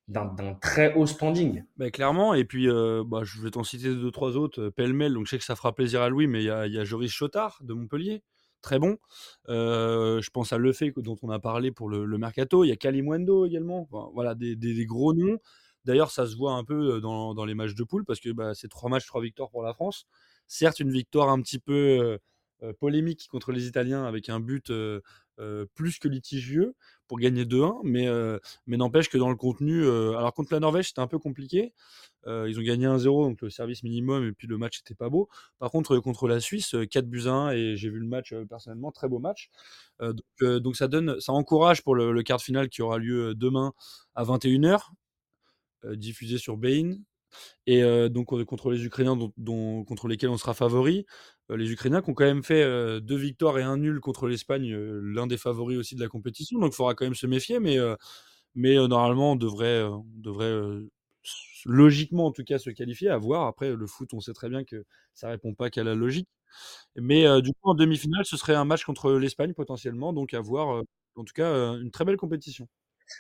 d'un 0.09 0.55
très 0.61 0.95
haut 0.95 1.07
standing. 1.07 1.65
Bah, 1.77 1.91
clairement, 1.91 2.35
et 2.35 2.45
puis 2.45 2.69
euh, 2.69 3.03
bah, 3.05 3.23
je 3.25 3.41
vais 3.41 3.51
t'en 3.51 3.65
citer 3.65 3.89
deux, 3.89 4.11
trois 4.11 4.37
autres, 4.37 4.63
euh, 4.63 4.71
pêle-mêle, 4.71 5.15
donc 5.15 5.27
je 5.27 5.31
sais 5.31 5.39
que 5.39 5.45
ça 5.45 5.57
fera 5.57 5.75
plaisir 5.75 6.01
à 6.01 6.09
Louis, 6.09 6.29
mais 6.29 6.43
il 6.43 6.47
y 6.47 6.51
a, 6.51 6.85
Joris 6.85 7.11
Chotard 7.11 7.59
de 7.63 7.75
Montpellier, 7.75 8.23
très 8.63 8.79
bon. 8.79 8.99
Euh, 9.49 10.21
je 10.21 10.31
pense 10.31 10.53
à 10.53 10.59
Lefebvre 10.59 11.03
dont 11.03 11.17
on 11.23 11.31
a 11.31 11.41
parlé 11.41 11.73
pour 11.73 11.89
le, 11.89 12.07
Mercato, 12.19 12.63
il 12.63 12.69
y 12.69 12.73
a 12.73 12.77
Kalimwendo 12.77 13.47
également, 13.47 13.89
voilà, 14.15 14.35
des, 14.37 14.87
gros 14.87 15.13
noms. 15.13 15.39
D'ailleurs, 15.85 16.11
ça 16.11 16.27
se 16.27 16.37
voit 16.37 16.53
un 16.53 16.65
peu 16.65 17.01
dans, 17.01 17.35
dans 17.35 17.45
les 17.45 17.55
matchs 17.55 17.75
de 17.75 17.85
poule, 17.85 18.05
parce 18.05 18.21
que 18.21 18.31
bah, 18.31 18.55
c'est 18.55 18.69
trois 18.69 18.89
matchs, 18.89 19.07
trois 19.07 19.23
victoires 19.23 19.51
pour 19.51 19.63
la 19.63 19.73
France. 19.73 20.07
Certes, 20.47 20.79
une 20.79 20.91
victoire 20.91 21.31
un 21.31 21.41
petit 21.41 21.59
peu 21.59 22.19
polémique 22.79 23.27
contre 23.29 23.51
les 23.51 23.67
Italiens 23.67 24.05
avec 24.05 24.29
un 24.29 24.39
but 24.39 24.73
plus 25.75 25.99
que 25.99 26.07
litigieux 26.07 26.75
pour 27.09 27.19
gagner 27.19 27.45
2-1, 27.45 27.81
mais, 27.85 28.09
mais 28.67 28.77
n'empêche 28.77 29.09
que 29.09 29.19
dans 29.19 29.31
le 29.31 29.37
contenu, 29.37 29.87
alors 29.87 30.33
contre 30.35 30.53
la 30.53 30.61
Norvège, 30.61 30.89
c'était 30.89 31.01
un 31.01 31.07
peu 31.07 31.19
compliqué. 31.19 31.73
ils 32.27 32.59
ont 32.59 32.63
gagné 32.63 32.87
1-0, 32.87 33.05
donc 33.05 33.41
le 33.43 33.51
service 33.51 33.83
minimum, 33.83 34.27
et 34.27 34.33
puis 34.33 34.47
le 34.47 34.59
match 34.59 34.81
n'était 34.81 34.95
pas 34.95 35.09
beau. 35.09 35.29
Par 35.59 35.71
contre, 35.71 35.99
contre 35.99 36.29
la 36.29 36.41
Suisse, 36.41 36.75
4 36.91 37.07
buts 37.09 37.27
à 37.27 37.33
1, 37.33 37.53
et 37.53 37.77
j'ai 37.77 37.91
vu 37.91 37.99
le 37.99 38.07
match 38.07 38.35
personnellement, 38.49 38.93
très 38.93 39.09
beau 39.09 39.19
match. 39.19 39.51
donc, 40.41 40.77
ça 40.77 40.89
donne, 40.89 41.19
ça 41.21 41.33
encourage 41.33 41.83
pour 41.83 41.95
le, 41.95 42.23
quart 42.23 42.39
de 42.39 42.43
finale 42.43 42.69
qui 42.69 42.83
aura 42.83 42.99
lieu 42.99 43.35
demain 43.35 43.73
à 44.15 44.25
21h, 44.25 44.91
diffusé 45.95 46.39
sur 46.39 46.57
Bein. 46.57 46.97
Et 47.67 47.83
donc 48.11 48.27
contre 48.47 48.71
les 48.71 48.85
Ukrainiens 48.85 49.17
contre 49.87 50.09
lesquels 50.09 50.31
on 50.31 50.37
sera 50.39 50.55
favori, 50.55 51.07
les 51.51 51.71
Ukrainiens 51.73 52.03
qui 52.03 52.11
ont 52.11 52.15
quand 52.15 52.25
même 52.25 52.43
fait 52.45 52.65
deux 53.01 53.17
victoires 53.17 53.59
et 53.59 53.63
un 53.63 53.77
nul 53.77 54.01
contre 54.01 54.29
l'Espagne, 54.29 54.75
l'un 54.75 55.27
des 55.27 55.37
favoris 55.39 55.79
aussi 55.79 55.95
de 55.97 56.01
la 56.01 56.09
compétition, 56.09 56.59
donc 56.61 56.73
il 56.73 56.77
faudra 56.77 56.95
quand 56.95 57.05
même 57.07 57.15
se 57.15 57.27
méfier, 57.27 57.59
mais, 57.61 57.79
normalement 58.57 59.33
on 59.33 59.37
devrait, 59.37 59.85
devrait 60.17 60.61
logiquement 61.67 62.27
en 62.27 62.33
tout 62.33 62.45
cas 62.45 62.59
se 62.59 62.71
qualifier, 62.71 63.11
à 63.11 63.19
voir. 63.19 63.47
Après 63.47 63.75
le 63.75 63.87
foot, 63.87 64.11
on 64.15 64.21
sait 64.21 64.33
très 64.35 64.49
bien 64.49 64.65
que 64.65 64.85
ça 65.15 65.29
répond 65.31 65.55
pas 65.55 65.71
qu'à 65.71 65.85
la 65.85 65.95
logique. 65.95 66.29
Mais 66.97 67.25
du 67.43 67.51
coup 67.53 67.71
en 67.71 67.75
demi-finale, 67.75 68.25
ce 68.27 68.37
serait 68.37 68.55
un 68.57 68.65
match 68.67 68.85
contre 68.85 69.13
l'Espagne 69.15 69.55
potentiellement, 69.55 70.13
donc 70.13 70.35
à 70.35 70.41
voir. 70.41 70.83
en 71.17 71.25
tout 71.25 71.35
cas, 71.35 71.75
une 71.77 71.91
très 71.91 72.05
belle 72.07 72.17
compétition. 72.19 72.69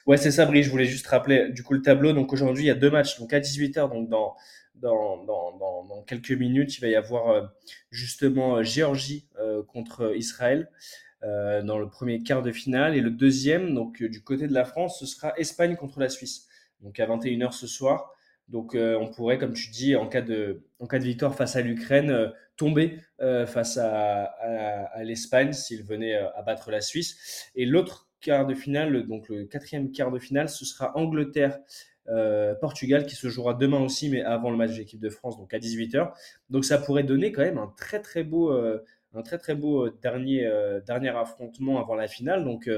Ouais, 0.07 0.17
c'est 0.17 0.31
ça, 0.31 0.47
Brie. 0.47 0.63
Je 0.63 0.71
voulais 0.71 0.85
juste 0.85 1.07
rappeler 1.07 1.51
du 1.51 1.63
coup 1.63 1.75
le 1.75 1.83
tableau. 1.83 2.13
Donc 2.13 2.33
aujourd'hui, 2.33 2.65
il 2.65 2.67
y 2.69 2.71
a 2.71 2.75
deux 2.75 2.91
matchs. 2.91 3.19
Donc 3.19 3.33
à 3.33 3.41
18h, 3.41 3.91
donc 3.91 4.09
dans, 4.09 4.35
dans, 4.75 5.25
dans, 5.25 5.85
dans, 5.85 6.03
quelques 6.03 6.33
minutes, 6.33 6.77
il 6.79 6.81
va 6.81 6.89
y 6.89 6.95
avoir 6.95 7.31
euh, 7.31 7.43
justement 7.91 8.57
euh, 8.57 8.63
Géorgie 8.63 9.27
euh, 9.39 9.63
contre 9.63 10.15
Israël 10.17 10.71
dans 11.65 11.81
le 11.81 11.89
premier 11.89 12.23
quart 12.23 12.41
de 12.41 12.53
finale. 12.53 12.97
Et 12.97 13.01
le 13.01 13.11
deuxième, 13.11 13.75
donc 13.75 14.01
du 14.01 14.23
côté 14.23 14.47
de 14.47 14.55
la 14.55 14.65
France, 14.65 15.01
ce 15.01 15.07
sera 15.07 15.33
Espagne 15.37 15.75
contre 15.75 15.99
la 15.99 16.09
Suisse. 16.09 16.47
Donc 16.83 17.01
à 17.01 17.07
21h 17.07 17.51
ce 17.51 17.67
soir. 17.67 18.13
Donc 18.47 18.77
on 18.77 19.11
pourrait, 19.11 19.37
comme 19.39 19.53
tu 19.53 19.71
dis, 19.71 19.97
en 19.97 20.07
cas 20.07 20.21
de, 20.21 20.63
en 20.79 20.87
cas 20.87 21.01
de 21.01 21.05
victoire 21.05 21.35
face 21.35 21.57
à 21.57 21.63
l'Ukraine, 21.63 22.33
tomber 22.57 23.01
face 23.19 23.77
à, 23.77 24.23
à, 24.25 24.85
à 24.85 25.03
l'Espagne 25.03 25.53
s'il 25.53 25.83
venait 25.83 26.15
à 26.15 26.43
battre 26.43 26.71
la 26.71 26.81
Suisse. 26.81 27.51
Et 27.57 27.65
l'autre 27.65 28.06
quart 28.27 28.47
de 28.47 28.55
finale, 28.55 29.07
donc 29.07 29.29
le 29.29 29.45
quatrième 29.45 29.93
quart 29.93 30.11
de 30.11 30.19
finale, 30.19 30.49
ce 30.49 30.65
sera 30.65 30.97
Angleterre. 30.99 31.59
Euh, 32.09 32.55
qui 33.09 33.17
se 33.17 33.29
jouera 33.29 33.55
demain 33.55 33.81
aussi, 33.81 34.09
mais 34.09 34.23
avant 34.23 34.51
le 34.51 34.57
match 34.57 34.71
de 34.71 34.79
l'équipe 34.79 35.01
de 35.01 35.11
France, 35.11 35.37
donc 35.37 35.53
à 35.53 35.59
18h. 35.59 36.13
Donc 36.51 36.65
ça 36.65 36.79
pourrait 36.79 37.03
donner 37.03 37.33
quand 37.33 37.43
même 37.43 37.59
un 37.59 37.73
très 37.77 38.01
très 38.01 38.23
beau, 38.23 38.53
euh, 38.53 38.85
un 39.13 39.23
très 39.23 39.39
très 39.39 39.57
beau 39.57 39.87
euh, 39.87 39.99
dernier, 40.01 41.09
affrontement 41.09 41.81
avant 41.81 41.97
la 41.97 42.07
finale. 42.07 42.45
Donc, 42.45 42.71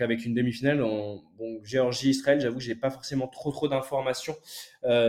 avec 0.00 0.24
une 0.24 0.32
demi-finale, 0.32 0.82
en, 0.82 1.22
Géorgie-Israël, 1.64 2.40
j'avoue 2.40 2.56
que 2.56 2.64
j'ai 2.64 2.74
pas 2.74 2.88
forcément 2.88 3.28
trop 3.28 3.52
trop 3.52 3.68
d'informations 3.68 4.36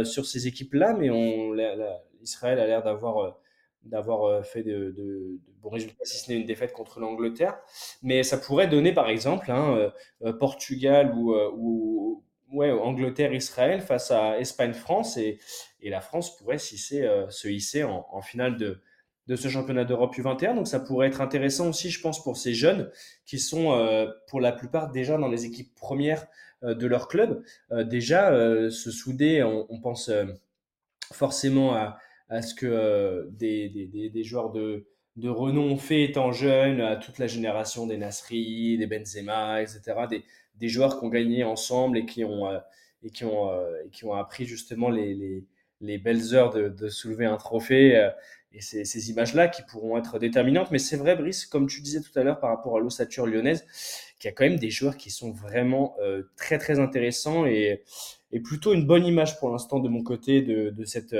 sur 0.03 0.25
ces 0.25 0.47
équipes-là, 0.47 0.93
mais 0.93 1.09
Israël 2.21 2.59
a 2.59 2.67
l'air 2.67 2.83
d'avoir 2.83 3.37
d'avoir 3.83 4.23
euh, 4.23 4.43
fait 4.43 4.63
de, 4.63 5.39
bons 5.61 5.69
résultats, 5.69 6.03
si 6.03 6.17
ce 6.17 6.31
n'est 6.31 6.37
une 6.39 6.45
défaite 6.45 6.73
contre 6.73 6.99
l'Angleterre. 6.99 7.57
Mais 8.03 8.23
ça 8.23 8.37
pourrait 8.37 8.67
donner, 8.67 8.93
par 8.93 9.09
exemple, 9.09 9.51
hein, 9.51 9.75
euh, 9.77 9.89
euh, 10.23 10.33
Portugal 10.33 11.13
ou, 11.15 11.33
ou 11.55 12.23
ouais, 12.51 12.71
Angleterre-Israël 12.71 13.81
face 13.81 14.11
à 14.11 14.39
Espagne-France. 14.39 15.17
Et, 15.17 15.39
et, 15.81 15.89
la 15.89 16.01
France 16.01 16.37
pourrait 16.37 16.57
hisser, 16.57 17.07
se 17.29 17.47
hisser 17.47 17.83
en, 17.83 18.21
finale 18.21 18.57
de, 18.57 18.81
de 19.27 19.35
ce 19.35 19.47
championnat 19.47 19.85
d'Europe 19.85 20.15
U21. 20.15 20.55
Donc 20.55 20.67
ça 20.67 20.79
pourrait 20.79 21.07
être 21.07 21.21
intéressant 21.21 21.69
aussi, 21.69 21.89
je 21.89 22.01
pense, 22.01 22.23
pour 22.23 22.37
ces 22.37 22.53
jeunes 22.53 22.91
qui 23.25 23.39
sont 23.39 24.07
pour 24.27 24.41
la 24.41 24.51
plupart 24.51 24.91
déjà 24.91 25.17
dans 25.17 25.27
les 25.27 25.45
équipes 25.45 25.73
premières 25.75 26.27
de 26.63 26.87
leur 26.87 27.07
club. 27.07 27.43
déjà, 27.71 28.31
se 28.69 28.91
souder, 28.91 29.43
on, 29.43 29.65
on 29.69 29.79
pense 29.79 30.09
forcément 31.13 31.73
à 31.75 31.97
à 32.29 32.41
ce 32.41 32.53
que 32.53 32.65
euh, 32.65 33.25
des, 33.31 33.69
des, 33.69 34.09
des, 34.09 34.23
joueurs 34.23 34.51
de, 34.51 34.85
de 35.15 35.29
renom 35.29 35.71
ont 35.71 35.77
fait 35.77 36.03
étant 36.03 36.31
jeunes, 36.31 36.81
à 36.81 36.95
toute 36.97 37.19
la 37.19 37.27
génération 37.27 37.87
des 37.87 37.97
Nasri, 37.97 38.77
des 38.77 38.87
Benzema, 38.87 39.61
etc. 39.61 39.81
Des, 40.09 40.23
des 40.55 40.69
joueurs 40.69 40.99
qui 40.99 41.05
ont 41.05 41.09
gagné 41.09 41.43
ensemble 41.43 41.97
et 41.97 42.05
qui 42.05 42.23
ont, 42.23 42.49
euh, 42.49 42.59
et 43.03 43.09
qui 43.11 43.25
ont, 43.25 43.51
euh, 43.51 43.71
et 43.85 43.89
qui 43.89 44.05
ont 44.05 44.13
appris 44.13 44.45
justement 44.45 44.89
les, 44.89 45.13
les, 45.13 45.45
les 45.81 45.97
belles 45.97 46.35
heures 46.35 46.51
de, 46.51 46.69
de, 46.69 46.89
soulever 46.89 47.25
un 47.25 47.37
trophée. 47.37 48.09
et 48.53 48.61
ces, 48.61 48.85
ces 48.85 49.09
images-là 49.11 49.47
qui 49.47 49.61
pourront 49.63 49.97
être 49.97 50.19
déterminantes. 50.19 50.71
Mais 50.71 50.79
c'est 50.79 50.97
vrai, 50.97 51.15
Brice, 51.15 51.45
comme 51.45 51.67
tu 51.67 51.81
disais 51.81 52.01
tout 52.01 52.17
à 52.19 52.23
l'heure 52.23 52.39
par 52.39 52.49
rapport 52.49 52.77
à 52.77 52.79
l'ossature 52.79 53.25
lyonnaise, 53.27 53.65
qu'il 54.19 54.29
y 54.29 54.31
a 54.31 54.35
quand 54.35 54.45
même 54.45 54.57
des 54.57 54.71
joueurs 54.71 54.97
qui 54.97 55.11
sont 55.11 55.31
vraiment 55.31 55.95
très 56.35 56.57
très 56.57 56.79
intéressants 56.79 57.45
et, 57.45 57.83
et 58.31 58.39
plutôt 58.39 58.73
une 58.73 58.87
bonne 58.87 59.05
image 59.05 59.37
pour 59.39 59.51
l'instant 59.51 59.79
de 59.79 59.89
mon 59.89 60.01
côté 60.01 60.41
de, 60.41 60.71
de 60.71 60.85
cette 60.85 61.15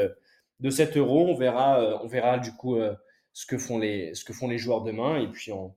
de 0.59 0.69
7 0.69 0.97
euros. 0.97 1.27
On 1.29 1.35
verra, 1.35 1.81
euh, 1.81 1.97
on 2.03 2.07
verra 2.07 2.39
du 2.39 2.51
coup 2.51 2.77
euh, 2.77 2.93
ce, 3.33 3.45
que 3.45 3.57
font 3.57 3.77
les, 3.77 4.13
ce 4.13 4.25
que 4.25 4.33
font 4.33 4.47
les 4.47 4.57
joueurs 4.57 4.83
demain. 4.83 5.19
Et 5.19 5.27
puis, 5.27 5.51
on, 5.51 5.73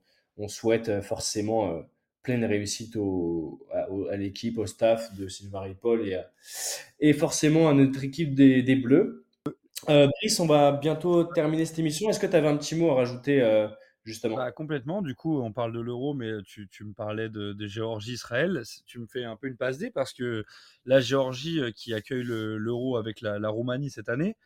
souhaite 0.49 0.89
euh, 0.89 1.03
forcément 1.03 1.83
pleine 2.23 2.47
réussite 2.47 2.97
à, 3.73 4.17
l'équipe, 4.17 4.59
au 4.59 4.67
staff 4.67 5.15
de 5.17 5.29
Sylvain 5.29 5.71
Paul 5.79 6.07
et, 6.09 6.19
et 6.99 7.13
forcément 7.13 7.69
à 7.69 7.75
notre 7.75 8.03
équipe 8.05 8.35
des, 8.35 8.77
Bleus. 8.77 9.27
Brice, 9.87 10.41
on 10.41 10.47
va 10.47 10.73
bientôt 10.73 11.25
terminer 11.25 11.67
cette 11.67 11.79
émission. 11.79 12.09
Est-ce 12.09 12.21
que 12.21 12.27
tu 12.27 12.37
avais 12.37 12.49
un 12.49 12.57
petit 12.57 12.75
mot 12.75 12.91
à 12.91 12.95
rajouter 12.95 13.67
justement? 14.05 14.37
Bah, 14.37 14.53
Complètement. 14.53 15.03
Du 15.03 15.15
coup, 15.15 15.41
on 15.41 15.53
parle 15.53 15.73
de 15.73 15.81
l'euro, 15.81 16.15
mais 16.15 16.31
tu, 16.45 16.69
me 16.85 16.93
parlais 16.93 17.29
de, 17.29 17.55
Géorgie-Israël. 17.67 18.63
Tu 18.87 18.99
me 18.99 19.07
fais 19.07 19.25
un 19.25 19.37
peu 19.37 19.47
une 19.47 19.57
passe 19.57 19.79
D 19.79 19.91
parce 19.91 20.13
que 20.13 20.45
la 20.87 21.01
Géorgie 21.01 21.61
qui 21.75 21.93
accueille 21.93 22.25
l'euro 22.25 22.97
avec 22.97 23.21
la, 23.21 23.49
Roumanie 23.49 23.91
cette 23.91 24.09
année, 24.09 24.37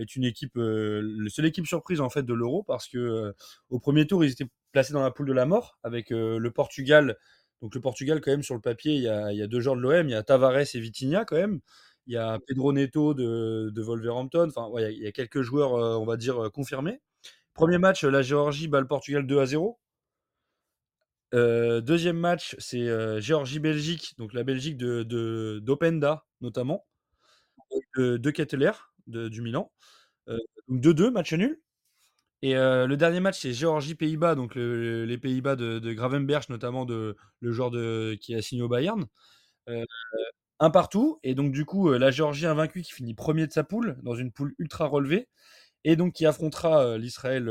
est 0.00 0.16
une 0.16 0.24
équipe, 0.24 0.56
euh, 0.56 1.26
seule 1.28 1.46
équipe 1.46 1.66
surprise 1.66 2.00
en 2.00 2.10
fait 2.10 2.22
de 2.22 2.34
l'Euro 2.34 2.62
parce 2.62 2.88
que 2.88 2.98
euh, 2.98 3.32
au 3.70 3.78
premier 3.78 4.06
tour 4.06 4.24
ils 4.24 4.32
étaient 4.32 4.48
placés 4.72 4.92
dans 4.92 5.02
la 5.02 5.10
poule 5.10 5.26
de 5.26 5.32
la 5.32 5.46
mort 5.46 5.78
avec 5.82 6.12
euh, 6.12 6.38
le 6.38 6.50
Portugal. 6.50 7.16
Donc 7.62 7.74
le 7.74 7.80
Portugal 7.80 8.20
quand 8.20 8.30
même 8.30 8.42
sur 8.42 8.54
le 8.54 8.60
papier 8.60 8.94
il 8.94 9.02
y 9.02 9.08
a, 9.08 9.32
il 9.32 9.38
y 9.38 9.42
a 9.42 9.46
deux 9.46 9.60
joueurs 9.60 9.76
de 9.76 9.80
l'OM, 9.80 10.08
il 10.08 10.12
y 10.12 10.14
a 10.14 10.22
Tavares 10.22 10.74
et 10.74 10.80
Vitinha 10.80 11.24
quand 11.24 11.36
même. 11.36 11.60
Il 12.06 12.14
y 12.14 12.18
a 12.18 12.38
Pedro 12.46 12.72
Neto 12.72 13.14
de, 13.14 13.70
de 13.74 13.82
Wolverhampton. 13.82 14.50
Enfin, 14.54 14.68
il 14.90 15.02
y 15.02 15.06
a 15.06 15.12
quelques 15.12 15.40
joueurs, 15.40 15.72
on 15.72 16.04
va 16.04 16.18
dire, 16.18 16.50
confirmés. 16.52 17.00
Premier 17.54 17.78
match, 17.78 18.04
la 18.04 18.20
Géorgie 18.20 18.68
bat 18.68 18.80
le 18.80 18.86
Portugal 18.86 19.26
2 19.26 19.38
à 19.38 19.46
0. 19.46 19.78
deuxième 21.32 22.18
match, 22.18 22.56
c'est 22.58 23.20
Géorgie-Belgique, 23.22 24.14
donc 24.18 24.34
la 24.34 24.44
Belgique 24.44 24.76
de 24.76 25.60
d'Openda 25.60 26.26
notamment, 26.42 26.84
de, 27.96 28.16
de 28.16 28.30
Ketteler 28.30 28.72
de, 29.06 29.28
du 29.28 29.42
Milan. 29.42 29.70
donc 30.26 30.80
2-2, 30.80 31.10
match 31.10 31.32
nul. 31.32 31.60
Et 32.42 32.54
le 32.54 32.94
dernier 32.96 33.20
match, 33.20 33.40
c'est 33.40 33.52
Géorgie-Pays-Bas, 33.54 34.34
donc 34.34 34.54
les 34.54 35.18
Pays-Bas 35.18 35.56
de, 35.56 35.92
Gravenberch, 35.92 36.50
notamment 36.50 36.84
de, 36.84 37.16
le 37.40 37.52
joueur 37.52 37.70
de, 37.70 38.18
qui 38.20 38.34
a 38.34 38.42
signé 38.42 38.62
au 38.62 38.68
Bayern. 38.68 39.06
un 40.60 40.70
partout. 40.70 41.20
Et 41.22 41.34
donc, 41.34 41.52
du 41.52 41.64
coup, 41.64 41.90
la 41.92 42.10
Géorgie 42.10 42.46
invaincue 42.46 42.82
qui 42.82 42.92
finit 42.92 43.14
premier 43.14 43.46
de 43.46 43.52
sa 43.52 43.64
poule, 43.64 43.96
dans 44.02 44.14
une 44.14 44.30
poule 44.30 44.54
ultra 44.58 44.86
relevée, 44.86 45.28
et 45.84 45.96
donc 45.96 46.14
qui 46.14 46.26
affrontera 46.26 46.98
l'Israël, 46.98 47.50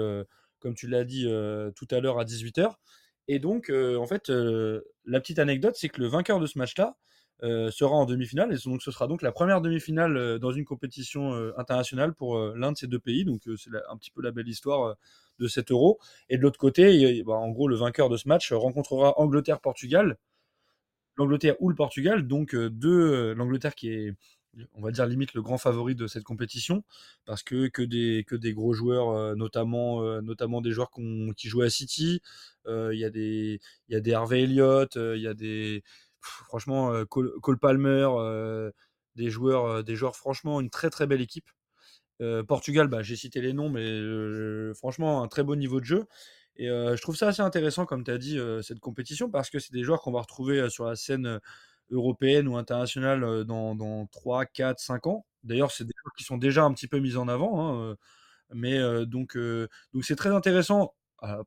comme 0.60 0.76
tu 0.76 0.88
l'as 0.88 1.06
dit 1.06 1.26
tout 1.76 1.88
à 1.90 2.00
l'heure, 2.00 2.20
à 2.20 2.26
18h. 2.26 2.74
Et 3.28 3.40
donc, 3.40 3.72
en 3.72 4.06
fait, 4.06 4.30
la 4.30 5.20
petite 5.20 5.40
anecdote, 5.40 5.76
c'est 5.76 5.90
que 5.90 6.02
le 6.02 6.08
vainqueur 6.08 6.40
de 6.40 6.46
ce 6.46 6.58
match-là 6.60 6.98
sera 7.42 7.96
en 7.96 8.06
demi-finale. 8.06 8.54
Et 8.54 8.70
donc, 8.70 8.82
ce 8.82 8.92
sera 8.92 9.08
donc 9.08 9.22
la 9.22 9.32
première 9.32 9.62
demi-finale 9.62 10.40
dans 10.40 10.52
une 10.52 10.66
compétition 10.66 11.34
internationale 11.58 12.14
pour 12.14 12.38
l'un 12.38 12.72
de 12.72 12.78
ces 12.78 12.88
deux 12.88 13.00
pays. 13.00 13.26
Donc, 13.26 13.42
c'est 13.58 13.70
un 13.90 13.98
petit 13.98 14.12
peu 14.12 14.22
la 14.22 14.32
belle 14.32 14.48
histoire 14.48 14.96
de 15.40 15.48
cet 15.48 15.72
euro. 15.72 16.00
Et 16.30 16.38
de 16.38 16.42
l'autre 16.42 16.60
côté, 16.60 17.24
bah, 17.24 17.34
en 17.34 17.50
gros, 17.50 17.68
le 17.68 17.76
vainqueur 17.76 18.10
de 18.10 18.18
ce 18.18 18.28
match 18.28 18.54
rencontrera 18.54 19.20
Angleterre-Portugal. 19.20 20.18
L'Angleterre 21.18 21.56
ou 21.60 21.70
le 21.70 21.76
Portugal, 21.76 22.28
donc 22.28 22.56
deux, 22.56 23.34
l'Angleterre 23.34 23.76
qui 23.76 23.90
est 23.90 24.14
on 24.74 24.82
va 24.82 24.92
dire 24.92 25.06
limite 25.06 25.34
le 25.34 25.42
grand 25.42 25.58
favori 25.58 25.96
de 25.96 26.08
cette 26.08 26.24
compétition 26.24 26.84
parce 27.26 27.44
que 27.44 27.68
que 27.68 27.82
des 27.82 28.24
que 28.28 28.36
des 28.36 28.54
gros 28.54 28.74
joueurs 28.74 29.10
euh, 29.10 29.36
notamment 29.36 30.04
euh, 30.04 30.22
notamment 30.22 30.62
des 30.62 30.72
joueurs 30.72 30.92
qui 31.36 31.48
jouaient 31.48 31.68
à 31.68 31.70
City 31.70 32.22
euh, 32.68 32.94
il 32.94 33.00
y 33.00 33.60
il 33.90 33.94
y 33.94 33.96
a 33.96 34.00
des 34.00 34.14
Harvey 34.14 34.44
Elliott 34.44 34.96
il 34.96 35.22
y 35.22 35.28
a 35.28 35.34
des 35.34 35.84
franchement 36.26 37.06
Cole, 37.06 37.60
Palmer 37.60 38.08
des 39.16 39.30
joueurs 39.30 39.84
des 39.84 39.96
joueurs 39.96 40.16
franchement 40.16 40.60
une 40.62 40.70
très 40.70 40.90
très 40.90 41.08
belle 41.08 41.22
équipe 41.22 41.50
Portugal 42.48 42.88
bah, 42.88 43.02
j'ai 43.02 43.16
cité 43.16 43.42
les 43.42 43.54
noms 43.54 43.70
mais 43.70 44.74
franchement 44.76 45.24
un 45.24 45.28
très 45.28 45.44
beau 45.44 45.56
niveau 45.56 45.80
de 45.80 45.86
jeu 45.86 46.06
et 46.56 46.68
je 46.68 47.02
trouve 47.02 47.16
ça 47.16 47.28
assez 47.28 47.42
intéressant 47.42 47.86
comme 47.86 48.04
tu 48.04 48.12
as 48.12 48.18
dit 48.18 48.40
cette 48.62 48.80
compétition 48.80 49.30
parce 49.30 49.50
que 49.50 49.60
c'est 49.60 49.74
des 49.74 49.84
joueurs 49.84 50.02
qu'on 50.02 50.12
va 50.12 50.22
retrouver 50.22 50.70
sur 50.70 50.86
la 50.86 50.96
scène 50.96 51.40
européenne 51.92 52.48
ou 52.48 52.58
internationale 52.58 53.44
dans, 53.46 53.76
dans 53.76 54.08
3, 54.08 54.46
4, 54.46 54.80
5 54.80 55.08
ans. 55.08 55.26
D'ailleurs, 55.44 55.72
c'est 55.72 55.84
des 55.84 55.94
joueurs 56.02 56.14
qui 56.18 56.24
sont 56.24 56.38
déjà 56.38 56.64
un 56.64 56.74
petit 56.74 56.88
peu 56.88 57.00
mis 57.00 57.18
en 57.18 57.28
avant. 57.28 57.82
Hein, 57.82 57.96
mais 58.54 58.80
donc, 59.06 59.38
donc 59.38 60.04
c'est 60.04 60.16
très 60.16 60.30
intéressant, 60.30 60.94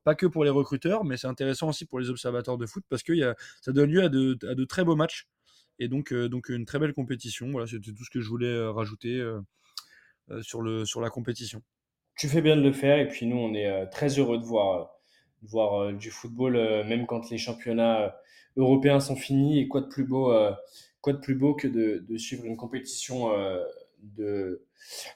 pas 0.03 0.15
que 0.15 0.25
pour 0.25 0.43
les 0.43 0.49
recruteurs, 0.49 1.03
mais 1.03 1.17
c'est 1.17 1.27
intéressant 1.27 1.69
aussi 1.69 1.85
pour 1.85 1.99
les 1.99 2.09
observateurs 2.09 2.57
de 2.57 2.65
foot 2.65 2.83
parce 2.89 3.03
que 3.03 3.13
ça 3.61 3.71
donne 3.71 3.91
lieu 3.91 4.03
à 4.03 4.09
de, 4.09 4.65
très 4.65 4.83
beaux 4.83 4.95
matchs 4.95 5.27
et 5.79 5.87
donc, 5.87 6.13
donc 6.13 6.49
une 6.49 6.65
très 6.65 6.79
belle 6.79 6.93
compétition. 6.93 7.51
Voilà, 7.51 7.67
c'était 7.67 7.91
tout 7.91 8.03
ce 8.03 8.09
que 8.09 8.19
je 8.19 8.29
voulais 8.29 8.67
rajouter 8.67 9.23
sur, 10.41 10.61
la 10.63 11.09
compétition. 11.09 11.61
Tu 12.17 12.27
fais 12.27 12.41
bien 12.41 12.57
de 12.57 12.61
le 12.61 12.73
faire 12.73 12.97
et 12.97 13.07
puis 13.07 13.27
nous, 13.27 13.37
on 13.37 13.53
est 13.53 13.87
très 13.87 14.19
heureux 14.19 14.39
de 14.39 14.43
voir, 14.43 15.93
du 15.93 16.09
football, 16.09 16.53
même 16.87 17.05
quand 17.05 17.29
les 17.29 17.37
championnats 17.37 18.15
européens 18.57 18.99
sont 18.99 19.15
finis 19.15 19.59
et 19.59 19.67
quoi 19.67 19.81
de 19.81 19.87
plus 19.87 20.03
beau, 20.03 20.31
euh, 20.33 20.51
quoi 21.01 21.13
de 21.13 21.19
plus 21.19 21.35
beau 21.35 21.53
que 21.53 21.67
de, 21.67 22.17
suivre 22.17 22.45
une 22.45 22.57
compétition 22.57 23.31
euh, 23.31 23.63
de, 24.01 24.63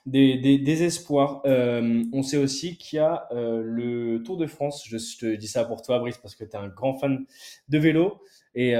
des, 0.06 0.38
des, 0.38 0.84
espoirs. 0.84 1.42
Euh, 1.46 2.04
on 2.14 2.24
sait 2.24 2.38
aussi 2.38 2.78
qu'il 2.78 2.98
y 2.98 3.00
a 3.00 3.28
le 3.32 4.22
Tour 4.24 4.38
de 4.38 4.48
France. 4.48 4.84
Je, 4.88 4.98
te 4.98 5.36
dis 5.36 5.48
ça 5.48 5.66
pour 5.66 5.82
toi, 5.82 6.00
Brice, 6.00 6.18
parce 6.18 6.36
que 6.36 6.44
tu 6.44 6.52
es 6.52 6.56
un 6.56 6.68
grand 6.68 6.98
fan 6.98 7.26
de 7.70 7.78
vélo. 7.78 8.22
Et 8.54 8.74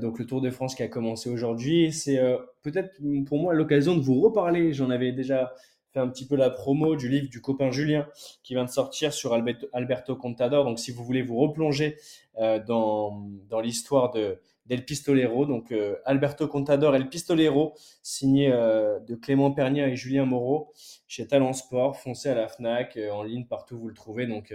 donc 0.00 0.18
le 0.18 0.26
Tour 0.26 0.40
de 0.40 0.50
France 0.50 0.74
qui 0.74 0.82
a 0.82 0.88
commencé 0.88 1.30
aujourd'hui, 1.30 1.92
c'est 1.92 2.20
peut-être 2.62 3.00
pour 3.26 3.38
moi 3.38 3.54
l'occasion 3.54 3.96
de 3.96 4.00
vous 4.00 4.20
reparler. 4.20 4.72
J'en 4.72 4.90
avais 4.90 5.12
déjà 5.12 5.52
fait 5.92 6.00
un 6.00 6.08
petit 6.08 6.26
peu 6.26 6.36
la 6.36 6.50
promo 6.50 6.96
du 6.96 7.08
livre 7.08 7.28
du 7.28 7.40
copain 7.40 7.70
Julien 7.70 8.08
qui 8.42 8.54
vient 8.54 8.64
de 8.64 8.70
sortir 8.70 9.12
sur 9.12 9.34
Alberto 9.34 10.16
Contador. 10.16 10.64
Donc, 10.64 10.78
si 10.78 10.90
vous 10.90 11.04
voulez 11.04 11.22
vous 11.22 11.36
replonger 11.36 11.96
euh, 12.38 12.58
dans, 12.58 13.28
dans 13.48 13.60
l'histoire 13.60 14.10
de 14.10 14.38
d'El 14.66 14.84
Pistolero, 14.84 15.46
donc 15.46 15.72
euh, 15.72 15.96
Alberto 16.04 16.46
Contador 16.46 16.94
El 16.94 17.08
Pistolero, 17.08 17.74
signé 18.02 18.52
euh, 18.52 19.00
de 19.00 19.14
Clément 19.14 19.50
Pernia 19.52 19.88
et 19.88 19.96
Julien 19.96 20.24
Moreau 20.24 20.72
chez 21.08 21.26
Talent 21.26 21.52
Sport, 21.52 21.96
foncé 21.96 22.28
à 22.28 22.34
la 22.34 22.48
Fnac, 22.48 22.98
en 23.10 23.22
ligne 23.22 23.46
partout 23.46 23.78
vous 23.78 23.88
le 23.88 23.94
trouvez. 23.94 24.26
Donc, 24.26 24.54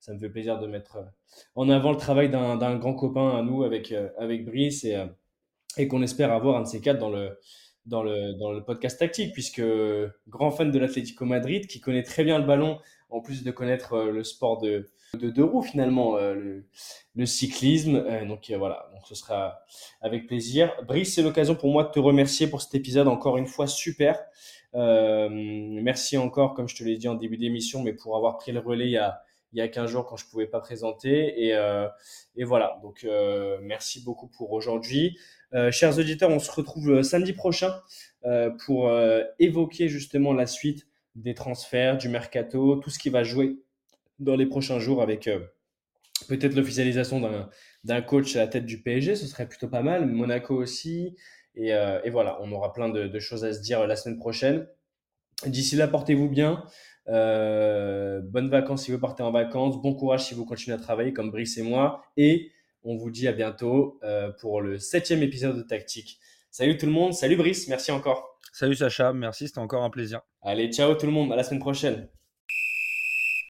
ça 0.00 0.12
me 0.12 0.18
fait 0.18 0.28
plaisir 0.28 0.58
de 0.58 0.66
mettre 0.66 0.98
en 1.54 1.70
avant 1.70 1.90
le 1.90 1.96
travail 1.96 2.30
d'un 2.30 2.76
grand 2.76 2.94
copain 2.94 3.38
à 3.38 3.42
nous 3.42 3.62
avec 3.62 3.94
avec 4.18 4.44
Brice 4.44 4.84
et 4.84 5.02
et 5.78 5.88
qu'on 5.88 6.02
espère 6.02 6.32
avoir 6.32 6.56
un 6.56 6.62
de 6.62 6.66
ces 6.66 6.80
quatre 6.80 6.98
dans 6.98 7.10
le 7.10 7.38
dans 7.86 8.02
le, 8.02 8.32
dans 8.34 8.50
le 8.50 8.64
podcast 8.64 8.98
tactique, 8.98 9.32
puisque 9.32 9.62
grand 10.28 10.50
fan 10.50 10.70
de 10.70 10.78
l'Atlético 10.78 11.24
Madrid, 11.26 11.66
qui 11.66 11.80
connaît 11.80 12.02
très 12.02 12.24
bien 12.24 12.38
le 12.38 12.46
ballon, 12.46 12.78
en 13.10 13.20
plus 13.20 13.44
de 13.44 13.50
connaître 13.50 13.94
euh, 13.94 14.10
le 14.10 14.24
sport 14.24 14.58
de, 14.60 14.90
de 15.14 15.30
deux 15.30 15.44
roues 15.44 15.62
finalement, 15.62 16.16
euh, 16.16 16.62
le, 17.14 17.26
cyclisme. 17.26 17.96
Euh, 17.96 18.24
donc 18.26 18.50
voilà, 18.50 18.88
donc 18.92 19.02
ce 19.06 19.14
sera 19.14 19.60
avec 20.00 20.26
plaisir. 20.26 20.72
Brice, 20.86 21.14
c'est 21.14 21.22
l'occasion 21.22 21.54
pour 21.54 21.70
moi 21.70 21.84
de 21.84 21.90
te 21.90 21.98
remercier 21.98 22.46
pour 22.46 22.62
cet 22.62 22.74
épisode 22.74 23.08
encore 23.08 23.36
une 23.36 23.46
fois 23.46 23.66
super. 23.66 24.20
merci 24.74 26.16
encore, 26.16 26.54
comme 26.54 26.68
je 26.68 26.76
te 26.76 26.84
l'ai 26.84 26.96
dit 26.96 27.08
en 27.08 27.14
début 27.14 27.36
d'émission, 27.36 27.82
mais 27.82 27.92
pour 27.92 28.16
avoir 28.16 28.38
pris 28.38 28.52
le 28.52 28.60
relais 28.60 28.86
il 28.86 28.92
y 28.92 28.98
a, 28.98 29.20
il 29.52 29.58
y 29.58 29.62
a 29.62 29.68
15 29.68 29.88
jours 29.88 30.06
quand 30.06 30.16
je 30.16 30.26
pouvais 30.26 30.46
pas 30.48 30.60
présenter. 30.60 31.46
Et, 31.46 31.56
et 32.36 32.44
voilà, 32.44 32.78
donc 32.82 33.06
merci 33.62 34.02
beaucoup 34.02 34.28
pour 34.28 34.52
aujourd'hui. 34.52 35.16
Euh, 35.54 35.70
chers 35.70 35.98
auditeurs, 35.98 36.30
on 36.30 36.40
se 36.40 36.50
retrouve 36.50 36.90
euh, 36.90 37.02
samedi 37.02 37.32
prochain 37.32 37.72
euh, 38.24 38.50
pour 38.66 38.90
évoquer 39.38 39.88
justement 39.88 40.32
la 40.32 40.46
suite 40.46 40.86
des 41.14 41.34
transferts, 41.34 41.96
du 41.96 42.08
mercato, 42.08 42.76
tout 42.76 42.90
ce 42.90 42.98
qui 42.98 43.08
va 43.08 43.22
jouer 43.22 43.56
dans 44.18 44.36
les 44.36 44.46
prochains 44.46 44.78
jours 44.78 45.02
avec 45.02 45.28
peut-être 46.28 46.54
l'officialisation 46.54 47.20
d'un 47.84 48.02
coach 48.02 48.36
à 48.36 48.40
la 48.40 48.46
tête 48.46 48.66
du 48.66 48.82
PSG, 48.82 49.16
ce 49.16 49.26
serait 49.26 49.48
plutôt 49.48 49.68
pas 49.68 49.82
mal, 49.82 50.06
Monaco 50.06 50.54
aussi. 50.54 51.16
Et, 51.56 51.72
voilà, 52.10 52.38
on 52.40 52.52
aura 52.52 52.72
plein 52.72 52.88
de, 52.88 53.18
choses 53.18 53.44
à 53.44 53.52
se 53.52 53.60
dire 53.60 53.86
la 53.86 53.96
semaine 53.96 54.18
prochaine. 54.18 54.66
D'ici 55.46 55.76
là, 55.76 55.88
portez-vous 55.88 56.28
bien. 56.28 56.64
bonnes 57.06 58.48
vacances 58.50 58.84
si 58.84 58.92
vous 58.92 59.00
partez 59.00 59.22
en 59.22 59.32
vacances. 59.32 59.80
Bon 59.82 59.94
courage 59.94 60.24
si 60.24 60.34
vous 60.34 60.44
continuez 60.44 60.76
à 60.76 60.80
travailler 60.80 61.12
comme 61.12 61.30
Brice 61.30 61.58
et 61.58 61.62
moi. 61.62 62.04
Et 62.16 62.52
on 62.84 62.96
vous 62.96 63.10
dit 63.10 63.26
à 63.26 63.32
bientôt 63.32 63.98
euh, 64.04 64.30
pour 64.40 64.60
le 64.60 64.78
septième 64.78 65.22
épisode 65.22 65.56
de 65.56 65.62
Tactique. 65.62 66.20
Salut 66.50 66.76
tout 66.76 66.86
le 66.86 66.92
monde, 66.92 67.14
salut 67.14 67.36
Brice, 67.36 67.66
merci 67.68 67.90
encore. 67.90 68.38
Salut 68.52 68.76
Sacha, 68.76 69.12
merci, 69.12 69.48
c'était 69.48 69.58
encore 69.58 69.82
un 69.82 69.90
plaisir. 69.90 70.20
Allez, 70.42 70.70
ciao 70.70 70.94
tout 70.94 71.06
le 71.06 71.12
monde, 71.12 71.32
à 71.32 71.36
la 71.36 71.42
semaine 71.42 71.60
prochaine. 71.60 72.08